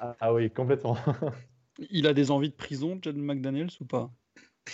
Ah, 0.00 0.16
ah 0.20 0.34
oui, 0.34 0.50
complètement. 0.50 0.96
Il 1.90 2.06
a 2.06 2.14
des 2.14 2.30
envies 2.30 2.50
de 2.50 2.54
prison, 2.54 2.98
Jalen 3.02 3.22
McDaniels, 3.22 3.70
ou 3.80 3.84
pas? 3.84 4.10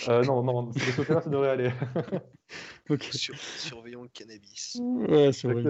Euh, 0.09 0.25
non, 0.25 0.43
non, 0.43 0.65
de 0.65 0.73
ce 0.79 0.97
côté-là, 0.97 1.21
ça 1.21 1.31
devrait 1.31 1.51
aller. 1.51 1.71
Ok. 2.89 3.05
Sur- 3.13 3.39
surveillons 3.39 4.03
le 4.03 4.09
cannabis. 4.09 4.81
Ouais, 4.81 5.33
c'est 5.33 5.49
vrai. 5.49 5.63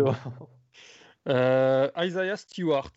Euh, 1.30 1.88
Isaiah 1.96 2.36
Stewart. 2.36 2.92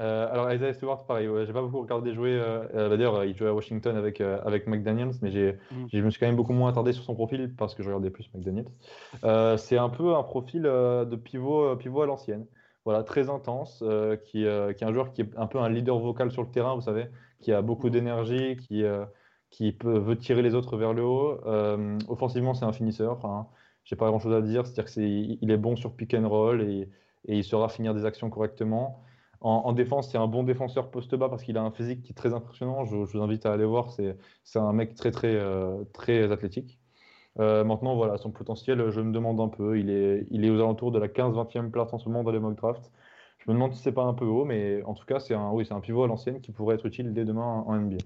Euh, 0.00 0.26
alors 0.32 0.50
Isaiah 0.50 0.72
Stewart, 0.72 1.04
pareil, 1.06 1.28
ouais, 1.28 1.44
j'ai 1.44 1.52
pas 1.52 1.60
beaucoup 1.60 1.80
regardé 1.80 2.14
jouer. 2.14 2.30
euh, 2.32 2.88
bah, 2.88 2.96
D'ailleurs, 2.96 3.24
il 3.24 3.36
jouait 3.36 3.48
à 3.48 3.54
Washington 3.54 3.94
avec, 3.96 4.20
avec 4.20 4.66
McDaniels, 4.66 5.12
mais 5.20 5.30
Mm. 5.30 5.86
je 5.92 5.98
me 5.98 6.10
suis 6.10 6.18
quand 6.18 6.26
même 6.26 6.36
beaucoup 6.36 6.54
moins 6.54 6.70
attardé 6.70 6.92
sur 6.92 7.04
son 7.04 7.14
profil 7.14 7.54
parce 7.56 7.74
que 7.74 7.82
je 7.82 7.88
regardais 7.88 8.10
plus 8.10 8.30
McDaniels. 8.34 9.58
C'est 9.58 9.76
un 9.78 9.88
peu 9.90 10.14
un 10.14 10.22
profil 10.22 10.62
de 10.62 11.16
pivot, 11.16 11.76
pivot 11.76 12.02
à 12.02 12.06
l'ancienne. 12.06 12.46
Voilà, 12.84 13.04
très 13.04 13.30
intense, 13.30 13.80
euh, 13.86 14.16
qui, 14.16 14.44
euh, 14.44 14.72
qui 14.72 14.82
est 14.82 14.86
un 14.88 14.92
joueur 14.92 15.12
qui 15.12 15.20
est 15.22 15.30
un 15.36 15.46
peu 15.46 15.58
un 15.60 15.68
leader 15.68 15.96
vocal 16.00 16.32
sur 16.32 16.42
le 16.42 16.48
terrain, 16.50 16.74
vous 16.74 16.80
savez, 16.80 17.06
qui 17.40 17.52
a 17.52 17.62
beaucoup 17.62 17.90
d'énergie, 17.90 18.56
qui, 18.56 18.82
euh, 18.82 19.04
qui 19.50 19.70
peut, 19.72 19.98
veut 19.98 20.18
tirer 20.18 20.42
les 20.42 20.54
autres 20.56 20.76
vers 20.76 20.92
le 20.92 21.04
haut. 21.04 21.38
Offensivement, 22.08 22.54
c'est 22.54 22.64
un 22.64 22.72
finisseur. 22.72 23.24
Hein. 23.24 23.46
J'ai 23.84 23.94
pas 23.96 24.06
grand-chose 24.08 24.34
à 24.34 24.40
dire, 24.40 24.64
c'est-à-dire 24.66 24.84
que 24.86 24.90
c'est, 24.90 25.08
il 25.08 25.50
est 25.50 25.56
bon 25.56 25.76
sur 25.76 25.94
pick 25.94 26.14
and 26.14 26.28
roll 26.28 26.62
et, 26.62 26.88
et 27.26 27.38
il 27.38 27.44
saura 27.44 27.68
finir 27.68 27.94
des 27.94 28.04
actions 28.04 28.30
correctement. 28.30 29.02
En, 29.40 29.62
en 29.64 29.72
défense, 29.72 30.10
c'est 30.10 30.18
un 30.18 30.28
bon 30.28 30.44
défenseur 30.44 30.90
poste 30.90 31.14
bas 31.14 31.28
parce 31.28 31.42
qu'il 31.42 31.56
a 31.56 31.62
un 31.62 31.72
physique 31.72 32.02
qui 32.02 32.12
est 32.12 32.14
très 32.14 32.32
impressionnant. 32.32 32.84
Je, 32.84 32.96
vous 32.96 33.22
invite 33.22 33.44
à 33.46 33.52
aller 33.52 33.64
voir. 33.64 33.90
C'est, 33.90 34.16
un 34.54 34.72
mec 34.72 34.94
très, 34.94 35.10
très, 35.10 35.34
euh, 35.34 35.82
très 35.92 36.30
athlétique. 36.30 36.78
Euh, 37.40 37.64
maintenant, 37.64 37.96
voilà, 37.96 38.18
son 38.18 38.30
potentiel, 38.30 38.90
je 38.90 39.00
me 39.00 39.12
demande 39.12 39.40
un 39.40 39.48
peu. 39.48 39.78
Il 39.78 39.90
est, 39.90 40.26
il 40.30 40.44
est 40.44 40.50
aux 40.50 40.56
alentours 40.60 40.92
de 40.92 40.98
la 40.98 41.08
15-20e 41.08 41.70
place 41.70 41.92
en 41.92 41.98
ce 41.98 42.08
moment 42.08 42.22
dans 42.22 42.30
les 42.30 42.38
mock 42.38 42.56
drafts. 42.56 42.92
Je 43.38 43.50
me 43.50 43.54
demande 43.54 43.72
si 43.74 43.82
c'est 43.82 43.92
pas 43.92 44.04
un 44.04 44.14
peu 44.14 44.24
haut, 44.24 44.44
mais 44.44 44.82
en 44.84 44.94
tout 44.94 45.04
cas, 45.04 45.18
c'est 45.18 45.34
un, 45.34 45.50
oui, 45.50 45.66
un 45.70 45.80
pivot 45.80 46.04
à 46.04 46.06
l'ancienne 46.06 46.40
qui 46.40 46.52
pourrait 46.52 46.76
être 46.76 46.86
utile 46.86 47.12
dès 47.12 47.24
demain 47.24 47.64
en 47.66 47.74
NBA. 47.74 47.98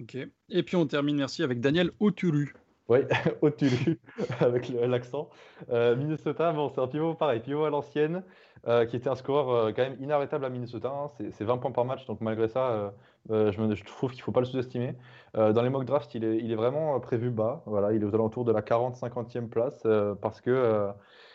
Ok. 0.00 0.16
Et 0.48 0.62
puis 0.62 0.76
on 0.76 0.86
termine, 0.86 1.16
merci, 1.16 1.42
avec 1.42 1.60
Daniel 1.60 1.90
Oturu. 2.00 2.54
Oui, 2.88 3.00
Otulu, 3.42 4.00
avec 4.40 4.68
le- 4.68 4.86
l'accent. 4.86 5.28
Euh, 5.70 5.94
Minnesota, 5.96 6.52
bon, 6.52 6.70
c'est 6.70 6.80
un 6.80 6.88
pivot 6.88 7.14
pareil, 7.14 7.40
pivot 7.40 7.64
à 7.64 7.70
l'ancienne, 7.70 8.24
euh, 8.66 8.86
qui 8.86 8.96
était 8.96 9.08
un 9.10 9.14
score 9.14 9.52
euh, 9.52 9.72
quand 9.72 9.82
même 9.82 9.96
inarrêtable 10.00 10.44
à 10.46 10.48
Minnesota. 10.48 10.88
hein. 10.90 11.08
C'est 11.18 11.30
c'est 11.32 11.44
20 11.44 11.58
points 11.58 11.70
par 11.72 11.84
match, 11.84 12.06
donc 12.06 12.20
malgré 12.22 12.48
ça, 12.48 12.94
je, 13.28 13.60
me- 13.60 13.74
je 13.74 13.84
trouve 13.84 14.10
qu'il 14.12 14.20
ne 14.20 14.24
faut 14.24 14.32
pas 14.32 14.40
le 14.40 14.46
sous-estimer. 14.46 14.94
Dans 15.34 15.62
les 15.62 15.68
mock 15.68 15.84
drafts, 15.84 16.14
il 16.14 16.24
est, 16.24 16.38
il 16.38 16.50
est 16.50 16.54
vraiment 16.56 16.98
prévu 17.00 17.30
bas. 17.30 17.62
Voilà, 17.66 17.92
il 17.92 18.02
est 18.02 18.04
aux 18.06 18.14
alentours 18.14 18.44
de 18.44 18.52
la 18.52 18.62
40-50e 18.62 19.48
place, 19.50 19.86
parce 20.22 20.40
que, 20.40 20.90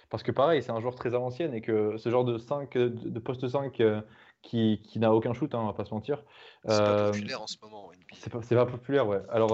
parce 0.09 0.23
que 0.23 0.31
pareil, 0.31 0.61
c'est 0.63 0.71
un 0.71 0.79
joueur 0.79 0.95
très 0.95 1.09
à 1.09 1.19
l'ancienne 1.19 1.53
et 1.53 1.61
que 1.61 1.97
ce 1.97 2.09
genre 2.09 2.25
de, 2.25 2.37
5, 2.37 2.73
de, 2.73 2.87
de 2.87 3.19
poste 3.19 3.47
5 3.47 3.79
euh, 3.79 4.01
qui, 4.41 4.81
qui 4.83 4.99
n'a 4.99 5.13
aucun 5.13 5.33
shoot, 5.33 5.53
hein, 5.55 5.59
on 5.61 5.67
va 5.67 5.73
pas 5.73 5.85
se 5.85 5.93
mentir. 5.93 6.23
C'est 6.67 6.83
pas 6.83 7.11
populaire 7.11 7.41
en 7.41 7.47
ce 7.47 7.57
moment 7.61 7.91
c'est 8.13 8.31
pas, 8.31 8.41
c'est 8.41 8.55
pas 8.55 8.65
populaire, 8.65 9.07
ouais. 9.07 9.21
Alors, 9.29 9.53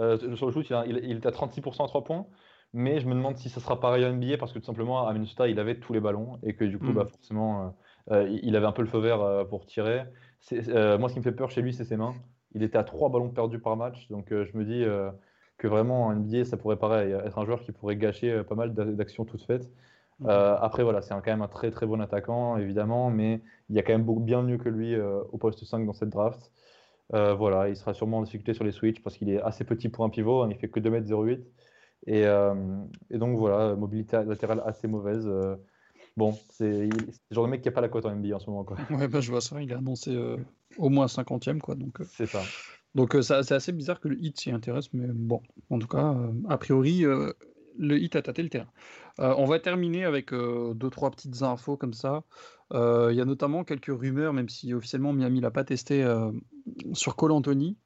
euh, 0.00 0.36
sur 0.36 0.46
le 0.46 0.52
shoot, 0.52 0.66
il, 0.68 0.74
a- 0.74 0.86
il- 0.86 0.98
il 1.04 1.16
est 1.16 1.26
à 1.26 1.30
36% 1.30 1.84
à 1.84 1.88
3 1.88 2.04
points, 2.04 2.26
mais 2.72 3.00
je 3.00 3.06
me 3.06 3.14
demande 3.14 3.36
si 3.36 3.48
ça 3.48 3.60
sera 3.60 3.78
pareil 3.80 4.04
en 4.04 4.08
NBA 4.12 4.36
parce 4.38 4.52
que 4.52 4.58
tout 4.58 4.64
simplement, 4.64 5.06
à 5.06 5.12
Minnesota, 5.12 5.46
il 5.48 5.58
avait 5.60 5.78
tous 5.78 5.92
les 5.92 6.00
ballons 6.00 6.38
et 6.42 6.54
que 6.54 6.64
du 6.64 6.78
coup, 6.78 6.86
Mm. 6.86 6.94
bah, 6.94 7.06
forcément, 7.06 7.74
euh, 8.10 8.24
euh, 8.24 8.38
il 8.42 8.56
avait 8.56 8.66
un 8.66 8.72
peu 8.72 8.82
le 8.82 8.88
feu 8.88 8.98
vert 8.98 9.46
pour 9.48 9.66
tirer. 9.66 10.04
Euh, 10.52 10.98
moi, 10.98 11.08
ce 11.08 11.14
qui 11.14 11.20
me 11.20 11.24
fait 11.24 11.32
peur 11.32 11.50
chez 11.50 11.62
lui, 11.62 11.72
c'est 11.72 11.84
ses 11.84 11.96
mains. 11.96 12.14
Il 12.54 12.62
était 12.62 12.78
à 12.78 12.84
3 12.84 13.08
ballons 13.08 13.30
perdus 13.30 13.58
par 13.60 13.76
match, 13.76 14.08
donc 14.10 14.30
euh, 14.32 14.44
je 14.44 14.56
me 14.56 14.64
dis 14.64 14.84
que 15.58 15.68
vraiment 15.68 16.06
en 16.06 16.12
NBA, 16.12 16.44
ça 16.44 16.56
pourrait 16.56 16.76
pareil, 16.76 17.12
être 17.12 17.38
un 17.38 17.44
joueur 17.44 17.60
qui 17.62 17.72
pourrait 17.72 17.96
gâcher 17.96 18.42
pas 18.44 18.54
mal 18.56 18.74
d'a- 18.74 18.84
d'actions 18.84 19.24
toutes 19.24 19.42
faites. 19.42 19.70
Euh, 20.26 20.56
après, 20.60 20.82
voilà, 20.84 21.02
c'est 21.02 21.14
quand 21.14 21.26
même 21.26 21.42
un 21.42 21.48
très 21.48 21.70
très 21.70 21.86
bon 21.86 22.00
attaquant, 22.00 22.56
évidemment, 22.56 23.10
mais 23.10 23.40
il 23.68 23.76
y 23.76 23.78
a 23.78 23.82
quand 23.82 23.92
même 23.92 24.04
beaucoup 24.04 24.20
bien 24.20 24.42
mieux 24.42 24.58
que 24.58 24.68
lui 24.68 24.96
au 25.00 25.38
poste 25.38 25.64
5 25.64 25.86
dans 25.86 25.92
cette 25.92 26.10
draft. 26.10 26.52
Euh, 27.12 27.34
voilà, 27.34 27.68
il 27.68 27.76
sera 27.76 27.92
sûrement 27.92 28.18
en 28.18 28.22
difficulté 28.22 28.54
sur 28.54 28.64
les 28.64 28.72
switches 28.72 29.02
parce 29.02 29.16
qu'il 29.18 29.28
est 29.30 29.40
assez 29.42 29.64
petit 29.64 29.88
pour 29.88 30.04
un 30.04 30.10
pivot, 30.10 30.42
hein, 30.42 30.48
il 30.50 30.56
fait 30.56 30.68
que 30.68 30.80
2m08. 30.80 31.44
Et, 32.06 32.24
euh, 32.26 32.54
et 33.10 33.18
donc 33.18 33.38
voilà, 33.38 33.76
mobilité 33.76 34.22
latérale 34.24 34.62
assez 34.66 34.88
mauvaise. 34.88 35.26
euh, 35.26 35.56
bon, 36.16 36.38
c'est 36.50 36.86
le 36.88 36.90
genre 37.30 37.44
de 37.44 37.50
mec 37.50 37.62
qui 37.62 37.68
n'a 37.68 37.72
pas 37.72 37.80
la 37.80 37.88
cote 37.88 38.06
en 38.06 38.10
NBA 38.16 38.36
en 38.36 38.38
ce 38.38 38.48
moment. 38.48 38.64
quoi. 38.64 38.76
Ouais, 38.90 39.08
bah, 39.08 39.20
je 39.20 39.30
vois 39.30 39.40
ça, 39.40 39.60
il 39.62 39.72
a 39.72 39.78
annoncé 39.78 40.16
au 40.78 40.88
moins 40.88 41.06
50e, 41.06 41.60
quoi. 41.60 41.74
Donc, 41.74 41.98
C'est 42.04 42.26
ça. 42.26 42.42
donc 42.94 43.14
ça- 43.22 43.42
c'est 43.42 43.54
assez 43.54 43.72
bizarre 43.72 44.00
que 44.00 44.08
le 44.08 44.16
hit 44.22 44.38
s'y 44.40 44.50
intéresse, 44.50 44.92
mais 44.92 45.06
bon, 45.08 45.40
en 45.70 45.78
tout 45.78 45.88
cas, 45.88 46.14
a 46.48 46.58
priori, 46.58 47.04
le 47.78 47.98
hit 47.98 48.16
a 48.16 48.22
tâté 48.22 48.42
le 48.42 48.48
terrain. 48.48 48.68
On 49.18 49.44
va 49.46 49.58
terminer 49.60 50.04
avec 50.04 50.32
deux, 50.32 50.90
trois 50.90 51.10
petites 51.10 51.42
infos 51.42 51.76
comme 51.76 51.94
ça. 51.94 52.24
Euh, 52.72 53.10
Il 53.12 53.16
y 53.16 53.20
a 53.20 53.24
notamment 53.24 53.64
quelques 53.64 53.92
rumeurs, 53.92 54.32
même 54.32 54.48
si 54.48 54.72
officiellement 54.74 55.12
Miami 55.12 55.40
l'a 55.40 55.50
pas 55.50 55.64
testé, 55.64 56.02
euh, 56.02 56.30
sur 56.92 57.16
Cole 57.16 57.32
Anthony, 57.32 57.76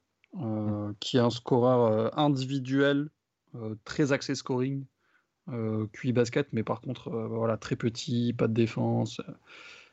euh, 0.41 0.93
qui 0.99 1.17
est 1.17 1.21
un 1.21 1.29
scoreur 1.29 2.17
individuel, 2.17 3.09
très 3.83 4.11
axé 4.11 4.35
scoring, 4.35 4.85
QI 5.93 6.13
basket, 6.13 6.47
mais 6.53 6.63
par 6.63 6.81
contre, 6.81 7.09
voilà, 7.09 7.57
très 7.57 7.75
petit, 7.75 8.33
pas 8.33 8.47
de 8.47 8.53
défense, 8.53 9.21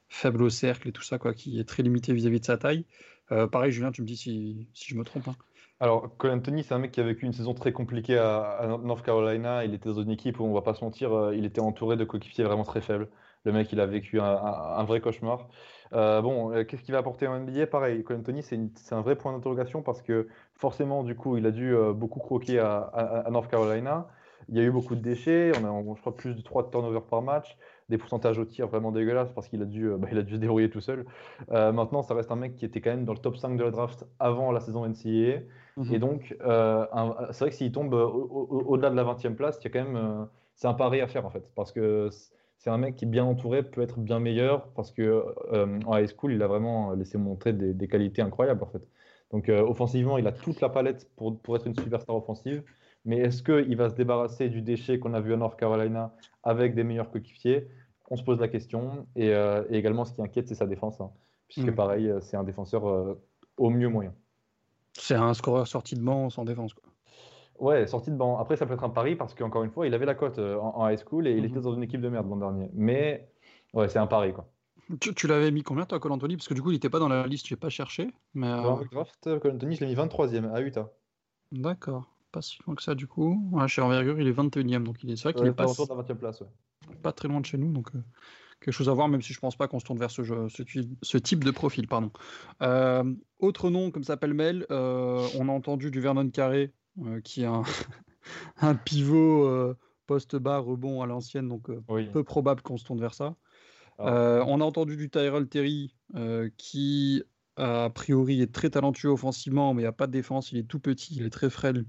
faible 0.09 0.43
au 0.43 0.51
cercle 0.51 0.89
et 0.89 0.93
tout 0.93 1.03
ça, 1.03 1.19
quoi, 1.19 1.33
qui 1.35 1.59
est 1.59 1.65
très 1.65 1.83
limité 1.83 2.13
vis-à-vis 2.13 2.41
de 2.41 2.45
sa 2.45 2.59
taille. 2.59 2.85
Euh, 3.33 3.47
pareil, 3.47 3.73
Julien, 3.73 3.91
tu 3.93 4.03
me 4.03 4.07
dis 4.07 4.17
si, 4.17 4.69
si 4.75 4.91
je 4.91 4.97
me 4.97 5.05
trompe. 5.05 5.29
hein. 5.29 5.37
Alors, 5.81 6.17
Cole 6.17 6.31
Anthony, 6.33 6.65
c'est 6.65 6.75
un 6.75 6.79
mec 6.79 6.93
qui 6.93 7.01
a 7.01 7.03
vécu 7.03 7.27
une 7.27 7.33
saison 7.33 7.55
très 7.55 7.73
compliquée 7.73 8.19
à, 8.19 8.41
à 8.43 8.67
North 8.79 9.05
Carolina. 9.05 9.65
Il 9.65 9.75
était 9.75 9.89
dans 9.89 10.01
une 10.01 10.11
équipe 10.11 10.39
où, 10.39 10.45
on 10.45 10.53
va 10.55 10.63
pas 10.63 10.75
se 10.75 10.85
mentir, 10.85 11.33
il 11.33 11.45
était 11.45 11.61
entouré 11.61 11.97
de 11.97 12.05
coéquipiers 12.05 12.45
vraiment 12.45 12.65
très 12.65 12.81
faibles. 12.81 13.09
Le 13.47 13.53
mec, 13.53 13.73
il 13.73 13.81
a 13.81 13.87
vécu 13.87 14.21
un, 14.21 14.25
un- 14.25 14.79
un 14.79 14.85
vrai 14.85 15.01
cauchemar. 15.01 15.49
Euh, 15.93 16.21
bon, 16.21 16.53
euh, 16.53 16.65
qu'est-ce 16.65 16.83
qu'il 16.83 16.93
va 16.93 16.99
apporter 16.99 17.27
en 17.29 17.37
NBA? 17.37 17.67
Pareil, 17.69 18.03
Cole 18.05 18.19
Anthony, 18.19 18.43
c'est 18.43 18.59
un 18.93 19.01
vrai 19.03 19.17
point 19.17 19.33
d'interrogation 19.33 19.83
parce 19.83 20.03
que 20.03 20.29
forcément, 20.55 21.05
du 21.05 21.15
coup, 21.17 21.37
il 21.37 21.47
a 21.47 21.53
dû 21.53 21.75
euh, 21.75 21.93
beaucoup 21.93 22.19
croquer 22.21 22.59
à, 22.59 22.79
à- 22.79 23.21
à 23.27 23.31
North 23.31 23.49
Carolina. 23.51 24.09
Il 24.49 24.57
y 24.57 24.61
a 24.61 24.65
eu 24.65 24.71
beaucoup 24.73 24.97
de 24.97 25.01
déchets. 25.01 25.53
On 25.55 25.65
a, 25.65 25.95
je 25.97 26.01
crois, 26.01 26.17
plus 26.17 26.35
de 26.37 26.43
3 26.43 26.71
turnovers 26.71 27.07
par 27.07 27.23
match. 27.23 27.57
Des 27.89 27.99
pourcentages 27.99 28.39
au 28.39 28.45
tir 28.45 28.67
vraiment 28.69 28.93
dégueulasses 28.93 29.33
parce 29.33 29.49
qu'il 29.49 29.63
a 29.63 29.65
dû, 29.65 29.89
bah, 29.97 30.09
il 30.11 30.19
a 30.19 30.23
dû 30.23 30.35
se 30.35 30.39
débrouiller 30.41 30.71
tout 30.71 30.81
seul. 30.81 31.07
Maintenant, 31.51 32.03
ça 32.03 32.15
reste 32.15 32.31
un 32.33 32.37
mec 32.37 32.57
qui 32.57 32.65
était 32.65 32.81
quand 32.81 32.91
même 32.91 33.05
dans 33.05 33.13
le 33.13 33.19
top 33.21 33.37
5 33.37 33.57
de 33.57 33.63
la 33.65 33.71
draft 33.71 34.05
avant 34.19 34.53
la 34.53 34.61
saison 34.61 34.85
NCAA. 34.85 35.43
Et 35.89 35.99
donc, 36.01 36.37
c'est 36.41 37.39
vrai 37.41 37.51
que 37.51 37.55
s'il 37.57 37.73
tombe 37.73 37.95
au- 37.95 37.99
au- 38.09 38.63
au-delà 38.73 38.91
de 38.91 38.97
la 38.97 39.05
20e 39.05 39.37
place, 39.37 39.59
il 39.61 39.65
y 39.65 39.67
a 39.69 39.71
quand 39.71 39.91
même, 39.91 40.29
c'est 40.55 40.67
un 40.69 40.75
pari 40.75 41.01
à 41.01 41.07
faire 41.07 41.27
en 41.27 41.31
fait. 41.31 41.53
Parce 41.55 41.73
que 41.73 42.11
c'est 42.59 42.71
un 42.71 42.79
mec 42.79 42.97
qui, 42.97 43.07
bien 43.07 43.25
entouré, 43.25 43.63
peut 43.63 43.83
être 43.83 43.99
bien 44.01 44.19
meilleur 44.19 44.69
parce 44.73 44.91
que 44.91 45.25
euh, 45.53 45.79
en 45.87 45.97
high 45.97 46.09
school, 46.09 46.33
il 46.33 46.43
a 46.43 46.47
vraiment 46.47 46.93
laissé 46.93 47.19
montrer 47.19 47.53
des, 47.53 47.75
des 47.75 47.89
qualités 47.89 48.23
incroyables 48.23 48.63
en 48.63 48.67
fait. 48.67 48.87
Donc 49.31 49.49
euh, 49.49 49.61
offensivement, 49.63 50.19
il 50.19 50.27
a 50.27 50.33
toute 50.33 50.61
la 50.61 50.69
palette 50.69 51.11
pour, 51.17 51.41
pour 51.41 51.57
être 51.57 51.67
une 51.67 51.75
superstar 51.75 52.17
offensive. 52.17 52.63
Mais 53.05 53.19
est-ce 53.19 53.43
qu'il 53.43 53.77
va 53.77 53.89
se 53.89 53.95
débarrasser 53.95 54.49
du 54.49 54.63
déchet 54.63 54.99
qu'on 54.99 55.15
a 55.15 55.21
vu 55.21 55.33
à 55.33 55.37
North 55.37 55.59
Carolina 55.59 56.15
avec 56.43 56.75
des 56.75 56.83
meilleurs 56.83 57.11
coéquipiers? 57.11 57.69
On 58.11 58.17
se 58.17 58.25
pose 58.25 58.41
la 58.41 58.49
question. 58.49 59.07
Et, 59.15 59.33
euh, 59.33 59.65
et, 59.71 59.79
également, 59.79 60.05
ce 60.05 60.13
qui 60.13 60.23
inquiète, 60.23 60.49
c'est 60.49 60.55
sa 60.55 60.67
défense. 60.67 61.01
Hein, 61.01 61.11
puisque 61.49 61.69
Mm. 61.69 61.75
pareil, 61.75 62.13
c'est 62.21 62.37
un 62.37 62.45
défenseur 62.45 62.89
euh, 62.89 63.15
au 63.57 63.71
mieux 63.71 63.89
moyen. 63.89 64.13
C'est 64.95 65.15
un 65.15 65.35
scoreur 65.35 65.67
sorti 65.67 65.95
de 65.95 66.03
banc 66.03 66.31
sans 66.31 66.45
défense. 66.45 66.75
Quoi. 66.75 66.86
Ouais, 67.59 67.87
sorti 67.87 68.11
de 68.11 68.17
banc. 68.17 68.39
Après, 68.39 68.57
ça 68.57 68.67
peut 68.67 68.75
être 68.75 68.85
un 68.85 68.91
pari 68.91 69.17
parce 69.17 69.35
qu'encore 69.35 69.65
une 69.65 69.71
fois, 69.71 69.87
il 69.87 69.95
avait 69.95 70.07
la 70.07 70.15
cote 70.15 70.39
euh, 70.39 70.59
en, 70.59 70.77
en 70.79 70.89
high 70.89 70.99
school 70.99 71.27
et 71.27 71.33
il 71.37 71.45
Mhm. 71.45 71.47
était 71.47 71.61
dans 71.61 71.75
une 71.75 71.83
équipe 71.83 72.01
de 72.01 72.09
merde 72.09 72.29
l'an 72.29 72.37
dernier. 72.37 72.71
Mais 72.75 73.33
ouais, 73.75 73.89
c'est 73.89 73.99
un 73.99 74.07
pari 74.07 74.33
quoi. 74.35 74.53
Tu, 75.01 75.15
tu 75.15 75.27
l'avais 75.27 75.51
mis 75.51 75.63
combien, 75.65 75.85
toi, 75.85 75.99
Cole 75.99 76.13
Anthony? 76.13 76.37
Parce 76.37 76.47
que 76.49 76.55
du 76.55 76.63
coup, 76.63 76.71
il 76.71 76.75
n'était 76.75 76.91
pas 76.91 76.99
dans 77.01 77.09
la 77.09 77.27
liste, 77.27 77.49
je 77.49 77.55
n'ai 77.55 77.59
pas 77.59 77.69
cherché. 77.71 78.13
Mais 78.35 78.47
euh, 78.47 78.63
Dans 78.63 78.79
le 78.79 78.85
draft, 78.85 79.27
euh, 79.27 79.41
je 79.43 79.49
l'ai 79.51 79.87
mis 79.87 79.95
23e 79.95 80.45
à 80.55 80.61
Utah. 80.61 80.93
d'accord, 81.53 82.05
pas 82.33 82.43
si 82.43 82.59
loin 82.67 82.75
que 82.77 82.83
ça, 82.83 82.95
du 82.95 83.07
coup. 83.09 83.49
Ouais, 83.53 83.67
chez 83.69 83.83
Envergure, 83.83 84.21
il 84.21 84.29
est 84.29 84.33
21 84.33 84.81
e 84.81 84.85
donc 84.85 85.03
il 85.03 85.11
est... 85.11 85.17
c'est 85.17 85.25
vrai 85.25 85.35
qu'il 85.35 85.45
Ouais, 85.45 85.51
est 85.51 85.55
pas, 85.55 85.65
la 85.67 85.95
20e 85.97 86.19
place. 86.19 86.41
ouais. 86.41 86.49
pas 87.03 87.13
très 87.13 87.29
loin 87.29 87.41
de 87.41 87.47
chez 87.47 87.59
nous. 87.59 87.73
Donc 87.73 87.95
euh, 87.95 88.03
quelque 88.61 88.75
chose 88.75 88.89
à 88.89 88.93
voir, 88.95 89.09
même 89.09 89.23
si 89.23 89.33
je 89.33 89.41
pense 89.41 89.57
pas 89.57 89.69
qu'on 89.69 89.81
se 89.81 89.85
tourne 89.85 89.99
vers 89.99 90.11
ce, 90.11 90.23
jeu- 90.25 90.49
ce, 90.49 90.63
tu- 90.63 90.85
ce 91.03 91.19
type 91.19 91.45
de 91.45 91.51
profil. 91.51 91.89
Pardon. 91.89 92.13
Euh, 92.63 93.15
autre 93.39 93.71
nom, 93.71 93.91
comme 93.91 94.05
s'appelle 94.05 94.35
Mel, 94.35 94.67
euh, 94.71 95.29
on 95.35 95.49
a 95.49 95.53
entendu 95.53 95.91
du 95.91 96.01
Vernon 96.01 96.29
Carré, 96.31 96.73
euh, 97.05 97.21
qui 97.21 97.43
est 97.43 97.47
un, 97.47 97.63
un 98.61 98.75
pivot 98.75 99.47
euh, 99.47 99.77
post-bas 100.07 100.59
rebond 100.59 101.03
à 101.03 101.07
l'ancienne, 101.07 101.49
donc 101.49 101.71
euh, 101.71 101.83
Oui. 101.89 102.07
peu 102.11 102.25
probable 102.25 102.63
qu'on 102.63 102.77
se 102.77 102.85
tourne 102.85 103.01
vers 103.01 103.15
ça. 103.15 103.35
Ah. 103.99 104.45
On 104.47 104.61
a 104.61 104.65
entendu 104.65 104.97
du 104.97 105.09
Tyrell 105.09 105.49
Terry 105.49 105.95
qui 106.59 107.23
a 107.57 107.89
priori 107.89 108.43
est 108.43 108.53
très 108.53 108.69
talentueux 108.69 109.09
offensivement, 109.09 109.73
mais 109.73 109.81
il 109.81 109.85
n'y 109.85 109.89
a 109.89 109.93
pas 109.93 110.07
de 110.07 110.13
défense, 110.13 110.53
il 110.53 110.59
est 110.59 110.65
tout 110.69 110.79
petit, 110.79 111.15
il 111.17 111.25
est 111.25 111.31
très 111.31 111.49
frêle. 111.49 111.87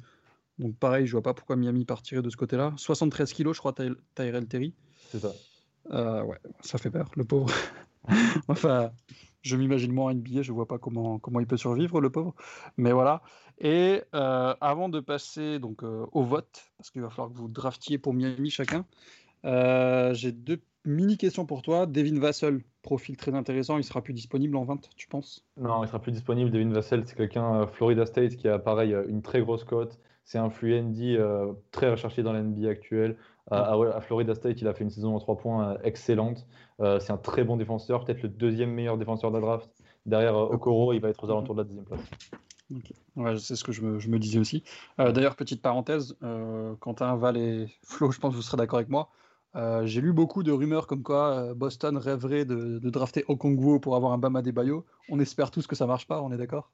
Donc 0.58 0.78
pareil, 0.78 1.05
je 1.05 1.12
vois 1.12 1.22
pas 1.22 1.34
pourquoi 1.34 1.58
Miami 1.58 1.84
partirait 1.84 2.22
de 2.22 2.30
ce 2.30 2.38
côté-là. 2.38 2.74
73 2.78 3.34
kilos, 3.34 3.55
je 3.55 3.60
crois, 3.60 3.74
Ty- 3.74 3.91
Tyrell 4.16 4.47
Terry. 4.47 4.74
C'est 5.12 5.20
ça. 5.20 5.34
Ouais, 6.26 6.38
ça 6.62 6.78
fait 6.78 6.89
peur, 6.89 7.12
le 7.18 7.26
pauvre. 7.26 7.53
enfin, 8.47 8.91
je 9.47 9.55
m'imagine 9.55 9.91
moi 9.91 10.11
en 10.11 10.13
NBA, 10.13 10.41
je 10.41 10.51
vois 10.51 10.67
pas 10.67 10.77
comment, 10.77 11.19
comment 11.19 11.39
il 11.39 11.47
peut 11.47 11.57
survivre, 11.57 12.01
le 12.01 12.09
pauvre. 12.09 12.35
Mais 12.77 12.91
voilà. 12.91 13.21
Et 13.59 14.03
euh, 14.13 14.53
avant 14.61 14.89
de 14.89 14.99
passer 14.99 15.59
donc 15.59 15.83
euh, 15.83 16.05
au 16.11 16.23
vote, 16.23 16.65
parce 16.77 16.91
qu'il 16.91 17.01
va 17.01 17.09
falloir 17.09 17.29
que 17.33 17.37
vous 17.37 17.47
draftiez 17.47 17.97
pour 17.97 18.13
Miami 18.13 18.49
chacun, 18.49 18.85
euh, 19.45 20.13
j'ai 20.13 20.31
deux 20.31 20.61
mini 20.85 21.17
questions 21.17 21.45
pour 21.45 21.63
toi. 21.63 21.85
Devin 21.85 22.19
Vassell, 22.19 22.61
profil 22.81 23.17
très 23.17 23.33
intéressant, 23.33 23.77
il 23.77 23.83
sera 23.83 24.01
plus 24.01 24.13
disponible 24.13 24.55
en 24.55 24.63
20, 24.63 24.89
tu 24.95 25.07
penses? 25.07 25.43
Non, 25.57 25.83
il 25.83 25.87
sera 25.87 25.99
plus 25.99 26.11
disponible. 26.11 26.51
Devin 26.51 26.71
Vassell, 26.71 27.03
c'est 27.05 27.15
quelqu'un 27.15 27.65
Florida 27.67 28.05
State 28.05 28.35
qui 28.35 28.47
a 28.47 28.59
pareil 28.59 28.95
une 29.07 29.21
très 29.21 29.41
grosse 29.41 29.63
cote. 29.63 29.99
C'est 30.27 30.39
un 30.39 30.51
euh, 30.61 31.53
très 31.71 31.89
recherché 31.89 32.21
dans 32.21 32.33
la 32.33 32.43
NBA 32.43 32.67
actuelle. 32.67 33.15
À, 33.49 33.73
à- 33.73 33.97
à 33.97 34.01
Florida 34.01 34.35
State, 34.35 34.61
il 34.61 34.67
a 34.67 34.73
fait 34.73 34.83
une 34.83 34.89
saison 34.89 35.15
en 35.15 35.19
3 35.19 35.37
points 35.37 35.69
euh, 35.73 35.77
excellente. 35.83 36.45
Euh, 36.79 36.99
c'est 36.99 37.11
un 37.13 37.17
très 37.17 37.43
bon 37.43 37.57
défenseur, 37.57 38.03
peut-être 38.05 38.21
le 38.23 38.29
deuxième 38.29 38.71
meilleur 38.71 38.97
défenseur 38.97 39.31
de 39.31 39.35
la 39.37 39.41
draft. 39.41 39.69
Derrière 40.05 40.35
euh, 40.35 40.53
Okoro, 40.53 40.93
il 40.93 40.99
va 40.99 41.09
être 41.09 41.23
aux 41.23 41.29
alentours 41.29 41.55
de 41.55 41.61
la 41.61 41.65
deuxième 41.65 41.85
place. 41.85 42.01
Ouais, 43.15 43.37
c'est 43.39 43.55
ce 43.55 43.63
que 43.63 43.71
je 43.71 43.81
me, 43.81 43.97
je 43.99 44.09
me 44.09 44.19
disais 44.19 44.39
aussi. 44.39 44.63
Euh, 44.99 45.11
D'ailleurs, 45.13 45.35
petite 45.37 45.61
parenthèse, 45.61 46.15
euh, 46.23 46.75
Quentin, 46.81 47.15
Val 47.15 47.37
et 47.37 47.67
Flo, 47.83 48.11
je 48.11 48.19
pense 48.19 48.31
que 48.31 48.35
vous 48.35 48.41
serez 48.41 48.57
d'accord 48.57 48.77
avec 48.79 48.89
moi. 48.89 49.09
Euh, 49.55 49.85
J'ai 49.85 50.01
lu 50.01 50.11
beaucoup 50.11 50.43
de 50.43 50.51
rumeurs 50.51 50.85
comme 50.85 51.01
quoi 51.01 51.29
euh, 51.37 51.53
Boston 51.53 51.97
rêverait 51.97 52.43
de, 52.45 52.77
de 52.79 52.89
drafter 52.89 53.23
Okongwu 53.29 53.79
pour 53.79 53.95
avoir 53.95 54.11
un 54.11 54.17
Bama 54.17 54.41
Bayo. 54.41 54.85
On 55.09 55.19
espère 55.19 55.49
tous 55.51 55.65
que 55.65 55.75
ça 55.75 55.87
marche 55.87 56.05
pas, 56.05 56.21
on 56.21 56.31
est 56.33 56.37
d'accord? 56.37 56.69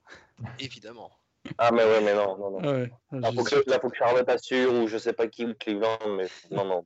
Évidemment. 0.59 1.11
Ah, 1.57 1.71
mais 1.71 1.83
ouais, 1.83 2.01
mais 2.01 2.15
non, 2.15 2.37
non, 2.37 2.51
non. 2.51 2.59
Ah 2.63 2.71
ouais. 2.71 2.91
Là, 3.11 3.31
faut 3.31 3.43
que, 3.43 3.69
là, 3.69 3.79
faut 3.79 3.89
que 3.89 3.97
Charlotte 3.97 4.27
assure 4.29 4.73
ou 4.73 4.87
je 4.87 4.97
sais 4.97 5.13
pas 5.13 5.27
qui 5.27 5.45
ou 5.45 5.53
Cleveland, 5.53 5.99
mais 6.17 6.27
non, 6.51 6.65
non. 6.65 6.85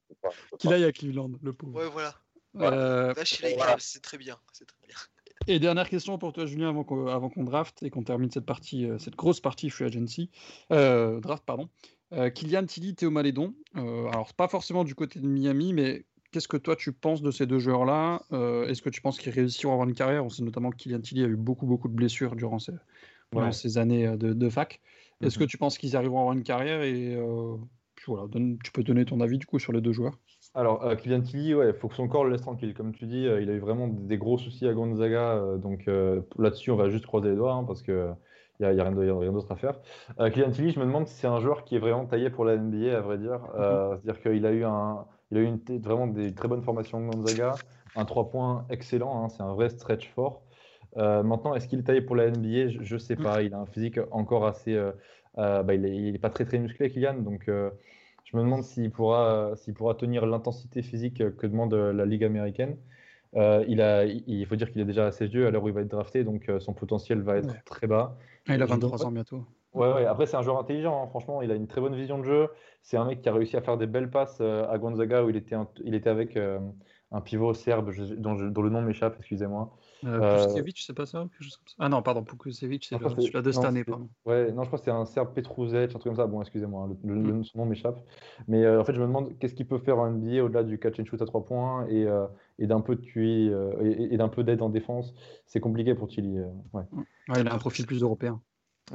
Qu'il 0.58 0.74
aille 0.74 0.86
à 0.86 0.92
Cleveland, 0.92 1.32
le 1.42 1.54
pauvre. 1.54 1.78
Ouais, 1.78 1.90
voilà. 1.90 2.16
Euh, 2.56 3.14
Voilà. 3.56 3.76
C'est 3.80 4.02
très 4.02 4.18
bien. 4.18 4.38
C'est 4.52 4.66
très 4.66 4.88
bien. 4.88 4.96
Et 5.46 5.60
dernière 5.60 5.88
question 5.88 6.18
pour 6.18 6.34
toi, 6.34 6.46
Julien, 6.46 6.70
avant 6.70 6.84
qu'on 6.84 7.08
avant 7.08 7.30
qu'on 7.30 7.44
draft 7.44 7.84
et 7.84 7.90
qu'on 7.90 8.04
termine 8.04 8.32
cette 8.32 8.46
partie, 8.46 8.86
euh, 8.86 8.98
cette 8.98 9.16
grosse 9.16 9.40
partie 9.40 9.70
free 9.70 9.86
agency, 9.86 10.30
euh, 10.72 11.20
draft, 11.20 11.44
pardon. 11.46 11.70
Euh, 12.14 12.30
Kylian 12.30 12.66
Tilly, 12.66 12.96
Théo 12.96 13.12
Malédon. 13.12 13.54
Euh, 13.76 14.08
alors, 14.08 14.34
pas 14.34 14.48
forcément 14.48 14.84
du 14.84 14.96
côté 14.96 15.20
de 15.20 15.28
Miami, 15.28 15.74
mais 15.74 16.06
qu'est-ce 16.32 16.48
que 16.48 16.58
toi 16.58 16.76
tu 16.76 16.92
penses 16.92 17.22
de 17.22 17.32
ces 17.32 17.46
deux 17.46 17.60
joueurs-là? 17.60 18.24
Euh, 18.32 18.68
Est-ce 18.68 18.82
que 18.82 18.90
tu 18.90 19.02
penses 19.02 19.20
qu'ils 19.20 19.32
réussiront 19.32 19.72
à 19.72 19.76
avoir 19.76 19.88
une 19.88 19.96
carrière? 19.96 20.26
On 20.26 20.30
sait 20.30 20.44
notamment 20.44 20.72
que 20.72 20.78
Kylian 20.78 21.02
Tilly 21.02 21.24
a 21.24 21.28
eu 21.28 21.36
beaucoup, 21.36 21.66
beaucoup 21.68 21.88
de 21.88 21.94
blessures 21.94 22.36
durant 22.36 22.60
ces, 22.60 22.74
Ouais. 23.34 23.52
ces 23.52 23.78
années 23.78 24.08
euh, 24.08 24.18
de, 24.18 24.34
de 24.34 24.50
fac. 24.50 24.82
Est-ce 25.22 25.38
Mhm. 25.38 25.46
que 25.46 25.50
tu 25.50 25.58
penses 25.58 25.78
qu'ils 25.78 25.96
arriveront 25.96 26.18
à 26.20 26.22
avoir 26.22 26.36
une 26.38 26.44
carrière 26.44 26.82
Et 26.84 27.16
euh, 27.16 27.58
puis 27.96 28.06
voilà, 28.08 28.28
donne- 28.28 28.58
tu 28.64 28.72
peux 28.72 28.84
donner 28.84 29.06
ton 29.06 29.20
avis 29.22 29.38
du 29.38 29.46
coup 29.46 29.60
sur 29.60 29.74
les 29.74 29.82
deux 29.82 29.94
joueurs? 29.94 30.20
Alors, 30.54 30.84
euh, 30.84 30.96
Kylian 30.96 31.22
Tilly, 31.22 31.54
ouais, 31.54 31.74
faut 31.74 31.88
que 31.88 31.96
son 31.96 32.08
corps 32.08 32.24
le 32.26 32.32
laisse 32.32 32.42
tranquille. 32.42 32.74
Comme 32.74 32.92
tu 32.94 33.06
dis, 33.06 33.28
euh, 33.28 33.42
il 33.42 33.50
a 33.50 33.54
eu 33.54 33.60
vraiment 33.60 33.88
des 33.88 34.18
gros 34.18 34.38
soucis 34.38 34.68
à 34.68 34.74
Gonzaga. 34.74 35.58
donc 35.58 35.86
là-dessus, 36.38 36.72
on 36.72 36.76
va 36.76 36.90
juste 36.90 37.06
croiser 37.06 37.30
les 37.30 37.36
doigts 37.36 37.54
hein, 37.54 37.64
parce 37.64 37.82
que 37.84 38.14
il 38.60 38.68
n'y 38.68 38.80
a, 38.82 38.84
rien 38.84 39.32
d'autre 39.32 39.52
à 39.52 39.56
faire. 39.56 39.80
Euh, 40.20 40.32
Kylian 40.32 40.50
Tilly, 40.52 40.72
je 40.72 40.80
me 40.80 40.86
demande 40.86 41.08
si 41.08 41.14
c'est 41.14 41.28
un 41.28 41.40
joueur 41.40 41.64
qui 41.64 41.76
est 41.76 41.80
vraiment 41.80 42.06
taillé 42.08 42.32
pour 42.32 42.44
la 42.44 42.56
NBA, 42.56 42.98
à 42.98 43.02
vrai 43.02 43.20
dire. 43.20 43.52
Euh, 43.56 43.96
C'est-à-dire 43.98 44.20
qu'il 44.22 44.46
a 44.48 44.52
eu, 44.52 44.64
un, 44.64 45.06
il 45.32 45.38
a 45.38 45.42
eu 45.42 45.46
une, 45.46 45.64
t- 45.64 45.78
vraiment 45.78 46.08
des 46.08 46.34
très 46.34 46.48
bonnes 46.48 46.64
formations 46.64 47.00
de 47.00 47.06
Gonzaga, 47.06 47.62
un 47.94 48.06
3 48.06 48.30
points 48.30 48.66
excellent, 48.72 49.24
hein, 49.24 49.30
c'est 49.30 49.44
un 49.44 49.54
vrai 49.54 49.70
stretch 49.70 50.10
fort. 50.10 50.47
Euh, 50.96 51.22
maintenant, 51.24 51.54
est-ce 51.54 51.68
qu'il 51.68 51.80
est 51.80 51.84
taillé 51.84 52.02
pour 52.02 52.16
la 52.16 52.28
NBA? 52.30 52.70
Je 52.70 52.94
ne 52.94 53.00
sais 53.00 53.16
pas. 53.16 53.42
Il 53.44 53.54
a 53.54 53.60
un 53.60 53.66
physique 53.66 54.00
encore 54.12 54.46
assez. 54.48 54.74
euh, 54.74 54.92
euh, 55.38 55.62
bah, 55.64 55.74
il 55.76 56.12
n'est 56.12 56.18
pas 56.20 56.30
très 56.30 56.46
très 56.46 56.58
musclé, 56.60 56.90
Kylian. 56.90 57.16
Donc, 57.20 57.44
je 57.48 58.36
me 58.38 58.42
demande 58.42 58.64
s'il 58.64 58.90
pourra, 58.92 59.52
s'il 59.56 59.74
pourra 59.74 59.94
tenir 59.96 60.26
l'intensité 60.26 60.82
physique 60.82 61.18
que 61.36 61.48
demande 61.48 61.74
la 61.74 62.06
Ligue 62.06 62.24
américaine. 62.24 62.78
Il 63.36 63.82
a, 63.82 64.06
il 64.06 64.24
il 64.28 64.46
faut 64.48 64.56
dire 64.56 64.72
qu'il 64.72 64.82
est 64.82 64.86
déjà 64.86 65.06
assez 65.06 65.28
vieux 65.28 65.46
à 65.46 65.52
l'heure 65.52 65.64
où 65.64 65.68
il 65.68 65.74
va 65.74 65.82
être 65.82 65.88
drafté, 65.92 66.24
donc 66.24 66.50
son 66.60 66.74
potentiel 66.74 67.22
va 67.22 67.38
être 67.38 67.50
Ouais. 67.50 67.62
très 67.66 67.86
bas. 67.88 68.18
Ah, 68.48 68.56
il 68.56 68.62
a 68.64 68.66
Je 68.66 68.72
23 68.72 68.98
dois- 68.98 69.06
ans 69.08 69.12
bientôt. 69.12 69.44
Ouais, 69.76 69.94
ouais. 69.94 70.06
Après, 70.06 70.26
c'est 70.26 70.38
un 70.38 70.42
joueur 70.42 70.58
intelligent, 70.58 71.04
hein. 71.04 71.08
Franchement, 71.08 71.42
il 71.44 71.52
a 71.52 71.56
une 71.56 71.68
très 71.68 71.82
bonne 71.82 71.94
vision 71.96 72.18
de 72.18 72.24
jeu. 72.24 72.48
C'est 72.82 72.98
un 72.98 73.06
mec 73.06 73.22
qui 73.22 73.30
a 73.30 73.34
réussi 73.34 73.56
à 73.58 73.62
faire 73.62 73.78
des 73.78 73.86
belles 73.86 74.10
passes 74.10 74.42
à 74.42 74.76
Gonzaga 74.80 75.24
où 75.24 75.30
il 75.30 75.36
était, 75.36 75.54
un- 75.56 75.68
il 75.84 75.94
était 75.94 76.10
avec 76.10 76.36
un 77.12 77.22
pivot 77.22 77.54
serbe 77.54 77.92
je- 77.92 78.16
dont, 78.16 78.36
je- 78.36 78.48
dont 78.48 78.62
le 78.64 78.70
nom 78.72 78.82
m'échappe, 78.82 79.16
excusez-moi. 79.20 79.72
Euh, 80.04 80.22
Euh, 80.22 80.72
c'est 80.76 80.94
pas 80.94 81.06
ça 81.06 81.28
quelque 81.32 81.44
chose 81.44 81.58
comme 81.58 81.68
ça? 81.68 81.76
Ah 81.80 81.90
non, 81.90 82.02
pardon, 82.04 82.24
Puskevich, 82.24 82.88
c'est 82.88 82.98
celui-là 82.98 83.42
de 83.42 83.52
cette 83.52 83.66
année, 83.66 83.84
pardon. 83.84 84.10
Ouais, 84.26 84.52
non, 84.52 84.64
je 84.64 84.68
crois 84.68 84.80
que 84.80 84.86
c'est 84.86 84.92
un 84.92 85.06
Serbe 85.06 85.34
Petruzic, 85.34 85.76
un 85.76 85.88
truc 85.88 86.04
comme 86.04 86.16
ça. 86.16 86.28
Bon, 86.28 86.42
excusez-moi, 86.42 86.84
hein, 86.84 86.98
le, 87.04 87.16
le- 87.16 87.34
Mm. 87.34 87.44
son 87.44 87.58
nom 87.60 87.66
m'échappe. 87.66 88.00
Mais 88.48 88.64
euh, 88.64 88.80
en 88.80 88.84
fait, 88.84 88.94
je 88.94 89.00
me 89.02 89.08
demande 89.08 89.38
qu'est-ce 89.40 89.56
qu'il 89.56 89.68
peut 89.68 89.80
faire 89.80 89.98
en 89.98 90.08
NBA 90.08 90.44
au-delà 90.44 90.64
du 90.64 90.78
catch 90.80 91.00
and 91.00 91.06
shoot 91.06 91.22
à 91.22 91.26
trois 91.26 91.44
points 91.46 91.88
et, 91.88 92.06
euh, 92.06 92.28
et 92.60 92.68
d'un 92.68 92.82
peu 92.82 92.96
de 92.96 93.02
QI 93.02 93.50
euh, 93.50 93.72
et, 93.84 94.14
et 94.14 94.18
d'un 94.18 94.30
peu 94.30 94.44
d'aide 94.44 94.62
en 94.62 94.70
défense. 94.70 95.14
C'est 95.46 95.60
compliqué 95.60 95.96
pour 95.96 96.08
Tilly. 96.08 96.38
euh, 96.38 96.46
ouais. 96.74 96.84
Ouais, 97.30 97.42
il 97.42 97.48
a 97.48 97.54
un 97.54 97.58
profil 97.58 97.86
plus 97.86 98.02
européen. 98.02 98.42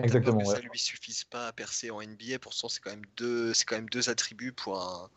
Exactement. 0.00 0.38
que 0.38 0.46
ouais. 0.46 0.54
ça 0.54 0.60
lui 0.60 0.78
suffise 0.78 1.24
pas 1.24 1.48
à 1.48 1.52
percer 1.52 1.90
en 1.90 2.00
NBA. 2.00 2.38
Pourtant, 2.40 2.68
c'est 2.68 2.80
quand 2.80 2.90
même 2.90 3.04
deux, 3.16 3.52
c'est 3.54 3.64
quand 3.64 3.76
même 3.76 3.90
deux 3.90 4.08
attributs 4.08 4.52
pour 4.52 4.80
un, 4.80 5.10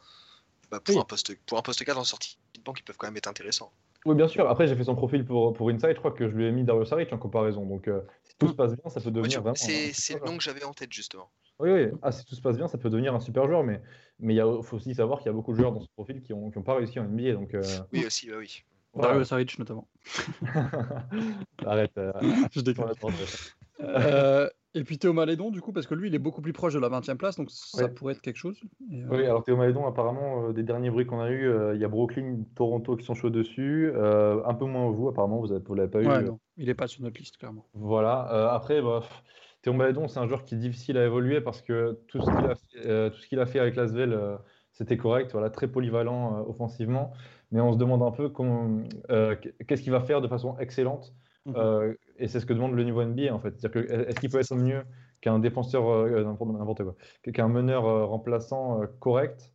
bah, 0.72 0.80
pour 0.80 0.96
Oui. 0.96 1.02
un 1.02 1.06
poste, 1.06 1.36
pour 1.46 1.58
un 1.58 1.62
poste 1.62 1.84
4 1.86 1.98
en 2.00 2.04
sortie 2.04 2.38
de 2.56 2.62
banque 2.62 2.78
qui 2.78 2.84
peuvent 2.84 2.98
quand 2.98 3.08
même 3.08 3.18
être 3.18 3.28
intéressants. 3.28 3.72
Oui, 4.06 4.16
bien 4.16 4.28
sûr. 4.28 4.48
Après, 4.50 4.68
j'ai 4.68 4.76
fait 4.76 4.84
son 4.84 4.96
profil 4.96 5.26
pour, 5.26 5.54
pour 5.54 5.70
Inside. 5.70 5.94
Je 5.94 6.00
crois 6.00 6.12
que 6.12 6.30
je 6.30 6.36
lui 6.36 6.46
ai 6.46 6.52
mis 6.52 6.64
Dario 6.64 6.86
Saric 6.86 7.12
en 7.12 7.18
comparaison. 7.18 7.66
Donc, 7.66 7.88
euh, 7.88 8.02
si 8.24 8.36
tout 8.38 8.46
Mm. 8.46 8.50
se 8.50 8.54
passe 8.54 8.76
bien, 8.76 8.90
ça 8.90 9.02
peut 9.02 9.12
devenir 9.12 9.42
vraiment. 9.42 9.56
c'est, 9.56 10.14
le 10.14 10.26
nom 10.26 10.38
que 10.38 10.44
j'avais 10.44 10.64
en 10.64 10.74
tête 10.74 10.94
justement. 10.94 11.30
Oui, 11.60 11.72
oui. 11.72 11.88
Ah, 12.02 12.12
si 12.12 12.26
tout 12.26 12.36
se 12.36 12.42
passe 12.42 12.58
bien, 12.58 12.68
ça 12.68 12.78
peut 12.78 12.90
devenir 12.90 13.16
un 13.16 13.20
super 13.20 13.48
joueur. 13.48 13.64
Mais 13.64 13.82
mais 14.20 14.34
il 14.34 14.38
y 14.38 14.42
a- 14.42 14.62
faut 14.62 14.76
aussi 14.78 14.94
savoir 14.94 15.20
qu'il 15.20 15.28
y 15.28 15.30
a 15.30 15.34
beaucoup 15.34 15.52
de 15.54 15.58
joueurs 15.58 15.72
dans 15.72 15.80
ce 15.82 15.88
profil 15.96 16.22
qui 16.22 16.34
n'ont 16.34 16.52
qui 16.52 16.58
ont 16.58 16.64
pas 16.64 16.76
réussi 16.76 17.00
en 17.00 17.06
NBA. 17.06 17.34
Donc, 17.34 17.54
euh, 17.54 17.64
Oui 17.92 18.06
aussi, 18.06 18.30
bah 18.30 18.36
oui. 18.38 18.64
voilà. 18.94 19.10
Dario 19.10 19.24
Saric 19.26 19.58
notamment. 19.58 19.88
Arrête. 21.66 21.98
euh, 21.98 22.12
Je 22.52 22.62
déconne. 22.62 22.94
Euh, 24.76 24.80
et 24.80 24.84
puis 24.84 24.98
Théo 24.98 25.14
Malédon, 25.14 25.52
du 25.52 25.62
coup, 25.62 25.72
parce 25.72 25.88
que 25.88 25.96
lui, 25.96 26.10
il 26.10 26.16
est 26.16 26.20
beaucoup 26.20 26.42
plus 26.42 26.54
proche 26.54 26.74
de 26.74 26.80
la 26.80 26.90
20e 26.90 27.18
place, 27.18 27.38
donc 27.38 27.50
ça 27.52 27.84
Ouais. 27.86 27.90
pourrait 27.90 28.14
être 28.14 28.22
quelque 28.22 28.38
chose. 28.38 28.60
Et, 28.92 29.04
euh, 29.04 29.08
Oui, 29.10 29.26
alors 29.26 29.44
Théo 29.44 29.58
Malédon, 29.58 29.86
apparemment, 29.86 30.50
euh, 30.50 30.54
des 30.54 30.64
derniers 30.64 30.90
bruits 30.90 31.06
qu'on 31.06 31.20
a 31.22 31.30
eu, 31.30 31.50
il 31.74 31.80
y 31.82 31.86
a 31.86 31.88
Brooklyn, 31.88 32.40
Toronto 32.56 32.96
qui 32.96 33.06
sont 33.06 33.14
chauds 33.16 33.30
dessus. 33.30 33.92
Euh, 33.96 34.44
un 34.46 34.54
peu 34.54 34.66
moins 34.66 34.90
vous, 34.92 35.08
apparemment, 35.08 35.40
vous 35.40 35.48
ne 35.48 35.76
l'avez 35.76 35.90
pas 35.90 36.02
eu. 36.02 36.08
ouais, 36.08 36.14
euh, 36.18 36.22
non, 36.22 36.40
il 36.58 36.70
est 36.70 36.76
pas 36.76 36.88
sur 36.88 37.02
notre 37.04 37.20
liste, 37.20 37.38
clairement. 37.38 37.66
Voilà. 37.74 38.32
Euh, 38.34 38.50
après, 38.50 38.82
bah, 38.82 39.02
Théo 39.62 39.74
Malédon, 39.74 40.08
c'est 40.08 40.20
un 40.20 40.28
joueur 40.28 40.44
qui 40.44 40.56
est 40.56 40.60
difficile 40.60 40.98
à 40.98 41.06
évoluer 41.06 41.42
parce 41.42 41.62
que 41.62 42.00
tout 42.08 42.22
ce 42.22 42.26
qu'il 42.30 42.46
a 42.46 42.56
fait, 42.56 42.88
euh, 42.88 43.10
tout 43.10 43.18
ce 43.18 43.28
qu'il 43.28 43.40
a 43.40 43.46
fait 43.48 43.60
avec 43.60 43.76
Lasvel, 43.76 44.14
euh, 44.14 44.38
c'était 44.74 44.98
correct. 44.98 45.32
Voilà, 45.32 45.50
très 45.50 45.68
polyvalent 45.68 46.38
euh, 46.38 46.44
offensivement. 46.50 47.12
Mais 47.52 47.62
on 47.62 47.74
se 47.74 47.78
demande 47.78 48.04
un 48.04 48.12
peu 48.12 48.32
euh, 49.10 49.36
qu'est-ce 49.68 49.82
qu'il 49.82 49.92
va 49.92 50.02
faire 50.02 50.22
de 50.22 50.28
façon 50.28 50.56
excellente. 50.60 51.16
Mhm. 51.46 51.54
Euh, 51.58 51.94
et 52.18 52.28
c'est 52.28 52.40
ce 52.40 52.46
que 52.46 52.54
demande 52.54 52.74
le 52.74 52.84
niveau 52.84 53.02
NBA 53.02 53.34
en 53.34 53.40
fait. 53.40 53.56
Est-ce 53.64 54.20
qu'il 54.20 54.30
peut 54.30 54.40
être 54.40 54.56
mieux 54.56 54.84
qu'un 55.22 55.40
défenseur, 55.40 55.88
euh, 55.90 56.24
n'importe 56.24 56.52
n'importe 56.52 56.82
qu'un 57.34 57.48
meneur 57.48 57.86
euh, 57.86 58.06
remplaçant 58.06 58.82
euh, 58.82 58.88
correct? 59.00 59.54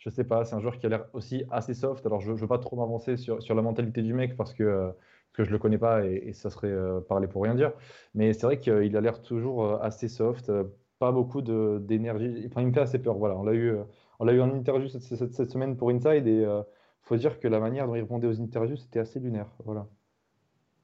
Je 0.00 0.08
sais 0.08 0.24
pas, 0.24 0.44
c'est 0.46 0.54
un 0.54 0.60
joueur 0.60 0.78
qui 0.78 0.86
a 0.86 0.88
l'air 0.88 1.06
aussi 1.12 1.44
assez 1.50 1.74
soft. 1.74 2.06
Alors, 2.06 2.20
je 2.20 2.32
ne 2.32 2.36
veux 2.36 2.46
pas 2.48 2.58
trop 2.58 2.74
m'avancer 2.76 3.18
sur, 3.18 3.38
la 3.54 3.62
mentalité 3.62 4.00
du 4.02 4.14
mec 4.14 4.34
parce 4.34 4.54
que, 4.54 4.62
euh, 4.64 4.92
je 5.38 5.50
le 5.50 5.58
connais 5.58 5.78
pas 5.78 6.04
et, 6.06 6.32
ça 6.32 6.50
serait 6.50 6.68
euh, 6.68 7.00
parler 7.00 7.28
pour 7.28 7.42
rien 7.42 7.54
dire. 7.54 7.72
Mais 8.14 8.32
c'est 8.32 8.46
vrai 8.46 8.58
qu'il 8.58 8.96
a 8.96 9.00
l'air 9.00 9.20
toujours 9.22 9.64
euh, 9.64 9.78
assez 9.80 10.08
soft, 10.08 10.50
pas 10.98 11.12
beaucoup 11.12 11.42
d'énergie. 11.42 12.50
Il 12.56 12.66
me 12.66 12.72
fait 12.72 12.80
assez 12.80 12.98
peur. 12.98 13.16
Voilà, 13.18 13.36
on 13.36 13.42
l'a 13.42 13.54
eu, 13.54 13.74
on 14.20 14.24
l'a 14.24 14.32
eu 14.32 14.40
en 14.40 14.50
interview 14.54 14.88
cette, 14.88 15.50
semaine 15.50 15.76
pour 15.76 15.90
Inside 15.90 16.26
et 16.26 16.42
il 16.42 16.64
faut 17.02 17.16
dire 17.16 17.38
que 17.40 17.48
la 17.48 17.60
manière 17.60 17.86
dont 17.86 17.94
il 17.94 18.00
répondait 18.00 18.26
aux 18.26 18.40
interviews, 18.40 18.76
c'était 18.76 19.00
assez 19.00 19.20
lunaire. 19.20 19.50
Voilà. 19.64 19.86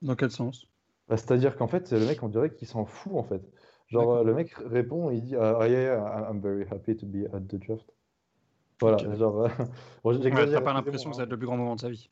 Dans 0.02 0.14
quel 0.14 0.30
sens? 0.30 0.66
Bah, 1.08 1.16
C'est-à-dire 1.16 1.56
qu'en 1.56 1.66
fait, 1.66 1.92
le 1.92 2.06
mec, 2.06 2.22
on 2.22 2.28
dirait 2.28 2.50
qu'il 2.50 2.68
s'en 2.68 2.84
fout 2.84 3.14
en 3.14 3.22
fait. 3.22 3.42
Genre, 3.88 4.24
le 4.24 4.34
mec 4.34 4.52
répond, 4.54 5.10
il 5.10 5.22
dit 5.22 5.36
ah, 5.36 5.66
yeah, 5.68 6.28
I'm 6.30 6.40
very 6.40 6.64
happy 6.70 6.96
to 6.96 7.06
be 7.06 7.32
at 7.32 7.40
the 7.40 7.56
draft. 7.56 7.86
Voilà, 8.80 8.98
genre. 9.14 9.48
T'as 10.04 10.60
pas 10.60 10.72
l'impression 10.74 11.10
que 11.10 11.16
ça 11.16 11.22
va 11.22 11.24
être 11.24 11.30
le 11.30 11.38
plus 11.38 11.46
grand 11.46 11.56
moment 11.56 11.76
de 11.76 11.80
sa 11.80 11.88
vie. 11.88 12.10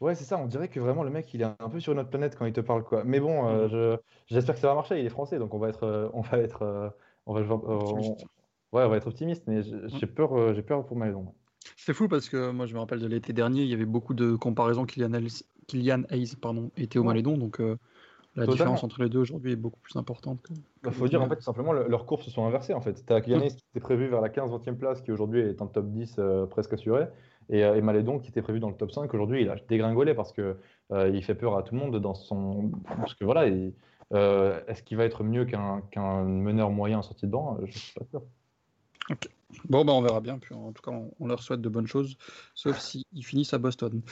Ouais, 0.00 0.14
c'est 0.14 0.24
ça, 0.24 0.38
on 0.38 0.46
dirait 0.46 0.68
que 0.68 0.80
vraiment 0.80 1.02
le 1.02 1.10
mec 1.10 1.32
il 1.34 1.42
est 1.42 1.44
un 1.44 1.68
peu 1.68 1.78
sur 1.78 1.92
une 1.92 1.98
autre 1.98 2.08
planète 2.08 2.34
quand 2.34 2.46
il 2.46 2.54
te 2.54 2.62
parle 2.62 2.84
quoi. 2.84 3.04
Mais 3.04 3.20
bon, 3.20 3.46
euh, 3.48 3.96
mm. 3.96 3.98
j'espère 4.28 4.54
que 4.54 4.60
ça 4.60 4.68
va 4.68 4.74
marcher, 4.74 4.98
il 4.98 5.04
est 5.04 5.10
français 5.10 5.38
donc 5.38 5.52
on 5.52 5.58
va 5.58 5.68
être 5.68 5.84
euh, 5.84 6.08
on 6.14 6.22
va 6.22 6.38
être 6.38 6.62
euh, 6.62 6.88
on 7.26 7.34
va 7.34 7.42
ouais, 7.42 8.84
on 8.84 8.88
va 8.88 8.96
être 8.96 9.06
optimiste 9.06 9.44
mais 9.46 9.60
j'ai 9.62 10.06
peur 10.06 10.54
j'ai 10.54 10.62
peur 10.62 10.86
pour 10.86 10.96
Maledon. 10.96 11.34
C'est 11.84 11.94
fou 11.94 12.08
parce 12.08 12.28
que 12.28 12.50
moi 12.50 12.66
je 12.66 12.74
me 12.74 12.78
rappelle 12.78 13.00
de 13.00 13.06
l'été 13.06 13.32
dernier, 13.32 13.62
il 13.62 13.68
y 13.68 13.74
avait 13.74 13.84
beaucoup 13.84 14.14
de 14.14 14.34
comparaisons 14.36 14.84
Kylian 14.84 15.14
Hayes, 15.14 15.44
Kylian 15.66 16.02
Hayes 16.10 16.36
pardon, 16.40 16.70
et 16.76 16.86
Théo 16.86 17.02
Malédon 17.02 17.36
donc 17.38 17.60
la 18.36 18.46
différence 18.46 18.84
entre 18.84 19.02
les 19.02 19.08
deux 19.08 19.18
aujourd'hui 19.18 19.52
est 19.52 19.56
beaucoup 19.56 19.80
plus 19.80 19.96
importante. 19.96 20.40
Il 20.50 20.56
bah, 20.82 20.90
faut 20.92 21.08
dire 21.08 21.20
en 21.20 21.28
fait 21.28 21.40
simplement 21.42 21.72
leurs 21.72 22.06
courses 22.06 22.24
se 22.24 22.30
sont 22.30 22.46
inversées 22.46 22.74
en 22.74 22.80
fait. 22.80 23.04
Tu 23.04 23.12
as 23.12 23.20
Kylian 23.20 23.40
qui 23.40 23.64
était 23.70 23.80
prévu 23.80 24.06
vers 24.06 24.20
la 24.20 24.28
15-20e 24.28 24.76
place 24.76 25.02
qui 25.02 25.10
aujourd'hui 25.10 25.40
est 25.40 25.60
en 25.60 25.66
top 25.66 25.90
10 25.90 26.16
euh, 26.18 26.46
presque 26.46 26.72
assuré 26.72 27.06
et, 27.48 27.64
euh, 27.64 27.80
Malédon 27.82 28.18
qui 28.18 28.28
était 28.28 28.42
prévu 28.42 28.60
dans 28.60 28.68
le 28.68 28.76
top 28.76 28.92
5 28.92 29.12
aujourd'hui 29.14 29.42
il 29.42 29.50
a 29.50 29.56
dégringolé 29.68 30.14
parce 30.14 30.32
que 30.32 30.56
euh, 30.92 31.10
il 31.12 31.24
fait 31.24 31.34
peur 31.34 31.56
à 31.56 31.62
tout 31.62 31.74
le 31.74 31.80
monde 31.80 31.96
dans 32.00 32.14
son 32.14 32.70
parce 32.84 33.14
que 33.14 33.24
voilà 33.24 33.46
est-ce 33.46 34.82
qu'il 34.82 34.96
va 34.96 35.04
être 35.04 35.24
mieux 35.24 35.44
qu'un 35.44 36.24
meneur 36.24 36.70
moyen 36.70 36.98
en 36.98 37.02
sortie 37.02 37.26
de 37.26 37.30
banc? 37.30 37.58
Je 37.64 37.78
suis 37.78 37.94
pas 37.94 38.04
sûr. 38.10 38.22
Bon, 39.68 39.84
bah 39.84 39.92
on 39.92 40.02
verra 40.02 40.20
bien. 40.20 40.38
Puis 40.38 40.54
en 40.54 40.72
tout 40.72 40.82
cas, 40.82 40.92
on, 41.18 41.26
leur 41.26 41.42
souhaite 41.42 41.60
de 41.60 41.68
bonnes 41.68 41.86
choses, 41.86 42.16
sauf 42.54 42.78
s'ils 42.78 43.04
finissent 43.24 43.52
à 43.54 43.58
Boston. 43.58 44.02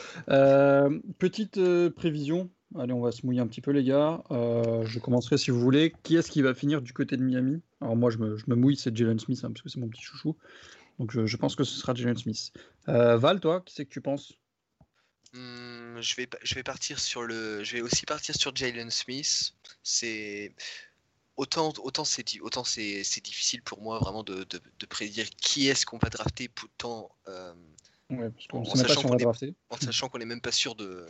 petite 1.18 1.60
prévision 1.90 2.50
Allez, 2.76 2.92
on 2.92 3.00
va 3.00 3.12
se 3.12 3.24
mouiller 3.24 3.40
un 3.40 3.46
petit 3.46 3.62
peu, 3.62 3.70
les 3.70 3.82
gars. 3.82 4.22
Euh, 4.30 4.84
je 4.84 4.98
commencerai 4.98 5.38
si 5.38 5.50
vous 5.50 5.60
voulez. 5.60 5.94
Qui 6.02 6.16
est-ce 6.16 6.30
qui 6.30 6.42
va 6.42 6.54
finir 6.54 6.82
du 6.82 6.92
côté 6.92 7.16
de 7.16 7.22
Miami? 7.22 7.62
Alors, 7.80 7.96
moi, 7.96 8.10
je 8.10 8.18
me, 8.18 8.54
mouille, 8.54 8.76
c'est 8.76 8.94
Jalen 8.94 9.18
Smith, 9.18 9.40
hein, 9.42 9.48
parce 9.48 9.62
que 9.62 9.68
c'est 9.70 9.80
mon 9.80 9.88
petit 9.88 10.02
chouchou. 10.02 10.36
Donc, 10.98 11.12
je, 11.12 11.36
pense 11.36 11.56
que 11.56 11.64
ce 11.64 11.78
sera 11.78 11.94
Jalen 11.94 12.16
Smith. 12.16 12.52
Euh, 12.88 13.16
Val, 13.16 13.40
toi, 13.40 13.62
qui 13.62 13.74
c'est 13.74 13.86
que 13.86 13.90
tu 13.90 14.02
penses? 14.02 14.34
Hmm, 15.32 15.98
je, 16.00 16.16
vais, 16.16 16.28
je 16.42 16.54
vais 16.56 16.62
partir 16.62 16.98
sur 16.98 17.22
le. 17.22 17.64
Je 17.64 17.76
vais 17.76 17.82
aussi 17.82 18.04
partir 18.04 18.34
sur 18.34 18.54
Jalen 18.54 18.90
Smith. 18.90 19.54
C'est. 19.82 20.54
Autant, 21.38 21.72
autant 21.84 22.04
c'est 22.04 22.40
autant 22.40 22.64
c'est 22.64 23.20
difficile 23.22 23.62
pour 23.62 23.80
moi 23.80 24.00
vraiment 24.00 24.24
de, 24.24 24.44
prédire 24.88 25.30
qui 25.30 25.68
est-ce 25.68 25.86
qu'on 25.86 25.98
va 25.98 26.10
drafter 26.10 26.48
pourtant 26.48 27.12
euh, 27.28 27.54
en, 28.10 28.64
sachant 28.64 30.08
qu'on 30.08 30.18
n'est 30.18 30.24
même 30.24 30.40
pas 30.40 30.50
sûr 30.50 30.74
de, 30.74 31.06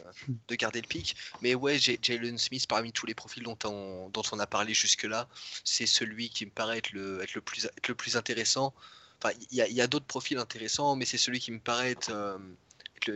garder 0.51 0.83
le 0.83 0.87
pic. 0.87 1.17
Mais 1.41 1.55
ouais, 1.55 1.79
Jalen 1.79 2.37
Smith, 2.37 2.67
parmi 2.69 2.93
tous 2.93 3.07
les 3.07 3.15
profils 3.15 3.43
dont 3.43 3.57
on, 3.65 4.11
dont 4.11 4.23
on 4.33 4.39
a 4.39 4.47
parlé 4.47 4.75
jusque-là, 4.75 5.29
c'est 5.65 5.87
celui 5.87 6.29
qui 6.29 6.45
me 6.45 6.51
paraît 6.51 6.79
être 6.79 6.91
le, 6.93 7.23
être 7.23 7.35
le, 7.35 7.41
plus, 7.41 7.65
être 7.65 7.89
le 7.89 7.95
plus 7.95 8.17
intéressant. 8.17 8.75
Enfin, 9.23 9.35
il 9.51 9.57
y 9.57 9.81
a, 9.81 9.87
d'autres 9.87 10.07
profils 10.07 10.37
intéressants, 10.37 10.95
mais 10.95 11.07
c'est 11.07 11.19
celui 11.19 11.41
qui 11.41 11.53
me 11.53 11.61
paraît 11.61 11.93
être, 11.93 12.11
euh, 12.11 12.39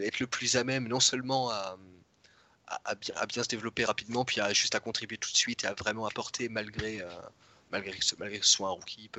être, 0.01 0.19
le, 0.19 0.27
plus 0.27 0.57
à 0.57 0.65
même, 0.65 0.89
non 0.89 1.01
seulement 1.01 1.51
à, 1.51 1.77
à, 2.85 2.95
bien, 2.95 3.43
se 3.43 3.49
développer 3.49 3.85
rapidement, 3.85 4.25
puis 4.25 4.41
à, 4.41 4.53
juste 4.53 4.75
à 4.75 4.81
contribuer 4.81 5.19
tout 5.19 5.31
de 5.31 5.37
suite 5.37 5.65
et 5.65 5.67
à 5.67 5.75
vraiment 5.75 6.07
apporter 6.07 6.49
malgré, 6.49 7.01
euh, 7.01 7.09
malgré, 7.71 7.97
que 7.97 8.05
ce, 8.05 8.15
malgré 8.19 8.39
que 8.39 8.47
ce 8.47 8.53
soit 8.53 8.69
un 8.69 8.73
rookie. 8.73 9.11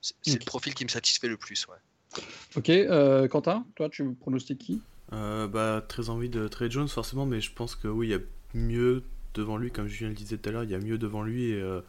C'est 0.00 0.38
le 0.38 0.44
profil 0.44 0.74
qui 0.74 0.84
me 0.84 0.90
satisfait 0.90 1.28
le 1.28 1.36
plus. 1.36 1.66
Ouais. 1.68 2.22
Ok, 2.56 2.70
euh, 2.70 3.28
Quentin, 3.28 3.66
toi 3.74 3.88
tu 3.88 4.14
pronostiques 4.14 4.58
qui? 4.58 4.82
Euh, 5.12 5.46
bah, 5.46 5.84
Très 5.86 6.08
envie 6.10 6.28
de 6.28 6.48
Trey 6.48 6.70
Jones 6.70 6.88
forcément, 6.88 7.26
mais 7.26 7.40
je 7.40 7.52
pense 7.52 7.74
que 7.74 7.88
oui, 7.88 8.08
il 8.08 8.10
y 8.10 8.14
a 8.14 8.20
mieux 8.54 9.02
devant 9.34 9.56
lui, 9.56 9.70
comme 9.70 9.86
Julien 9.86 10.08
le 10.10 10.14
disait 10.14 10.38
tout 10.38 10.48
à 10.48 10.52
l'heure, 10.52 10.64
il 10.64 10.70
y 10.70 10.74
a 10.74 10.78
mieux 10.78 10.98
devant 10.98 11.22
lui. 11.22 11.50
Et, 11.50 11.60
euh, 11.60 11.80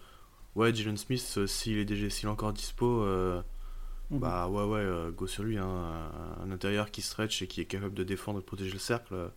ouais, 0.56 0.74
Jalen 0.74 0.98
Smith, 0.98 1.40
s'il 1.48 1.78
est 1.78 1.86
déjà 1.86 2.10
s'il 2.10 2.28
est 2.28 2.32
encore 2.32 2.54
dispo, 2.54 3.06
mhm. 3.06 4.20
bah 4.20 4.48
ouais, 4.48 4.64
ouais, 4.64 5.12
go 5.16 5.28
sur 5.28 5.44
lui. 5.44 5.58
Hein, 5.58 6.12
un 6.44 6.52
intérieur 6.52 6.92
qui 6.92 7.02
stretch 7.02 7.42
et 7.42 7.48
qui 7.48 7.62
est 7.62 7.66
capable 7.66 7.94
de 7.94 8.04
défendre 8.04 8.40
et 8.40 8.42
de 8.42 8.46
protéger 8.46 8.74
le 8.74 8.80
cercle, 8.80 9.32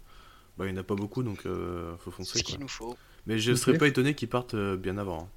bah, 0.64 0.68
il 0.68 0.72
n'y 0.72 0.78
en 0.78 0.82
a 0.82 0.84
pas 0.84 0.94
beaucoup, 0.94 1.22
donc 1.22 1.42
faut 1.98 2.10
foncer. 2.10 2.32
C'est 2.32 2.38
ce 2.38 2.44
qu'il 2.44 2.60
nous 2.60 2.68
faut. 2.68 2.96
Mais 3.26 3.38
je 3.38 3.50
ne 3.50 3.56
serais 3.56 3.76
pas 3.76 3.86
étonné 3.86 4.14
qu'il 4.14 4.28
parte 4.28 4.54
bien 4.54 4.98
avant. 4.98 5.22
Hein. 5.22 5.28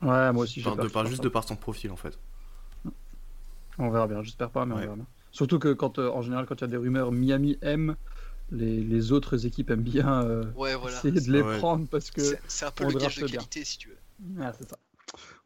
Ouais, 0.00 0.32
moi 0.32 0.44
aussi. 0.44 0.62
Par, 0.62 0.76
de, 0.76 0.88
par, 0.88 1.06
juste 1.06 1.22
de 1.22 1.28
par 1.28 1.44
son 1.44 1.56
profil 1.56 1.90
en 1.90 1.96
fait. 1.96 2.18
On 3.78 3.90
verra 3.90 4.06
bien, 4.06 4.22
j'espère 4.22 4.50
pas, 4.50 4.66
mais 4.66 4.74
on 4.74 4.78
verra 4.78 4.96
bien. 4.96 5.06
Surtout 5.30 5.58
que 5.58 5.72
quand, 5.72 5.98
euh, 5.98 6.10
en 6.10 6.22
général, 6.22 6.46
quand 6.46 6.56
il 6.56 6.60
y 6.62 6.64
a 6.64 6.68
des 6.68 6.76
rumeurs, 6.76 7.12
Miami 7.12 7.58
aime, 7.62 7.96
les, 8.50 8.80
les 8.82 9.12
autres 9.12 9.46
équipes 9.46 9.70
aiment 9.70 9.82
bien 9.82 10.24
euh, 10.24 10.44
essayer 10.86 11.20
de 11.20 11.32
les 11.32 11.58
prendre 11.58 11.86
parce 11.88 12.10
que. 12.10 12.22
C'est 12.48 12.64
un 12.64 12.70
peu 12.70 12.84
le 12.84 12.98
gage 12.98 13.18
de 13.18 13.26
qualité, 13.26 13.64
si 13.64 13.78
tu 13.78 13.88
veux. 13.90 13.98
c'est 14.58 14.68
ça. 14.68 14.78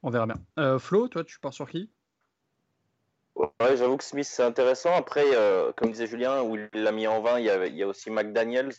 On 0.02 0.10
verra 0.10 0.26
bien. 0.26 0.36
Euh, 0.58 0.78
Flo, 0.78 1.08
toi, 1.08 1.24
tu 1.24 1.38
pars 1.40 1.52
sur 1.52 1.68
qui? 1.68 1.90
Ouais, 3.34 3.76
j'avoue 3.76 3.96
que 3.96 4.04
Smith, 4.04 4.26
c'est 4.28 4.42
intéressant. 4.42 4.94
Après, 4.94 5.24
comme 5.76 5.90
disait 5.90 6.06
Julien, 6.06 6.42
où 6.42 6.56
il 6.56 6.68
l'a 6.72 6.92
mis 6.92 7.06
en 7.06 7.22
20, 7.22 7.38
il 7.38 7.46
y, 7.46 7.50
avait, 7.50 7.68
il 7.70 7.76
y 7.76 7.82
a 7.82 7.88
aussi 7.88 8.10
McDaniels. 8.10 8.72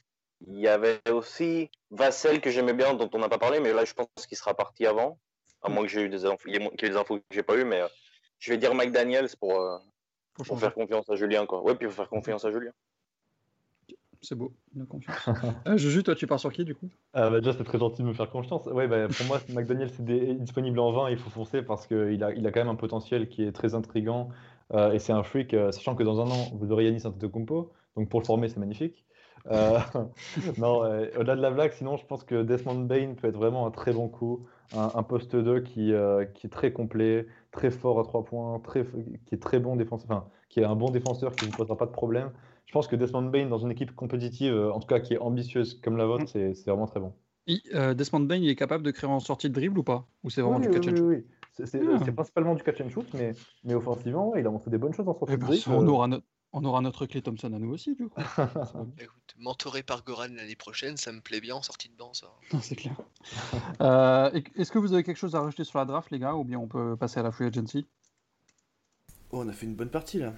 Il 0.47 0.59
y 0.59 0.67
avait 0.67 0.99
aussi 1.09 1.69
Vassell 1.91 2.41
que 2.41 2.49
j'aimais 2.49 2.73
bien, 2.73 2.93
dont 2.93 3.09
on 3.13 3.19
n'a 3.19 3.29
pas 3.29 3.37
parlé, 3.37 3.59
mais 3.59 3.73
là, 3.73 3.85
je 3.85 3.93
pense 3.93 4.27
qu'il 4.27 4.37
sera 4.37 4.53
parti 4.53 4.85
avant. 4.85 5.17
À 5.61 5.69
moins 5.69 5.83
que 5.83 5.89
j'ai 5.89 6.01
eu 6.01 6.09
des 6.09 6.25
infos, 6.25 6.49
qu'il 6.49 6.61
y 6.61 6.85
ait 6.85 6.89
des 6.89 6.97
infos 6.97 7.17
que 7.17 7.23
j'ai 7.31 7.43
pas 7.43 7.55
eu, 7.55 7.63
mais 7.63 7.81
je 8.39 8.51
vais 8.51 8.57
dire 8.57 8.75
McDaniels 8.75 9.29
pour, 9.39 9.57
euh, 9.61 9.77
pour, 10.33 10.59
faire 10.59 10.73
confiance 10.73 11.09
à 11.09 11.15
Julien. 11.15 11.45
Quoi. 11.45 11.61
Ouais, 11.63 11.75
puis 11.75 11.87
pour 11.87 11.95
faire 11.95 12.09
confiance 12.09 12.43
à 12.43 12.51
Julien. 12.51 12.71
C'est 14.21 14.35
beau, 14.35 14.53
la 14.75 14.85
confiance. 14.85 15.17
euh, 15.67 15.77
Juju, 15.77 16.03
toi, 16.03 16.15
tu 16.15 16.27
pars 16.27 16.39
sur 16.39 16.51
qui 16.51 16.65
du 16.65 16.75
coup? 16.75 16.89
Euh, 17.15 17.29
bah, 17.29 17.39
Déjà, 17.39 17.57
c'est 17.57 17.63
très 17.63 17.77
gentil 17.77 18.01
de 18.03 18.07
me 18.07 18.13
faire 18.13 18.29
confiance. 18.29 18.65
Ouais, 18.65 18.87
bah, 18.87 19.07
pour 19.07 19.25
moi, 19.25 19.39
McDaniels 19.49 19.91
est 20.09 20.33
disponible 20.35 20.79
en 20.79 20.91
20, 20.91 21.11
il 21.11 21.17
faut 21.17 21.29
foncer 21.29 21.61
parce 21.61 21.87
qu'il 21.87 22.23
a, 22.23 22.31
il 22.31 22.45
a 22.45 22.51
quand 22.51 22.61
même 22.61 22.69
un 22.69 22.75
potentiel 22.75 23.29
qui 23.29 23.43
est 23.43 23.51
très 23.53 23.75
intrigant 23.75 24.29
euh, 24.73 24.91
et 24.91 24.99
c'est 24.99 25.13
un 25.13 25.23
freak, 25.23 25.53
euh, 25.53 25.71
sachant 25.71 25.95
que 25.95 26.03
dans 26.03 26.21
un 26.21 26.29
an, 26.29 26.51
vous 26.53 26.71
aurez 26.71 26.85
Yannis 26.85 27.05
Antetokounmpo, 27.05 27.71
donc 27.95 28.09
pour 28.09 28.19
le 28.19 28.25
former, 28.25 28.47
c'est 28.49 28.59
magnifique. 28.59 29.05
Euh, 29.51 29.79
non, 30.57 30.79
au-delà 31.17 31.35
de 31.35 31.41
la 31.41 31.51
blague, 31.51 31.73
sinon, 31.73 31.97
je 31.97 32.05
pense 32.05 32.23
que 32.23 32.43
Desmond 32.43 32.85
Bain 32.85 33.15
peut 33.15 33.27
être 33.27 33.37
vraiment 33.37 33.65
un 33.67 33.71
très 33.71 33.93
bon 33.93 34.07
coup. 34.07 34.45
Un, 34.75 35.03
poste 35.03 35.35
2 35.35 35.59
qui, 35.59 35.93
qui 36.33 36.47
est 36.47 36.49
très 36.49 36.73
complet, 36.73 37.27
très 37.51 37.69
fort 37.69 37.99
à 37.99 38.03
3 38.03 38.25
points, 38.25 38.59
très, 38.59 38.83
qui 39.27 39.35
est 39.35 39.41
très 39.41 39.59
bon 39.59 39.75
défenseur, 39.75 40.09
enfin, 40.09 40.25
qui 40.49 40.61
est 40.61 40.65
un 40.65 40.75
bon 40.75 40.89
défenseur 40.89 41.35
qui 41.35 41.45
ne 41.45 41.51
posera 41.51 41.77
pas 41.77 41.85
de 41.85 41.91
problème. 41.91 42.31
Je 42.65 42.71
pense 42.71 42.87
que 42.87 42.95
Desmond 42.95 43.29
Bain, 43.29 43.45
dans 43.45 43.59
une 43.59 43.69
équipe 43.69 43.93
compétitive, 43.95 44.55
en 44.73 44.79
tout 44.79 44.87
cas 44.87 44.99
qui 44.99 45.13
est 45.13 45.19
ambitieuse 45.19 45.79
comme 45.83 45.97
la 45.97 46.05
vôtre, 46.05 46.25
c'est 46.27 46.65
vraiment 46.65 46.87
très 46.87 46.99
bon. 46.99 47.13
Desmond 47.47 48.21
Bain, 48.21 48.37
il 48.37 48.49
est 48.49 48.55
capable 48.55 48.83
de 48.83 48.91
créer 48.91 49.09
en 49.09 49.19
sortie 49.19 49.49
de 49.49 49.53
dribble 49.53 49.77
ou 49.77 49.83
pas? 49.83 50.07
Ou 50.23 50.31
c'est 50.31 50.41
vraiment 50.41 50.59
du 50.59 50.69
catch 50.69 50.87
and 50.87 50.95
shoot 50.95 51.05
oui, 51.05 51.15
oui. 51.17 51.65
C'est 51.65 52.11
principalement 52.15 52.55
du 52.55 52.63
catch 52.63 52.81
and 52.81 52.89
shoot, 52.89 53.05
mais, 53.13 53.33
mais 53.63 53.75
offensivement, 53.75 54.35
il 54.35 54.47
a 54.47 54.49
montré 54.49 54.71
des 54.71 54.79
bonnes 54.79 54.93
choses 54.93 55.07
en 55.07 55.13
sortie 55.13 55.33
eh 55.33 55.37
de 55.37 55.41
ben, 55.41 55.47
dribble. 55.49 55.71
On 55.71 55.87
aura, 55.87 56.09
on 56.53 56.65
aura 56.65 56.81
notre 56.81 57.05
Clay 57.05 57.21
Thompson 57.21 57.51
à 57.53 57.59
nous 57.59 57.71
aussi, 57.71 57.95
du 57.95 58.07
coup. 58.07 58.19
Mentoré 59.37 59.83
par 59.83 60.03
Goran 60.03 60.27
l'année 60.35 60.55
prochaine, 60.55 60.95
ça 60.95 61.11
me 61.11 61.19
plaît 61.19 61.41
bien 61.41 61.55
en 61.55 61.61
sortie 61.61 61.89
de 61.89 61.95
banc, 61.95 62.13
ça. 62.13 62.27
C'est 62.61 62.75
clair. 62.75 62.95
Euh, 63.81 64.31
est-ce 64.55 64.71
que 64.71 64.77
vous 64.79 64.93
avez 64.93 65.03
quelque 65.03 65.17
chose 65.17 65.35
à 65.35 65.41
rajouter 65.41 65.63
sur 65.63 65.79
la 65.79 65.85
draft, 65.85 66.11
les 66.11 66.19
gars, 66.19 66.35
ou 66.35 66.43
bien 66.43 66.59
on 66.59 66.67
peut 66.67 66.95
passer 66.95 67.19
à 67.19 67.23
la 67.23 67.31
free 67.31 67.45
agency? 67.45 67.87
Oh, 69.31 69.41
On 69.41 69.49
a 69.49 69.53
fait 69.53 69.65
une 69.65 69.75
bonne 69.75 69.89
partie 69.89 70.19
là. 70.19 70.33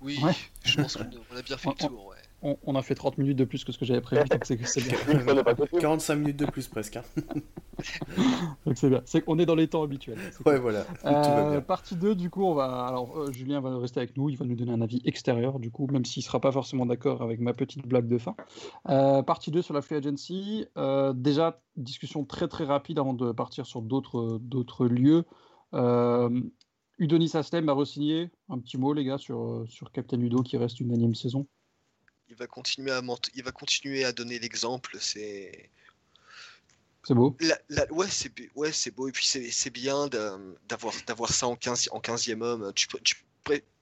Oui, 0.00 0.20
je 0.64 0.80
pense 0.80 0.96
qu'on 0.96 1.36
a 1.36 1.42
bien 1.42 1.56
fait 1.56 1.70
le 1.70 1.88
tour. 1.88 2.06
Ouais 2.06 2.16
on, 2.44 2.74
a 2.74 2.82
fait 2.82 2.94
30 2.94 3.18
minutes 3.18 3.38
de 3.38 3.44
plus 3.44 3.64
que 3.64 3.72
ce 3.72 3.78
que 3.78 3.84
j'avais 3.84 4.00
prévu, 4.00 4.28
donc 4.28 4.44
c'est 4.44 4.56
bien. 4.84 5.80
45 5.80 6.14
minutes 6.16 6.36
de 6.36 6.46
plus 6.46 6.68
presque. 6.68 6.96
Hein. 6.96 7.02
donc 8.66 8.76
c'est 8.76 8.90
bien. 8.90 9.00
C'est 9.06 9.22
qu'on 9.22 9.38
est 9.38 9.46
dans 9.46 9.54
les 9.54 9.68
temps 9.68 9.82
habituels. 9.82 10.18
Ouais, 10.44 10.58
voilà. 10.58 10.84
Euh, 11.06 11.60
partie 11.60 11.96
2, 11.96 12.14
du 12.14 12.28
coup, 12.30 12.44
on 12.44 12.54
va. 12.54 12.86
Alors, 12.86 13.16
euh, 13.16 13.32
Julien 13.32 13.60
va 13.60 13.78
rester 13.78 14.00
avec 14.00 14.16
nous, 14.16 14.28
il 14.28 14.36
va 14.36 14.44
nous 14.44 14.56
donner 14.56 14.72
un 14.72 14.82
avis 14.82 15.00
extérieur, 15.04 15.58
du 15.58 15.70
coup, 15.70 15.86
même 15.90 16.04
s'il 16.04 16.20
ne 16.20 16.24
sera 16.24 16.40
pas 16.40 16.52
forcément 16.52 16.84
d'accord 16.84 17.22
avec 17.22 17.40
ma 17.40 17.54
petite 17.54 17.86
blague 17.86 18.08
de 18.08 18.18
fin. 18.18 18.34
Euh, 18.90 19.22
partie 19.22 19.50
2 19.50 19.62
sur 19.62 19.72
la 19.72 19.80
Free 19.80 19.96
Agency. 19.96 20.66
déjà, 21.14 21.62
discussion 21.76 22.24
très 22.24 22.48
très 22.48 22.64
rapide 22.64 22.98
avant 22.98 23.14
de 23.14 23.32
partir 23.32 23.64
sur 23.64 23.80
d'autres 23.80 24.86
lieux. 24.86 25.24
Udonis 26.98 27.30
Aslem 27.34 27.68
a 27.68 27.72
re-signé. 27.72 28.30
Un 28.50 28.58
petit 28.58 28.76
mot, 28.76 28.92
les 28.92 29.04
gars, 29.04 29.18
sur, 29.18 29.64
sur 29.66 29.90
Captain 29.90 30.20
Udo 30.20 30.42
qui 30.42 30.58
reste 30.58 30.80
une 30.80 30.92
énième 30.92 31.14
saison 31.14 31.46
il 32.34 32.38
va 32.38 32.46
continuer 32.46 32.90
à 32.90 33.00
il 33.34 33.44
va 33.44 33.52
continuer 33.52 34.04
à 34.04 34.12
donner 34.12 34.38
l'exemple. 34.38 34.96
C'est 35.00 35.70
c'est 37.04 37.14
beau. 37.14 37.36
ouais, 37.90 38.08
c'est 38.10 38.32
ouais, 38.54 38.72
beau 38.94 39.08
et 39.08 39.12
puis 39.12 39.26
c'est 39.26 39.70
bien 39.70 40.08
d'avoir 40.68 40.94
d'avoir 41.06 41.30
ça 41.30 41.46
en 41.46 41.56
15 41.56 41.90
en 41.92 42.00
15e 42.00 42.42
homme. 42.42 42.72
Tu, 42.74 42.88
tu 43.02 43.16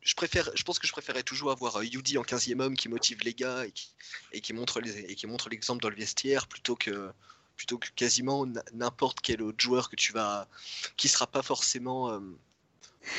je 0.04 0.14
préfère, 0.16 0.50
je 0.54 0.62
pense 0.64 0.80
que 0.80 0.86
je 0.88 0.92
préférais 0.92 1.22
toujours 1.22 1.52
avoir 1.52 1.76
euh, 1.76 1.84
Yudi 1.84 2.18
en 2.18 2.22
15e 2.22 2.60
homme 2.60 2.76
qui 2.76 2.88
motive 2.88 3.20
les 3.22 3.34
gars 3.34 3.64
et 3.64 3.70
qui, 3.70 3.94
et 4.32 4.40
qui 4.40 4.52
montre 4.52 4.80
les, 4.80 4.98
et 4.98 5.14
qui 5.14 5.28
montre 5.28 5.48
l'exemple 5.48 5.80
dans 5.80 5.90
le 5.90 5.94
vestiaire 5.94 6.48
plutôt 6.48 6.74
que 6.74 7.12
plutôt 7.56 7.78
que 7.78 7.88
quasiment 7.94 8.44
n'importe 8.72 9.20
quel 9.20 9.42
autre 9.42 9.60
joueur 9.60 9.88
que 9.88 9.94
tu 9.94 10.12
vas 10.12 10.48
qui 10.96 11.08
sera 11.08 11.28
pas 11.28 11.42
forcément 11.42 12.10
euh, 12.10 12.18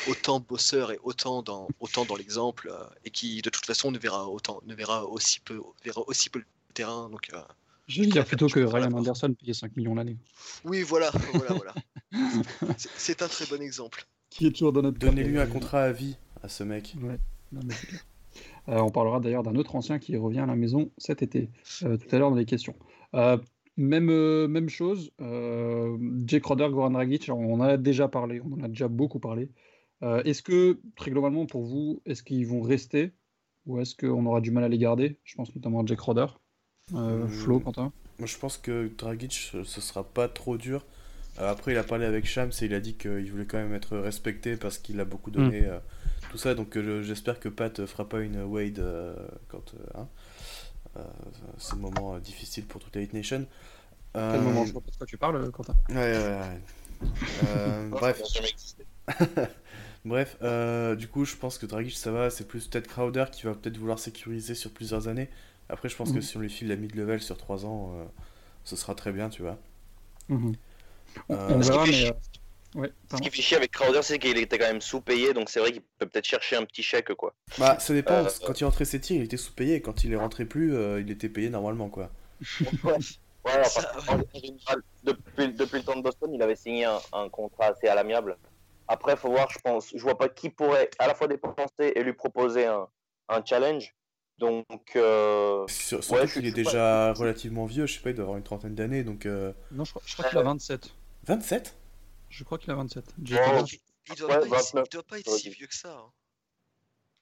autant 0.10 0.40
bosseur 0.40 0.92
et 0.92 1.00
autant 1.04 1.42
dans 1.42 1.68
autant 1.80 2.06
dans 2.06 2.16
l'exemple 2.16 2.70
euh, 2.72 2.84
et 3.06 3.10
qui 3.10 3.42
de 3.42 3.50
toute 3.50 3.66
façon 3.66 3.92
ne 3.92 3.98
verra 3.98 4.28
autant 4.30 4.62
ne 4.66 4.74
verra 4.76 5.06
aussi 5.06 5.40
peu 5.40 5.60
verra 5.84 6.02
aussi 6.08 6.30
peu 6.30 6.40
le 6.40 6.46
terrain 6.74 7.10
donc 7.10 7.30
euh, 7.34 7.42
Je 7.88 8.02
vais 8.02 8.08
dire 8.08 8.26
plutôt 8.26 8.48
que 8.48 8.60
Ryan 8.60 8.92
Anderson 8.94 9.34
payé 9.40 9.54
5 9.54 9.76
millions 9.76 9.96
l'année. 9.96 10.18
oui 10.66 10.82
voilà 10.84 11.12
voilà 11.34 11.54
voilà 11.54 11.74
C'est- 12.78 13.22
un 13.22 13.28
très 13.28 13.46
bon 13.46 13.62
exemple 13.62 14.06
Qui 14.30 14.48
est 14.48 14.52
toujours 14.52 14.74
dans 14.74 14.82
notre 14.82 15.00
Donnez-lui 15.00 15.40
un 15.40 15.48
contrat 15.48 15.84
à 15.84 15.92
vie 15.92 16.16
à 16.42 16.50
ce 16.50 16.64
mec. 16.64 16.96
Ouais, 17.02 17.18
non, 17.52 17.62
mais. 17.66 17.74
Euh, 18.70 18.80
on 18.80 18.90
parlera 18.90 19.20
d'ailleurs 19.20 19.44
d'un 19.44 19.56
autre 19.56 19.76
ancien 19.76 20.00
qui 20.00 20.16
revient 20.18 20.40
à 20.40 20.46
la 20.46 20.56
maison 20.56 20.90
cet 20.98 21.22
été, 21.22 21.50
euh, 21.84 21.98
tout 21.98 22.16
à 22.16 22.20
l'heure 22.20 22.30
dans 22.32 22.36
les 22.36 22.46
questions. 22.46 22.76
Euh, 23.14 23.38
même, 23.78 24.10
euh, 24.10 24.48
même 24.48 24.70
chose, 24.70 25.12
euh, 25.22 25.98
Jake 26.26 26.46
Roder, 26.46 26.68
Goran 26.72 26.92
Dragic, 26.92 27.30
on 27.30 27.54
en 27.56 27.62
a 27.62 27.78
déjà 27.78 28.08
parlé, 28.08 28.42
on 28.42 28.54
en 28.60 28.64
a 28.64 28.68
déjà 28.68 28.88
beaucoup 28.88 29.20
parlé. 29.20 29.50
Euh, 30.04 30.22
est-ce 30.24 30.42
que, 30.42 30.80
très 30.96 31.12
globalement 31.12 31.46
pour 31.46 31.64
vous, 31.64 32.02
est-ce 32.06 32.24
qu'ils 32.24 32.46
vont 32.46 32.62
rester 32.62 33.14
ou 33.66 33.80
est-ce 33.80 33.96
qu'on 33.96 34.26
aura 34.26 34.42
du 34.42 34.52
mal 34.52 34.64
à 34.66 34.68
les 34.68 34.78
garder? 34.78 35.18
Je 35.24 35.36
pense 35.36 35.56
notamment 35.56 35.80
à 35.82 35.86
Jake 35.86 36.00
Roder. 36.02 36.26
Euh, 36.94 37.24
Euh, 37.24 37.28
Flo, 37.28 37.60
Quentin? 37.60 37.94
Moi, 38.20 38.28
je 38.28 38.38
pense 38.38 38.58
que 38.58 38.92
Dragic, 38.98 39.32
ce 39.64 39.82
sera 39.82 40.04
pas 40.04 40.28
trop 40.28 40.58
dur. 40.58 40.86
Euh, 41.40 41.50
après, 41.50 41.72
il 41.72 41.78
a 41.78 41.84
parlé 41.84 42.06
avec 42.06 42.26
Shams 42.26 42.52
et 42.62 42.66
il 42.66 42.74
a 42.74 42.80
dit 42.80 42.96
qu'il 42.96 43.32
voulait 43.32 43.46
quand 43.46 43.58
même 43.58 43.74
être 43.74 43.98
respecté 43.98 44.58
parce 44.58 44.78
qu'il 44.78 45.00
a 45.00 45.06
beaucoup 45.06 45.32
donné. 45.32 45.66
euh, 45.66 45.80
tout 46.30 46.38
ça, 46.38 46.54
donc 46.56 46.76
euh, 46.78 47.02
je- 47.02 47.08
j'espère 47.08 47.40
que 47.40 47.48
Pat 47.48 47.86
fera 47.86 48.08
pas 48.10 48.20
une 48.22 48.42
Wade 48.44 48.80
euh, 48.80 49.16
quand. 49.48 49.74
euh, 49.76 49.78
hein, 50.02 50.08
euh, 50.98 51.04
c'est 51.58 51.76
le 51.76 51.82
moment 51.82 52.16
euh, 52.16 52.20
difficile 52.20 52.66
pour 52.66 52.82
toute 52.82 52.96
la 52.96 53.02
Hit 53.04 53.14
Nation. 53.14 53.46
Quel 54.14 54.42
moment? 54.42 54.66
Je 54.66 54.74
vois 54.74 54.82
pas 54.82 54.92
de 54.92 54.98
quoi 54.98 55.08
tu 55.08 55.18
parles, 55.18 55.52
Quentin. 55.52 55.74
Ouais, 55.90 55.96
ouais, 55.96 56.12
ouais. 56.14 56.60
Euh, 57.40 57.90
bref, 57.92 58.22
Bref 60.06 60.38
euh, 60.42 60.96
du 60.96 61.08
coup, 61.08 61.24
je 61.26 61.36
pense 61.38 61.58
que 61.58 61.66
Dragic, 61.66 61.96
ça 61.98 62.12
va. 62.12 62.30
C'est 62.30 62.48
plus 62.48 62.68
peut-être 62.68 62.88
Crowder 62.88 63.26
qui 63.32 63.44
va 63.44 63.54
peut-être 63.54 63.78
vouloir 63.78 64.00
sécuriser 64.00 64.54
sur 64.56 64.72
plusieurs 64.72 65.08
années. 65.08 65.30
Après, 65.70 65.88
je 65.90 65.96
pense 65.96 66.10
que 66.12 66.16
Mhm. 66.18 66.22
si 66.22 66.38
on 66.38 66.40
lui 66.42 66.50
file 66.50 66.68
la 66.68 66.76
mid-level 66.76 67.22
sur 67.22 67.38
3 67.38 67.66
ans, 67.66 67.94
euh, 67.96 68.04
ce 68.66 68.76
sera 68.76 68.96
très 68.96 69.12
bien, 69.14 69.30
tu 69.30 69.42
vois. 69.44 69.58
Mhm. 70.30 70.56
On, 71.30 71.34
Euh, 71.36 71.48
on 71.52 71.62
ce 71.62 71.72
qui 71.72 71.72
verra, 71.72 71.86
mais. 71.88 72.06
euh, 72.10 72.82
ouais, 72.82 72.88
Ce 72.90 72.94
pardon. 73.10 73.24
qui 73.24 73.30
fait 73.36 73.42
chier 73.42 73.58
avec 73.58 73.72
Crowder, 73.72 74.02
c'est 74.04 74.20
qu'il 74.20 74.38
était 74.38 74.58
quand 74.58 74.68
même 74.68 74.82
sous-payé, 74.82 75.34
donc 75.34 75.50
c'est 75.50 75.60
vrai 75.62 75.72
qu'il 75.72 75.82
peut 76.00 76.06
peut-être 76.08 76.26
chercher 76.26 76.58
un 76.58 76.66
petit 76.66 76.84
chèque, 76.84 77.14
quoi. 77.14 77.34
Bah, 77.58 77.80
ça 77.80 77.94
dépend. 77.94 78.26
Euh, 78.26 78.30
Quand 78.46 78.60
il 78.60 78.66
rentrait 78.66 78.86
ses 78.86 79.00
tirs, 79.00 79.18
il 79.18 79.24
était 79.24 79.38
sous-payé. 79.38 79.82
Quand 79.82 80.04
il 80.04 80.12
est 80.14 80.18
rentré 80.18 80.46
plus, 80.46 80.76
euh, 80.76 81.00
il 81.02 81.10
était 81.12 81.30
payé 81.30 81.50
normalement, 81.50 81.90
quoi. 81.90 82.12
Ouais, 83.46 83.60
enfin, 83.60 83.82
Ça, 83.82 83.92
en 84.08 84.40
général, 84.40 84.82
depuis, 85.04 85.54
depuis 85.54 85.78
le 85.80 85.84
temps 85.84 85.96
de 85.98 86.02
Boston, 86.02 86.34
il 86.34 86.42
avait 86.42 86.56
signé 86.56 86.86
un, 86.86 87.00
un 87.14 87.30
contrat 87.30 87.68
assez 87.68 87.88
à 87.88 87.96
l'amiable. 87.96 88.38
Après, 88.88 89.16
faut 89.16 89.30
voir, 89.30 89.50
je 89.50 89.60
pense, 89.60 89.92
je 89.96 90.02
vois 90.02 90.18
pas 90.18 90.30
qui 90.30 90.50
pourrait 90.50 90.90
à 91.00 91.08
la 91.08 91.16
fois 91.16 91.28
dépenser 91.28 91.66
et 91.96 92.04
lui 92.04 92.14
proposer 92.14 92.66
un, 92.66 92.88
un 93.30 93.44
challenge. 93.46 93.96
Donc, 94.40 94.66
euh, 94.96 95.66
Sur- 95.68 96.04
Surtout 96.04 96.22
Ouais, 96.22 96.28
je 96.28 96.34
qu'il 96.34 96.46
est 96.48 96.52
déjà 96.52 97.14
relativement 97.14 97.66
vieux. 97.66 97.86
Je 97.86 97.94
sais 97.96 98.02
pas, 98.02 98.10
il 98.10 98.16
doit 98.16 98.24
avoir 98.24 98.38
une 98.38 98.44
trentaine 98.44 98.76
d'années. 98.76 99.04
Donc, 99.04 99.26
euh, 99.26 99.54
Non, 99.72 99.86
je 99.86 99.92
crois, 99.92 100.02
je 100.06 100.14
crois 100.14 100.26
qu'il 100.30 100.38
a 100.40 100.44
27. 100.44 100.90
27 101.26 101.78
Je 102.30 102.44
crois 102.44 102.58
qu'il 102.58 102.72
a 102.72 102.76
27. 102.76 103.06
Oh, 103.08 103.14
il, 103.22 103.80
il 104.10 104.16
doit 104.18 104.28
Ouais, 104.30 104.40
pas 104.40 104.46
être, 104.48 104.60
si- 104.62 104.74
29, 104.74 104.86
il 104.86 104.94
doit 104.94 105.04
pas 105.04 105.20
être 105.20 105.30
si 105.30 105.50
vieux 105.50 105.68
que 105.68 105.76
ça 105.76 105.92
hein. 105.96 106.12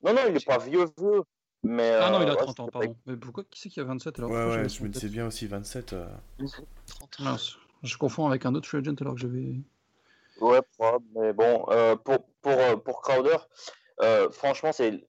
non, 0.04 0.14
non, 0.14 0.22
il 0.30 0.36
est 0.36 0.46
pas 0.46 0.58
vieux, 0.58 0.86
vieux. 0.98 1.22
Mais, 1.64 1.92
Ah 2.02 2.10
non, 2.10 2.22
il 2.24 2.28
euh, 2.30 2.32
a 2.32 2.36
ouais, 2.38 2.44
30 2.44 2.60
ans, 2.62 2.66
c'est- 2.66 2.72
pardon. 2.72 2.96
Mais 3.06 3.16
pourquoi 3.18 3.44
qui 3.44 3.60
c'est 3.60 3.70
qui 3.70 3.80
a 3.80 3.84
27 3.84 4.18
alors? 4.18 4.32
Ouais, 4.32 4.46
ouais, 4.46 4.68
je 4.70 4.82
me 4.84 4.90
disais 4.90 5.10
bien 5.10 5.28
aussi 5.28 5.46
27. 5.46 5.94
euh. 5.94 6.08
30 6.88 7.20
ans. 7.20 7.24
Mince, 7.24 7.58
je 7.84 7.98
confonds 7.98 8.26
avec 8.28 8.46
un 8.48 8.56
autre 8.56 8.68
free 8.68 8.80
agent 8.80 8.96
alors 9.02 9.14
que 9.14 9.20
j'avais. 9.22 9.54
Ouais, 10.42 10.62
probable, 10.78 11.06
mais 11.16 11.34
bon, 11.34 11.66
euh, 11.70 11.96
pour, 11.96 12.18
pour, 12.42 12.52
euh, 12.54 12.76
pour 12.76 13.02
Crowder, 13.02 13.38
euh, 14.02 14.30
franchement, 14.32 14.72
c'est 14.74 15.08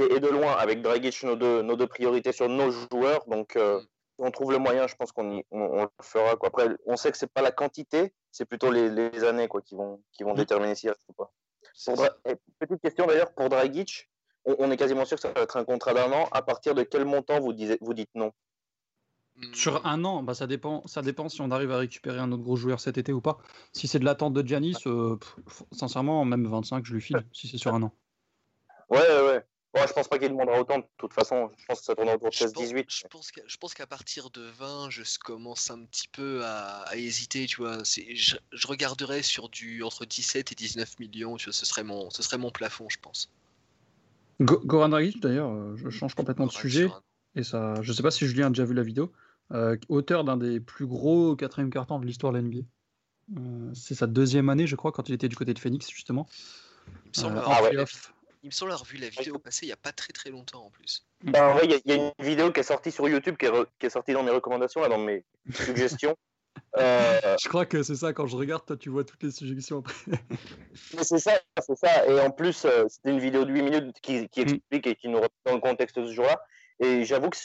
et 0.00 0.20
de 0.20 0.28
loin 0.28 0.52
avec 0.52 0.82
Dragic 0.82 1.22
nos 1.22 1.36
deux, 1.36 1.62
nos 1.62 1.76
deux 1.76 1.86
priorités 1.86 2.32
sur 2.32 2.48
nos 2.48 2.70
joueurs. 2.70 3.24
Donc, 3.26 3.54
euh, 3.56 3.78
Mm. 3.78 3.82
si 3.82 4.24
on 4.26 4.30
trouve 4.32 4.52
le 4.52 4.58
moyen, 4.58 4.86
je 4.88 4.96
pense 4.96 5.12
qu'on 5.12 5.38
on, 5.50 5.60
on 5.60 5.82
le 5.82 5.88
fera. 6.02 6.34
Quoi. 6.36 6.48
Après, 6.48 6.68
on 6.86 6.96
sait 6.96 7.12
que 7.12 7.18
c'est 7.18 7.30
pas 7.32 7.42
la 7.42 7.52
quantité, 7.52 8.12
c'est 8.32 8.46
plutôt 8.46 8.70
les, 8.72 8.90
les 8.90 9.22
années 9.24 9.46
quoi, 9.46 9.60
qui 9.62 9.76
vont, 9.76 10.02
qui 10.12 10.24
vont 10.24 10.32
Mm. 10.32 10.38
déterminer 10.38 10.74
s'il 10.74 10.88
reste 10.90 11.02
ou 11.08 11.12
pas. 11.12 11.30
Petite 12.58 12.80
question 12.82 13.06
d'ailleurs, 13.06 13.32
pour 13.34 13.48
Dragic, 13.48 14.10
on, 14.44 14.56
on 14.58 14.70
est 14.72 14.76
quasiment 14.76 15.04
sûr 15.04 15.16
que 15.18 15.22
ça 15.22 15.30
va 15.32 15.42
être 15.42 15.56
un 15.56 15.64
contrat 15.64 15.94
d'un 15.94 16.10
an. 16.12 16.28
À 16.32 16.42
partir 16.42 16.74
de 16.74 16.82
quel 16.82 17.04
montant 17.04 17.38
vous, 17.40 17.52
disiez, 17.52 17.78
vous 17.80 17.94
dites 17.94 18.10
non? 18.14 18.32
Sur 19.52 19.84
un 19.86 20.04
an, 20.04 20.22
bah 20.22 20.34
ça 20.34 20.46
dépend, 20.46 20.86
ça 20.86 21.02
dépend 21.02 21.28
si 21.28 21.40
on 21.40 21.50
arrive 21.50 21.70
à 21.70 21.78
récupérer 21.78 22.18
un 22.18 22.32
autre 22.32 22.42
gros 22.42 22.56
joueur 22.56 22.80
cet 22.80 22.98
été 22.98 23.12
ou 23.12 23.20
pas. 23.20 23.38
Si 23.72 23.86
c'est 23.86 23.98
de 23.98 24.04
l'attente 24.04 24.32
de 24.34 24.46
Giannis, 24.46 24.76
euh, 24.86 25.16
pff, 25.16 25.62
sincèrement, 25.72 26.24
même 26.24 26.46
25, 26.46 26.84
je 26.86 26.94
lui 26.94 27.02
file, 27.02 27.24
si 27.32 27.48
c'est 27.48 27.58
sur 27.58 27.74
un 27.74 27.82
an. 27.82 27.92
Ouais, 28.88 28.98
ouais, 28.98 29.26
ouais. 29.26 29.44
Je 29.86 29.92
pense 29.92 30.08
pas 30.08 30.18
qu'il 30.18 30.30
demandera 30.30 30.58
autant, 30.58 30.78
de 30.78 30.84
toute 30.96 31.12
façon. 31.12 31.50
Je 31.58 31.66
pense 31.66 31.80
que 31.80 31.84
ça 31.84 31.94
tourne 31.94 32.08
autour 32.08 32.30
de 32.30 32.34
Je 32.34 32.44
pense, 32.44 32.64
16-18. 32.64 32.84
je 32.88 33.06
pense 33.08 33.30
qu'à, 33.30 33.42
je 33.46 33.56
pense 33.58 33.74
qu'à 33.74 33.86
partir 33.86 34.30
de 34.30 34.40
20, 34.58 34.88
je 34.88 35.02
commence 35.22 35.70
un 35.70 35.84
petit 35.84 36.08
peu 36.08 36.42
à, 36.44 36.78
à 36.82 36.96
hésiter, 36.96 37.44
tu 37.46 37.56
vois. 37.58 37.82
Je, 37.84 38.36
je 38.52 38.66
regarderais 38.66 39.22
sur 39.22 39.50
du 39.50 39.82
entre 39.82 40.06
17 40.06 40.52
et 40.52 40.54
19 40.54 40.98
millions, 40.98 41.36
tu 41.36 41.46
vois, 41.46 41.52
ce 41.52 41.66
serait 41.66 41.84
mon, 41.84 42.08
ce 42.08 42.22
serait 42.22 42.38
mon 42.38 42.50
plafond, 42.50 42.88
je 42.88 42.96
pense. 43.02 43.30
Go- 44.40 44.60
Goran 44.64 44.88
Dragic, 44.88 45.20
d'ailleurs, 45.20 45.50
euh, 45.50 45.76
je 45.76 45.90
change 45.90 46.14
complètement 46.14 46.46
de 46.46 46.52
sujet, 46.52 46.88
et 47.34 47.42
ça, 47.42 47.74
je 47.82 47.92
sais 47.92 48.02
pas 48.02 48.10
si 48.10 48.26
Julien 48.26 48.46
a 48.46 48.50
déjà 48.50 48.64
vu 48.64 48.72
la 48.74 48.82
vidéo, 48.82 49.12
euh, 49.52 49.76
auteur 49.88 50.24
d'un 50.24 50.36
des 50.36 50.60
plus 50.60 50.86
gros 50.86 51.36
quatrième 51.36 51.70
cartons 51.70 51.98
de 51.98 52.06
l'histoire 52.06 52.32
de 52.32 52.38
l'NBA. 52.38 52.60
Euh, 53.38 53.70
c'est 53.74 53.94
sa 53.94 54.06
deuxième 54.06 54.48
année, 54.48 54.66
je 54.66 54.76
crois, 54.76 54.92
quand 54.92 55.08
il 55.08 55.14
était 55.14 55.28
du 55.28 55.36
côté 55.36 55.52
de 55.54 55.58
Phoenix, 55.58 55.90
justement. 55.90 56.28
Il 56.86 57.08
me 57.08 57.12
semble, 57.14 57.36
Euh, 57.36 57.40
avoir 57.40 57.58
Ah 57.58 57.62
ouais. 57.62 57.84
il 58.42 58.46
me 58.46 58.50
semble 58.52 58.70
avoir 58.72 58.86
vu 58.88 58.98
la 58.98 59.08
vidéo 59.08 59.38
passer 59.38 59.66
il 59.66 59.70
y 59.70 59.72
a 59.72 59.76
pas 59.76 59.92
très 59.92 60.12
très 60.12 60.30
longtemps 60.30 60.66
en 60.66 60.70
plus. 60.70 61.04
Ben, 61.24 61.56
il 61.64 61.70
y, 61.70 61.74
a- 61.74 61.78
il 61.84 61.90
y 61.90 61.94
a 61.94 61.96
une 61.96 62.12
vidéo 62.24 62.52
qui 62.52 62.60
est 62.60 62.64
sortie 62.64 62.92
sur 62.92 63.08
YouTube, 63.08 63.36
qui 63.36 63.46
est, 63.46 63.50
re- 63.50 63.66
qui 63.80 63.86
est 63.86 63.90
sortie 63.90 64.12
dans 64.12 64.22
mes 64.22 64.30
recommandations, 64.30 64.80
là, 64.80 64.88
dans 64.88 64.98
mes 64.98 65.24
suggestions. 65.52 66.16
Euh, 66.78 67.36
Je 67.42 67.48
crois 67.50 67.66
que 67.66 67.82
c'est 67.82 67.96
ça, 67.96 68.14
quand 68.14 68.26
je 68.26 68.34
regarde, 68.36 68.64
toi, 68.64 68.76
tu 68.78 68.88
vois 68.88 69.04
toutes 69.04 69.22
les 69.22 69.30
suggestions 69.30 69.78
après. 69.80 69.94
mais 70.96 71.04
c'est 71.04 71.18
ça, 71.18 71.32
c'est 71.60 71.76
ça. 71.76 72.06
Et 72.06 72.18
en 72.18 72.30
plus, 72.30 72.64
euh, 72.64 72.84
c'était 72.88 73.10
une 73.10 73.18
vidéo 73.18 73.44
de 73.44 73.52
8 73.52 73.60
minutes 73.62 73.96
qui, 74.00 74.26
qui 74.30 74.40
Mm. 74.40 74.48
explique 74.48 74.86
et 74.86 74.94
qui 74.96 75.08
nous 75.08 75.18
remet 75.18 75.28
dans 75.44 75.54
le 75.54 75.60
contexte 75.60 75.98
de 75.98 76.06
ce 76.06 76.12
jour-là. 76.12 76.40
Et 76.80 77.04
j'avoue 77.04 77.28
que 77.28 77.36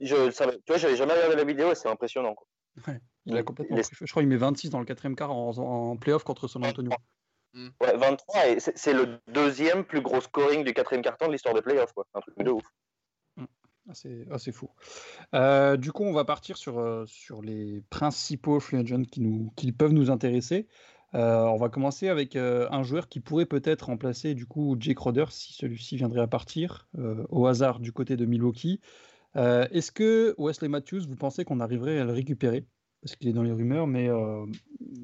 je 0.00 0.30
savais, 0.30 0.56
tu 0.56 0.62
vois, 0.68 0.78
j'avais 0.78 0.96
jamais 0.96 1.12
regardé 1.12 1.36
la 1.36 1.44
vidéo 1.44 1.70
et 1.72 1.74
c'est 1.74 1.88
impressionnant. 1.88 2.34
Quoi. 2.34 2.94
Il 3.26 3.36
a 3.36 3.42
complètement. 3.42 3.76
Je 3.76 4.10
crois 4.10 4.22
qu'il 4.22 4.28
met 4.28 4.36
26 4.36 4.70
dans 4.70 4.78
le 4.78 4.84
quatrième 4.84 5.16
quart 5.16 5.32
en, 5.32 5.50
en 5.58 5.96
playoff 5.96 6.24
contre 6.24 6.48
San 6.48 6.64
Antonio. 6.64 6.90
Ouais, 7.54 7.96
23, 7.96 8.48
et 8.48 8.60
c'est 8.60 8.92
le 8.92 9.18
deuxième 9.26 9.84
plus 9.84 10.00
gros 10.00 10.20
scoring 10.20 10.64
du 10.64 10.74
quatrième 10.74 11.02
carton 11.02 11.26
de 11.26 11.32
l'histoire 11.32 11.54
des 11.54 11.62
playoffs. 11.62 11.92
Quoi. 11.92 12.06
Un 12.14 12.20
truc 12.20 12.38
de 12.38 12.50
ouf. 12.50 12.64
Ah, 13.36 13.94
c'est 13.94 14.26
ah, 14.30 14.38
c'est 14.38 14.52
fou. 14.52 14.70
Euh, 15.34 15.76
du 15.76 15.92
coup, 15.92 16.04
on 16.04 16.12
va 16.12 16.24
partir 16.24 16.56
sur, 16.58 16.78
euh, 16.78 17.04
sur 17.06 17.40
les 17.40 17.82
principaux 17.88 18.60
free 18.60 18.76
agents 18.76 19.02
qui, 19.02 19.20
nous, 19.22 19.50
qui 19.56 19.72
peuvent 19.72 19.94
nous 19.94 20.10
intéresser. 20.10 20.68
Euh, 21.14 21.44
on 21.44 21.56
va 21.56 21.70
commencer 21.70 22.08
avec 22.08 22.36
euh, 22.36 22.68
un 22.70 22.82
joueur 22.82 23.08
qui 23.08 23.20
pourrait 23.20 23.46
peut-être 23.46 23.86
remplacer 23.86 24.34
du 24.34 24.44
coup 24.44 24.76
Jake 24.78 24.98
Roder 24.98 25.24
si 25.30 25.54
celui-ci 25.54 25.96
viendrait 25.96 26.20
à 26.20 26.26
partir 26.26 26.86
euh, 26.98 27.24
au 27.30 27.46
hasard 27.46 27.80
du 27.80 27.92
côté 27.92 28.16
de 28.16 28.26
Milwaukee. 28.26 28.80
Euh, 29.36 29.68
Est-ce 29.70 29.92
que 29.92 30.34
Wesley 30.38 30.68
Matthews, 30.68 31.06
vous 31.06 31.16
pensez 31.16 31.44
qu'on 31.44 31.60
arriverait 31.60 31.98
à 31.98 32.04
le 32.04 32.12
récupérer? 32.12 32.66
Parce 33.02 33.14
qu'il 33.16 33.28
est 33.28 33.32
dans 33.32 33.44
les 33.44 33.52
rumeurs, 33.52 33.86
mais 33.86 34.08
euh, 34.08 34.44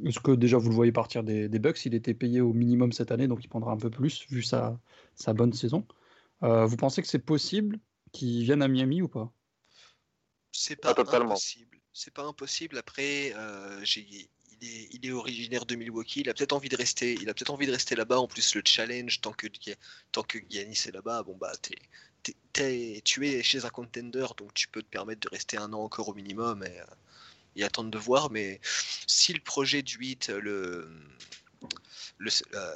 est-ce 0.04 0.18
que 0.18 0.32
déjà 0.32 0.58
vous 0.58 0.68
le 0.68 0.74
voyez 0.74 0.90
partir 0.92 1.22
des, 1.22 1.48
des 1.48 1.58
Bucks? 1.60 1.84
Il 1.86 1.94
était 1.94 2.14
payé 2.14 2.40
au 2.40 2.52
minimum 2.52 2.92
cette 2.92 3.12
année, 3.12 3.28
donc 3.28 3.44
il 3.44 3.48
prendra 3.48 3.70
un 3.72 3.76
peu 3.76 3.90
plus 3.90 4.26
vu 4.28 4.42
sa, 4.42 4.80
sa 5.14 5.32
bonne 5.32 5.52
saison. 5.52 5.86
Euh, 6.42 6.66
vous 6.66 6.76
pensez 6.76 7.02
que 7.02 7.08
c'est 7.08 7.20
possible 7.20 7.78
qu'il 8.12 8.42
vienne 8.44 8.62
à 8.62 8.68
Miami 8.68 9.00
ou 9.02 9.08
pas? 9.08 9.32
C'est 10.52 10.76
Pas 10.76 10.94
pas 10.94 10.94
totalement. 10.94 11.30
impossible. 11.30 11.78
C'est 11.92 12.12
pas 12.12 12.24
impossible. 12.24 12.78
Après, 12.78 13.32
euh, 13.34 13.84
j'ai- 13.84 14.28
il, 14.60 14.68
est, 14.68 14.88
il 14.92 15.06
est 15.06 15.12
originaire 15.12 15.66
de 15.66 15.74
Milwaukee. 15.76 16.20
Il 16.20 16.28
a 16.28 16.34
peut-être 16.34 16.52
envie 16.52 16.68
de 16.68 16.76
rester. 16.76 17.14
Il 17.20 17.28
a 17.28 17.34
peut-être 17.34 17.50
envie 17.52 17.66
de 17.66 17.72
rester 17.72 17.94
là-bas. 17.96 18.18
En 18.18 18.28
plus, 18.28 18.54
le 18.54 18.62
challenge 18.64 19.20
tant 19.20 19.32
que 19.32 19.48
tant 20.12 20.22
que 20.22 20.38
Giannis 20.48 20.84
est 20.86 20.92
là-bas, 20.92 21.22
bon 21.22 21.36
bah 21.36 21.52
t'es, 21.60 21.76
tu 22.52 23.26
es 23.26 23.42
chez 23.42 23.64
un 23.64 23.70
contender, 23.70 24.26
donc 24.36 24.54
tu 24.54 24.68
peux 24.68 24.82
te 24.82 24.88
permettre 24.88 25.20
de 25.20 25.28
rester 25.28 25.56
un 25.56 25.72
an 25.72 25.80
encore 25.82 26.08
au 26.08 26.14
minimum 26.14 26.62
et, 26.64 26.80
euh, 26.80 26.84
et 27.56 27.64
attendre 27.64 27.90
de 27.90 27.98
voir. 27.98 28.30
Mais 28.30 28.60
si 29.06 29.32
le 29.32 29.40
projet 29.40 29.82
du 29.82 29.96
8 29.96 30.28
le 30.30 30.88
le, 32.18 32.30
euh, 32.54 32.74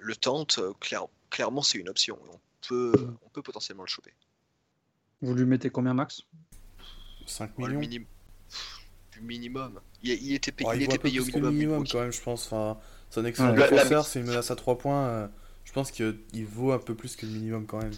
le 0.00 0.16
tente, 0.16 0.58
euh, 0.58 0.72
clair- 0.80 1.06
clairement 1.30 1.62
c'est 1.62 1.78
une 1.78 1.88
option. 1.88 2.18
On 2.30 2.38
peut 2.68 2.92
on 3.24 3.28
peut 3.30 3.42
potentiellement 3.42 3.84
le 3.84 3.88
choper. 3.88 4.12
Vous 5.22 5.34
lui 5.34 5.44
mettez 5.46 5.70
combien 5.70 5.94
max? 5.94 6.22
5 7.26 7.52
Oh, 7.56 7.62
le 7.62 7.68
millions. 7.68 7.80
minim- 7.80 8.06
Du 9.12 9.20
minimum. 9.22 9.80
Il, 10.02 10.10
il 10.12 10.34
était 10.34 10.52
payé, 10.52 10.68
Oh, 10.70 10.74
il 10.74 10.80
il 10.80 10.82
était 10.84 10.92
un 10.92 10.96
peu 10.96 11.02
payé 11.04 11.20
au 11.20 11.22
plus 11.24 11.32
que 11.32 11.38
le 11.38 11.50
minimum. 11.50 11.78
minimum 11.82 11.88
quand 11.88 12.00
même, 12.00 12.12
je 12.12 12.20
pense. 12.20 12.46
Enfin, 12.52 12.78
c'est 13.10 13.20
un 13.20 13.24
excellent 13.24 13.54
Ouais. 13.54 13.68
Défenseur, 13.70 14.04
c'est 14.06 14.20
une 14.20 14.26
menace 14.26 14.50
à 14.50 14.56
3 14.56 14.76
points. 14.78 15.06
euh, 15.06 15.28
Je 15.64 15.72
pense 15.72 15.90
qu'il 15.90 16.46
vaut 16.46 16.72
un 16.72 16.78
peu 16.78 16.94
plus 16.94 17.16
que 17.16 17.24
le 17.26 17.32
minimum 17.32 17.66
quand 17.66 17.78
même. 17.82 17.94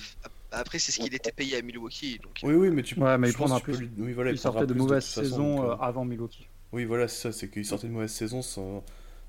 Après, 0.51 0.79
c'est 0.79 0.93
ce 0.93 1.01
qu'il 1.01 1.15
était 1.15 1.33
payé 1.33 1.57
à 1.59 1.62
Milwaukee. 1.62 2.19
Donc... 2.23 2.39
Oui, 2.43 2.55
oui, 2.55 2.70
mais 2.70 2.83
tu 2.83 2.99
Ouais, 2.99 3.19
mais 3.19 3.27
je 3.29 3.33
il 3.33 3.37
prendra 3.37 3.61
peux 3.61 3.73
plus. 3.73 3.87
lui- 3.87 3.91
Oui, 3.99 4.12
voilà, 4.12 4.31
il 4.31 4.39
sortait 4.39 4.66
de 4.66 5.01
saisons 5.01 5.57
donc, 5.57 5.65
euh, 5.70 5.77
avant 5.83 6.05
Milwaukee. 6.05 6.49
Oui, 6.73 6.85
voilà, 6.85 7.07
c'est 7.09 7.31
ça, 7.31 7.33
c'est 7.39 7.49
qu'il 7.51 7.65
sortait 7.66 7.87
de 7.89 7.93
mauvaise 7.93 8.12
saison, 8.12 8.41
son- 8.43 8.83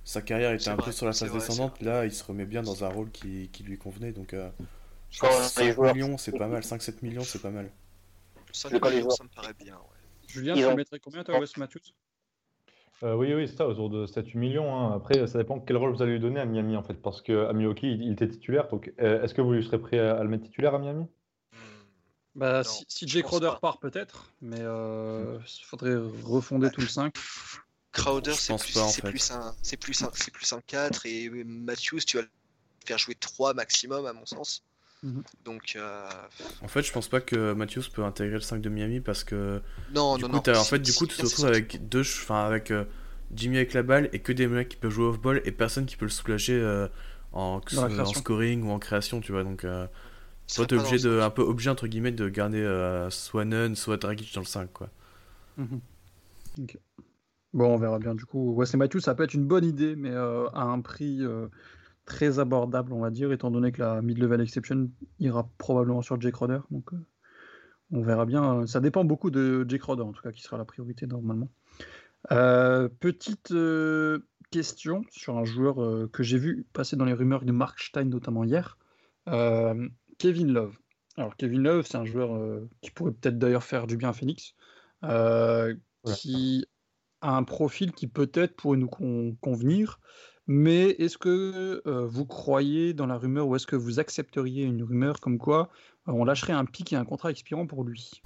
sa 0.05 0.21
carrière 0.21 0.51
était 0.53 0.69
un 0.69 0.75
vrai, 0.75 0.85
peu 0.85 0.91
sur 0.91 1.05
la 1.05 1.11
phase 1.13 1.29
vrai, 1.29 1.39
descendante. 1.39 1.81
Là, 1.81 2.05
il 2.05 2.11
se 2.13 2.23
remet 2.23 2.45
bien 2.45 2.63
dans 2.63 2.83
un 2.83 2.89
rôle 2.89 3.11
qui, 3.11 3.49
qui 3.51 3.63
lui 3.63 3.77
convenait. 3.77 4.11
Donc, 4.13 4.33
euh, 4.33 4.49
Quand 5.19 5.29
les 5.29 5.43
5 5.47 5.73
joueurs- 5.73 5.93
millions, 5.93 6.17
c'est 6.17 6.37
pas 6.37 6.47
mal. 6.47 6.63
5-7 6.63 7.01
millions, 7.03 7.23
c'est 7.23 7.41
pas 7.41 7.51
mal. 7.51 7.69
5 8.51 8.71
Le 8.71 8.79
quand 8.79 8.89
les 8.89 8.97
millions, 8.97 9.09
ça 9.09 9.23
me 9.23 9.29
paraît 9.29 9.53
bien. 9.53 9.75
ouais. 9.75 9.81
Julien, 10.27 10.53
Ils 10.55 10.61
tu 10.61 10.65
ont- 10.67 10.75
mettrais 10.75 10.99
combien 10.99 11.23
toi, 11.23 11.39
Wes 11.39 11.55
Matthews? 11.57 11.79
Euh, 13.03 13.15
oui, 13.15 13.33
oui, 13.33 13.47
c'est 13.47 13.55
ça, 13.55 13.67
autour 13.67 13.89
de 13.89 14.05
7-8 14.05 14.37
millions. 14.37 14.75
hein. 14.75 14.93
Après, 14.95 15.25
ça 15.27 15.37
dépend 15.37 15.59
quel 15.59 15.77
rôle 15.77 15.93
vous 15.93 16.01
allez 16.01 16.13
lui 16.13 16.19
donner 16.19 16.39
à 16.41 16.45
Miami, 16.45 16.75
en 16.75 16.83
fait. 16.83 16.95
Parce 16.95 17.21
qu'à 17.21 17.53
Milwaukee, 17.53 17.87
il, 17.93 18.01
il 18.03 18.11
était 18.11 18.27
titulaire. 18.27 18.67
Donc, 18.67 18.91
euh, 18.99 19.23
est-ce 19.23 19.33
que 19.33 19.41
vous 19.41 19.53
lui 19.53 19.63
serez 19.63 19.79
prêt 19.79 19.99
à, 19.99 20.17
à 20.17 20.23
le 20.23 20.29
mettre 20.29 20.43
titulaire 20.45 20.75
à 20.75 20.79
Miami? 20.79 21.05
Hmm. 21.53 21.57
Bah, 22.35 22.57
Non, 22.57 22.63
si, 22.63 22.85
si 22.89 23.07
Jay 23.07 23.21
Crowder 23.21 23.47
pas. 23.47 23.59
part, 23.59 23.79
peut-être, 23.79 24.33
mais 24.41 24.59
il 24.59 25.63
faudrait 25.65 25.95
refonder 26.23 26.69
tout 26.71 26.81
le 26.81 26.87
5. 26.87 27.13
Crowder, 27.91 28.33
c'est 28.33 28.55
plus, 28.57 28.73
pas, 28.73 28.83
en 28.83 28.89
fait. 28.89 29.01
plus 29.01 29.31
un, 29.31 29.55
c'est 29.63 29.77
plus 29.77 30.03
un, 30.03 30.11
c'est 30.13 30.31
plus 30.31 30.53
un 30.53 30.61
4 30.61 31.05
et 31.07 31.29
Matthews, 31.29 31.99
tu 32.05 32.17
vas 32.17 32.23
le 32.23 32.29
faire 32.85 32.97
jouer 32.99 33.15
3 33.15 33.53
maximum 33.55 34.05
à 34.05 34.13
mon 34.13 34.25
sens. 34.25 34.63
Mhm. 35.01 35.23
Donc 35.45 35.73
euh, 35.75 36.09
En 36.61 36.67
fait, 36.67 36.81
je 36.81 36.91
pense 36.91 37.07
pas 37.07 37.21
que 37.21 37.53
Matthews 37.53 37.83
peut 37.93 38.03
intégrer 38.03 38.35
le 38.35 38.41
5 38.41 38.61
de 38.61 38.69
Miami 38.69 38.99
parce 38.99 39.23
que 39.23 39.61
non, 39.93 40.17
du 40.17 40.23
non, 40.23 40.29
coup, 40.29 40.41
non. 40.45 40.59
en 40.59 40.63
fait, 40.63 40.79
du 40.79 40.93
coup, 40.93 41.07
tu 41.07 41.15
te 41.15 41.25
c'est 41.25 41.27
retrouves 41.27 41.45
avec 41.45 41.87
deux, 41.87 42.01
enfin, 42.01 42.45
avec 42.45 42.71
euh, 42.71 42.83
Jimmy 43.33 43.57
avec 43.57 43.73
la 43.73 43.83
balle 43.83 44.09
et 44.11 44.19
que 44.19 44.33
des 44.33 44.47
mecs 44.47 44.69
qui 44.69 44.77
peuvent 44.77 44.91
jouer 44.91 45.05
off-ball 45.05 45.41
et 45.45 45.51
personne 45.51 45.85
qui 45.85 45.95
peut 45.95 46.05
le 46.05 46.11
soulager 46.11 46.59
euh, 46.59 46.87
en, 47.31 47.61
scoring 48.13 48.63
ou 48.63 48.71
en 48.71 48.79
création, 48.79 49.21
tu 49.21 49.31
vois. 49.31 49.43
Donc, 49.43 49.63
euh, 49.63 49.87
soit 50.47 50.65
t'es 50.65 50.75
obligé 50.75 50.97
de, 50.97 51.21
un 51.21 51.29
peu 51.29 51.43
obligé 51.43 51.69
entre 51.69 51.87
guillemets 51.87 52.11
de 52.11 52.27
garder 52.27 52.61
euh, 52.61 53.09
soit 53.09 53.45
Nunn, 53.45 53.75
soit 53.75 53.97
Dragic 53.97 54.33
dans 54.33 54.41
le 54.41 54.45
5, 54.45 54.71
quoi. 54.73 54.89
Mhm. 55.57 55.79
Bon, 57.53 57.73
on 57.73 57.77
verra 57.77 57.99
bien. 57.99 58.15
Du 58.15 58.25
coup, 58.25 58.55
Wesley 58.55 58.77
Matthews, 58.77 59.01
ça 59.01 59.15
peut 59.15 59.23
être 59.23 59.33
une 59.33 59.45
bonne 59.45 59.65
idée, 59.65 59.95
mais 59.95 60.11
euh, 60.11 60.47
à 60.49 60.63
un 60.63 60.81
prix 60.81 61.19
euh, 61.21 61.47
très 62.09 62.39
abordable, 62.39 62.91
on 62.91 62.99
va 62.99 63.09
dire, 63.11 63.31
étant 63.31 63.51
donné 63.51 63.71
que 63.71 63.81
la 63.81 64.01
mid-level 64.01 64.41
exception 64.41 64.89
ira 65.19 65.49
probablement 65.57 66.01
sur 66.01 66.19
Jake 66.19 66.33
Crowder. 66.33 66.59
Donc, 66.71 66.91
euh, 66.93 66.97
on 67.91 68.01
verra 68.01 68.25
bien. 68.25 68.67
Ça 68.67 68.81
dépend 68.81 69.05
beaucoup 69.05 69.31
de 69.31 69.65
Jake 69.69 69.81
Crowder, 69.81 70.03
en 70.03 70.11
tout 70.11 70.21
cas, 70.21 70.31
qui 70.33 70.41
sera 70.41 70.57
la 70.57 70.65
priorité 70.65 71.07
normalement. 71.07 71.49
Euh, 72.31 72.89
petite 72.99 73.51
euh, 73.51 74.19
question 74.51 75.03
sur 75.11 75.37
un 75.37 75.45
joueur 75.45 76.09
que 76.11 76.21
j'ai 76.23 76.37
vu 76.37 76.65
passer 76.73 76.97
dans 76.97 77.05
les 77.05 77.13
rumeurs 77.13 77.45
de 77.45 77.53
Mark 77.53 77.79
Stein, 77.79 78.05
notamment 78.05 78.43
hier. 78.43 78.77
Kevin 80.17 80.51
Love. 80.51 80.75
Alors, 81.15 81.35
Kevin 81.37 81.63
Love, 81.63 81.85
c'est 81.87 81.97
un 81.97 82.05
joueur 82.05 82.61
qui 82.81 82.91
pourrait 82.91 83.11
peut-être 83.13 83.37
d'ailleurs 83.39 83.63
faire 83.63 83.87
du 83.87 83.95
bien 83.95 84.09
à 84.09 84.13
Phoenix. 84.13 84.53
Ouais. 85.01 85.75
qui 86.15 86.65
a 87.21 87.35
un 87.35 87.43
profil 87.43 87.91
qui 87.91 88.07
peut-être 88.07 88.55
pourrait 88.55 88.77
nous 88.77 88.87
con- 88.87 89.35
convenir. 89.41 89.99
Mais 90.51 90.89
est-ce 90.97 91.19
que 91.19 91.81
euh, 91.85 92.07
vous 92.07 92.25
croyez 92.25 92.93
dans 92.95 93.05
la 93.05 93.17
rumeur 93.19 93.47
ou 93.47 93.55
est-ce 93.55 93.67
que 93.67 93.75
vous 93.75 93.99
accepteriez 93.99 94.63
une 94.63 94.81
rumeur 94.83 95.19
comme 95.19 95.37
quoi 95.37 95.69
euh, 96.07 96.11
on 96.11 96.25
lâcherait 96.25 96.53
un 96.53 96.65
pic 96.65 96.91
et 96.91 96.95
un 96.95 97.05
contrat 97.05 97.29
expirant 97.29 97.67
pour 97.67 97.83
lui? 97.83 98.21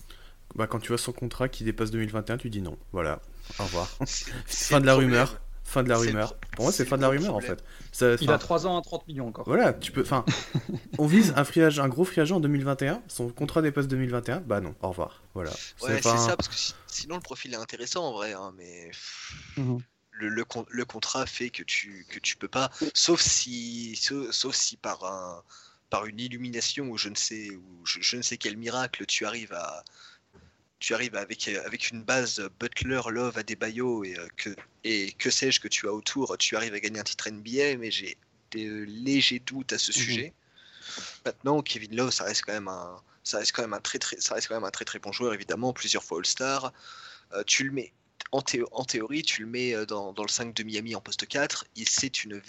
Bah, 0.56 0.66
quand 0.66 0.80
tu 0.80 0.88
vois 0.88 0.98
son 0.98 1.12
contrat 1.12 1.50
qui 1.50 1.66
dépasse 1.66 1.92
2021, 1.92 2.38
tu 2.38 2.50
dis 2.50 2.62
non. 2.62 2.78
Voilà, 2.94 3.22
au 3.60 3.64
revoir. 3.64 3.88
Fin 4.46 4.80
de 4.80 4.86
la 4.86 4.94
problème. 4.94 5.12
rumeur. 5.12 5.42
Fin 5.66 5.84
de 5.84 5.90
la 5.90 5.98
rumeur. 5.98 6.28
pro- 6.36 6.38
Pour 6.56 6.66
moi, 6.66 6.72
c'est 6.72 6.86
fin 6.86 6.98
de 6.98 7.02
la 7.02 7.08
rumeur 7.10 7.36
en 7.36 7.40
fait. 7.42 7.64
Ça- 7.92 8.16
Il 8.22 8.30
a 8.32 8.38
3 8.38 8.68
ans 8.68 8.78
à 8.78 8.82
30 8.82 9.08
millions 9.08 9.28
encore. 9.28 9.46
Voilà, 9.46 9.74
tu 9.74 9.92
peux. 9.92 10.02
Enfin, 10.02 10.24
on 11.00 11.08
vise 11.08 11.34
un, 11.38 11.44
free 11.46 11.62
agent- 11.62 11.82
un 11.84 11.88
gros 11.90 12.04
free 12.06 12.22
agent 12.22 12.36
en 12.36 12.40
2021. 12.42 13.02
Son 13.08 13.30
contrat 13.30 13.62
dépasse 13.62 13.88
2021. 13.88 14.42
Bah 14.42 14.60
non, 14.62 14.76
au 14.82 14.90
revoir. 14.90 15.24
Voilà. 15.34 15.52
Ouais, 15.82 16.00
c'est 16.02 16.08
un- 16.10 16.18
ça, 16.18 16.36
parce 16.38 16.48
que 16.50 16.56
si- 16.56 16.74
sinon 16.88 17.16
le 17.16 17.22
profil 17.22 17.54
est 17.54 17.58
intéressant 17.58 18.06
en 18.06 18.12
vrai, 18.14 18.34
hein, 18.34 18.54
mais 18.58 18.92
Mhm. 19.58 19.80
Le, 20.14 20.30
le, 20.30 20.46
con- 20.46 20.66
le 20.70 20.86
contrat 20.86 21.26
fait 21.26 21.50
que 21.50 21.64
tu, 21.64 22.06
que 22.10 22.20
tu 22.20 22.36
peux 22.38 22.48
pas, 22.48 22.70
sauf 22.94 23.22
si, 23.22 23.96
sauf, 23.96 24.32
sauf 24.32 24.56
si 24.56 24.78
par, 24.78 25.04
un, 25.04 25.44
par 25.90 26.06
une 26.06 26.20
illumination 26.20 26.88
ou 26.90 26.98
je 26.98 27.10
ne 27.10 27.16
sais, 27.16 27.56
ou 27.56 27.86
je, 27.86 28.02
je 28.02 28.18
ne 28.18 28.22
sais 28.22 28.38
quel 28.38 28.58
miracle, 28.58 29.06
tu 29.06 29.26
arrives 29.26 29.54
à. 29.54 29.84
Tu 30.80 30.94
arrives 30.94 31.16
avec, 31.16 31.48
avec 31.48 31.92
une 31.92 32.04
base 32.04 32.42
Butler, 32.60 33.02
Love, 33.10 33.38
Adebayo 33.38 34.04
et 34.04 34.20
euh, 34.20 34.28
que, 34.36 34.50
et 34.84 35.14
que 35.14 35.30
sais-je 35.30 35.62
que 35.62 35.70
tu 35.70 35.88
as 35.88 35.94
autour, 35.94 36.38
tu 36.38 36.58
arrives 36.58 36.74
à 36.74 36.80
gagner 36.82 37.00
un 37.00 37.04
titre 37.04 37.28
NBA, 37.28 37.78
mais 37.78 37.90
j'ai 37.90 38.18
des 38.52 38.68
légers 38.86 39.40
doutes 39.40 39.72
à 39.72 39.78
ce 39.78 39.92
Mhm. 39.92 40.04
sujet. 40.06 40.34
Maintenant, 41.26 41.62
Kevin 41.62 41.96
Love, 41.96 42.12
ça 42.12 42.26
reste 42.26 42.44
quand 42.46 42.52
même 42.52 42.68
un, 42.68 43.02
ça 43.24 43.38
reste 43.38 43.54
quand 43.54 43.62
même 43.62 43.74
un 43.74 43.80
très 43.80 43.98
très, 43.98 44.20
ça 44.20 44.36
reste 44.36 44.50
quand 44.50 44.56
même 44.56 44.66
un 44.66 44.72
très 44.72 44.84
très 44.84 45.00
bon 45.00 45.14
joueur 45.14 45.34
évidemment, 45.34 45.72
plusieurs 45.72 46.04
fois 46.04 46.18
All-Star. 46.20 46.74
Euh, 47.32 47.44
tu 47.46 47.64
le 47.64 47.72
mets 47.72 47.94
en, 48.32 48.42
théo- 48.42 48.68
en 48.72 48.84
théorie, 48.84 49.22
tu 49.22 49.42
le 49.44 49.48
mets 49.50 49.74
euh, 49.76 49.86
dans, 49.86 50.14
dans 50.14 50.24
le 50.24 50.30
5 50.30 50.56
de 50.56 50.64
Miami 50.64 50.96
en 50.96 51.02
poste 51.02 51.28
4, 51.28 51.66
et 51.76 51.84
c'est 51.86 52.24
une 52.24 52.40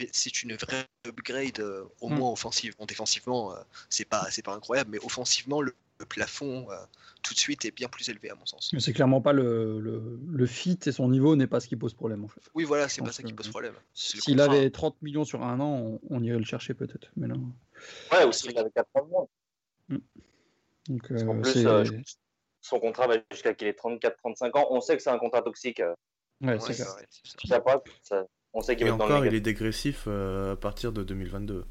vraie 0.57 0.87
upgrade 1.07 1.61
euh, 1.61 1.85
au 2.01 2.09
Mm. 2.09 2.15
moins 2.15 2.31
offensivement, 2.33 2.87
défensivement, 2.87 3.55
euh, 3.55 3.61
c'est 3.91 4.05
pas 4.07 4.29
incroyable, 4.47 4.91
mais 4.93 4.99
offensivement 5.05 5.61
le, 5.61 5.75
le 6.01 6.07
plafond 6.07 6.71
euh, 6.71 6.77
tout 7.23 7.35
de 7.35 7.39
suite 7.39 7.65
est 7.65 7.71
bien 7.71 7.89
plus 7.89 8.09
élevé 8.09 8.31
à 8.31 8.35
mon 8.35 8.47
sens. 8.47 8.71
Mais 8.73 8.81
c'est 8.81 8.93
clairement 8.93 9.21
pas 9.21 9.33
le, 9.33 9.79
le, 9.81 10.19
le 10.27 10.47
fit 10.47 10.79
et 10.87 10.93
son 10.93 11.09
niveau 11.09 11.37
n'est 11.37 11.47
pas 11.47 11.61
ce 11.61 11.69
qui 11.69 11.77
pose 11.77 11.95
problème 11.95 12.25
en 12.25 12.29
fait. 12.29 12.41
Oui 12.55 12.65
voilà, 12.65 12.89
c'est 12.89 13.03
pas 13.03 13.13
ça 13.13 13.23
qui 13.23 13.33
pose 13.33 13.49
problème. 13.49 13.75
C'est 13.95 14.17
le 14.17 14.23
S'il 14.23 14.41
avait 14.41 14.71
30 14.71 15.01
millions 15.03 15.25
sur 15.25 15.43
un 15.43 15.61
an, 15.61 15.71
on, 15.71 16.01
on 16.11 16.23
irait 16.23 16.39
le 16.39 16.45
chercher 16.45 16.75
peut-être. 16.75 17.11
Mais 17.17 17.29
là, 17.29 17.35
Ouais, 18.13 18.25
aussi, 18.25 18.49
il 18.51 18.59
avait 18.59 18.71
4 18.71 18.89
mois. 19.09 19.29
donc, 20.89 21.09
Parce 21.09 21.23
qu'en 21.25 21.37
euh, 21.39 21.41
plus, 21.43 21.53
c'est- 21.53 21.67
euh, 21.67 21.85
son 22.65 22.81
contrat 22.81 23.07
va 23.07 23.15
jusqu'à 23.31 23.53
qu'il 23.55 23.69
ait 23.69 23.73
34-35 23.73 24.59
ans. 24.59 24.66
On 24.70 24.81
sait 24.81 24.97
que 24.97 25.03
c'est 25.03 25.11
un 25.11 25.19
contrat 25.19 25.43
toxique. 25.43 25.81
euh, 25.81 25.95
ouais, 26.41 26.53
Ouais, 26.55 26.61
c'est 26.61 26.73
c'est 26.73 26.85
ça. 26.85 26.97
ça 27.47 27.61
passe, 27.61 27.81
ça- 28.03 28.24
on 28.55 28.61
sait 28.61 28.74
qu'il 28.77 28.86
Et 28.86 28.91
va 28.91 28.95
être 28.95 28.99
dans 29.01 29.07
le 29.07 29.15
encore, 29.15 29.27
il 29.27 29.35
est 29.35 29.41
dégressif 29.41 30.05
euh, 30.07 30.55
à 30.55 30.57
partir 30.57 30.93
de 30.93 31.03
2022. 31.03 31.65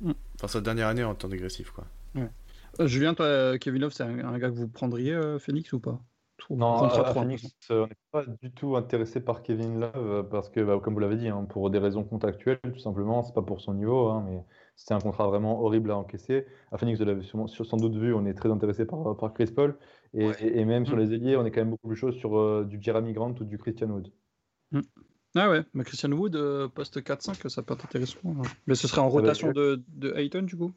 Mm. 0.00 0.12
Enfin, 0.34 0.48
sa 0.48 0.60
dernière 0.60 0.88
année 0.88 1.04
en 1.04 1.14
temps 1.14 1.28
dégressif, 1.28 1.70
quoi. 1.70 1.84
Euh, 2.16 2.86
Julien, 2.86 3.14
toi, 3.14 3.58
Kevin 3.58 3.82
Love, 3.82 3.92
c'est 3.92 4.02
un, 4.02 4.18
un 4.26 4.38
gars 4.38 4.48
que 4.48 4.54
vous 4.54 4.68
prendriez, 4.68 5.12
euh, 5.12 5.38
Phoenix, 5.38 5.72
ou 5.72 5.80
pas? 5.80 6.00
Non, 6.50 6.84
à, 6.84 7.12
Phoenix, 7.12 7.46
on 7.68 7.86
n'est 7.86 7.96
pas 8.10 8.24
du 8.24 8.50
tout 8.52 8.76
intéressé 8.76 9.20
par 9.20 9.42
Kevin 9.42 9.80
Love 9.80 10.28
parce 10.30 10.48
que, 10.48 10.60
bah, 10.60 10.78
comme 10.82 10.94
vous 10.94 11.00
l'avez 11.00 11.16
dit, 11.16 11.28
hein, 11.28 11.44
pour 11.44 11.68
des 11.68 11.78
raisons 11.78 12.04
contractuelles, 12.04 12.60
tout 12.62 12.78
simplement, 12.78 13.22
c'est 13.22 13.34
pas 13.34 13.42
pour 13.42 13.60
son 13.60 13.74
niveau, 13.74 14.08
hein, 14.08 14.24
mais 14.26 14.44
c'était 14.76 14.94
un 14.94 15.00
contrat 15.00 15.26
vraiment 15.26 15.60
horrible 15.62 15.90
à 15.90 15.96
encaisser. 15.96 16.46
À 16.72 16.78
Phoenix, 16.78 16.98
vous 17.00 17.04
l'avez 17.04 17.22
sans 17.24 17.76
doute 17.76 17.96
vu, 17.96 18.14
on 18.14 18.24
est 18.24 18.34
très 18.34 18.50
intéressé 18.50 18.86
par, 18.86 19.16
par 19.16 19.34
Chris 19.34 19.50
Paul 19.54 19.76
et, 20.14 20.26
Ouais. 20.26 20.36
et- 20.40 20.58
et 20.60 20.64
même 20.64 20.86
sur 20.86 20.96
Mm. 20.96 21.00
les 21.00 21.14
ailiers, 21.14 21.36
on 21.36 21.44
est 21.44 21.50
quand 21.50 21.60
même 21.60 21.70
beaucoup 21.70 21.88
plus 21.88 21.96
chaud 21.96 22.12
sur 22.12 22.38
euh, 22.38 22.64
du 22.64 22.78
Jeremy 22.80 23.12
Grant 23.12 23.34
ou 23.40 23.44
du 23.44 23.58
Christian 23.58 23.88
Wood. 23.90 24.10
Ah 25.34 25.50
ouais, 25.50 25.62
mais 25.74 25.84
Christian 25.84 26.10
Wood, 26.12 26.36
euh, 26.36 26.68
poste 26.68 27.02
4-5, 27.02 27.48
ça 27.50 27.62
peut 27.62 27.74
être 27.74 27.84
intéressant. 27.84 28.18
hein. 28.24 28.42
Mais 28.66 28.74
ce 28.74 28.88
serait 28.88 29.00
en 29.00 29.10
Ça 29.10 29.18
rotation 29.18 29.52
de, 29.52 29.82
de 29.88 30.12
Ayton, 30.14 30.42
du 30.42 30.56
coup? 30.56 30.72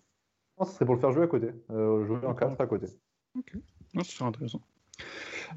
Non, 0.59 0.65
ce 0.65 0.73
serait 0.73 0.85
pour 0.85 0.95
le 0.95 1.01
faire 1.01 1.11
jouer 1.11 1.23
à 1.23 1.27
côté, 1.27 1.51
euh, 1.71 2.05
jouer 2.05 2.25
en 2.25 2.33
4 2.35 2.59
à 2.59 2.67
côté. 2.67 2.87
Non, 3.93 4.03
ce 4.03 4.11
serait 4.11 4.25
intéressant. 4.25 4.61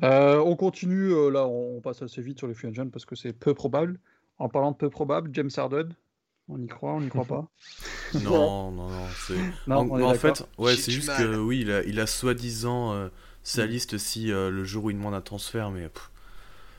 Euh, 0.03 0.39
on 0.39 0.57
continue, 0.57 1.13
euh, 1.13 1.29
là, 1.31 1.47
on, 1.47 1.77
on 1.77 1.81
passe 1.81 2.03
assez 2.03 2.23
vite 2.23 2.39
sur 2.39 2.47
les 2.49 2.55
free 2.55 2.69
agents 2.69 2.89
parce 2.89 3.05
que 3.05 3.17
c'est 3.17 3.33
peu 3.33 3.53
probable. 3.55 3.99
En 4.39 4.49
parlant 4.49 4.73
de 4.73 4.77
peu 4.77 4.91
probable, 4.91 5.31
James 5.33 5.51
Harden, 5.57 5.89
on 6.49 6.61
y 6.61 6.67
croit, 6.67 6.95
on 6.95 7.01
n'y 7.01 7.09
croit 7.09 7.25
pas? 7.29 7.49
Non, 8.15 8.71
non, 8.73 8.89
non. 8.89 9.07
c'est- 9.27 9.35
Non, 9.67 9.91
en, 9.93 10.15
fait, 10.15 10.45
ouais, 10.59 10.77
c'est 10.77 10.93
juste 10.93 11.09
que 11.17 11.37
oui, 11.39 11.61
il 11.61 11.71
a, 11.71 11.83
il 11.85 12.01
a 12.01 12.07
soi-disant 12.07 12.93
euh, 12.95 13.09
sa 13.45 13.67
liste 13.67 13.97
si 13.99 14.33
euh, 14.33 14.51
le 14.51 14.65
jour 14.65 14.85
où 14.85 14.91
il 14.91 14.97
demande 14.97 15.15
un 15.15 15.21
transfert, 15.21 15.71
mais 15.71 15.89
pff, 15.89 16.11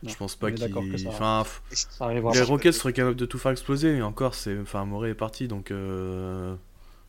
Non, 0.04 0.10
je 0.10 0.18
pense 0.18 0.36
pas 0.36 0.52
qu'il. 0.52 0.60
ça- 1.00 1.10
Enfin, 1.10 1.44
pff, 1.44 1.62
Ça 1.72 2.14
les. 2.14 2.20
Rockets 2.20 2.74
seraient 2.74 2.92
capables 2.94 3.16
de 3.16 3.26
tout 3.26 3.38
faire 3.38 3.52
exploser, 3.52 3.94
mais 3.94 4.02
encore, 4.02 4.36
c'est. 4.36 4.60
Enfin, 4.60 4.84
Morey 4.86 5.12
est 5.12 5.16
parti, 5.16 5.48
donc. 5.48 5.72
euh, 5.72 6.56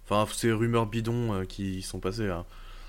Enfin, 0.09 0.25
c'est 0.33 0.53
rumeurs 0.53 0.87
bidons 0.87 1.35
euh, 1.35 1.45
qui 1.45 1.83
sont 1.83 1.99
passées. 1.99 2.29
hein. 2.31 2.45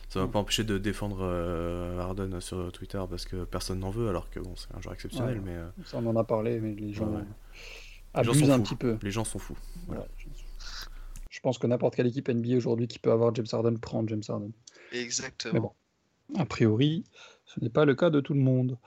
Ça 0.09 0.19
m'a 0.19 0.27
Mm. 0.27 0.31
pas 0.31 0.39
empêché 0.39 0.63
de 0.63 0.77
défendre 0.77 1.17
euh, 1.21 1.99
Harden 1.99 2.39
sur 2.41 2.71
Twitter 2.71 3.01
parce 3.09 3.25
que 3.25 3.43
personne 3.43 3.79
n'en 3.79 3.89
veut, 3.89 4.07
alors 4.07 4.29
que 4.29 4.39
bon, 4.39 4.53
c'est 4.55 4.67
un 4.75 4.79
joueur 4.81 4.93
exceptionnel, 4.93 5.37
Ouais. 5.39 5.43
mais 5.43 5.55
euh, 5.55 5.67
Ça, 5.85 5.97
on 5.97 6.05
en 6.05 6.15
a 6.15 6.23
parlé, 6.23 6.59
mais 6.59 6.75
les 6.75 6.93
gens 6.93 7.07
Ouais, 7.07 7.17
ouais. 7.17 7.23
Les 8.17 8.23
gens 8.23 8.31
abusent 8.31 8.45
sont 8.45 8.51
un 8.51 8.57
fous. 8.57 8.63
petit 8.63 8.75
peu. 8.75 8.97
les 9.01 9.11
gens 9.11 9.23
sont 9.23 9.39
fous. 9.39 9.57
Voilà. 9.87 10.01
Ouais, 10.03 10.07
je- 10.17 10.27
Je 11.29 11.39
pense 11.41 11.57
que 11.57 11.65
n'importe 11.67 11.95
quelle 11.95 12.07
équipe 12.07 12.29
NBA 12.29 12.55
aujourd'hui 12.55 12.87
qui 12.87 12.99
peut 12.99 13.11
avoir 13.11 13.33
James 13.35 13.45
Harden 13.51 13.77
prend 13.79 14.07
James 14.07 14.21
Harden. 14.29 14.51
Exactement. 14.91 15.53
Mais 15.53 15.59
bon. 15.59 15.71
A 16.35 16.45
priori, 16.45 17.03
ce 17.45 17.59
n'est 17.61 17.69
pas 17.69 17.85
le 17.85 17.95
cas 17.95 18.09
de 18.09 18.19
tout 18.19 18.33
le 18.33 18.41
monde. 18.41 18.77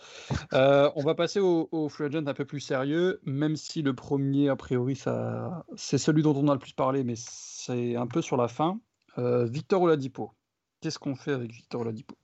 Euh, 0.52 0.90
on 0.94 1.02
va 1.02 1.14
passer 1.14 1.40
au, 1.40 1.68
au 1.72 1.88
free 1.88 2.04
agent 2.04 2.26
un 2.26 2.34
peu 2.34 2.44
plus 2.44 2.60
sérieux, 2.60 3.20
même 3.24 3.56
si 3.56 3.82
le 3.82 3.94
premier, 3.94 4.48
a 4.50 4.56
priori, 4.56 4.94
ça, 4.94 5.64
c'est 5.76 5.98
celui 5.98 6.22
dont 6.22 6.34
on 6.36 6.48
a 6.48 6.52
le 6.52 6.60
plus 6.60 6.74
parlé, 6.74 7.02
mais 7.02 7.14
c'est 7.16 7.96
un 7.96 8.06
peu 8.06 8.20
sur 8.20 8.36
la 8.36 8.48
fin. 8.48 8.78
Euh, 9.18 9.46
Victor 9.46 9.82
Oladipo. 9.82 10.32
Qu'est-ce 10.80 10.98
qu'on 10.98 11.14
fait 11.14 11.32
avec 11.32 11.50
Victor 11.50 11.80
Oladipo? 11.80 12.14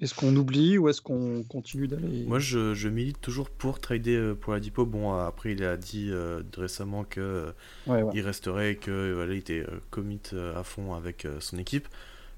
Est-ce 0.00 0.14
qu'on 0.14 0.34
oublie 0.36 0.78
ou 0.78 0.88
est-ce 0.88 1.02
qu'on 1.02 1.42
continue 1.48 1.88
d'aller? 1.88 2.24
Moi, 2.24 2.38
je, 2.38 2.72
je, 2.74 2.88
milite 2.88 3.20
toujours 3.20 3.50
pour 3.50 3.80
trader 3.80 4.14
euh, 4.14 4.34
pour 4.34 4.52
la 4.52 4.60
Dipo. 4.60 4.86
Bon, 4.86 5.12
après, 5.12 5.52
il 5.52 5.64
a 5.64 5.76
dit 5.76 6.08
euh, 6.10 6.42
récemment 6.56 7.02
que 7.02 7.52
ouais, 7.88 8.02
ouais. 8.02 8.12
il 8.14 8.20
resterait 8.20 8.72
et 8.72 8.76
que 8.76 9.12
voilà, 9.14 9.34
il 9.34 9.38
était 9.38 9.66
commit 9.90 10.20
à 10.54 10.62
fond 10.62 10.94
avec 10.94 11.26
son 11.40 11.58
équipe. 11.58 11.88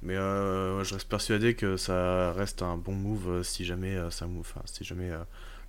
Mais 0.02 0.14
je 0.14 0.94
reste 0.94 1.08
persuadé 1.08 1.54
que 1.54 1.76
ça 1.76 2.32
reste 2.32 2.62
un 2.62 2.76
bon 2.76 2.92
move 2.94 3.42
si 3.42 3.64
jamais 3.64 3.96
ça 4.10 4.26
move, 4.26 4.52
si 4.64 4.84
jamais 4.84 5.10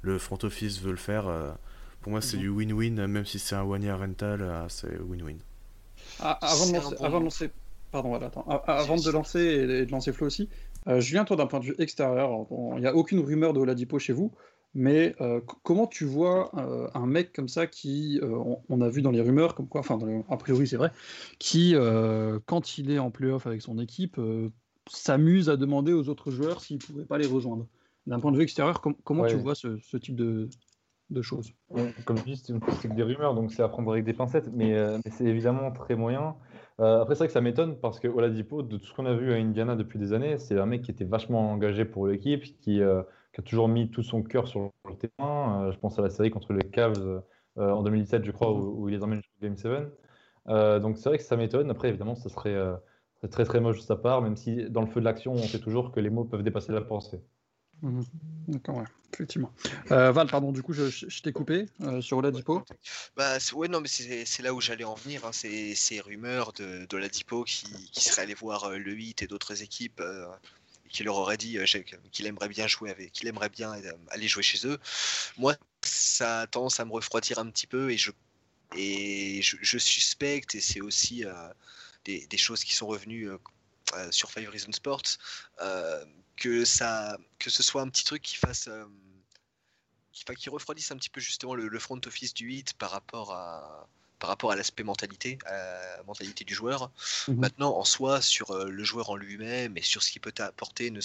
le 0.01 0.17
front 0.17 0.37
office 0.43 0.81
veut 0.81 0.91
le 0.91 0.97
faire. 0.97 1.25
pour 2.01 2.11
moi, 2.11 2.21
c'est 2.21 2.37
Mhm. 2.37 2.41
du 2.43 2.49
win-win, 2.49 3.07
même 3.07 3.25
si 3.25 3.37
c'est 3.37 3.55
un 3.55 3.61
one 3.63 3.83
year 3.83 3.99
rental, 3.99 4.65
c'est 4.69 4.99
win-win. 5.01 5.37
Ah, 6.19 6.39
avant, 6.41 6.65
de 6.67 6.73
lancer, 6.73 6.95
bon 6.97 7.05
avant 7.05 7.19
de 7.19 7.23
lancer, 7.25 7.49
pardon, 7.91 8.09
voilà, 8.09 8.27
attends. 8.27 8.45
A- 8.49 8.63
avant 8.79 8.95
de 8.95 9.11
lancer 9.11 9.39
et 9.39 9.85
de 9.85 9.91
lancer 9.91 10.11
Flo 10.13 10.27
aussi, 10.27 10.49
euh, 10.87 10.99
Julien, 10.99 11.25
toi, 11.25 11.35
d'un 11.35 11.45
point 11.47 11.59
de 11.59 11.65
vue 11.65 11.75
extérieur, 11.77 12.47
il 12.75 12.79
n'y 12.81 12.87
a 12.87 12.95
aucune 12.95 13.19
rumeur 13.19 13.53
de 13.53 13.59
Oladipo 13.59 13.99
chez 13.99 14.13
vous, 14.13 14.31
mais 14.73 15.15
euh, 15.21 15.41
comment 15.63 15.87
tu 15.87 16.05
vois 16.05 16.51
euh, 16.57 16.87
un 16.93 17.05
mec 17.05 17.33
comme 17.33 17.49
ça 17.49 17.67
qui, 17.67 18.19
euh, 18.21 18.29
on, 18.29 18.61
on 18.69 18.81
a 18.81 18.89
vu 18.89 19.01
dans 19.01 19.11
les 19.11 19.21
rumeurs, 19.21 19.55
comme 19.55 19.67
quoi, 19.67 19.81
enfin, 19.81 19.97
les- 20.05 20.23
a 20.29 20.37
priori 20.37 20.67
c'est 20.67 20.77
vrai, 20.77 20.91
qui, 21.39 21.75
quand 22.45 22.77
il 22.77 22.91
est 22.91 22.99
en 22.99 23.11
playoff 23.11 23.47
avec 23.47 23.61
son 23.61 23.77
équipe, 23.79 24.19
s'amuse 24.89 25.49
à 25.49 25.57
demander 25.57 25.93
aux 25.93 26.09
autres 26.09 26.31
joueurs 26.31 26.61
s'ils 26.61 26.77
ne 26.77 26.81
pouvaient 26.81 27.05
pas 27.05 27.17
les 27.17 27.25
rejoindre. 27.25 27.67
D'un 28.07 28.19
point 28.19 28.31
de 28.31 28.37
vue 28.37 28.43
extérieur, 28.43 28.81
com- 28.81 28.95
comment 29.03 29.25
tu 29.25 29.35
vois 29.35 29.55
ce, 29.55 29.77
ce 29.77 29.97
type 29.97 30.15
de, 30.15 30.49
de 31.11 31.21
choses? 31.21 31.53
Ouais, 31.69 31.93
Comme 32.05 32.17
je 32.17 32.23
dis, 32.23 32.35
c'est 32.37 32.53
que 32.53 32.93
des 32.93 33.03
rumeurs, 33.03 33.35
donc 33.35 33.51
c'est 33.51 33.61
à 33.61 33.69
prendre 33.69 33.91
avec 33.91 34.03
des 34.05 34.13
pincettes, 34.13 34.49
mais, 34.51 34.73
mais 34.73 35.11
c'est 35.11 35.25
évidemment 35.25 35.71
très 35.71 35.95
moyen. 35.95 36.35
Euh, 36.79 37.01
après, 37.01 37.13
c'est 37.13 37.19
vrai 37.19 37.27
que 37.27 37.33
ça 37.33 37.41
m'étonne 37.41 37.77
parce 37.79 37.99
que 37.99 38.07
Oladipo, 38.07 38.63
de 38.63 38.77
tout 38.77 38.85
ce 38.87 38.93
qu'on 38.93 39.05
a 39.05 39.13
vu 39.13 39.31
à 39.31 39.35
Indiana 39.35 39.75
depuis 39.75 39.99
des 39.99 40.13
années, 40.13 40.37
c'est 40.37 40.57
un 40.57 40.65
mec 40.65 40.81
qui 40.81 40.91
était 40.91 41.05
vachement 41.05 41.51
engagé 41.51 41.85
pour 41.85 42.07
l'équipe, 42.07 42.43
qui, 42.59 42.81
euh, 42.81 43.03
qui 43.33 43.41
a 43.41 43.43
toujours 43.43 43.67
mis 43.67 43.89
tout 43.89 44.03
son 44.03 44.23
cœur 44.23 44.47
sur 44.47 44.71
le 44.89 44.95
terrain. 44.97 45.65
Euh, 45.67 45.71
je 45.71 45.77
pense 45.79 45.97
à 45.99 46.01
la 46.01 46.09
série 46.09 46.31
contre 46.31 46.53
les 46.53 46.69
Cavs 46.69 46.99
euh, 47.57 47.71
en 47.71 47.83
2017, 47.83 48.25
je 48.25 48.31
crois, 48.31 48.51
où, 48.51 48.83
où 48.83 48.89
il 48.89 48.95
les 48.95 49.03
emmène 49.03 49.21
jusqu'au 49.21 49.41
Game 49.41 49.57
7. 49.57 49.91
Euh, 50.47 50.79
donc 50.79 50.97
c'est 50.97 51.09
vrai 51.09 51.17
que 51.17 51.23
ça 51.23 51.37
m'étonne. 51.37 51.69
Après, 51.69 51.89
évidemment, 51.89 52.15
ça 52.15 52.29
serait, 52.29 52.53
euh, 52.53 52.75
très 53.29 53.45
très 53.45 53.59
moche 53.59 53.77
de 53.77 53.83
sa 53.83 53.95
part, 53.95 54.21
même 54.21 54.35
si 54.35 54.69
dans 54.69 54.81
le 54.81 54.87
feu 54.87 54.99
de 54.99 55.05
l'action, 55.05 55.33
on 55.33 55.37
sait 55.37 55.59
toujours 55.59 55.91
que 55.91 55.99
les 55.99 56.09
mots 56.09 56.25
peuvent 56.25 56.43
dépasser 56.43 56.71
la 56.71 56.81
pensée. 56.81 57.21
Mhm. 57.81 58.03
D'accord, 58.47 58.77
ouais, 58.77 58.83
effectivement. 59.13 59.51
Euh, 59.91 60.11
Val, 60.11 60.27
pardon, 60.27 60.51
du 60.51 60.61
coup, 60.61 60.73
je, 60.73 60.89
je- 60.89 61.09
je 61.09 61.21
t'ai 61.21 61.31
coupé 61.31 61.65
euh, 61.81 62.01
sur 62.01 62.17
Oladipo. 62.17 62.63
Bah, 63.15 63.39
c'est- 63.39 63.55
ouais, 63.55 63.67
non, 63.67 63.81
mais 63.81 63.87
c'est 63.87 64.41
là 64.43 64.53
où 64.53 64.61
j'allais 64.61 64.83
en 64.83 64.93
venir. 64.95 65.25
Hein, 65.25 65.31
ces, 65.31 65.99
rumeurs 66.01 66.53
de, 66.53 66.85
de 66.87 66.97
Ladipo 66.97 67.43
qui, 67.43 67.65
qui 67.91 68.03
serait 68.03 68.23
allé 68.23 68.33
voir 68.33 68.65
euh, 68.65 68.77
le 68.77 68.91
8 68.91 69.23
et 69.23 69.27
d'autres 69.27 69.63
équipes 69.63 69.99
euh, 70.01 70.27
qui 70.91 71.03
leur 71.03 71.15
aurait 71.15 71.37
dit 71.37 71.57
euh, 71.57 71.65
qu'il 72.11 72.25
aimerait 72.25 72.49
bien 72.49 72.67
jouer 72.67 73.09
qu'il 73.13 73.27
aimerait 73.27 73.49
bien 73.49 73.73
euh, 73.73 73.93
aller 74.09 74.27
jouer 74.27 74.43
chez 74.43 74.67
eux. 74.67 74.77
Moi, 75.37 75.55
ça 75.83 76.41
a 76.41 76.47
tendance 76.47 76.79
à 76.79 76.85
me 76.85 76.91
refroidir 76.91 77.39
un 77.39 77.49
petit 77.49 77.67
peu 77.67 77.91
et 77.91 77.97
je, 77.97 78.11
et 78.75 79.41
je, 79.41 79.77
suspecte, 79.77 80.55
et 80.55 80.61
c'est 80.61 80.81
aussi 80.81 81.25
euh, 81.25 81.33
des, 82.05 82.37
choses 82.37 82.63
qui 82.63 82.75
sont 82.75 82.87
revenues 82.87 83.29
sur 84.11 84.31
Five 84.31 84.49
Reasons 84.49 84.71
Sports, 84.71 85.17
que, 86.37 86.63
ça, 86.63 87.17
que 87.39 87.49
ce 87.49 87.63
soit 87.63 87.81
un 87.81 87.89
petit 87.89 88.05
truc 88.05 88.21
qui 88.21 88.37
fasse. 88.37 88.69
qui, 90.37 90.49
refroidisse 90.49 90.91
un 90.91 90.97
petit 90.97 91.09
peu 91.09 91.19
justement 91.19 91.53
le, 91.55 91.79
front 91.79 91.99
office 92.05 92.33
du 92.33 92.45
8 92.45 92.73
par 92.75 92.91
rapport 92.91 93.33
à 93.33 93.89
par 94.21 94.29
rapport 94.29 94.51
à 94.51 94.55
l'aspect 94.55 94.83
mentalité, 94.83 95.39
à 95.47 95.97
la 95.97 96.03
mentalité 96.03 96.45
du 96.45 96.53
joueur. 96.53 96.91
Mhm. 97.27 97.39
Maintenant, 97.39 97.75
en 97.75 97.83
soi, 97.83 98.21
sur 98.21 98.51
euh, 98.51 98.69
le 98.69 98.83
joueur 98.83 99.09
en 99.09 99.15
lui-même 99.15 99.75
et 99.77 99.81
sur 99.81 100.01
ce 100.03 100.11
qu'il 100.11 100.21
peut 100.21 100.31
t'apporter, 100.31 100.91
ne- 100.91 101.01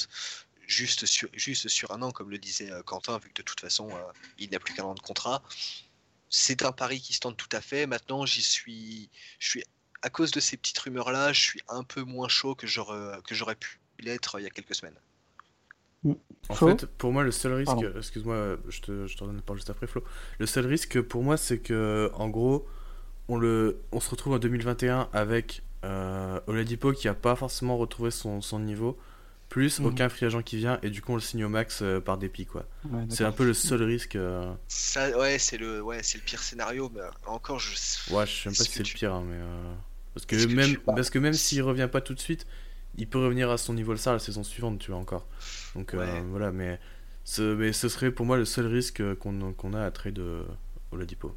juste 0.67 1.07
sur, 1.07 1.29
juste 1.33 1.69
sur 1.69 1.91
un 1.93 2.03
an, 2.03 2.13
comme 2.13 2.31
le 2.31 2.39
disait 2.39 2.71
euh, 2.71 2.83
Quentin, 2.83 3.19
vu 3.19 3.31
que 3.31 3.39
de 3.39 3.43
toute 3.43 3.61
façon, 3.61 3.89
euh, 3.91 4.13
il 4.39 4.51
n'a 4.51 4.61
plus 4.61 4.75
qu'un 4.75 4.85
an 4.85 4.95
de 4.95 5.01
contrat, 5.01 5.43
c'est 6.29 6.63
un 6.63 6.73
pari 6.73 7.01
qui 7.01 7.15
se 7.15 7.21
tente 7.21 7.39
tout 7.39 7.49
à 7.53 7.63
fait. 7.63 7.87
Maintenant, 7.87 8.27
j'y 8.27 8.43
suis, 8.43 9.09
je 9.39 9.49
suis, 9.49 9.65
à 10.03 10.11
cause 10.11 10.31
de 10.31 10.41
ces 10.41 10.59
petites 10.59 10.79
rumeurs-là, 10.79 11.33
je 11.33 11.41
suis 11.41 11.63
un 11.69 11.85
peu 11.85 12.03
moins 12.03 12.29
chaud 12.29 12.55
que 12.55 12.67
j'aurais 12.67 13.19
que 13.23 13.35
j'aurais 13.35 13.57
pu 13.57 13.81
l'être 13.99 14.35
euh, 14.35 14.41
il 14.41 14.45
y 14.45 14.47
a 14.47 14.51
quelques 14.51 14.75
semaines. 14.75 14.99
En 16.49 16.55
Flo 16.55 16.69
fait, 16.69 16.87
pour 16.87 17.13
moi, 17.13 17.25
le 17.25 17.33
seul 17.33 17.55
risque, 17.55 17.73
excuse-moi, 17.97 18.59
je 18.69 18.81
te, 18.81 19.07
je 19.07 19.17
te 19.17 19.23
redonne 19.23 19.37
la 19.37 19.43
parole 19.43 19.57
juste 19.57 19.71
après, 19.71 19.87
Flo. 19.87 20.05
Le 20.39 20.47
seul 20.47 20.67
risque 20.67 21.01
pour 21.01 21.23
moi, 21.23 21.37
c'est 21.37 21.59
que, 21.59 22.11
en 22.15 22.29
gros, 22.29 22.69
on, 23.29 23.37
le, 23.39 23.81
on 23.93 24.01
se 24.01 24.11
retrouve 24.11 24.35
en 24.35 24.39
2021 24.39 25.09
avec 25.13 25.63
euh, 25.85 26.41
Oladipo 26.47 26.93
qui 26.93 27.09
a 27.09 27.15
pas 27.15 27.37
forcément 27.37 27.77
retrouvé 27.77 28.11
son, 28.11 28.41
son 28.41 28.59
niveau, 28.61 28.99
plus 29.49 29.81
Mhm. 29.81 29.87
aucun 29.87 30.09
free 30.09 30.27
agent 30.27 30.43
qui 30.43 30.57
vient, 30.57 30.79
et 30.83 30.91
du 30.91 31.03
coup, 31.03 31.13
on 31.13 31.17
le 31.17 31.21
signe 31.21 31.45
au 31.45 31.49
max 31.49 31.83
euh, 31.83 32.01
par 32.01 32.19
dépit, 32.19 32.47
quoi. 32.47 32.67
Ouais, 32.85 33.05
C'est 33.09 33.25
un 33.25 33.33
peu 33.33 33.45
le 33.45 33.55
seul 33.55 33.83
risque. 33.83 34.17
euh, 34.17 34.53
Ça, 34.69 35.17
ouais, 35.19 35.39
c'est 35.39 35.57
le, 35.59 35.81
ouais, 35.83 36.03
c'est 36.03 36.19
le 36.19 36.25
pire 36.25 36.43
scénario, 36.43 36.91
mais 36.95 37.01
euh, 37.01 37.11
encore, 37.27 37.59
je. 37.59 37.71
Ouais, 38.09 38.27
je 38.27 38.33
sais 38.33 38.49
même 38.49 38.57
pas 38.57 38.65
si 38.65 38.73
c'est 38.73 38.83
le 38.83 38.89
pire, 38.93 39.13
hein, 39.15 39.25
mais. 39.27 39.37
euh, 39.37 39.75
Parce 40.15 40.27
que 40.27 40.47
même, 40.47 40.77
parce 40.95 41.11
que 41.11 41.19
même 41.19 41.33
s'il 41.35 41.63
revient 41.63 41.89
pas 41.91 42.01
tout 42.01 42.15
de 42.15 42.21
suite, 42.21 42.47
il 42.97 43.09
peut 43.09 43.19
revenir 43.19 43.51
à 43.51 43.59
son 43.59 43.75
niveau 43.75 43.93
le 43.93 43.99
ça 43.99 44.13
la 44.13 44.19
saison 44.19 44.43
suivante, 44.45 44.79
tu 44.79 44.91
vois, 44.91 45.01
encore. 45.01 45.27
Donc 45.75 45.95
euh, 45.95 45.99
Ouais. 45.99 46.23
voilà, 46.31 46.53
mais 46.53 46.81
ce, 47.25 47.55
mais 47.55 47.73
ce 47.73 47.89
serait 47.89 48.11
pour 48.11 48.27
moi 48.27 48.37
le 48.37 48.45
seul 48.45 48.67
risque 48.67 49.03
qu'on 49.17 49.53
qu'on 49.53 49.75
a 49.75 49.85
à 49.85 49.91
trade 49.91 50.21
Oladipo. 50.93 51.37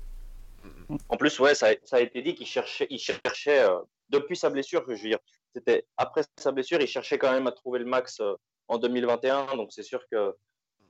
En 1.10 1.18
plus, 1.18 1.40
ouais, 1.40 1.56
ça, 1.56 1.68
a- 1.68 1.76
ça 1.86 1.98
a 1.98 2.00
été 2.02 2.22
dit 2.22 2.36
qu'il 2.36 2.48
cherchait, 2.48 2.88
il 2.90 3.00
cherchait 3.00 3.60
euh, 3.60 3.80
depuis 4.10 4.36
sa 4.36 4.50
blessure, 4.50 4.84
je 4.88 4.94
veux 4.94 5.10
dire, 5.10 5.20
c'était 5.56 5.86
après 5.98 6.22
sa 6.38 6.52
blessure, 6.52 6.82
il 6.82 6.88
cherchait 6.88 7.18
quand 7.18 7.32
même 7.32 7.48
à 7.48 7.52
trouver 7.52 7.80
le 7.80 7.86
max 7.86 8.20
euh, 8.22 8.34
en 8.68 8.78
2021. 8.78 9.56
Donc 9.56 9.72
c'est 9.72 9.84
sûr 9.84 10.02
que 10.12 10.36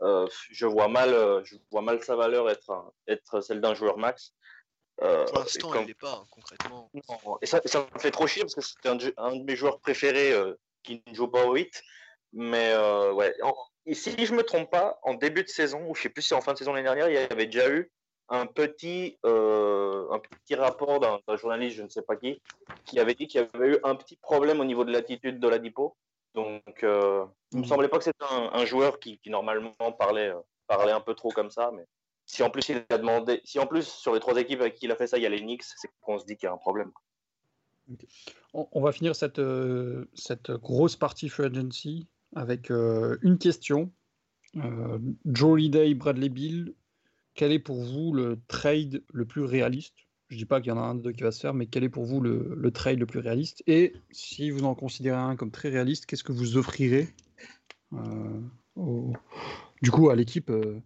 euh, 0.01 0.27
je 0.49 0.65
vois 0.65 0.87
mal, 0.87 1.41
je 1.43 1.55
vois 1.71 1.81
mal 1.81 2.01
sa 2.03 2.15
valeur 2.15 2.49
être, 2.49 2.93
être 3.07 3.41
celle 3.41 3.59
d'un 3.61 3.73
joueur 3.73 3.97
max. 3.97 4.33
Pour 5.25 5.39
l'instant, 5.39 5.69
comme- 5.69 5.81
elle 5.81 5.87
l'est 5.87 5.93
pas, 5.93 6.13
hein, 6.13 6.25
concrètement. 6.31 6.89
Non, 6.93 7.37
Et 7.41 7.45
ça, 7.45 7.61
ça 7.65 7.87
me 7.93 7.99
fait 7.99 8.11
trop 8.11 8.27
chier 8.27 8.41
parce 8.43 8.55
que 8.55 8.61
c'est 8.61 8.85
un, 8.87 8.95
de- 8.95 9.13
un 9.17 9.35
de 9.35 9.43
mes 9.43 9.55
joueurs 9.55 9.79
préférés 9.79 10.33
qui 10.83 11.01
ne 11.07 11.13
joue 11.13 11.27
pas 11.27 11.45
au 11.45 11.53
8. 11.55 11.81
Mais 12.33 12.73
ouais, 13.13 13.33
en- 13.43 13.55
et 13.85 13.93
si 13.95 14.25
je 14.25 14.33
me 14.33 14.43
trompe 14.43 14.69
pas, 14.69 14.99
en 15.03 15.13
début 15.15 15.43
de 15.43 15.49
saison, 15.49 15.85
ou 15.89 15.95
je 15.95 16.03
sais 16.03 16.09
plus 16.09 16.21
si 16.21 16.29
c'est 16.29 16.35
en 16.35 16.41
fin 16.41 16.53
de 16.53 16.57
saison 16.57 16.73
l'année 16.73 16.83
dernière, 16.85 17.09
il 17.09 17.13
y 17.15 17.17
avait 17.17 17.45
déjà 17.47 17.69
eu 17.69 17.91
un 18.29 18.45
petit, 18.45 19.17
euh, 19.25 20.09
un 20.11 20.19
petit 20.19 20.55
rapport 20.55 20.99
d'un 20.99 21.19
journaliste, 21.35 21.77
je 21.77 21.83
ne 21.83 21.89
sais 21.89 22.01
pas 22.03 22.15
qui, 22.15 22.41
qui 22.85 22.99
avait 22.99 23.15
dit 23.15 23.27
qu'il 23.27 23.41
y 23.41 23.57
avait 23.57 23.73
eu 23.75 23.77
un 23.83 23.95
petit 23.95 24.17
problème 24.17 24.59
au 24.59 24.65
niveau 24.65 24.85
de 24.85 24.91
l'attitude 24.91 25.39
de 25.39 25.47
l'Adipo. 25.47 25.95
Donc, 26.35 26.83
euh, 26.83 27.25
il 27.51 27.57
me 27.57 27.63
Mhm. 27.63 27.67
semblait 27.67 27.87
pas 27.87 27.97
que 27.97 28.03
c'était 28.03 28.25
un, 28.29 28.51
un 28.53 28.65
joueur 28.65 28.99
qui, 28.99 29.17
qui 29.19 29.29
normalement 29.31 29.73
parlait, 29.97 30.29
euh, 30.29 30.39
parlait 30.67 30.91
un 30.91 31.01
peu 31.01 31.15
trop 31.15 31.29
comme 31.29 31.49
ça. 31.49 31.71
Mais 31.75 31.85
si 32.25 32.43
en 32.43 32.51
plus 32.51 32.69
il 32.69 32.85
a 32.89 32.97
demandé, 32.99 33.41
si 33.43 33.57
en 33.57 33.65
plus 33.65 33.87
sur 33.87 34.13
les 34.13 34.19
trois 34.19 34.37
équipes 34.37 34.61
avec 34.61 34.75
qui 34.75 34.85
il 34.85 34.91
a 34.91 34.95
fait 34.95 35.07
ça, 35.07 35.17
il 35.17 35.23
y 35.23 35.25
a 35.25 35.29
les 35.29 35.41
Knicks, 35.41 35.63
c'est 35.63 35.89
qu'on 36.01 36.19
se 36.19 36.25
dit 36.25 36.37
qu'il 36.37 36.45
y 36.45 36.49
a 36.49 36.53
un 36.53 36.57
problème. 36.57 36.91
On, 38.53 38.67
on 38.71 38.81
va 38.81 38.91
finir 38.91 39.15
cette, 39.15 39.41
cette 40.13 40.51
grosse 40.51 40.95
partie 40.95 41.27
free 41.29 41.45
agency 41.45 42.07
avec 42.35 42.69
une 42.69 43.39
question. 43.39 43.91
Joe 44.53 45.51
Holiday, 45.51 45.95
Bradley 45.95 46.29
Bill, 46.29 46.75
quel 47.39 47.53
est 47.53 47.59
pour 47.59 47.81
vous 47.81 48.11
le 48.11 48.37
trade 48.49 49.01
le 49.13 49.23
plus 49.23 49.43
réaliste? 49.45 49.95
Je 50.27 50.35
dis 50.35 50.43
pas 50.43 50.59
qu'il 50.59 50.71
y 50.71 50.71
en 50.73 50.77
a 50.77 50.81
un 50.81 50.95
de 50.95 51.01
deux 51.01 51.13
qui 51.13 51.23
va 51.23 51.31
se 51.31 51.39
faire, 51.39 51.53
mais 51.53 51.67
quel 51.67 51.85
est 51.85 51.89
pour 51.89 52.03
vous 52.03 52.19
le, 52.19 52.53
le 52.53 52.71
trade 52.71 52.99
le 52.99 53.05
plus 53.05 53.19
réaliste? 53.21 53.63
Et 53.65 53.93
si 54.11 54.51
vous 54.51 54.65
en 54.65 54.75
considérez 54.75 55.15
un 55.15 55.37
comme 55.37 55.49
très 55.49 55.69
réaliste, 55.69 56.05
qu'est-ce 56.05 56.25
que 56.25 56.33
vous 56.33 56.57
offrirez 56.57 57.07
euh, 57.93 58.41
au- 58.75 59.13
du 59.81 59.89
coup 59.89 60.09
à 60.09 60.17
l'équipe 60.17 60.49
euh, 60.49 60.81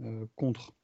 euh, 0.00 0.26
contre? 0.36 0.74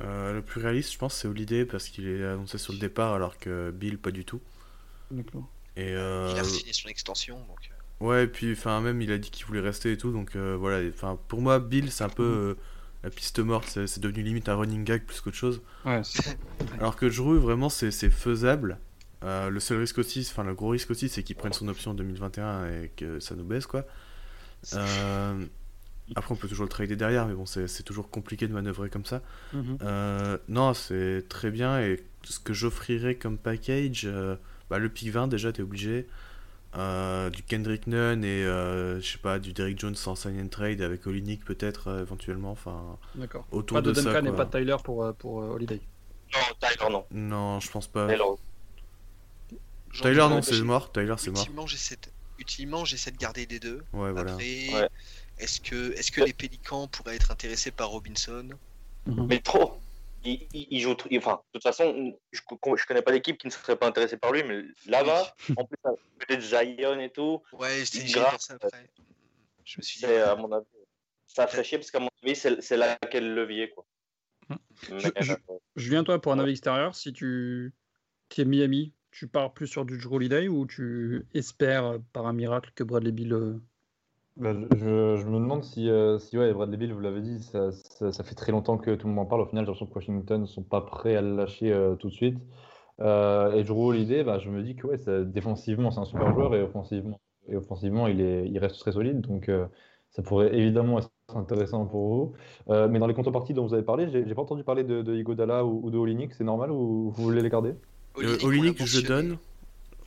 Euh, 0.00 0.34
le 0.34 0.42
plus 0.42 0.60
réaliste, 0.60 0.92
je 0.92 0.98
pense, 0.98 1.14
c'est 1.16 1.26
Holiday 1.26 1.64
parce 1.64 1.88
qu'il 1.88 2.06
est 2.06 2.24
annoncé 2.24 2.56
sur 2.56 2.72
le 2.72 2.78
départ 2.78 3.12
alors 3.12 3.38
que 3.38 3.72
Bill 3.72 3.98
pas 3.98 4.12
du 4.12 4.24
tout. 4.24 4.40
D'accord. 5.10 5.48
Et 5.76 5.94
euh, 5.96 6.30
Il 6.30 6.38
a 6.38 6.44
signé 6.44 6.72
son 6.72 6.88
extension, 6.88 7.40
donc. 7.48 7.58
ouais, 8.00 8.24
et 8.24 8.26
puis 8.28 8.52
enfin 8.52 8.80
même 8.80 9.02
il 9.02 9.10
a 9.10 9.18
dit 9.18 9.32
qu'il 9.32 9.46
voulait 9.46 9.58
rester 9.60 9.90
et 9.90 9.96
tout, 9.96 10.12
donc 10.12 10.36
euh, 10.36 10.56
voilà. 10.56 10.88
Enfin 10.88 11.18
pour 11.26 11.40
moi, 11.40 11.58
Bill 11.58 11.90
c'est 11.90 12.04
un 12.04 12.08
peu 12.08 12.22
euh, 12.22 12.54
la 13.04 13.10
piste 13.10 13.38
morte, 13.38 13.78
c'est 13.86 14.00
devenu 14.00 14.22
limite 14.22 14.48
un 14.48 14.56
running 14.56 14.82
gag 14.82 15.04
plus 15.04 15.20
qu'autre 15.20 15.36
chose. 15.36 15.60
Ouais, 15.84 16.00
Alors 16.80 16.96
que 16.96 17.06
Drew, 17.06 17.38
vraiment, 17.38 17.68
c'est 17.68 17.90
faisable. 18.10 18.78
Euh, 19.22 19.50
le 19.50 19.60
seul 19.60 19.78
risque 19.78 19.98
aussi, 19.98 20.26
enfin 20.30 20.42
le 20.42 20.54
gros 20.54 20.68
risque 20.68 20.90
aussi, 20.90 21.08
c'est 21.08 21.22
qu'il 21.22 21.36
prenne 21.36 21.52
son 21.52 21.68
option 21.68 21.92
en 21.92 21.94
2021 21.94 22.66
et 22.66 22.90
que 22.96 23.20
ça 23.20 23.34
nous 23.34 23.44
baisse, 23.44 23.66
quoi. 23.66 23.86
Euh, 24.74 25.44
après, 26.16 26.32
on 26.32 26.36
peut 26.36 26.48
toujours 26.48 26.64
le 26.64 26.70
trader 26.70 26.96
derrière, 26.96 27.26
mais 27.26 27.34
bon, 27.34 27.46
c'est 27.46 27.66
c'est 27.66 27.82
toujours 27.82 28.10
compliqué 28.10 28.46
de 28.46 28.52
manœuvrer 28.52 28.90
comme 28.90 29.04
ça. 29.04 29.22
Mhm. 29.52 29.78
Euh, 29.82 30.38
non, 30.48 30.74
c'est 30.74 31.24
très 31.28 31.50
bien. 31.50 31.80
Et 31.80 32.02
ce 32.22 32.38
que 32.38 32.52
j'offrirais 32.52 33.14
comme 33.14 33.38
package, 33.38 34.02
euh, 34.04 34.36
bah, 34.70 34.78
le 34.78 34.88
pick 34.88 35.10
20, 35.10 35.28
déjà, 35.28 35.52
t'es 35.52 35.62
obligé. 35.62 36.06
Euh, 36.76 37.30
du 37.30 37.42
Kendrick 37.44 37.86
Nunn 37.86 38.24
et 38.24 38.42
euh, 38.42 39.00
je 39.00 39.12
sais 39.12 39.18
pas, 39.18 39.38
du 39.38 39.52
Derrick 39.52 39.78
Jones 39.78 39.94
sans 39.94 40.16
sign 40.16 40.40
and 40.40 40.48
trade 40.48 40.80
avec 40.80 41.06
Olinik 41.06 41.44
peut-être 41.44 41.88
euh, 41.88 42.02
éventuellement. 42.02 42.50
Enfin, 42.50 42.98
D'accord. 43.14 43.46
autour 43.52 43.76
Pas 43.76 43.82
de 43.82 43.92
de, 43.92 43.94
ça. 43.94 44.12
Duncan 44.12 44.24
et 44.26 44.28
quoi. 44.28 44.36
pas 44.36 44.44
de 44.58 44.64
Tyler 44.64 44.76
pour, 44.82 45.14
pour 45.14 45.42
euh, 45.42 45.50
Holiday. 45.50 45.80
Non, 46.32 46.40
Tyler, 46.68 46.90
non. 46.90 47.04
Non, 47.12 47.60
je 47.60 47.70
pense 47.70 47.86
pas. 47.86 48.08
Tyler, 49.92 50.16
non, 50.28 50.42
c'est 50.42 50.60
mort. 50.62 50.90
Tyler, 50.90 51.14
c'est 51.18 51.30
mort. 51.30 51.42
Utilement, 51.42 52.84
j'essaie 52.84 53.10
de... 53.12 53.16
Garder 53.16 53.46
des 53.46 53.60
deux. 53.60 53.84
Ouais, 53.92 54.10
voilà. 54.10 54.32
Après, 54.32 54.74
Ouais. 54.74 54.88
Est-ce 55.38 55.60
que, 55.60 55.92
est 55.92 56.10
que 56.10 56.22
les 56.22 56.32
Pélicans 56.32 56.88
pourraient 56.88 57.16
être 57.16 57.30
intéressés 57.30 57.70
par 57.70 57.90
Robinson? 57.90 58.48
Mais 59.06 59.38
trop. 59.38 59.78
Il, 60.24 60.80
joue. 60.80 60.96
il- 61.10 61.18
Enfin, 61.18 61.36
de 61.52 61.58
toute 61.58 61.62
façon, 61.62 62.16
je, 62.32 62.40
je 62.40 62.86
connais 62.86 63.02
pas 63.02 63.12
l'équipe 63.12 63.36
qui 63.38 63.46
ne 63.46 63.52
serait 63.52 63.76
pas 63.76 63.86
intéressée 63.88 64.16
par 64.16 64.32
lui, 64.32 64.42
mais 64.42 64.62
là-bas, 64.86 65.34
en 65.58 65.64
plus, 65.66 65.76
peut-être 66.18 66.40
Zion 66.40 66.98
et 67.00 67.10
tout, 67.10 67.42
Ouais, 67.52 67.84
j'ai 67.84 68.12
grave. 68.12 68.32
pensé 68.32 68.52
après. 68.54 68.90
Je 69.64 69.78
me 69.78 69.82
suis 69.82 69.98
dit, 70.00 70.06
à 70.06 70.34
mon 70.36 70.50
avis. 70.52 70.64
Ça 71.26 71.46
ferait 71.46 71.64
chier 71.64 71.78
parce 71.78 71.90
qu'à 71.90 71.98
mon 72.00 72.08
avis, 72.22 72.36
c'est 72.36 72.60
c'est 72.62 72.76
là 72.76 72.96
quel 73.10 73.34
levier, 73.34 73.70
quoi. 73.70 73.84
Hmm. 74.48 74.54
Mais, 74.90 74.98
Je- 75.00 75.08
je- 75.20 75.32
euh, 75.32 75.58
Julien, 75.74 76.04
toi, 76.04 76.20
pour 76.20 76.32
un 76.32 76.38
avis 76.38 76.52
extérieur, 76.52 76.94
si 76.94 77.12
tu 77.12 77.72
es 78.36 78.44
Miami, 78.44 78.92
tu 79.10 79.26
pars 79.28 79.52
plus 79.52 79.66
sur 79.66 79.84
du 79.84 79.96
Drew 79.98 80.14
Holiday 80.16 80.48
ou 80.48 80.66
tu 80.66 81.26
espères 81.34 81.84
euh, 81.86 81.98
par 82.12 82.26
un 82.26 82.32
miracle 82.32 82.70
que 82.74 82.84
Bradley 82.84 83.12
Bill. 83.12 83.60
Bah, 84.36 84.52
je, 84.52 85.24
me 85.26 85.38
demande 85.38 85.62
si, 85.62 85.88
euh, 85.88 86.18
si 86.18 86.36
ouais, 86.36 86.52
Bradley 86.52 86.76
Bill, 86.76 86.92
vous 86.92 87.00
l'avez 87.00 87.20
dit, 87.20 87.40
ça, 87.40 87.70
ça, 87.70 88.10
ça 88.10 88.24
fait 88.24 88.34
très 88.34 88.50
longtemps 88.50 88.78
que 88.78 88.94
tout 88.96 89.06
le 89.06 89.12
monde 89.12 89.26
en 89.26 89.28
parle. 89.28 89.42
Au 89.42 89.46
final, 89.46 89.64
j'ai 89.64 89.70
l'impression 89.70 89.86
que 89.86 89.94
Washington 89.94 90.40
ne 90.40 90.46
sont 90.46 90.62
pas 90.64 90.80
prêts 90.80 91.14
à 91.14 91.22
le 91.22 91.36
lâcher 91.36 91.72
euh, 91.72 91.94
tout 91.94 92.08
de 92.08 92.12
suite. 92.12 92.38
Euh, 93.00 93.52
et 93.52 93.62
Drew 93.62 93.88
Holiday, 93.90 94.24
bah, 94.24 94.40
je 94.40 94.50
me 94.50 94.62
dis 94.62 94.74
que 94.74 94.88
ouais, 94.88 94.98
ça- 94.98 95.22
défensivement, 95.22 95.90
c'est 95.92 96.00
un 96.00 96.04
super 96.04 96.32
joueur 96.32 96.54
et 96.56 96.62
offensivement, 96.62 97.20
et 97.48 97.56
offensivement 97.56 98.08
il, 98.08 98.20
est, 98.20 98.48
il 98.48 98.58
reste 98.58 98.78
très 98.80 98.92
solide. 98.92 99.20
Donc, 99.20 99.48
euh, 99.48 99.66
ça 100.10 100.22
pourrait 100.22 100.54
évidemment 100.56 100.98
être 100.98 101.10
intéressant 101.34 101.86
pour 101.86 102.08
vous. 102.08 102.32
Euh, 102.70 102.88
mais 102.88 102.98
dans 102.98 103.06
les 103.06 103.14
contreparties 103.14 103.54
dont 103.54 103.66
vous 103.66 103.74
avez 103.74 103.82
parlé, 103.84 104.08
j'ai 104.10 104.34
pas 104.34 104.42
entendu 104.42 104.64
parler 104.64 104.82
de, 104.84 105.02
de 105.02 105.14
Iguodala 105.14 105.64
ou, 105.64 105.80
ou 105.84 105.90
de 105.90 105.98
Olinik. 105.98 106.34
C'est 106.34 106.44
normal 106.44 106.72
ou 106.72 107.10
vous 107.10 107.24
voulez 107.24 107.42
les 107.42 107.50
garder? 107.50 107.74
Olinik, 108.16 108.84
je 108.84 109.00
donne. 109.00 109.36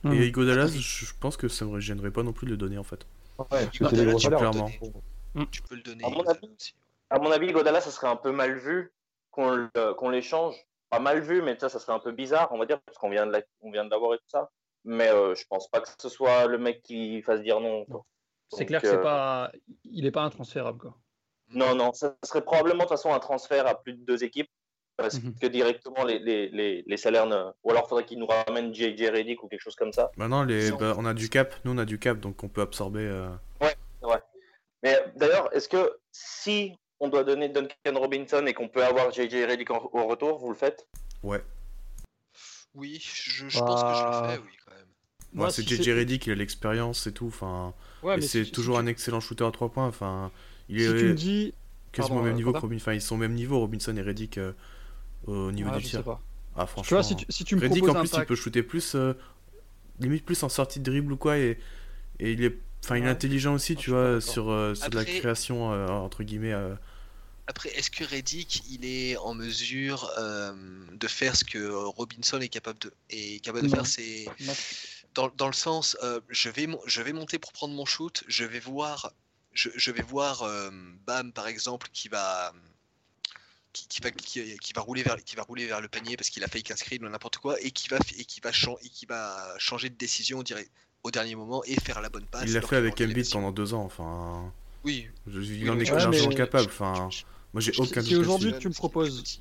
Hmm. 0.04 0.12
Et 0.12 0.26
Iguodala, 0.26 0.66
oui. 0.66 0.72
je 0.72 1.06
je 1.06 1.12
pense 1.18 1.36
que 1.36 1.48
ça 1.48 1.64
me 1.64 1.80
gênerait 1.80 2.10
pas 2.10 2.22
non 2.22 2.32
plus 2.32 2.46
de 2.46 2.52
le 2.52 2.56
donner 2.58 2.78
en 2.78 2.84
fait. 2.84 3.06
Ouais, 3.38 3.68
tu 3.70 3.84
peux 3.84 3.94
le 4.04 4.16
clairement. 4.16 4.50
donner. 4.50 4.80
Tu 5.50 5.62
peux 5.62 5.76
le 5.76 5.82
donner. 5.82 6.04
À 6.04 6.08
mon 6.08 6.22
avis-. 6.22 6.74
À 7.10 7.18
mon 7.18 7.30
avis, 7.30 7.52
Godala, 7.52 7.80
ça 7.80 7.90
serait 7.90 8.08
un 8.08 8.16
peu 8.16 8.32
mal 8.32 8.58
vu 8.58 8.92
qu'on 9.30 10.08
l'échange. 10.10 10.56
Pas 10.90 10.98
mal 10.98 11.20
vu, 11.20 11.42
mais 11.42 11.58
ça, 11.58 11.68
ça 11.68 11.78
serait 11.78 11.92
un 11.92 11.98
peu 11.98 12.12
bizarre, 12.12 12.48
on 12.50 12.58
va 12.58 12.64
dire, 12.66 12.80
parce 12.80 12.96
qu'on 12.98 13.10
vient 13.10 13.26
de 13.26 13.32
la- 13.32 13.42
l'avoir 13.84 14.14
et 14.14 14.18
tout 14.18 14.24
ça. 14.28 14.50
Mais 14.84 15.08
euh, 15.08 15.34
je 15.34 15.44
pense 15.46 15.68
pas 15.68 15.80
que 15.80 15.88
ce 16.00 16.08
soit 16.08 16.46
le 16.46 16.56
mec 16.56 16.82
qui 16.82 17.20
fasse 17.22 17.42
dire 17.42 17.60
non. 17.60 17.84
C'est 18.50 18.64
clair 18.64 18.80
que 18.80 18.86
euh, 18.86 18.92
c'est 18.92 19.02
pas, 19.02 19.52
il 19.84 20.06
est 20.06 20.10
pas 20.10 20.22
intransférable 20.22 20.78
quoi. 20.78 20.94
Non, 21.50 21.74
non, 21.74 21.92
ça 21.92 22.16
serait 22.24 22.42
probablement 22.42 22.84
de 22.84 22.88
toute 22.88 22.90
façon 22.90 23.12
un 23.12 23.18
transfert 23.18 23.66
à 23.66 23.74
plus 23.74 23.92
de 23.94 24.04
deux 24.04 24.24
équipes. 24.24 24.50
Parce 24.98 25.14
Mhm. 25.22 25.32
que 25.40 25.46
directement, 25.46 26.04
les, 26.04 26.18
les, 26.18 26.48
les, 26.48 26.82
les 26.86 26.96
salaires. 26.96 27.26
ne- 27.26 27.52
Ou 27.62 27.70
alors, 27.70 27.84
il 27.86 27.88
faudrait 27.88 28.04
qu'ils 28.04 28.18
nous 28.18 28.26
ramènent 28.26 28.74
JJ 28.74 29.08
Reddick 29.10 29.42
ou 29.44 29.48
quelque 29.48 29.62
chose 29.62 29.76
comme 29.76 29.92
ça. 29.92 30.10
Maintenant, 30.16 30.42
les, 30.42 30.68
Sans- 30.70 30.76
bah, 30.76 30.94
on 30.98 31.04
a 31.06 31.14
du 31.14 31.28
cap, 31.30 31.54
nous 31.64 31.72
on 31.72 31.78
a 31.78 31.84
du 31.84 31.98
cap, 32.00 32.18
donc 32.18 32.42
on 32.42 32.48
peut 32.48 32.60
absorber. 32.62 33.02
euh, 33.04 33.28
Mais 34.82 34.96
d'ailleurs, 35.16 35.52
est-ce 35.56 35.68
que 35.68 35.92
si 36.12 36.72
on 37.00 37.08
doit 37.08 37.24
donner 37.24 37.48
Duncan 37.48 37.94
Robinson 37.94 38.44
et 38.46 38.54
qu'on 38.54 38.68
peut 38.68 38.84
avoir 38.84 39.10
JJ 39.12 39.44
Reddick 39.44 39.70
en- 39.70 39.90
au 39.92 40.06
retour, 40.06 40.38
vous 40.38 40.50
le 40.50 40.54
faites? 40.56 40.86
Ouais. 41.22 41.42
Oui, 42.74 42.98
je, 43.00 43.48
je 43.48 43.58
pense 43.58 43.82
que 43.82 43.88
je 43.88 43.92
Bah, 43.94 44.20
le 44.22 44.28
fais, 44.34 44.38
oui, 44.40 44.56
quand 44.64 44.74
même. 44.74 44.84
Moi, 45.32 45.46
Ouais, 45.46 45.52
c'est 45.52 45.62
si 45.62 45.68
JJ 45.76 45.82
c'est- 45.84 45.92
Reddick, 45.94 46.26
il 46.26 46.32
a 46.32 46.34
l'expérience 46.36 47.06
et 47.08 47.12
tout. 47.12 47.26
Enfin, 47.26 47.74
Ouais, 48.04 48.20
c'est 48.20 48.44
si- 48.44 48.52
toujours 48.52 48.76
si 48.76 48.82
un 48.82 48.86
excellent 48.86 49.20
shooter 49.20 49.44
à 49.44 49.50
3 49.50 49.68
points. 49.68 49.86
Enfin, 49.88 50.30
il 50.68 50.76
tu, 50.76 50.82
est 50.82 50.86
si 50.86 50.94
tu 50.96 51.04
me 51.08 51.14
dis, 51.14 51.54
quasiment 51.92 52.16
Pardon, 52.16 52.20
au 52.20 52.24
même 52.26 52.34
euh, 52.34 52.36
niveau 52.36 52.50
que 52.50 52.56
Quentin 52.58 52.66
Robin. 52.66 52.76
Enfin, 52.76 52.92
ils 52.94 53.00
sont 53.02 53.16
au 53.16 53.18
même 53.18 53.34
niveau, 53.34 53.58
Robinson 53.58 53.96
et 53.96 54.02
Reddick, 54.02 54.38
euh, 54.38 54.52
au 55.28 55.52
niveau 55.52 55.70
Ouais, 55.70 55.76
du 55.78 55.84
je 55.84 55.88
tir. 55.88 55.98
sais 56.00 56.04
pas. 56.04 56.20
Ah, 56.56 56.64
Tu 56.66 56.72
franchement. 56.72 56.96
vois, 56.98 57.02
si 57.04 57.16
tu, 57.16 57.24
si 57.28 57.44
tu 57.44 57.56
me 57.56 57.60
Reddick, 57.60 57.78
proposes 57.84 57.96
en 57.96 57.98
un 57.98 58.02
plus, 58.02 58.08
il 58.08 58.16
pack, 58.16 58.28
peut 58.28 58.34
shooter 58.36 58.62
plus, 58.62 58.94
euh, 58.94 59.12
limite 60.00 60.24
plus 60.24 60.42
en 60.42 60.48
sortie 60.48 60.80
de 60.80 60.84
dribble 60.90 61.12
ou 61.12 61.16
quoi. 61.16 61.38
Et, 61.38 61.58
et 62.20 62.32
il 62.32 62.42
est, 62.42 62.56
enfin, 62.84 62.96
il 62.96 63.04
est 63.04 63.08
intelligent 63.08 63.54
aussi, 63.54 63.74
Ah, 63.76 63.80
tu 63.80 63.90
vois, 63.90 64.20
sur, 64.20 64.50
euh, 64.50 64.74
sur 64.74 64.90
de 64.90 64.96
la 64.96 65.02
Après- 65.02 65.18
création, 65.20 65.72
euh, 65.72 65.86
entre 65.88 66.22
guillemets. 66.24 66.52
euh, 66.52 66.74
Après, 67.46 67.70
est-ce 67.70 67.90
que 67.90 68.04
Reddick, 68.04 68.62
il 68.70 68.84
est 68.84 69.16
en 69.16 69.34
mesure 69.34 70.10
euh, 70.18 70.52
de 70.92 71.06
faire 71.08 71.34
ce 71.36 71.44
que 71.44 71.66
Robinson 71.68 72.40
est 72.40 72.48
capable 72.48 72.78
de, 72.80 72.92
est 73.10 73.42
capable 73.42 73.68
de 73.68 73.74
Non. 73.74 73.84
faire? 73.84 73.86
C'est 73.86 74.26
dans, 75.14 75.30
dans 75.36 75.46
le 75.46 75.52
sens, 75.54 75.96
euh, 76.02 76.20
je, 76.28 76.48
vais, 76.50 76.68
je 76.86 77.02
vais 77.02 77.12
monter 77.12 77.38
pour 77.38 77.52
prendre 77.52 77.74
mon 77.74 77.86
shoot, 77.86 78.22
je 78.28 78.44
vais 78.44 78.60
voir, 78.60 79.12
je, 79.52 79.70
je 79.74 79.90
vais 79.90 80.02
voir 80.02 80.42
euh, 80.42 80.70
Bam 81.06 81.32
par 81.32 81.46
exemple 81.48 81.88
qui 81.92 82.08
va, 82.08 82.52
qui, 83.78 83.88
qui 83.88 84.00
va, 84.00 84.10
qui, 84.10 84.56
qui 84.58 84.72
va 84.72 84.80
rouler 84.80 85.02
vers, 85.02 85.16
qui 85.22 85.36
va 85.36 85.42
rouler 85.42 85.66
vers 85.66 85.80
le 85.80 85.88
panier 85.88 86.16
parce 86.16 86.30
qu'il 86.30 86.42
a 86.44 86.48
fake 86.48 86.70
un 86.70 86.76
screen 86.76 87.04
ou 87.04 87.08
n'importe 87.08 87.36
quoi 87.38 87.60
et 87.60 87.70
qui 87.70 87.88
va, 87.88 87.98
et 88.18 88.24
qui 88.24 88.40
va, 88.40 88.52
chan- 88.52 88.76
et 88.84 88.88
qui 88.88 89.06
va 89.06 89.36
changer 89.58 89.88
de 89.90 89.96
décision 89.96 90.42
au 91.04 91.10
dernier 91.10 91.34
moment 91.36 91.62
et 91.64 91.74
faire 91.76 92.00
la 92.00 92.08
bonne 92.08 92.24
passe. 92.24 92.44
il 92.46 92.52
l'a 92.54 92.60
fait 92.62 92.76
avec 92.76 93.00
Embiid 93.00 93.30
pendant 93.30 93.52
deux 93.52 93.74
ans. 93.74 93.84
Enfin, 93.84 94.52
Oui. 94.84 95.06
je- 95.26 95.40
il 95.40 95.64
oui, 95.64 95.70
en 95.70 95.78
est 95.78 95.84
tu 95.84 95.92
vois, 95.92 96.08
mais- 96.08 96.34
capable. 96.34 96.66
Enfin, 96.66 97.08
moi, 97.52 97.60
j'ai 97.60 97.72
aucun 97.78 98.02
si 98.02 98.16
aujourd'hui, 98.16 98.52
tu 98.58 98.68
me 98.68 98.74
proposes- 98.74 99.40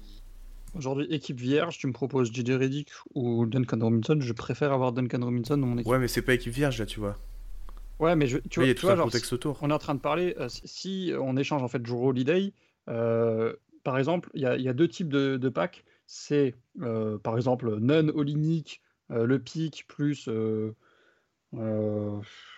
aujourd'hui 0.76 1.08
équipe 1.10 1.40
vierge, 1.40 1.78
tu 1.78 1.88
me 1.88 1.94
proposes 1.94 2.32
JJ 2.32 2.52
Reddick 2.52 2.90
ou 3.16 3.46
Duncan 3.46 3.80
Robinson, 3.82 4.18
je 4.20 4.34
préfère 4.34 4.72
avoir 4.72 4.92
Duncan 4.94 5.20
Robinson 5.24 5.58
dans 5.58 5.68
mon 5.68 5.78
équipe. 5.78 5.88
Ouais, 5.92 6.00
mais 6.00 6.08
c'est 6.08 6.22
pas 6.22 6.34
équipe 6.34 6.54
vierge 6.54 6.80
là, 6.80 6.86
tu 6.86 7.00
vois. 7.00 7.18
Ouais, 8.00 8.16
mais 8.16 8.28
je, 8.28 8.38
tu 8.38 8.60
vois, 8.60 8.66
il 8.66 8.68
y 8.68 8.72
a 8.72 8.76
tu 8.76 8.82
tout 8.82 8.86
vois, 8.86 8.94
un 8.94 8.98
genre, 8.98 9.06
contexte 9.06 9.34
autour. 9.34 9.58
on 9.62 9.72
est 9.72 9.74
en 9.74 9.80
train 9.80 9.96
de 9.96 10.00
parler, 10.00 10.36
euh, 10.40 10.50
si, 10.50 10.62
si 10.66 11.14
on 11.20 11.36
échange 11.36 11.64
en 11.64 11.68
fait 11.68 11.80
Drew 11.82 12.08
Holiday, 12.08 12.54
euh, 12.90 13.54
par 13.88 13.98
exemple, 13.98 14.30
il 14.34 14.42
y, 14.42 14.46
a- 14.46 14.58
il 14.58 14.62
y 14.64 14.68
a 14.68 14.74
deux 14.74 14.90
types 14.90 15.08
de, 15.08 15.38
de 15.38 15.48
packs. 15.50 15.86
C'est 16.08 16.56
euh, 16.82 17.18
par 17.18 17.38
exemple 17.38 17.78
Nunn, 17.80 18.12
Olinik, 18.14 18.82
euh, 19.12 19.26
le 19.26 19.40
pick 19.40 19.86
plus, 19.88 20.28
euh, 20.28 20.74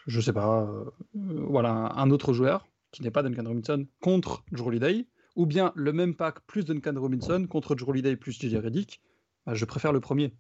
je 0.08 0.20
sais 0.22 0.34
pas, 0.34 0.68
voilà, 1.14 1.70
un, 1.70 1.98
un 1.98 2.10
autre 2.10 2.34
joueur 2.34 2.68
qui 2.92 3.04
n'est 3.04 3.12
pas 3.12 3.22
Duncan 3.22 3.44
Robinson 3.46 3.86
contre 4.02 4.44
Drew 4.52 4.70
Holiday, 4.70 5.06
ou 5.36 5.46
bien 5.46 5.72
le 5.76 5.94
même 5.94 6.16
pack 6.16 6.40
plus 6.48 6.66
Duncan 6.66 6.96
Robinson 7.00 7.46
contre 7.48 7.76
Drew 7.76 7.90
Holiday 7.92 8.16
plus 8.16 8.32
JJ 8.32 8.56
Redick. 8.56 9.00
Bah, 9.46 9.54
je 9.54 9.66
préfère 9.66 9.94
le 9.94 10.00
premier. 10.00 10.34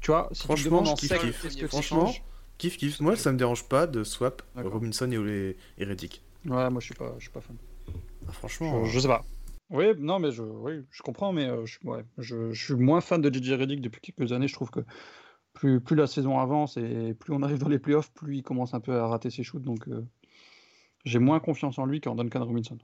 Tu 0.00 0.12
vois, 0.12 0.28
si 0.32 0.42
tu 0.42 0.46
me 0.48 0.54
Franchement, 0.54 0.80
en 0.82 0.84
je 0.84 0.94
kiffe, 0.94 1.18
kiffe. 1.18 1.42
que 1.42 1.48
tu 1.66 1.66
Franchement, 1.66 2.06
changes 2.06 2.22
Kiff, 2.58 2.76
kiff. 2.76 3.00
Moi, 3.00 3.16
ça 3.16 3.32
me 3.32 3.38
dérange 3.38 3.68
pas 3.68 3.86
de 3.88 4.04
swap. 4.04 4.42
Robinson 4.54 5.10
et, 5.10 5.56
et 5.78 5.84
Reddick. 5.84 6.22
Ouais, 6.44 6.70
moi 6.70 6.80
je 6.80 6.86
suis 6.86 6.94
pas, 6.94 7.14
je 7.18 7.22
suis 7.22 7.30
pas 7.30 7.40
fan. 7.40 7.56
Ah, 8.30 8.32
franchement, 8.32 8.84
Je, 8.84 8.90
je 8.92 9.00
sais 9.00 9.08
pas. 9.08 9.24
Oui, 9.70 9.86
non, 9.98 10.18
mais 10.18 10.32
je, 10.32 10.42
oui, 10.42 10.84
je 10.90 11.02
comprends, 11.02 11.32
mais 11.32 11.46
euh, 11.48 11.64
je, 11.66 11.78
ouais, 11.84 12.04
je, 12.18 12.52
je 12.52 12.64
suis 12.64 12.74
moins 12.74 13.00
fan 13.00 13.20
de 13.20 13.32
JJ 13.32 13.52
Redick 13.52 13.80
depuis 13.80 14.00
quelques 14.00 14.32
années. 14.32 14.48
Je 14.48 14.54
trouve 14.54 14.70
que 14.70 14.80
plus, 15.52 15.80
plus 15.80 15.96
la 15.96 16.06
saison 16.06 16.38
avance 16.38 16.76
et 16.76 17.14
plus 17.14 17.32
on 17.32 17.42
arrive 17.42 17.58
dans 17.58 17.68
les 17.68 17.78
playoffs, 17.78 18.12
plus 18.12 18.38
il 18.38 18.42
commence 18.42 18.74
un 18.74 18.80
peu 18.80 18.98
à 18.98 19.06
rater 19.06 19.30
ses 19.30 19.42
shoots. 19.44 19.62
Donc 19.62 19.86
euh, 19.88 20.04
j'ai 21.04 21.18
moins 21.18 21.40
confiance 21.40 21.78
en 21.78 21.86
lui 21.86 22.00
qu'en 22.00 22.14
Duncan 22.16 22.44
Robinson. 22.44 22.78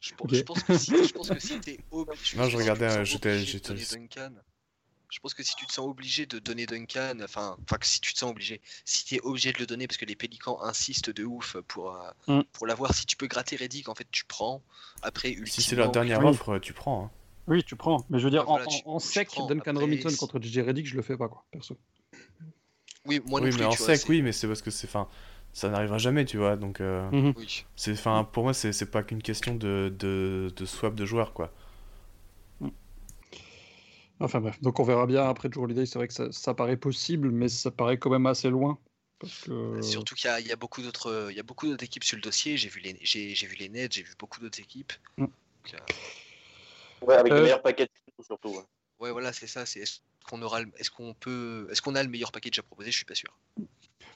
Je, 0.00 0.14
pense- 0.14 0.20
Ok. 0.30 0.34
je 0.34 0.42
pense 0.42 0.62
que 0.62 0.76
si, 0.78 1.04
je 1.04 1.12
pense 1.12 1.28
que 1.30 1.38
si 1.40 1.60
t'es 1.60 1.78
ob- 1.90 2.10
je 2.22 2.36
Non, 2.36 2.48
je 2.48 2.56
regardais, 2.56 2.86
euh, 2.98 3.04
j'étais- 3.04 3.30
obligé 3.70 3.96
Duncan, 3.96 4.32
je 5.12 5.20
pense 5.20 5.34
que 5.34 5.42
si 5.42 5.54
tu 5.54 5.66
te 5.66 5.72
sens 5.72 5.86
obligé 5.86 6.24
de 6.24 6.38
donner 6.38 6.64
Duncan, 6.64 7.18
enfin, 7.22 7.56
enfin 7.62 7.76
si 7.82 8.00
tu 8.00 8.14
te 8.14 8.18
sens 8.18 8.30
obligé, 8.30 8.60
si 8.86 9.04
tu 9.04 9.14
es 9.16 9.20
obligé 9.20 9.52
de 9.52 9.58
le 9.58 9.66
donner 9.66 9.86
parce 9.86 9.98
que 9.98 10.06
les 10.06 10.16
Pélicans 10.16 10.58
insistent 10.62 11.10
de 11.10 11.24
ouf 11.24 11.56
pour, 11.68 11.94
euh, 11.94 12.10
Mm. 12.28 12.42
pour 12.52 12.66
l'avoir, 12.66 12.94
si 12.94 13.04
tu 13.04 13.16
peux 13.16 13.26
gratter 13.26 13.56
Reddick, 13.56 13.88
en 13.90 13.94
fait, 13.94 14.06
tu 14.10 14.24
prends. 14.24 14.62
Après, 15.02 15.36
si 15.44 15.60
c'est 15.60 15.76
leur 15.76 15.90
dernière 15.92 16.20
oui. 16.20 16.30
offre, 16.30 16.58
tu 16.58 16.72
prends. 16.72 17.04
hein. 17.04 17.10
Oui, 17.46 17.62
tu 17.62 17.76
prends. 17.76 18.06
Mais 18.08 18.18
je 18.20 18.24
veux 18.24 18.30
dire, 18.30 18.42
Ah, 18.42 18.50
voilà, 18.50 18.64
en, 18.64 18.68
tu- 18.68 18.82
en- 18.86 18.98
sec, 19.00 19.28
prends. 19.28 19.46
Duncan 19.46 19.72
Après, 19.72 19.84
Robinson 19.84 20.16
contre 20.18 20.40
JJ 20.40 20.60
Redick, 20.60 20.86
je 20.86 20.94
le 20.96 21.02
fais 21.02 21.16
pas, 21.16 21.28
quoi, 21.28 21.44
perso. 21.50 21.76
Oui, 23.04 23.20
moi 23.26 23.40
non 23.40 23.46
oui, 23.46 23.50
plus. 23.52 23.58
mais 23.60 23.64
en 23.66 23.70
vois, 23.70 23.76
sec, 23.86 23.96
c'est- 24.00 24.08
oui, 24.08 24.22
mais 24.22 24.32
c'est 24.32 24.46
parce 24.46 24.62
que 24.62 24.70
c'est. 24.70 24.86
Enfin, 24.86 25.08
ça 25.52 25.68
n'arrivera 25.68 25.98
jamais, 25.98 26.24
tu 26.24 26.36
vois. 26.38 26.56
Donc, 26.56 26.80
euh, 26.80 27.10
Mhm. 27.10 27.34
oui. 27.36 27.64
c'est. 27.76 27.92
Enfin, 27.92 28.24
pour 28.32 28.44
moi, 28.44 28.54
c'est 28.54 28.72
c'est 28.72 28.86
pas 28.90 29.02
qu'une 29.02 29.22
question 29.22 29.54
de, 29.56 29.92
de, 29.98 30.52
de 30.54 30.64
swap 30.64 30.94
de 30.94 31.04
joueurs, 31.04 31.32
quoi. 31.32 31.52
Enfin 34.20 34.40
bref, 34.40 34.60
donc 34.60 34.78
on 34.78 34.84
verra 34.84 35.06
bien 35.06 35.28
après 35.28 35.48
Drew 35.48 35.64
Holiday. 35.64 35.86
C'est 35.86 35.98
vrai 35.98 36.08
que 36.08 36.14
ça, 36.14 36.30
ça 36.30 36.54
paraît 36.54 36.76
possible, 36.76 37.30
mais 37.30 37.48
ça 37.48 37.70
paraît 37.70 37.98
quand 37.98 38.10
même 38.10 38.26
assez 38.26 38.50
loin. 38.50 38.78
Parce 39.18 39.38
que... 39.38 39.80
Surtout 39.82 40.14
qu'il 40.14 40.28
y 40.28 40.32
a, 40.32 40.40
il 40.40 40.46
y 40.46 40.52
a 40.52 40.56
beaucoup 40.56 40.82
d'autres, 40.82 41.28
il 41.30 41.36
y 41.36 41.40
a 41.40 41.44
beaucoup 41.44 41.66
d'autres 41.66 41.84
équipes 41.84 42.04
sur 42.04 42.16
le 42.16 42.22
dossier. 42.22 42.56
J'ai 42.56 42.68
vu 42.68 42.80
les, 42.80 42.96
j'ai, 43.02 43.34
j'ai 43.34 43.46
vu 43.46 43.56
les 43.56 43.68
Nets, 43.68 43.92
j'ai 43.92 44.02
vu 44.02 44.14
beaucoup 44.18 44.40
d'autres 44.40 44.60
équipes. 44.60 44.92
Mm. 45.16 45.24
Donc, 45.24 45.34
euh, 45.74 47.06
Ouais, 47.06 47.14
avec 47.16 47.32
Euh, 47.32 47.36
le 47.36 47.42
meilleur 47.42 47.62
paquet 47.62 47.88
surtout. 48.24 48.50
ouais. 48.50 48.62
ouais, 49.00 49.10
voilà, 49.10 49.32
c'est 49.32 49.48
ça. 49.48 49.66
C'est 49.66 49.80
est-ce 49.80 50.00
qu'on 50.24 50.40
aura, 50.42 50.62
le- 50.62 50.70
est-ce 50.76 50.90
qu'on 50.90 51.14
peut, 51.14 51.66
est-ce 51.70 51.82
qu'on 51.82 51.96
a 51.96 52.02
le 52.02 52.08
meilleur 52.08 52.30
package 52.30 52.58
à 52.60 52.62
proposer? 52.62 52.90
Je 52.90 52.96
suis 52.96 53.04
pas 53.04 53.16
sûr. 53.16 53.36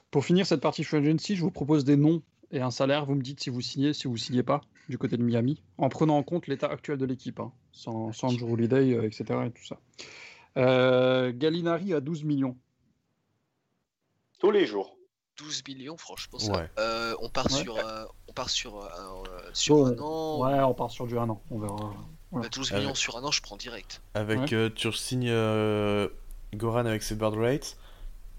Pour 0.09 0.25
finir 0.25 0.47
cette 0.47 0.61
partie 0.61 0.85
free 0.85 0.97
agency, 0.97 1.35
je 1.35 1.41
vous 1.41 1.51
propose 1.51 1.83
des 1.83 1.97
noms 1.97 2.23
et 2.51 2.61
un 2.61 2.71
salaire. 2.71 3.05
Vous 3.05 3.15
me 3.15 3.21
dites 3.21 3.41
si 3.41 3.49
vous 3.49 3.59
signez, 3.59 3.93
si 3.93 4.07
vous 4.07 4.15
signez 4.15 4.43
pas 4.43 4.61
du 4.89 4.97
côté 4.97 5.17
de 5.17 5.23
Miami, 5.23 5.61
en 5.77 5.89
prenant 5.89 6.17
en 6.17 6.23
compte 6.23 6.47
l'état 6.47 6.67
actuel 6.67 6.97
de 6.97 7.05
l'équipe, 7.05 7.39
hein, 7.39 7.51
sans, 7.71 8.11
sans 8.13 8.31
Drew 8.33 8.53
Holiday, 8.53 8.93
euh, 8.93 9.03
etc. 9.05 9.25
Et 9.47 9.51
tout 9.51 9.65
ça. 9.65 9.77
Euh, 10.57 11.31
Gallinari 11.35 11.93
à 11.93 11.99
12 11.99 12.23
millions. 12.23 12.57
Tous 14.39 14.51
les 14.51 14.65
jours. 14.65 14.95
12 15.37 15.63
millions, 15.67 15.97
franchement, 15.97 16.39
ça. 16.39 16.51
Ouais. 16.51 16.69
Euh, 16.79 17.15
on 17.21 17.29
part 17.29 17.45
Ouais. 17.45 17.61
sur, 17.61 17.77
euh, 17.77 18.05
on 18.27 18.33
part 18.33 18.49
sur, 18.49 18.89
sur 19.53 19.75
Bon, 19.75 19.85
un 19.85 19.99
an. 19.99 20.39
Ouais, 20.57 20.63
on 20.63 20.73
part 20.73 20.89
sur 20.89 21.05
du 21.05 21.17
1 21.17 21.29
an. 21.29 21.41
On 21.51 21.59
verra. 21.59 21.93
Bah, 22.31 22.41
12 22.51 22.71
Avec- 22.71 22.83
millions 22.83 22.95
sur 22.95 23.17
un 23.17 23.23
an, 23.23 23.31
je 23.31 23.41
prends 23.41 23.55
direct. 23.57 24.01
Avec. 24.15 24.39
Ouais. 24.39 24.53
euh, 24.53 24.69
tu 24.73 24.91
signes 24.93 25.29
euh, 25.29 26.07
Goran 26.55 26.85
avec 26.85 27.03
ses 27.03 27.15
bird 27.15 27.35
rates. 27.35 27.77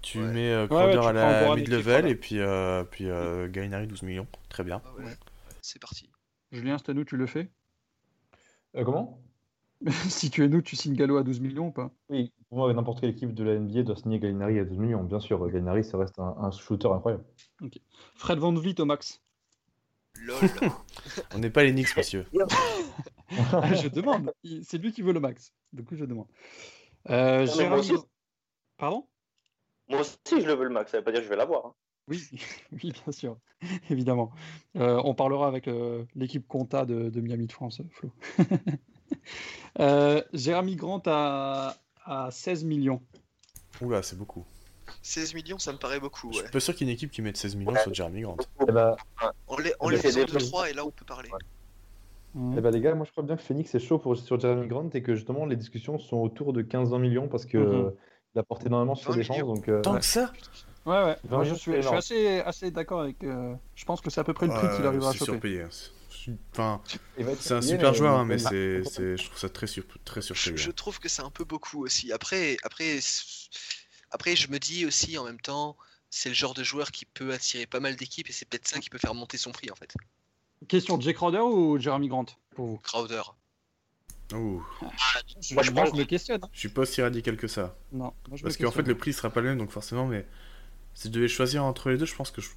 Tu 0.01 0.19
Ouais. 0.19 0.31
mets 0.31 0.51
euh, 0.51 0.63
ouais, 0.63 0.67
Crowder 0.67 0.99
tu 1.01 1.07
à 1.07 1.13
la 1.13 1.55
mid-level 1.55 2.07
et 2.07 2.15
puis, 2.15 2.39
euh, 2.39 2.83
puis 2.83 3.09
euh, 3.09 3.47
Gallinari 3.49 3.87
12 3.87 4.03
millions. 4.03 4.27
Très 4.49 4.63
bien. 4.63 4.81
Ah 4.85 4.93
ouais, 4.97 5.15
C'est 5.61 5.79
parti. 5.79 6.08
Julien, 6.51 6.77
c'est 6.77 6.89
à 6.89 6.93
nous, 6.93 7.03
tu 7.05 7.17
le 7.17 7.27
fais? 7.27 7.49
Euh, 8.75 8.83
comment? 8.83 9.21
Si 10.09 10.29
tu 10.29 10.43
es 10.43 10.49
nous, 10.49 10.61
tu 10.61 10.75
signes 10.75 10.95
Gallo 10.95 11.17
à 11.17 11.23
12 11.23 11.39
millions 11.39 11.67
ou 11.67 11.71
pas? 11.71 11.89
Oui, 12.09 12.33
pour 12.49 12.57
moi, 12.57 12.73
n'importe 12.73 12.99
quelle 12.99 13.11
équipe 13.11 13.33
de 13.33 13.43
la 13.43 13.57
NBA 13.57 13.83
doit 13.83 13.95
signer 13.95 14.19
Gallinari 14.19 14.59
à 14.59 14.65
12 14.65 14.77
millions. 14.77 15.03
Bien 15.03 15.19
sûr, 15.21 15.39
Gallinari, 15.47 15.83
ça 15.85 15.97
reste 15.97 16.19
un, 16.19 16.35
un 16.37 16.51
shooter 16.51 16.89
incroyable. 16.89 17.23
Fred 18.15 18.39
Van 18.39 18.53
Vliet 18.53 18.79
au 18.81 18.85
max. 18.85 19.21
LOL. 20.21 20.35
On 21.35 21.39
n'est 21.39 21.49
pas 21.49 21.63
les 21.63 21.71
Knicks, 21.71 21.95
monsieur. 21.95 22.25
Ah, 23.53 23.75
je 23.75 23.87
demande. 23.87 24.33
C'est 24.63 24.79
lui 24.79 24.91
qui 24.91 25.03
veut 25.03 25.13
le 25.13 25.19
max. 25.19 25.53
Du 25.71 25.83
coup, 25.83 25.95
je 25.95 26.03
demande. 26.03 26.25
Euh, 27.11 27.45
moi 27.69 27.77
aussi. 27.77 27.93
Grant- 27.93 28.05
Pardon? 28.77 29.07
Moi 29.87 29.99
aussi, 30.01 30.17
je 30.31 30.47
le 30.47 30.53
veux 30.53 30.63
le 30.63 30.71
max, 30.71 30.89
ça 30.91 30.97
veut 30.97 31.03
pas 31.03 31.11
dire 31.11 31.19
que 31.19 31.25
je 31.25 31.29
vais 31.29 31.35
l'avoir. 31.35 31.75
Oui, 32.09 32.27
oui, 32.71 32.91
bien 32.91 33.11
sûr, 33.11 33.37
évidemment. 33.89 34.31
Euh, 34.75 35.01
on 35.05 35.13
parlera 35.13 35.47
avec 35.47 35.67
euh, 35.67 36.03
l'équipe 36.15 36.47
compta 36.47 36.85
de, 36.85 37.09
de 37.09 37.21
Miami 37.21 37.47
de 37.47 37.51
France, 37.51 37.81
Flo. 37.91 38.11
euh, 39.79 40.21
Jérémy 40.33 40.75
Grant 40.75 41.01
à, 41.05 41.75
à 42.05 42.31
16 42.31 42.63
millions. 42.65 43.01
Oula, 43.81 44.01
c'est 44.03 44.17
beaucoup. 44.17 44.45
16 45.03 45.33
millions, 45.35 45.59
ça 45.59 45.71
me 45.71 45.77
paraît 45.77 45.99
beaucoup. 45.99 46.31
Je 46.31 46.37
Ouais. 46.37 46.43
suis 46.43 46.51
pas 46.51 46.59
sûr 46.59 46.75
qu'il 46.75 46.87
y 46.87 46.89
ait 46.89 46.93
une 46.93 46.97
équipe 46.97 47.11
qui 47.11 47.21
mette 47.21 47.37
16 47.37 47.55
millions 47.55 47.75
sur 47.77 47.93
Jeremy 47.93 48.21
Grant. 48.21 48.37
Eh 48.67 48.71
bah, 48.71 48.95
On 49.47 49.57
les, 49.57 49.73
on 49.79 49.89
les 49.89 49.97
faisant 49.97 50.25
des- 50.25 50.31
de 50.31 50.37
3 50.39 50.69
et 50.69 50.73
là 50.73 50.85
on 50.85 50.91
peut 50.91 51.05
parler. 51.05 51.29
Mhm. 52.35 52.55
eh 52.57 52.61
bah, 52.61 52.69
les 52.71 52.81
gars, 52.81 52.93
moi 52.95 53.05
je 53.05 53.11
crois 53.11 53.23
bien 53.23 53.35
que 53.35 53.41
Phoenix 53.41 53.73
est 53.73 53.79
chaud 53.79 53.97
pour, 53.99 54.15
sur 54.17 54.39
Jeremy 54.39 54.67
Grant 54.67 54.89
et 54.93 55.01
que 55.01 55.15
justement 55.15 55.45
les 55.45 55.55
discussions 55.55 55.97
sont 55.99 56.17
autour 56.17 56.53
de 56.53 56.61
15-20 56.61 56.99
millions 56.99 57.27
parce 57.27 57.45
que 57.45 57.57
Mhm. 57.57 57.85
euh, 57.85 57.91
il 58.35 58.39
apporte 58.39 58.65
énormément 58.65 58.95
sur 58.95 59.11
20 59.11 59.15
la 59.17 59.21
défense. 59.21 59.37
millions. 59.37 59.53
Donc, 59.53 59.81
Tant 59.83 59.93
ouais. 59.93 59.99
que 59.99 60.05
ça? 60.05 60.31
Ouais, 60.89 61.03
ouais. 61.03 61.17
Moi, 61.29 61.43
je 61.43 61.53
suis, 61.55 61.81
je 61.81 61.87
assez, 61.89 62.39
assez 62.39 62.71
d'accord 62.71 63.01
avec. 63.01 63.23
euh, 63.23 63.53
je 63.75 63.85
pense 63.85 64.01
que 64.01 64.09
c'est 64.09 64.19
à 64.21 64.23
peu 64.23 64.33
près 64.33 64.47
le 64.47 64.53
prix 64.53 64.67
qu'il 64.75 64.85
arrivera 64.85 65.09
à 65.09 65.11
C'est 65.13 65.19
choper. 65.19 65.31
surpayé. 65.33 65.61
hein. 65.61 65.69
C'est- 65.71 65.89
Enfin, 66.51 66.81
un 67.55 67.61
super 67.61 67.93
joueur, 67.93 68.17
hein, 68.17 68.25
mais 68.25 68.35
il- 68.35 68.39
c'est, 68.41 68.83
c'est- 68.85 69.17
je 69.17 69.25
trouve 69.25 69.37
ça 69.37 69.49
très, 69.49 69.67
sur, 69.67 69.83
très 70.03 70.21
surpayé. 70.21 70.57
je 70.57 70.71
trouve 70.71 70.99
que 70.99 71.07
c'est 71.07 71.21
un 71.21 71.29
peu 71.29 71.43
beaucoup 71.43 71.83
aussi. 71.83 72.11
Après, 72.11 72.57
après, 72.63 72.99
après, 74.11 74.35
je 74.35 74.49
me 74.49 74.57
dis 74.59 74.85
aussi 74.85 75.17
en 75.17 75.25
même 75.25 75.39
temps, 75.39 75.77
c'est 76.09 76.29
le 76.29 76.35
genre 76.35 76.53
de 76.55 76.63
joueur 76.63 76.91
qui 76.91 77.05
peut 77.05 77.31
attirer 77.33 77.67
pas 77.67 77.79
mal 77.79 77.95
d'équipes 77.95 78.29
et 78.29 78.33
c'est 78.33 78.45
peut-être 78.49 78.67
ça 78.67 78.79
qui 78.79 78.89
peut 78.89 78.97
faire 78.97 79.13
monter 79.13 79.37
son 79.37 79.51
prix 79.51 79.69
en 79.71 79.75
fait. 79.75 79.93
Question 80.67 80.99
Jay 80.99 81.13
Crowder 81.13 81.39
ou 81.39 81.77
Jeremy 81.79 82.07
Grant 82.09 82.25
pour 82.55 82.65
vous? 82.65 82.77
Crowder. 82.79 83.21
Ouh, 84.33 84.63
je, 85.41 85.53
Moi, 85.55 85.63
je 85.63 85.71
moi, 85.71 85.85
je 85.91 85.97
me 85.97 86.03
questionne. 86.03 86.41
hein. 86.43 86.49
je 86.51 86.59
suis 86.59 86.69
pas 86.69 86.81
aussi 86.81 87.01
radical 87.01 87.35
que 87.37 87.47
ça. 87.47 87.75
Non, 87.91 88.05
moi, 88.05 88.13
je 88.31 88.33
me 88.35 88.41
Parce 88.43 88.57
qu'en 88.57 88.71
fait, 88.71 88.83
le 88.83 88.95
prix 88.95 89.13
sera 89.13 89.29
pas 89.31 89.41
le 89.41 89.49
même, 89.49 89.57
donc 89.57 89.71
forcément, 89.71 90.05
mais 90.05 90.27
si 90.93 91.07
je 91.07 91.13
devais 91.13 91.27
choisir 91.27 91.63
entre 91.63 91.89
les 91.89 91.97
deux, 91.97 92.05
je 92.05 92.15
pense 92.15 92.31
que 92.31 92.41
je 92.41 92.49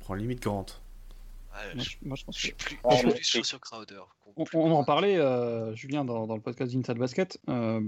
prends 0.00 0.14
limite 0.14 0.40
Grant. 0.42 0.66
Ouais, 1.54 1.74
Moi, 1.74 1.84
je, 1.84 1.90
je, 1.90 1.96
moi, 2.02 2.16
je 2.16 2.24
pense 2.24 2.36
je 2.38 2.42
que. 2.42 2.46
suis 2.48 2.76
plus, 2.76 2.80
Ah, 2.84 2.90
je 2.96 2.96
suis 2.98 3.10
plus 3.12 3.24
chaud 3.24 3.44
sur 3.44 3.60
Crowder. 3.60 4.00
On, 4.36 4.44
on 4.54 4.72
en 4.72 4.84
parlait, 4.84 5.18
euh, 5.18 5.74
Julien, 5.74 6.04
dans, 6.04 6.26
dans 6.26 6.34
le 6.36 6.40
podcast 6.40 6.72
d'Inside 6.72 6.96
Basket. 6.98 7.38
Euh, 7.50 7.80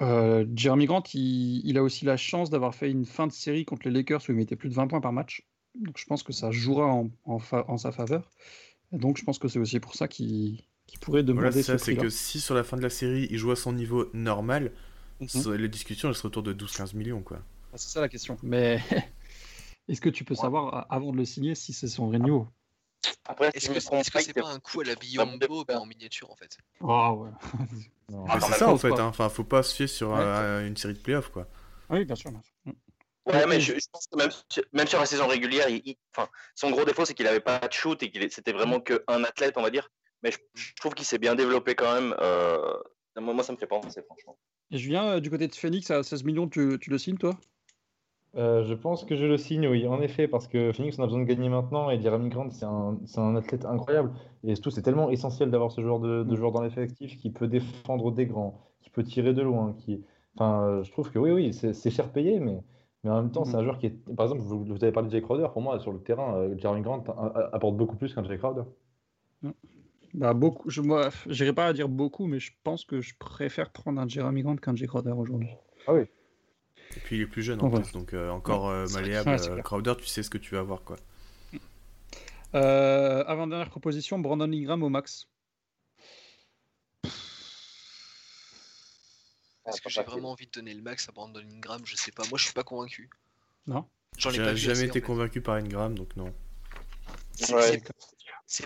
euh, 0.00 0.44
Jeremy 0.56 0.86
Grant, 0.86 1.04
il, 1.14 1.60
il 1.64 1.78
a 1.78 1.82
aussi 1.82 2.04
la 2.04 2.16
chance 2.16 2.50
d'avoir 2.50 2.74
fait 2.74 2.90
une 2.90 3.04
fin 3.04 3.26
de 3.28 3.32
série 3.32 3.64
contre 3.64 3.82
les 3.86 3.92
Lakers 3.94 4.22
où 4.28 4.32
il 4.32 4.34
mettait 4.34 4.56
plus 4.56 4.68
de 4.68 4.74
20 4.74 4.88
points 4.88 5.00
par 5.00 5.12
match. 5.12 5.44
Donc 5.76 5.96
je 5.98 6.04
pense 6.06 6.22
que 6.24 6.32
ça 6.32 6.50
jouera 6.50 6.86
en, 6.86 7.10
en 7.24 7.38
fa- 7.38 7.64
en 7.68 7.78
sa 7.78 7.92
faveur. 7.92 8.28
Et 8.92 8.98
donc 8.98 9.18
je 9.18 9.24
pense 9.24 9.38
que 9.38 9.46
c'est 9.48 9.58
aussi 9.60 9.78
pour 9.78 9.94
ça 9.94 10.08
qu'il 10.08 10.64
pourrait 11.00 11.22
demander 11.22 11.46
Voilà, 11.48 11.52
c'est 11.52 11.62
ce 11.62 11.78
ça, 11.78 11.78
c'est 11.78 11.96
que 11.96 12.08
si 12.10 12.40
sur 12.40 12.54
la 12.56 12.64
fin 12.64 12.76
de 12.76 12.82
la 12.82 12.90
série, 12.90 13.28
il 13.30 13.38
joue 13.38 13.52
à 13.52 13.56
son 13.56 13.72
niveau 13.72 14.10
normal, 14.12 14.72
Mhm. 15.20 15.28
ça- 15.28 15.56
les 15.56 15.68
discussions, 15.68 16.08
elles 16.08 16.16
seraient 16.16 16.26
autour 16.26 16.42
de 16.42 16.52
12-15 16.52 16.94
millions, 16.96 17.22
quoi. 17.22 17.38
Ah, 17.74 17.78
C'est 17.78 17.88
ça 17.88 18.00
la 18.00 18.08
question. 18.08 18.36
Mais 18.42 18.78
est-ce 19.88 20.00
que 20.00 20.08
tu 20.08 20.24
peux 20.24 20.36
savoir 20.36 20.72
a- 20.74 20.94
avant 20.94 21.10
de 21.10 21.16
le 21.16 21.24
signer 21.24 21.56
si 21.56 21.72
c'est 21.72 21.88
son 21.88 22.08
niveau? 22.12 22.46
Après, 23.26 23.50
Est-ce 23.52 23.68
que 23.68 23.74
pas, 23.90 24.20
c'est 24.22 24.32
pas 24.32 24.48
un 24.48 24.60
coup 24.60 24.80
à 24.80 24.84
la 24.84 24.94
Biombo 24.94 25.64
mais 25.68 25.74
en 25.74 25.84
miniature 25.84 26.30
en 26.30 26.36
fait? 26.36 26.56
Ah 26.80 27.12
ouais. 27.12 27.30
Ah, 28.28 28.38
c'est 28.38 28.52
ça, 28.52 28.68
en 28.68 28.76
fait, 28.76 28.92
hein. 28.92 29.06
enfin, 29.06 29.28
faut 29.30 29.44
pas 29.44 29.62
se 29.62 29.74
fier 29.74 29.88
sur 29.88 30.10
Ouais. 30.10 30.20
euh, 30.20 30.66
une 30.66 30.76
série 30.76 30.92
de 30.94 30.98
playoffs, 30.98 31.30
quoi. 31.30 31.48
Ah 31.88 31.94
oui, 31.94 32.04
bien 32.04 32.14
sûr. 32.14 32.30
bien 32.30 32.42
sûr. 32.42 32.52
Mm. 32.66 32.72
Ouais, 33.26 33.46
mais 33.46 33.58
je, 33.60 33.72
je 33.72 33.86
pense 33.90 34.06
que 34.06 34.16
même, 34.18 34.30
sur- 34.50 34.62
même 34.72 34.86
sur 34.86 35.00
la 35.00 35.06
saison 35.06 35.26
régulière, 35.26 35.68
il, 35.70 35.80
il- 35.86 35.96
enfin, 36.14 36.28
son 36.54 36.70
gros 36.70 36.84
défaut, 36.84 37.04
c'est 37.06 37.14
qu'il 37.14 37.24
n'avait 37.24 37.40
pas 37.40 37.58
de 37.58 37.72
shoot 37.72 38.00
et 38.02 38.10
qu'il 38.10 38.30
c'était 38.30 38.52
vraiment 38.52 38.78
qu'un 38.80 39.24
athlète, 39.24 39.54
on 39.56 39.62
va 39.62 39.70
dire. 39.70 39.88
Mais 40.22 40.30
je, 40.30 40.38
je 40.54 40.74
trouve 40.74 40.92
qu'il 40.94 41.06
s'est 41.06 41.18
bien 41.18 41.34
développé 41.34 41.74
quand 41.74 41.92
même. 41.94 42.14
euh, 42.20 42.58
moi, 43.16 43.32
moi, 43.32 43.42
ça 43.42 43.52
me 43.52 43.58
fait 43.58 43.66
penser, 43.66 44.02
franchement. 44.02 44.38
Et 44.70 44.76
Julien, 44.78 45.14
euh, 45.16 45.20
du 45.20 45.30
côté 45.30 45.48
de 45.48 45.54
Phoenix, 45.54 45.90
à 45.90 46.02
16 46.02 46.24
millions, 46.24 46.48
tu, 46.48 46.78
tu 46.80 46.90
le 46.90 46.98
signes, 46.98 47.18
toi? 47.18 47.38
Euh, 48.36 48.64
je 48.64 48.74
pense 48.74 49.04
que 49.04 49.14
je 49.14 49.26
le 49.26 49.36
signe, 49.36 49.68
oui, 49.68 49.86
en 49.86 50.00
effet, 50.00 50.26
parce 50.26 50.48
que 50.48 50.72
Phoenix, 50.72 50.98
on 50.98 51.02
a 51.02 51.06
besoin 51.06 51.20
de 51.20 51.24
gagner 51.26 51.48
maintenant 51.48 51.88
et 51.90 52.00
Jeremy 52.00 52.28
Grant, 52.30 52.50
c'est 52.50 52.64
un, 52.64 52.98
un 53.16 53.36
athlète 53.36 53.64
incroyable. 53.64 54.12
Et 54.42 54.54
surtout, 54.56 54.70
c'est 54.70 54.82
tellement 54.82 55.08
essentiel 55.10 55.50
d'avoir 55.52 55.70
ce 55.70 55.80
joueur 55.80 56.00
de, 56.00 56.24
de 56.24 56.32
Mm. 56.32 56.36
joueur 56.36 56.50
dans 56.52 56.62
l'effectif 56.62 57.16
qui 57.16 57.30
peut 57.30 57.46
défendre 57.46 58.10
des 58.12 58.26
grands, 58.26 58.60
qui 58.80 58.90
peut 58.90 59.04
tirer 59.04 59.34
de 59.34 59.42
loin. 59.42 59.74
Qui... 59.78 60.04
Enfin, 60.36 60.82
je 60.82 60.90
trouve 60.90 61.10
que 61.12 61.18
oui, 61.20 61.30
oui, 61.30 61.52
c'est 61.52 61.90
cher 61.90 62.10
payé, 62.12 62.40
mais, 62.40 62.60
mais 63.04 63.10
en 63.10 63.22
même 63.22 63.30
temps, 63.30 63.42
Mm. 63.42 63.44
c'est 63.44 63.56
un 63.56 63.62
joueur 63.62 63.78
qui 63.78 63.86
est. 63.86 64.14
Par 64.16 64.26
exemple, 64.26 64.42
vous, 64.42 64.64
vous 64.64 64.82
avez 64.84 64.92
parlé 64.92 65.08
de 65.08 65.12
Jay 65.12 65.22
Crowder, 65.22 65.48
pour 65.52 65.62
moi, 65.62 65.78
sur 65.78 65.92
le 65.92 66.00
terrain, 66.02 66.34
euh, 66.36 66.58
Jeremy 66.58 66.82
Grant 66.82 67.04
apporte 67.52 67.76
beaucoup 67.76 67.96
plus 67.96 68.12
qu'un 68.14 68.24
Jay 68.24 68.38
Crowder. 68.38 68.62
Bah, 70.12 70.32
beaucoup. 70.34 70.70
Je 70.70 70.80
moi, 70.80 71.10
j'irai 71.28 71.52
pas 71.52 71.66
à 71.66 71.72
dire 71.72 71.88
beaucoup, 71.88 72.26
mais 72.26 72.38
je 72.40 72.52
pense 72.62 72.84
que 72.84 73.00
je 73.00 73.14
préfère 73.18 73.70
prendre 73.72 74.00
un 74.00 74.08
Jeremy 74.08 74.42
Grant 74.42 74.56
qu'un 74.56 74.74
Jay 74.76 74.86
Crowder 74.86 75.12
aujourd'hui. 75.12 75.50
Et 76.96 77.00
puis 77.00 77.16
il 77.16 77.22
est 77.22 77.26
plus 77.26 77.42
jeune 77.42 77.60
en 77.60 77.68
Ouais. 77.68 77.80
plus, 77.80 77.92
donc 77.92 78.12
euh, 78.14 78.30
encore 78.30 78.68
euh, 78.68 78.86
malléable. 78.92 79.30
Ouais, 79.30 79.48
euh. 79.48 79.62
Crowder, 79.62 79.94
tu 79.98 80.06
sais 80.06 80.22
ce 80.22 80.30
que 80.30 80.38
tu 80.38 80.54
vas 80.54 80.60
avoir, 80.60 80.82
quoi. 80.82 80.96
Euh, 82.54 83.24
avant-dernière 83.26 83.68
proposition, 83.70 84.18
Brandon 84.20 84.50
Ingram 84.52 84.82
au 84.84 84.88
max. 84.88 85.26
Est-ce 89.66 89.80
que 89.80 89.88
j'ai 89.88 90.02
vraiment 90.02 90.32
envie 90.32 90.46
de 90.46 90.50
donner 90.52 90.74
le 90.74 90.82
max 90.82 91.08
à 91.08 91.12
Brandon 91.12 91.40
Ingram? 91.40 91.80
Je 91.84 91.96
sais 91.96 92.12
pas. 92.12 92.22
Moi, 92.28 92.38
je 92.38 92.44
suis 92.44 92.52
pas 92.52 92.62
convaincu. 92.64 93.08
Non. 93.66 93.86
J'en 94.18 94.30
ai 94.30 94.36
pas 94.38 94.54
jamais 94.54 94.84
été 94.84 95.00
convaincu 95.00 95.40
par 95.40 95.54
Ingram, 95.56 95.96
donc 95.96 96.14
non. 96.16 96.32
C'est- 97.32 97.52
Ouais. 97.54 97.82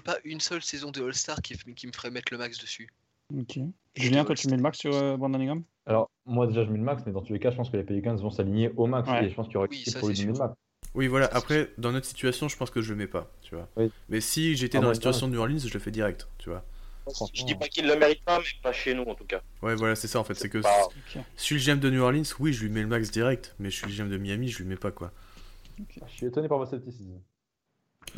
pas 0.05 0.19
une 0.25 0.41
seule 0.41 0.63
saison 0.63 0.91
de 0.91 1.03
All-Star 1.03 1.41
qui 1.41 1.57
me 1.87 1.93
ferait 1.93 2.11
mettre 2.11 2.33
le 2.33 2.39
max 2.39 2.59
dessus. 2.59 2.93
Ok. 3.37 3.59
Julien, 3.97 4.25
toi, 4.25 4.35
tu 4.35 4.49
mets 4.49 4.57
le 4.57 4.63
max 4.63 4.79
sur 4.79 4.95
euh, 4.95 5.17
Brandon 5.17 5.41
Ingram? 5.41 5.63
Alors, 5.87 6.11
moi, 6.25 6.47
déjà, 6.47 6.65
je 6.65 6.71
mets 6.71 6.79
le 6.79 6.85
max, 6.85 7.03
mais 7.07 7.13
dans 7.13 7.23
tous 7.23 7.33
les 7.33 7.39
cas, 7.39 7.51
je 7.51 7.57
pense 7.57 7.71
que 7.71 7.77
les 7.77 7.83
Pelicans 7.85 8.15
vont 8.17 8.31
s'aligner 8.31 8.71
au 8.77 8.87
max. 8.87 9.09
Ouais. 9.09 9.27
Et 9.27 9.31
je 9.31 9.35
pense 9.35 9.47
qu'il 9.47 9.55
y 9.55 9.57
aura 9.59 9.67
Oui, 9.71 9.83
ça, 9.85 9.99
pour 9.99 10.09
lui 10.09 10.15
donner 10.17 10.33
le 10.33 10.39
max. 10.39 10.55
Oui, 10.95 11.07
voilà. 11.09 11.29
Après, 11.33 11.71
dans 11.79 11.93
notre 11.93 12.07
situation, 12.07 12.49
je 12.49 12.57
pense 12.57 12.71
que 12.71 12.81
je 12.81 12.91
le 12.91 12.97
mets 12.97 13.07
pas, 13.07 13.31
tu 13.43 13.55
vois. 13.55 13.69
Oui. 13.77 13.91
Mais 14.09 14.21
si 14.21 14.57
j'étais 14.57 14.79
Ah, 14.79 14.83
dans 14.83 14.89
la 14.89 14.95
situation 14.95 15.27
de 15.29 15.33
New 15.33 15.41
Orleans, 15.41 15.59
je 15.59 15.73
le 15.73 15.79
fais 15.81 15.91
direct, 15.91 16.29
tu 16.39 16.49
vois. 16.51 16.65
Je 17.33 17.45
dis 17.45 17.55
pas 17.55 17.69
qu'il 17.69 17.87
le 17.87 17.97
mérite 17.97 18.23
pas, 18.25 18.39
mais 18.39 18.45
pas 18.63 18.73
chez 18.73 18.95
nous, 18.95 19.03
en 19.05 19.15
tout 19.15 19.25
cas. 19.25 19.41
Ouais, 19.63 19.75
voilà, 19.75 19.95
c'est 19.95 20.09
ça 20.09 20.21
en 20.21 20.25
fait. 20.25 20.35
C'est 20.35 20.51
que 20.51 20.59
Bah, 20.59 20.69
Ok. 20.87 21.23
je 21.37 21.43
suis 21.43 21.55
le 21.57 21.61
GM 21.63 21.81
de 21.81 21.89
New 21.91 22.03
Orleans, 22.03 22.23
oui, 22.39 22.53
je 22.53 22.63
lui 22.65 22.71
mets 22.71 22.83
le 22.83 22.87
max 22.87 23.11
direct, 23.11 23.55
mais 23.59 23.71
je 23.71 23.77
suis 23.77 23.87
le 23.87 23.93
GM 23.93 24.11
de 24.11 24.19
Miami, 24.19 24.49
je 24.49 24.59
lui 24.59 24.67
mets 24.69 24.77
pas 24.77 24.91
quoi. 24.91 25.11
Je 25.79 26.13
suis 26.13 26.27
étonné 26.27 26.49
par 26.49 26.59
votre 26.59 26.71
scepticisme. 26.71 27.19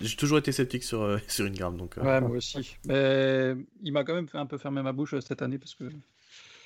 J'ai 0.00 0.16
toujours 0.16 0.38
été 0.38 0.52
sceptique 0.52 0.82
sur, 0.84 1.02
euh, 1.02 1.18
sur 1.28 1.44
Ingram, 1.46 1.76
donc. 1.76 1.98
euh, 1.98 2.02
Ouais, 2.02 2.20
moi 2.20 2.36
aussi. 2.36 2.76
Mais 2.86 3.54
il 3.82 3.92
m'a 3.92 4.04
quand 4.04 4.14
même 4.14 4.28
fait 4.28 4.38
un 4.38 4.46
peu 4.46 4.58
fermer 4.58 4.82
ma 4.82 4.92
bouche 4.92 5.14
euh, 5.14 5.20
cette 5.20 5.42
année 5.42 5.58
parce 5.58 5.74
que. 5.74 5.84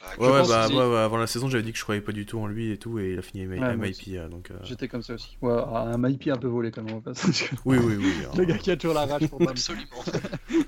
Ah, 0.07 0.21
Ouais, 0.21 0.29
ouais, 0.31 0.43
bah, 0.47 0.67
que 0.69 0.75
ouais, 0.75 0.87
ouais, 0.93 0.99
avant 0.99 1.17
la 1.17 1.27
saison, 1.27 1.49
j'avais 1.49 1.63
dit 1.63 1.73
que 1.73 1.79
je 1.79 1.83
croyais 1.83 2.03
pas 2.03 2.13
du 2.13 2.27
tout 2.27 2.39
en 2.39 2.47
lui 2.47 2.71
et 2.71 2.77
tout, 2.77 2.99
et 2.99 3.13
il 3.15 3.19
a 3.19 3.23
fini 3.23 3.47
MIP, 3.47 4.09
euh, 4.09 4.29
donc. 4.29 4.51
euh, 4.51 4.59
J'étais 4.63 4.87
comme 4.87 5.03
ça 5.03 5.15
aussi. 5.15 5.39
Ouais, 5.41 5.53
un 5.55 5.97
MIP 5.97 6.29
un 6.29 6.37
peu 6.37 6.47
volé 6.47 6.71
quand 6.71 6.83
même. 6.83 7.01
Oui, 7.65 7.79
oui, 7.79 7.97
oui. 7.97 8.13
Le 8.37 8.43
hein. 8.43 8.45
gars 8.45 8.59
qui 8.59 8.71
a 8.71 8.77
toujours 8.77 8.95
la 8.95 9.07
rage 9.07 9.29
pour 9.29 9.41
Absolument. 9.49 9.87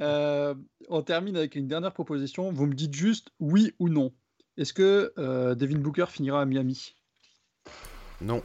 Euh, 0.00 0.54
on 0.88 1.02
termine 1.02 1.36
avec 1.36 1.54
une 1.54 1.66
dernière 1.66 1.92
proposition. 1.92 2.52
Vous 2.52 2.66
me 2.66 2.74
dites 2.74 2.94
juste 2.94 3.30
oui 3.38 3.72
ou 3.78 3.88
non. 3.88 4.12
Est-ce 4.58 4.72
que 4.74 5.12
euh, 5.16 5.54
Devin 5.54 5.78
Booker 5.78 6.06
finira 6.08 6.42
à 6.42 6.44
Miami? 6.44 6.94
Non. 8.20 8.42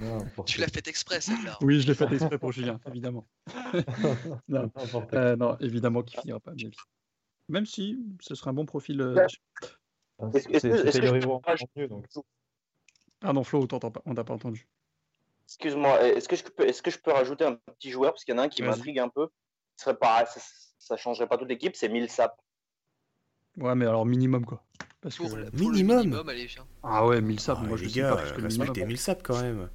Non, 0.00 0.18
tu 0.44 0.60
l'as 0.60 0.66
fait 0.68 0.86
exprès, 0.88 1.20
celle-là. 1.20 1.56
Oui, 1.62 1.80
je 1.80 1.86
l'ai 1.86 1.94
fait 1.94 2.10
exprès 2.12 2.38
pour 2.38 2.50
Julien, 2.52 2.80
évidemment. 2.86 3.26
non, 4.48 4.70
euh, 5.12 5.36
non, 5.36 5.56
évidemment 5.60 6.02
qu'il 6.02 6.18
finira 6.20 6.40
pas 6.40 6.50
à 6.50 6.54
Miami. 6.54 6.76
Même 7.48 7.66
si 7.66 7.98
ce 8.20 8.34
serait 8.34 8.50
un 8.50 8.54
bon 8.54 8.66
profil. 8.66 9.00
euh. 9.00 9.26
Est-ce- 10.32 10.90
C'est 10.90 11.00
donc. 11.88 12.06
Pardon, 13.20 13.44
Flo, 13.44 13.62
on 13.62 13.66
t'entend 13.66 13.90
pas- 13.90 14.02
on 14.04 14.14
t'a 14.14 14.24
pas 14.24 14.34
entendu. 14.34 14.66
Excuse-moi, 15.46 16.02
est-ce 16.04 16.28
que, 16.28 16.36
je 16.36 16.42
peux- 16.44 16.66
est-ce 16.66 16.82
que 16.82 16.90
je 16.90 16.98
peux 16.98 17.12
rajouter 17.12 17.44
un 17.44 17.54
petit 17.54 17.90
joueur? 17.90 18.12
Parce 18.12 18.24
qu'il 18.24 18.34
y 18.34 18.38
en 18.38 18.40
a 18.40 18.44
un 18.44 18.48
qui 18.48 18.62
m'intrigue 18.76 18.98
un 18.98 19.08
peu. 19.08 19.28
Ce 19.76 19.84
serait 19.84 19.96
pas, 19.96 20.24
ça, 20.26 20.40
ça 20.78 20.96
changerait 20.96 21.26
pas 21.28 21.36
toute 21.38 21.48
l'équipe, 21.48 21.76
c'est 21.76 21.88
Millsap. 21.88 22.34
Ouais, 23.56 23.74
mais 23.74 23.86
alors 23.86 24.04
minimum 24.06 24.44
quoi. 24.44 24.64
Parce 25.00 25.16
Pour, 25.16 25.30
que- 25.30 25.36
le- 25.36 25.50
pour 25.50 25.70
Minimum. 25.70 25.96
le 25.98 26.02
minimum, 26.04 26.28
allez. 26.28 26.48
Ah 26.82 27.06
ouais, 27.06 27.20
1000 27.20 27.38
saps, 27.40 27.60
Ah, 27.62 27.66
moi 27.66 27.76
je 27.76 27.84
les 27.84 27.92
gars, 27.92 28.14
pas 28.14 28.22
plus 28.22 28.32
que 28.32 28.36
le 28.38 28.42
respectez 28.44 28.70
minimum. 28.72 28.88
Millsap 28.88 29.22
quand 29.22 29.40
même. 29.40 29.68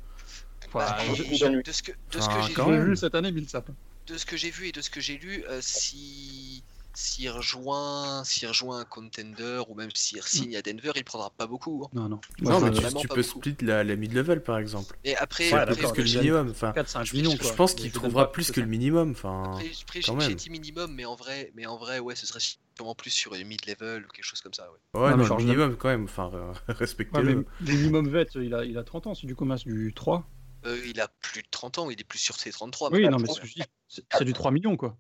Bah, 0.74 0.98
je- 1.16 1.24
je- 1.24 1.62
de 1.62 1.72
ce 1.72 1.84
que, 1.84 1.91
de 1.91 1.96
ce 2.12 2.18
Enfin, 2.20 2.41
que 2.41 2.48
j'ai 2.48 2.54
vu, 2.54 2.72
l'ai 2.72 2.78
même. 2.78 2.90
vu 2.90 2.96
cette 2.96 3.16
année, 3.16 3.32
1000 3.32 3.50
saps. 3.50 3.72
de 4.08 4.18
ce 4.18 4.26
que 4.26 4.38
j'ai 4.38 4.50
vu 4.50 4.68
et 4.68 4.72
de 4.72 4.82
ce 4.82 4.90
que 4.90 5.02
j'ai 5.02 5.18
lu, 5.18 5.44
euh, 5.50 5.60
si 5.62 6.64
s'il 6.96 7.30
rejoint, 7.30 8.24
rejoint 8.24 8.80
un 8.80 8.86
contender 8.86 9.62
ou 9.70 9.76
même 9.76 9.90
s'il 9.94 10.22
signe 10.24 10.58
à 10.58 10.62
Denver, 10.62 10.91
il 10.96 11.04
prendra 11.06 11.30
pas 11.30 11.48
beaucoup. 11.48 11.84
hein. 11.86 11.90
Non, 11.94 12.10
non. 12.10 12.20
Non, 12.41 12.60
mais 12.60 12.72
tu, 12.72 13.08
peux 13.08 13.22
beaucoup. 13.22 13.22
split 13.24 13.56
la, 13.62 13.84
la 13.84 13.96
mid-level 13.96 14.44
par 14.44 14.58
exemple. 14.58 14.98
Et 15.06 15.16
après, 15.16 15.52
après, 15.54 15.76
plus 15.76 15.91
que 15.91 16.02
le 16.02 16.08
je- 16.08 16.18
minimum. 16.20 16.50
Enfin, 16.50 16.72
4-5 16.76 17.14
millions, 17.14 17.38
quoi. 17.38 17.50
je 17.52 17.56
pense 17.56 17.74
qu'il 17.76 17.91
trouvera 17.91 18.32
plus 18.32 18.52
que 18.52 18.60
le 18.60 18.66
minimum. 18.66 19.12
Enfin, 19.12 19.44
Après, 19.84 20.02
j'ai 20.22 20.36
dit 20.36 20.50
minimum, 20.50 20.94
mais 20.94 21.06
en 21.06 21.16
vrai, 21.16 21.52
mais 21.56 21.68
en 21.68 21.78
vrai, 21.78 22.00
ouais, 22.00 22.16
ce 22.16 22.26
serait 22.26 22.41
sûrement 22.76 22.96
plus 22.96 23.12
sur 23.12 23.34
les 23.34 23.44
mid-level 23.44 24.06
ou 24.06 24.08
quelque 24.10 24.26
chose 24.26 24.41
comme 24.41 24.54
ça. 24.54 24.68
Ouais. 24.94 25.02
ouais, 25.02 25.12
Non, 25.12 25.18
non, 25.18 25.38
le 25.38 25.44
minimum 25.44 25.78
quand 25.78 25.90
même. 25.90 26.06
Enfin, 26.06 26.32
euh, 26.34 26.54
Ouais, 27.14 27.24
mais 27.24 27.36
minimum 27.62 28.10
vet, 28.10 28.28
il 28.36 28.54
a, 28.54 28.66
il 28.66 28.78
a 28.78 28.84
30 28.84 29.08
ans, 29.08 29.16
c'est 29.16 29.28
du 29.28 29.36
commerce 29.36 29.64
du 29.64 29.94
3. 29.94 30.28
Euh, 30.70 30.82
il 30.88 31.00
a 31.02 31.08
plus 31.08 31.41
de 31.41 31.48
30 31.50 31.78
ans, 31.80 31.90
il 31.90 32.00
est 32.00 32.04
plus 32.04 32.20
sur 32.20 32.36
ses 32.38 32.52
33. 32.52 32.91
Oui, 32.91 33.02
maintenant. 33.04 33.18
non, 33.18 33.24
mais 33.28 33.34
ce 33.34 33.41
que 33.41 33.48
je 33.48 33.54
dis, 33.56 33.64
c'est 33.88 34.24
du 34.24 34.34
3 34.34 34.52
millions, 34.52 34.78
quoi. 34.78 34.96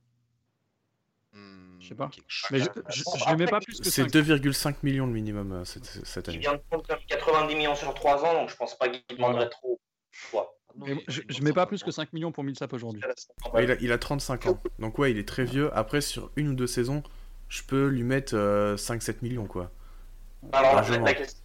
Hmm, 1.33 1.79
Je 1.79 1.87
sais 1.89 1.95
pas. 1.95 2.09
chose. 2.27 2.49
Mais 2.51 2.59
je, 2.59 2.65
je, 2.89 3.03
je 3.03 3.29
les 3.29 3.35
mets 3.35 3.45
pas 3.45 3.59
plus 3.59 3.79
que 3.79 3.89
C'est 3.89 4.09
5. 4.09 4.11
2,5 4.11 4.75
millions 4.83 5.05
le 5.05 5.13
minimum 5.13 5.51
euh, 5.51 5.65
cette, 5.65 5.85
cette 5.85 6.27
Il 6.27 6.31
année. 6.31 6.39
vient 6.39 6.53
de 6.55 6.61
prendre 6.69 6.85
comme 6.87 6.99
90 7.07 7.55
millions 7.55 7.75
sur 7.75 7.93
3 7.93 8.25
ans, 8.25 8.33
donc 8.33 8.49
je 8.49 8.55
pense 8.55 8.77
pas 8.77 8.89
qu'il 8.89 9.03
demanderait 9.15 9.49
trop. 9.49 9.79
Non, 10.33 10.85
Mais 10.85 10.93
il- 10.93 11.03
je, 11.07 11.21
il 11.29 11.35
je 11.35 11.39
m'en 11.41 11.45
mets 11.45 11.53
pas 11.53 11.65
plus 11.65 11.83
que 11.83 11.91
5 11.91 12.13
millions 12.13 12.31
pour 12.31 12.43
Millsap 12.43 12.73
aujourd'hui. 12.73 13.01
Ouais, 13.53 13.63
il, 13.63 13.71
a, 13.71 13.75
il 13.81 13.91
a 13.91 13.97
35 13.97 14.45
ans. 14.47 14.61
Donc 14.79 14.97
ouais, 14.97 15.11
il 15.11 15.17
est 15.17 15.27
très 15.27 15.43
vieux. 15.45 15.75
Après, 15.77 16.01
sur 16.01 16.31
une 16.35 16.49
ou 16.49 16.53
deux 16.53 16.67
saisons, 16.67 17.03
je 17.47 17.61
peux 17.63 17.87
lui 17.87 18.03
mettre 18.03 18.35
euh, 18.35 18.75
5-7 18.75 19.17
millions, 19.21 19.45
quoi. 19.47 19.71
Alors, 20.51 20.75
Largement. 20.75 21.05
la 21.05 21.13
question, 21.13 21.37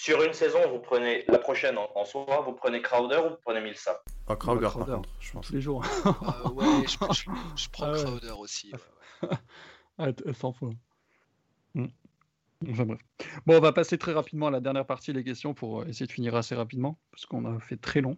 sur 0.00 0.22
une 0.22 0.32
saison, 0.32 0.60
vous 0.70 0.78
prenez 0.78 1.24
la 1.26 1.38
prochaine 1.38 1.76
en, 1.76 1.88
en 1.96 2.04
soi, 2.04 2.40
vous 2.46 2.52
prenez 2.52 2.80
Crowder 2.80 3.16
ou 3.26 3.30
vous 3.30 3.36
prenez 3.44 3.60
Millsap? 3.60 4.00
Oh, 4.28 4.36
Crowder, 4.36 4.68
Crowder. 4.68 4.92
contre, 4.92 5.08
je 5.18 5.32
pense. 5.32 5.46
Tous 5.48 5.52
les 5.54 5.60
jours. 5.60 5.84
Euh, 6.06 6.50
ouais, 6.50 6.64
je, 6.86 6.96
je- 7.14 7.30
je 7.56 7.68
prends 7.70 7.86
Ah 7.86 7.92
ouais. 7.94 8.04
Crowder 8.04 8.30
aussi. 8.38 8.70
ouais, 9.22 9.28
ouais. 9.28 9.36
Ah. 9.98 10.06
Hmm. 11.74 11.86
Enfin 12.70 12.84
bref. 12.86 13.00
Bon, 13.44 13.56
on 13.56 13.60
va 13.60 13.72
passer 13.72 13.98
très 13.98 14.12
rapidement 14.12 14.46
à 14.46 14.50
la 14.52 14.60
dernière 14.60 14.86
partie 14.86 15.12
des 15.12 15.24
questions 15.24 15.52
pour 15.54 15.84
essayer 15.86 16.06
de 16.06 16.12
finir 16.12 16.36
assez 16.36 16.54
rapidement, 16.54 16.96
parce 17.10 17.26
qu'on 17.26 17.44
a 17.44 17.58
fait 17.58 17.76
très 17.76 18.00
long. 18.00 18.16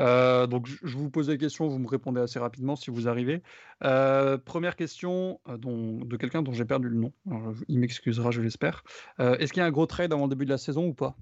Euh, 0.00 0.46
donc, 0.46 0.66
je 0.66 0.96
vous 0.96 1.10
pose 1.10 1.26
des 1.26 1.38
questions, 1.38 1.66
vous 1.68 1.78
me 1.78 1.88
répondez 1.88 2.20
assez 2.20 2.38
rapidement 2.38 2.76
si 2.76 2.90
vous 2.90 3.08
arrivez. 3.08 3.42
Euh, 3.82 4.38
première 4.38 4.76
question 4.76 5.40
euh, 5.48 5.56
dont- 5.56 5.98
de 6.04 6.16
quelqu'un 6.16 6.42
dont 6.42 6.52
j'ai 6.52 6.64
perdu 6.64 6.88
le 6.88 6.96
nom. 6.96 7.12
Alors, 7.30 7.54
il 7.68 7.78
m'excusera, 7.80 8.30
je 8.30 8.40
l'espère. 8.40 8.84
Euh, 9.20 9.36
Est-ce 9.38 9.52
qu'il 9.52 9.60
y 9.60 9.62
a 9.62 9.66
un 9.66 9.72
gros 9.72 9.86
trade 9.86 10.12
avant 10.12 10.24
le 10.24 10.28
début 10.30 10.44
de 10.44 10.50
la 10.50 10.58
saison 10.58 10.86
ou 10.86 10.94
pas? 10.94 11.16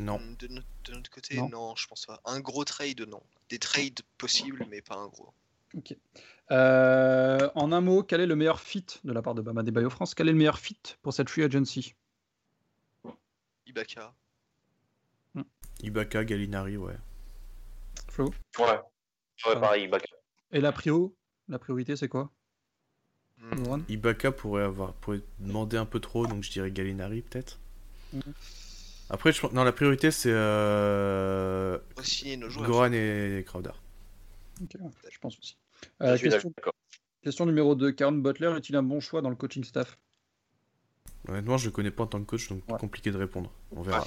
Non. 0.00 0.18
De, 0.38 0.48
notre, 0.48 0.66
de 0.84 0.92
notre 0.94 1.10
côté, 1.10 1.36
Non. 1.36 1.48
non. 1.50 1.74
je 1.76 1.86
pense 1.86 2.06
pas. 2.06 2.20
Un 2.24 2.40
gros 2.40 2.64
trade, 2.64 3.02
non. 3.08 3.22
Des 3.50 3.58
trades 3.58 4.00
possibles, 4.16 4.66
mais 4.70 4.80
pas 4.80 4.96
un 4.96 5.08
gros. 5.08 5.34
Ok. 5.76 5.94
Euh, 6.50 7.50
en 7.54 7.72
un 7.72 7.80
mot, 7.82 8.02
quel 8.02 8.20
est 8.22 8.26
le 8.26 8.36
meilleur 8.36 8.60
fit 8.60 8.84
de 9.04 9.12
la 9.12 9.20
part 9.22 9.34
de 9.34 9.42
Bama 9.42 9.62
Bayo 9.62 9.90
France? 9.90 10.14
Quel 10.14 10.28
est 10.28 10.32
le 10.32 10.38
meilleur 10.38 10.58
fit 10.58 10.78
pour 11.02 11.12
cette 11.12 11.28
free 11.28 11.42
agency? 11.42 11.94
Ibaka. 13.66 14.14
Ibaka, 15.82 16.24
Gallinari, 16.24 16.76
ouais. 16.76 16.96
Flo 18.12 18.32
Ouais. 18.58 18.78
Ouais, 19.46 19.60
pareil, 19.60 19.84
Ibaka. 19.84 20.06
Et 20.52 20.60
la 20.60 20.70
prio 20.72 21.16
La 21.48 21.58
priorité, 21.58 21.96
c'est 21.96 22.08
quoi 22.08 22.30
Hmm. 23.38 23.82
Ibaka 23.88 24.30
pourrait 24.30 24.62
avoir 24.62 24.92
pourrait 24.94 25.20
demander 25.40 25.76
un 25.76 25.84
peu 25.86 25.98
trop, 25.98 26.28
donc 26.28 26.44
je 26.44 26.50
dirais 26.52 26.70
Gallinari 26.70 27.22
peut-être. 27.22 27.58
Mhm. 28.12 28.22
Après, 29.10 29.32
je 29.32 29.40
pense- 29.40 29.52
non, 29.52 29.64
la 29.64 29.72
priorité 29.72 30.12
c'est 30.12 30.30
euh... 30.32 31.76
Re-signer 31.96 32.36
nos 32.36 32.48
joueurs. 32.48 32.68
Goran 32.70 32.92
et 32.92 33.42
Crowder. 33.44 33.72
Je 34.70 35.18
pense 35.18 35.36
aussi. 35.38 35.56
Euh, 36.02 36.16
question, 37.24 37.46
numéro 37.46 37.74
2. 37.74 37.90
Karen 37.92 38.22
Butler 38.22 38.54
est-il 38.56 38.76
un 38.76 38.82
bon 38.84 39.00
choix 39.00 39.22
dans 39.22 39.30
le 39.30 39.34
coaching 39.36 39.64
staff? 39.64 39.98
Honnêtement, 41.26 41.56
je 41.56 41.66
le 41.66 41.72
connais 41.72 41.90
pas 41.90 42.04
en 42.04 42.06
tant 42.08 42.20
que 42.20 42.26
coach, 42.26 42.48
donc 42.48 42.62
Ouais. 42.70 42.78
compliqué 42.78 43.10
de 43.10 43.16
répondre. 43.18 43.50
On 43.72 43.82
verra. 43.82 44.06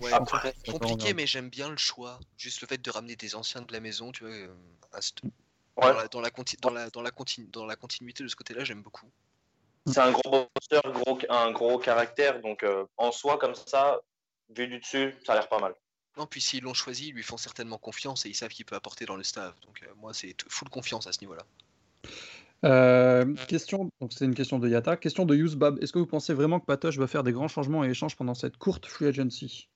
Ouais, 0.00 0.12
Après, 0.12 0.54
com- 0.64 0.78
compliqué, 0.78 1.12
mais 1.14 1.26
j'aime 1.26 1.50
bien 1.50 1.68
le 1.68 1.76
choix. 1.76 2.18
Juste 2.38 2.62
le 2.62 2.66
fait 2.66 2.80
de 2.80 2.90
ramener 2.90 3.16
des 3.16 3.34
anciens 3.34 3.60
de 3.62 3.72
la 3.72 3.80
maison, 3.80 4.12
tu 4.12 4.24
vois, 4.24 4.32
euh, 4.32 4.48
à 4.92 5.02
ce- 5.02 5.12
Ouais. 5.22 5.30
dans, 5.82 5.92
la, 5.92 6.08
dans, 6.08 6.20
la 6.20 6.30
conti- 6.30 6.56
dans, 6.60 6.70
la, 6.70 6.90
dans, 6.90 7.02
la 7.02 7.10
continu- 7.10 7.48
dans 7.50 7.66
la 7.66 7.76
continuité 7.76 8.22
de 8.22 8.28
ce 8.28 8.36
côté-là, 8.36 8.64
j'aime 8.64 8.82
beaucoup. 8.82 9.06
C'est 9.86 10.00
un 10.00 10.10
gros 10.10 10.46
bosseur, 10.54 10.92
gros, 10.92 11.18
un 11.28 11.50
gros 11.52 11.78
caractère, 11.78 12.40
donc 12.40 12.62
euh, 12.62 12.84
en 12.96 13.12
soi, 13.12 13.38
comme 13.38 13.54
ça, 13.54 14.00
vu 14.54 14.68
du 14.68 14.78
dessus, 14.78 15.14
ça 15.24 15.32
a 15.32 15.36
l'air 15.36 15.48
pas 15.48 15.58
mal. 15.58 15.74
Non, 16.16 16.26
puis 16.26 16.40
s'ils 16.40 16.62
l'ont 16.64 16.74
choisi, 16.74 17.08
ils 17.08 17.14
lui 17.14 17.22
font 17.22 17.36
certainement 17.36 17.78
confiance 17.78 18.26
et 18.26 18.28
ils 18.28 18.34
savent 18.34 18.50
qu'il 18.50 18.64
peut 18.66 18.74
apporter 18.76 19.04
dans 19.06 19.16
le 19.16 19.22
staff. 19.22 19.58
Donc 19.60 19.82
euh, 19.82 19.86
moi, 19.96 20.12
c'est 20.12 20.34
full 20.48 20.68
confiance 20.68 21.06
à 21.06 21.12
ce 21.12 21.20
niveau-là. 21.20 21.44
Euh, 22.64 23.34
question, 23.48 23.90
donc 24.00 24.12
c'est 24.12 24.24
une 24.26 24.34
question 24.34 24.58
de 24.58 24.68
Yata. 24.68 24.96
Question 24.96 25.24
de 25.24 25.34
Yusbab. 25.34 25.82
Est-ce 25.82 25.92
que 25.92 25.98
vous 25.98 26.06
pensez 26.06 26.34
vraiment 26.34 26.60
que 26.60 26.66
Patoche 26.66 26.98
va 26.98 27.06
faire 27.06 27.22
des 27.22 27.32
grands 27.32 27.48
changements 27.48 27.84
et 27.84 27.88
échanges 27.90 28.16
pendant 28.16 28.34
cette 28.34 28.56
courte 28.58 28.86
free 28.86 29.06
agency? 29.06 29.68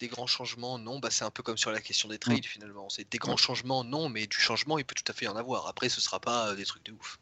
Des 0.00 0.08
grands 0.08 0.26
changements, 0.28 0.78
non. 0.78 0.98
Bah, 1.00 1.08
c'est 1.10 1.24
un 1.24 1.30
peu 1.30 1.42
comme 1.42 1.56
sur 1.56 1.72
la 1.72 1.80
question 1.80 2.08
des 2.08 2.18
trades 2.18 2.44
finalement. 2.44 2.88
C'est 2.88 3.10
des 3.10 3.18
grands 3.18 3.36
changements, 3.36 3.82
non, 3.84 4.08
mais 4.08 4.26
du 4.26 4.36
changement, 4.38 4.78
il 4.78 4.84
peut 4.84 4.94
tout 4.94 5.10
à 5.10 5.14
fait 5.14 5.24
y 5.24 5.28
en 5.28 5.36
avoir. 5.36 5.66
Après, 5.66 5.88
ce 5.88 6.00
sera 6.00 6.20
pas 6.20 6.50
euh, 6.50 6.54
des 6.56 6.64
trucs 6.64 6.84
de 6.84 6.92
ouf. 6.92 7.18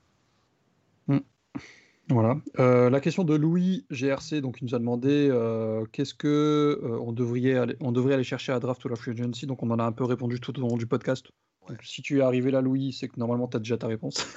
Voilà. 2.08 2.36
Euh, 2.60 2.88
la 2.88 3.00
question 3.00 3.24
de 3.24 3.34
Louis 3.34 3.84
GRC, 3.90 4.40
donc 4.40 4.58
il 4.60 4.66
nous 4.66 4.76
a 4.76 4.78
demandé 4.78 5.28
euh, 5.28 5.84
qu'est-ce 5.90 6.14
que 6.14 6.78
euh, 6.84 7.00
on 7.00 7.10
devrait 7.12 7.54
aller, 7.56 7.76
on 7.80 7.90
devrait 7.90 8.14
aller 8.14 8.22
chercher 8.22 8.52
à 8.52 8.60
draft 8.60 8.84
ou 8.84 8.88
la 8.88 8.94
free 8.94 9.10
agency? 9.10 9.44
Donc 9.46 9.64
on 9.64 9.70
en 9.70 9.78
a 9.80 9.82
un 9.84 9.90
peu 9.90 10.04
répondu 10.04 10.38
tout 10.38 10.56
au 10.56 10.62
long 10.68 10.76
du 10.76 10.86
podcast. 10.86 11.26
Ouais. 11.62 11.70
Donc, 11.74 11.82
si 11.82 12.02
tu 12.02 12.18
es 12.18 12.22
arrivé 12.22 12.52
là, 12.52 12.60
Louis, 12.60 12.92
c'est 12.92 13.08
que 13.08 13.18
normalement 13.18 13.48
tu 13.48 13.56
as 13.56 13.60
déjà 13.60 13.76
ta 13.76 13.88
réponse. 13.88 14.24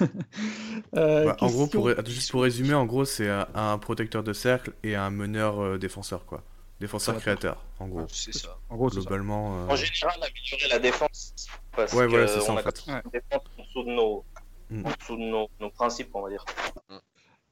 Euh, 0.96 1.26
Bah, 1.26 1.36
en 1.40 1.46
gros, 1.48 1.64
question- 1.66 1.80
pour, 1.80 1.86
ré- 1.86 1.94
juste 2.06 2.30
pour 2.32 2.42
résumer, 2.42 2.74
en 2.74 2.84
gros, 2.86 3.04
c'est 3.04 3.28
un, 3.28 3.46
un 3.54 3.78
protecteur 3.78 4.24
de 4.24 4.32
cercle 4.32 4.72
et 4.82 4.96
un 4.96 5.10
meneur 5.10 5.60
euh, 5.60 5.78
défenseur, 5.78 6.24
quoi. 6.26 6.42
Défenseur 6.80 7.18
créateur, 7.18 7.64
en 7.78 7.88
gros. 7.88 8.06
C'est 8.08 8.32
ça. 8.34 8.58
en 8.70 8.76
gros, 8.76 8.88
c'est 8.90 8.96
ça. 8.96 9.00
Globalement. 9.02 9.64
euh, 9.64 9.68
En 9.68 9.76
général, 9.76 10.14
améliorer 10.22 10.68
la 10.70 10.78
défense, 10.78 11.34
parce 11.76 11.92
Ouais, 11.92 12.06
que 12.06 12.10
voilà, 12.10 12.26
c'est 12.26 12.40
ça, 12.40 12.50
on 12.52 12.54
en 12.54 12.56
a 12.58 12.62
fait. 12.62 12.84
défense 13.12 13.42
en 13.58 13.62
dessous 13.62 13.84
de 13.84 13.90
nos, 13.90 14.24
Mm. 14.70 14.86
en 14.86 14.90
dessous 14.98 15.16
de 15.16 15.22
nos, 15.22 15.48
nos 15.60 15.70
principes, 15.70 16.08
on 16.14 16.22
va 16.22 16.30
dire. 16.30 16.44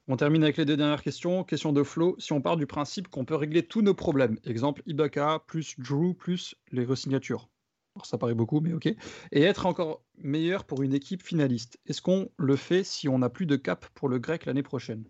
On 0.06 0.16
termine 0.16 0.42
avec 0.42 0.56
les 0.56 0.64
deux 0.64 0.76
dernières 0.76 1.02
questions. 1.02 1.44
Question 1.44 1.72
de 1.72 1.82
Flo. 1.82 2.14
Si 2.18 2.32
on 2.32 2.40
part 2.40 2.56
du 2.56 2.66
principe 2.66 3.08
qu'on 3.08 3.24
peut 3.26 3.34
régler 3.34 3.62
tous 3.66 3.82
nos 3.82 3.92
problèmes, 3.92 4.38
exemple 4.44 4.82
Ibaka 4.86 5.40
plus 5.46 5.74
Drew 5.78 6.14
plus 6.14 6.54
les 6.72 6.84
resignatures. 6.84 7.48
Alors, 7.96 8.06
ça 8.06 8.16
paraît 8.16 8.34
beaucoup, 8.34 8.60
mais 8.60 8.72
ok. 8.72 8.86
Et 8.86 9.42
être 9.42 9.66
encore 9.66 10.00
meilleur 10.16 10.64
pour 10.64 10.82
une 10.82 10.94
équipe 10.94 11.22
finaliste. 11.22 11.78
Est-ce 11.86 12.00
qu'on 12.00 12.30
le 12.38 12.56
fait 12.56 12.84
si 12.84 13.08
on 13.08 13.18
n'a 13.18 13.28
plus 13.28 13.44
de 13.46 13.56
cap 13.56 13.84
pour 13.94 14.08
le 14.08 14.18
grec 14.18 14.46
l'année 14.46 14.62
prochaine? 14.62 15.04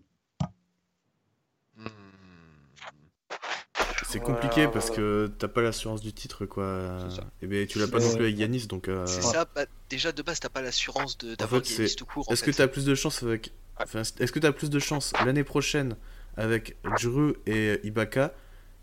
C'est 4.10 4.20
compliqué 4.20 4.68
parce 4.68 4.90
que 4.90 5.30
t'as 5.38 5.48
pas 5.48 5.60
l'assurance 5.62 6.00
du 6.00 6.12
titre, 6.12 6.46
quoi. 6.46 6.96
C'est 7.10 7.16
ça. 7.16 7.24
Et 7.42 7.46
ben, 7.46 7.66
tu 7.66 7.78
l'as 7.78 7.88
pas 7.88 7.98
non 8.00 8.10
plus 8.14 8.24
avec 8.24 8.38
Yanis, 8.38 8.66
donc. 8.66 8.88
euh, 8.88 9.04
C'est 9.06 9.22
ça. 9.22 9.46
bah, 9.54 9.66
déjà 9.90 10.12
de 10.12 10.22
base, 10.22 10.40
t'as 10.40 10.48
pas 10.48 10.62
l'assurance 10.62 11.18
de- 11.18 11.34
d'avoir 11.34 11.62
fait, 11.64 11.86
tout 11.94 12.06
court. 12.06 12.26
Est-ce 12.30 12.42
que 12.42 12.50
t'as 12.50 12.68
plus 12.68 12.84
de 12.84 12.94
chance 12.94 13.22
avec. 13.22 13.52
Enfin, 13.80 14.00
est-ce 14.00 14.32
que 14.32 14.38
t'as 14.38 14.52
plus 14.52 14.70
de 14.70 14.78
chance 14.78 15.12
l'année 15.24 15.44
prochaine 15.44 15.96
avec 16.36 16.76
Drew 17.00 17.34
et 17.46 17.80
Ibaka 17.84 18.32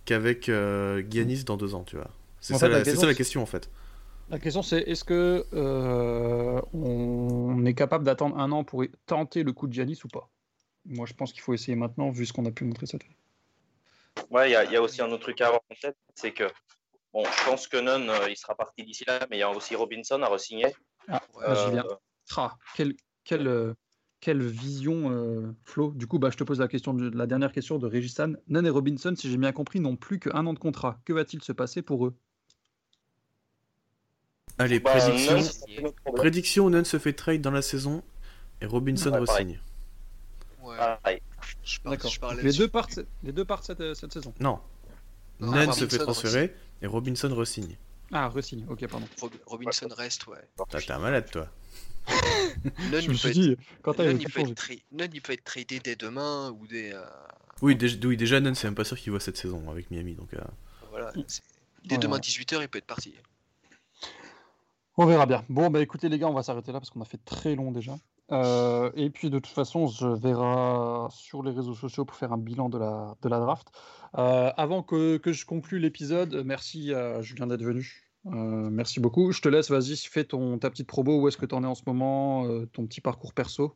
qu'avec 0.06 0.48
euh, 0.50 1.04
Giannis 1.10 1.44
dans 1.44 1.58
deux 1.58 1.74
ans, 1.76 1.84
tu 1.84 1.96
vois? 1.98 2.10
C'est 2.40 2.54
ça, 2.56 2.68
la 2.68 2.78
question, 2.82 3.02
ça 3.02 3.08
la 3.08 3.14
c'est- 3.14 3.18
question 3.18 3.42
en 3.42 3.46
fait. 3.48 3.70
La 4.30 4.40
question 4.40 4.62
c'est 4.64 4.80
est-ce 4.82 5.04
que 5.04 5.46
euh, 5.54 6.62
on 6.74 7.66
est 7.66 7.74
capable 7.74 8.04
d'attendre 8.06 8.38
un 8.38 8.52
an 8.52 8.64
pour 8.64 8.84
tenter 9.06 9.44
le 9.44 9.52
coup 9.54 9.68
de 9.68 9.74
Giannis 9.74 10.00
ou 10.04 10.08
pas? 10.08 10.30
Moi 10.86 11.06
je 11.06 11.14
pense 11.14 11.32
qu'il 11.34 11.42
faut 11.42 11.54
essayer 11.54 11.76
maintenant 11.76 12.10
vu 12.12 12.26
ce 12.26 12.34
qu'on 12.34 12.46
a 12.46 12.52
pu 12.52 12.64
montrer 12.64 12.86
cette 12.86 13.04
année. 13.04 13.18
Ouais, 14.30 14.50
il 14.50 14.54
y, 14.54 14.56
a- 14.56 14.64
il 14.64 14.72
y 14.72 14.76
a 14.76 14.82
aussi 14.82 15.02
un 15.02 15.12
autre 15.12 15.24
truc 15.24 15.42
à 15.42 15.48
avoir 15.48 15.62
en 15.70 15.76
tête, 15.76 15.98
c'est 16.16 16.32
que, 16.32 16.46
bon, 17.14 17.24
je 17.26 17.46
pense 17.46 17.68
que 17.68 17.78
Nunn, 17.78 18.10
euh, 18.10 18.30
il 18.30 18.38
sera 18.38 18.56
parti 18.56 18.84
d'ici 18.84 19.04
là, 19.06 19.20
mais 19.30 19.38
il 19.38 19.40
y 19.40 19.44
a 19.44 19.50
aussi 19.50 19.76
Robinson 19.76 20.22
à 20.22 20.28
re-signer. 20.28 20.74
Ah, 21.08 21.22
Ouais, 21.36 21.80
quelle, 22.76 22.96
quelle, 23.24 23.48
euh, 23.48 23.74
quelle 24.20 24.42
vision, 24.42 25.12
euh, 25.12 25.56
Flo. 25.64 25.92
Du 25.92 26.08
coup, 26.08 26.18
bah, 26.18 26.32
je 26.32 26.38
te 26.38 26.44
pose 26.44 26.60
la, 26.60 26.68
question 26.68 26.94
de, 26.94 27.16
la 27.16 27.28
dernière 27.28 27.52
question 27.52 27.78
de 27.78 27.86
Régistan. 27.86 28.34
Nunn 28.48 28.66
et 28.66 28.70
Robinson, 28.70 29.14
si 29.16 29.30
j'ai 29.30 29.38
bien 29.38 29.52
compris, 29.52 29.80
n'ont 29.80 29.96
plus 29.96 30.20
qu'un 30.20 30.46
an 30.48 30.54
de 30.54 30.60
contrat. 30.60 31.00
Que 31.06 31.14
va-t-il 31.14 31.44
se 31.44 31.52
passer 31.52 31.82
pour 31.82 32.08
eux? 32.08 32.16
Allez, 34.58 34.80
bah, 34.80 34.98
prédiction. 36.16 36.70
Nunn 36.70 36.86
se 36.86 36.98
fait 36.98 37.14
trade 37.14 37.42
dans 37.42 37.52
la 37.52 37.62
saison 37.62 38.02
et 38.62 38.66
Robinson 38.66 39.12
Ouais, 39.12 39.20
re-signe. 39.20 39.60
Ouais, 40.62 40.78
Pareil. 40.78 41.22
Je 41.66 41.80
pars- 41.82 41.92
D'accord. 41.92 42.12
je 42.12 42.20
pars 42.20 42.34
Les 42.36 42.52
deux 42.54 42.68
partent, 42.70 43.00
les 43.24 43.32
deux 43.34 43.44
partent 43.46 43.66
cette, 43.66 43.94
cette 43.96 44.14
saison. 44.14 44.34
Non. 44.40 44.60
Non, 45.40 45.52
Nunn 45.52 45.74
se 45.74 45.86
fait 45.88 45.98
transférer 45.98 46.56
et 46.82 46.88
Robinson 46.88 47.28
re-signe. 47.36 47.76
Ah, 48.14 48.30
re-signe. 48.30 48.66
Ok, 48.70 48.88
pardon. 48.88 49.08
Rob- 49.20 49.32
Robinson 49.46 49.88
reste, 49.92 50.28
ouais. 50.28 50.38
T'as- 50.70 50.80
T'es 50.80 50.92
un 50.92 51.00
malade, 51.00 51.30
toi. 51.30 51.50
Me 52.92 53.02
il 53.02 53.18
suis 53.18 53.18
peut 53.28 53.32
dit, 53.34 53.52
être- 53.54 53.60
quand 53.82 53.94
t'as 53.96 54.06
Nunn, 54.06 54.18
tout 54.18 54.22
il 54.28 54.32
peut 54.32 54.40
changé. 54.42 54.52
être 54.52 54.62
tra- 54.64 54.84
Nunn, 54.92 55.10
il 55.14 55.22
peut 55.22 55.34
être 55.34 55.44
tradé 55.44 55.80
dès 55.80 55.96
demain 55.96 56.52
ou 56.52 56.68
dès. 56.68 56.94
euh, 56.94 57.04
Oui, 57.62 57.76
déjà, 57.76 57.98
oui, 58.06 58.16
déjà 58.16 58.40
Nunn, 58.40 58.54
c'est 58.56 58.68
même 58.68 58.76
pas 58.76 58.84
sûr 58.86 58.98
qu'il 58.98 59.12
voit 59.12 59.20
cette 59.20 59.38
saison 59.38 59.70
avec 59.70 59.90
Miami. 59.92 60.14
Donc, 60.16 60.34
euh, 60.36 60.40
Voilà, 60.92 61.12
c'est- 61.28 61.42
dès 61.84 61.96
Ouais, 61.96 62.00
demain 62.00 62.16
ouais. 62.16 62.22
18h, 62.22 62.62
il 62.62 62.68
peut 62.70 62.78
être 62.78 62.86
parti. 62.86 63.14
On 64.98 65.06
verra 65.06 65.26
bien. 65.26 65.44
Bon, 65.50 65.70
bah 65.70 65.82
écoutez 65.82 66.08
les 66.08 66.18
gars, 66.18 66.28
on 66.28 66.34
va 66.34 66.44
s'arrêter 66.44 66.72
là 66.72 66.80
parce 66.80 66.90
qu'on 66.90 67.02
a 67.02 67.06
fait 67.06 67.20
très 67.26 67.56
long 67.56 67.72
déjà. 67.72 67.98
Euh, 68.32 68.92
et 68.96 69.10
puis 69.10 69.30
de 69.30 69.38
toute 69.38 69.54
façon, 69.54 69.82
on 69.82 69.88
se 69.88 70.06
verra 70.06 71.08
sur 71.12 71.44
les 71.44 71.52
réseaux 71.52 71.76
sociaux 71.76 72.06
pour 72.06 72.16
faire 72.16 72.34
un 72.34 72.38
bilan 72.38 72.70
de 72.70 72.78
la, 72.78 73.16
de 73.22 73.30
la 73.30 73.40
draft. 73.40 73.68
Euh, 74.18 74.52
avant 74.58 74.82
que, 74.82 75.18
que, 75.18 75.32
je 75.32 75.46
conclue 75.46 75.80
l'épisode, 75.80 76.44
merci 76.46 76.94
à 76.94 77.22
Julien 77.22 77.48
d'être 77.48 77.64
venu. 77.64 78.10
Euh, 78.28 78.70
merci 78.72 79.00
beaucoup. 79.00 79.32
Je 79.32 79.42
te 79.42 79.50
laisse, 79.50 79.70
vas-y, 79.70 79.96
fais 79.98 80.24
ton, 80.24 80.58
ta 80.58 80.70
petite 80.70 80.88
promo. 80.88 81.22
Où 81.22 81.28
est-ce 81.28 81.38
que 81.38 81.46
tu 81.46 81.54
en 81.54 81.64
es 81.64 81.68
en 81.68 81.76
ce 81.76 81.84
moment 81.86 82.48
Ton 82.74 82.88
petit 82.88 83.02
parcours 83.02 83.34
perso? 83.34 83.76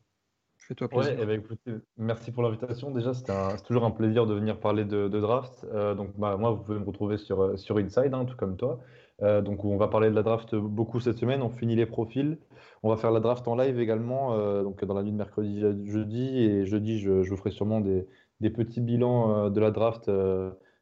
Fais-toi 0.57 0.88
plaisir. 0.88 1.13
Ouais, 1.13 1.19
eh 1.21 1.26
ben, 1.26 1.39
écoutez, 1.39 1.73
merci 1.97 2.31
pour 2.31 2.43
l'invitation. 2.43 2.91
Déjà, 2.91 3.13
c'est 3.13 3.63
toujours 3.63 3.85
un 3.85 3.91
plaisir 3.91 4.26
de 4.26 4.34
venir 4.34 4.59
parler 4.59 4.85
de, 4.85 5.07
de 5.07 5.19
draft. 5.19 5.65
donc, 5.95 6.17
bah, 6.17 6.38
moi, 6.38 6.51
vous 6.51 6.63
pouvez 6.63 6.80
me 6.80 6.85
retrouver 6.85 7.17
sur, 7.17 7.57
sur 7.59 7.77
Inside, 7.77 8.13
hein, 8.13 8.26
tout 8.26 8.35
comme 8.35 8.57
toi. 8.57 8.80
Euh, 9.21 9.41
donc 9.41 9.65
on 9.65 9.77
va 9.77 9.87
parler 9.87 10.09
de 10.09 10.15
la 10.15 10.23
draft 10.23 10.55
beaucoup 10.55 10.99
cette 10.99 11.17
semaine. 11.17 11.41
On 11.41 11.49
finit 11.49 11.75
les 11.75 11.85
profils. 11.85 12.37
On 12.83 12.89
va 12.89 12.97
faire 12.97 13.11
la 13.11 13.19
draft 13.19 13.47
en 13.47 13.55
live 13.55 13.79
également, 13.79 14.33
euh, 14.33 14.63
donc 14.63 14.83
dans 14.83 14.93
la 14.93 15.03
nuit 15.03 15.11
de 15.11 15.17
mercredi 15.17 15.61
jeudi. 15.85 16.39
Et 16.39 16.65
jeudi, 16.65 16.99
je, 16.99 17.11
vous 17.11 17.37
ferai 17.37 17.51
sûrement 17.51 17.81
des, 17.81 18.05
petits 18.49 18.81
bilans 18.81 19.45
euh, 19.45 19.49
de 19.49 19.59
la 19.59 19.71
draft 19.71 20.09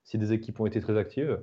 si 0.04 0.18
des 0.18 0.34
équipes 0.34 0.60
ont 0.60 0.66
été 0.66 0.80
très 0.80 0.98
actives. 0.98 1.40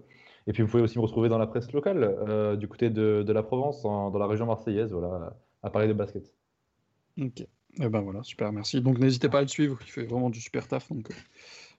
Et 0.46 0.52
puis 0.52 0.62
vous 0.62 0.68
pouvez 0.68 0.82
aussi 0.82 0.98
me 0.98 1.02
retrouver 1.02 1.28
dans 1.28 1.38
la 1.38 1.46
presse 1.46 1.72
locale 1.72 2.56
du 2.58 2.68
côté 2.68 2.90
de, 2.90 3.32
la 3.32 3.42
Provence, 3.42 3.82
dans 3.82 4.18
la 4.18 4.26
région 4.26 4.46
marseillaise, 4.46 4.92
voilà, 4.92 5.36
à 5.62 5.70
parler 5.70 5.88
de 5.88 5.94
basket. 5.94 6.32
Ok. 7.20 7.46
Eh 7.80 7.88
ben 7.88 8.02
voilà, 8.02 8.22
super, 8.22 8.52
merci. 8.52 8.80
Donc 8.80 8.98
n'hésitez 8.98 9.28
pas 9.28 9.38
à 9.38 9.42
le 9.42 9.48
suivre, 9.48 9.78
il 9.80 9.90
fait 9.90 10.04
vraiment 10.04 10.30
du 10.30 10.40
super 10.40 10.68
taf. 10.68 10.92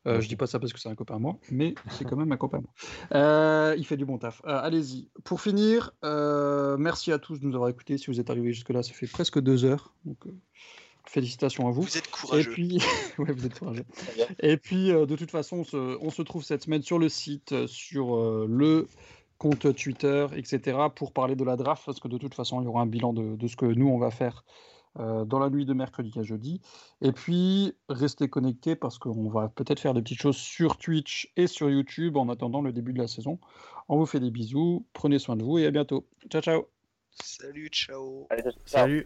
Euh, 0.08 0.22
je 0.22 0.28
dis 0.28 0.36
pas 0.36 0.48
ça 0.48 0.60
parce 0.60 0.72
que 0.72 0.80
c'est 0.80 0.90
un 0.90 0.96
copain 0.96 1.16
à 1.16 1.20
moi, 1.20 1.38
mais 1.52 1.76
c'est 1.90 2.06
quand 2.10 2.16
même 2.16 2.32
un 2.32 2.38
copain 2.38 2.60
à 2.60 2.62
moi. 2.62 2.70
Euh, 3.14 3.76
il 3.78 3.86
fait 3.86 3.98
du 3.98 4.06
bon 4.06 4.18
taf. 4.18 4.42
Euh, 4.46 4.60
allez-y. 4.62 5.10
Pour 5.24 5.42
finir, 5.42 5.92
merci 6.04 7.12
à 7.12 7.20
tous 7.20 7.40
de 7.40 7.46
nous 7.46 7.56
avoir 7.56 7.70
écoutés. 7.70 7.98
Si 7.98 8.08
vous 8.08 8.20
êtes 8.20 8.30
arrivés 8.30 8.54
jusque-là, 8.54 8.84
ça 8.84 8.94
fait 8.94 9.08
presque 9.08 9.40
deux 9.40 9.66
heures. 9.66 9.94
Donc, 10.06 10.18
félicitations 11.06 11.68
à 11.68 11.72
vous. 11.72 11.84
Vous 11.84 11.98
êtes 11.98 12.10
courageux. 12.10 12.50
Et 12.50 12.54
puis, 12.54 12.80
ouais, 13.18 13.32
vous 13.32 13.46
êtes 13.46 13.58
courageux. 13.58 13.86
Et 14.40 14.58
puis, 14.58 14.90
de 14.90 15.16
toute 15.16 15.32
façon, 15.32 15.58
on 15.58 15.64
se, 15.64 15.98
on 16.02 16.10
se, 16.10 16.22
trouve 16.22 16.44
cette 16.44 16.64
semaine 16.64 16.82
sur 16.82 17.00
le 17.00 17.10
site, 17.10 17.68
sur 17.68 18.48
le 18.48 18.88
compte 19.38 19.76
Twitter, 19.76 20.28
etc., 20.36 20.78
pour 20.96 21.12
parler 21.12 21.36
de 21.36 21.44
la 21.44 21.56
draft, 21.56 21.84
parce 21.86 22.00
que 22.00 22.08
de 22.08 22.18
toute 22.18 22.34
façon, 22.34 22.62
il 22.62 22.66
y 22.66 22.68
aura 22.68 22.82
un 22.82 22.88
bilan 22.88 23.14
de, 23.14 23.36
de 23.36 23.48
ce 23.48 23.56
que 23.56 23.66
nous, 23.66 23.88
on 23.88 23.98
va 23.98 24.12
faire 24.12 24.46
euh, 25.00 25.26
dans 25.26 25.40
la 25.40 25.50
nuit 25.50 25.66
de 25.66 25.74
mercredi 25.74 26.12
à 26.18 26.24
jeudi. 26.24 26.62
Et 27.02 27.12
puis, 27.12 27.74
restez 27.90 28.30
connectés 28.30 28.76
parce 28.76 28.98
qu'on 28.98 29.30
va 29.30 29.50
peut-être 29.50 29.80
faire 29.80 29.94
des 29.94 30.02
petites 30.02 30.22
choses 30.22 30.38
sur 30.38 30.78
Twitch 30.78 31.32
et 31.36 31.48
sur 31.48 31.70
YouTube 31.70 32.18
en 32.18 32.30
attendant 32.30 32.62
le 32.62 32.72
début 32.72 32.94
de 32.94 33.00
la 33.00 33.08
saison. 33.08 33.40
On 33.90 33.98
vous 33.98 34.06
fait 34.06 34.20
des 34.20 34.32
bisous, 34.32 34.86
prenez 34.94 35.20
soin 35.20 35.36
de 35.36 35.44
vous 35.44 35.58
et 35.58 35.66
à 35.66 35.72
bientôt. 35.72 36.08
Ciao, 36.30 36.42
ciao. 36.42 36.68
Salut, 37.12 37.70
ciao. 37.70 38.28
Salut. 38.66 39.04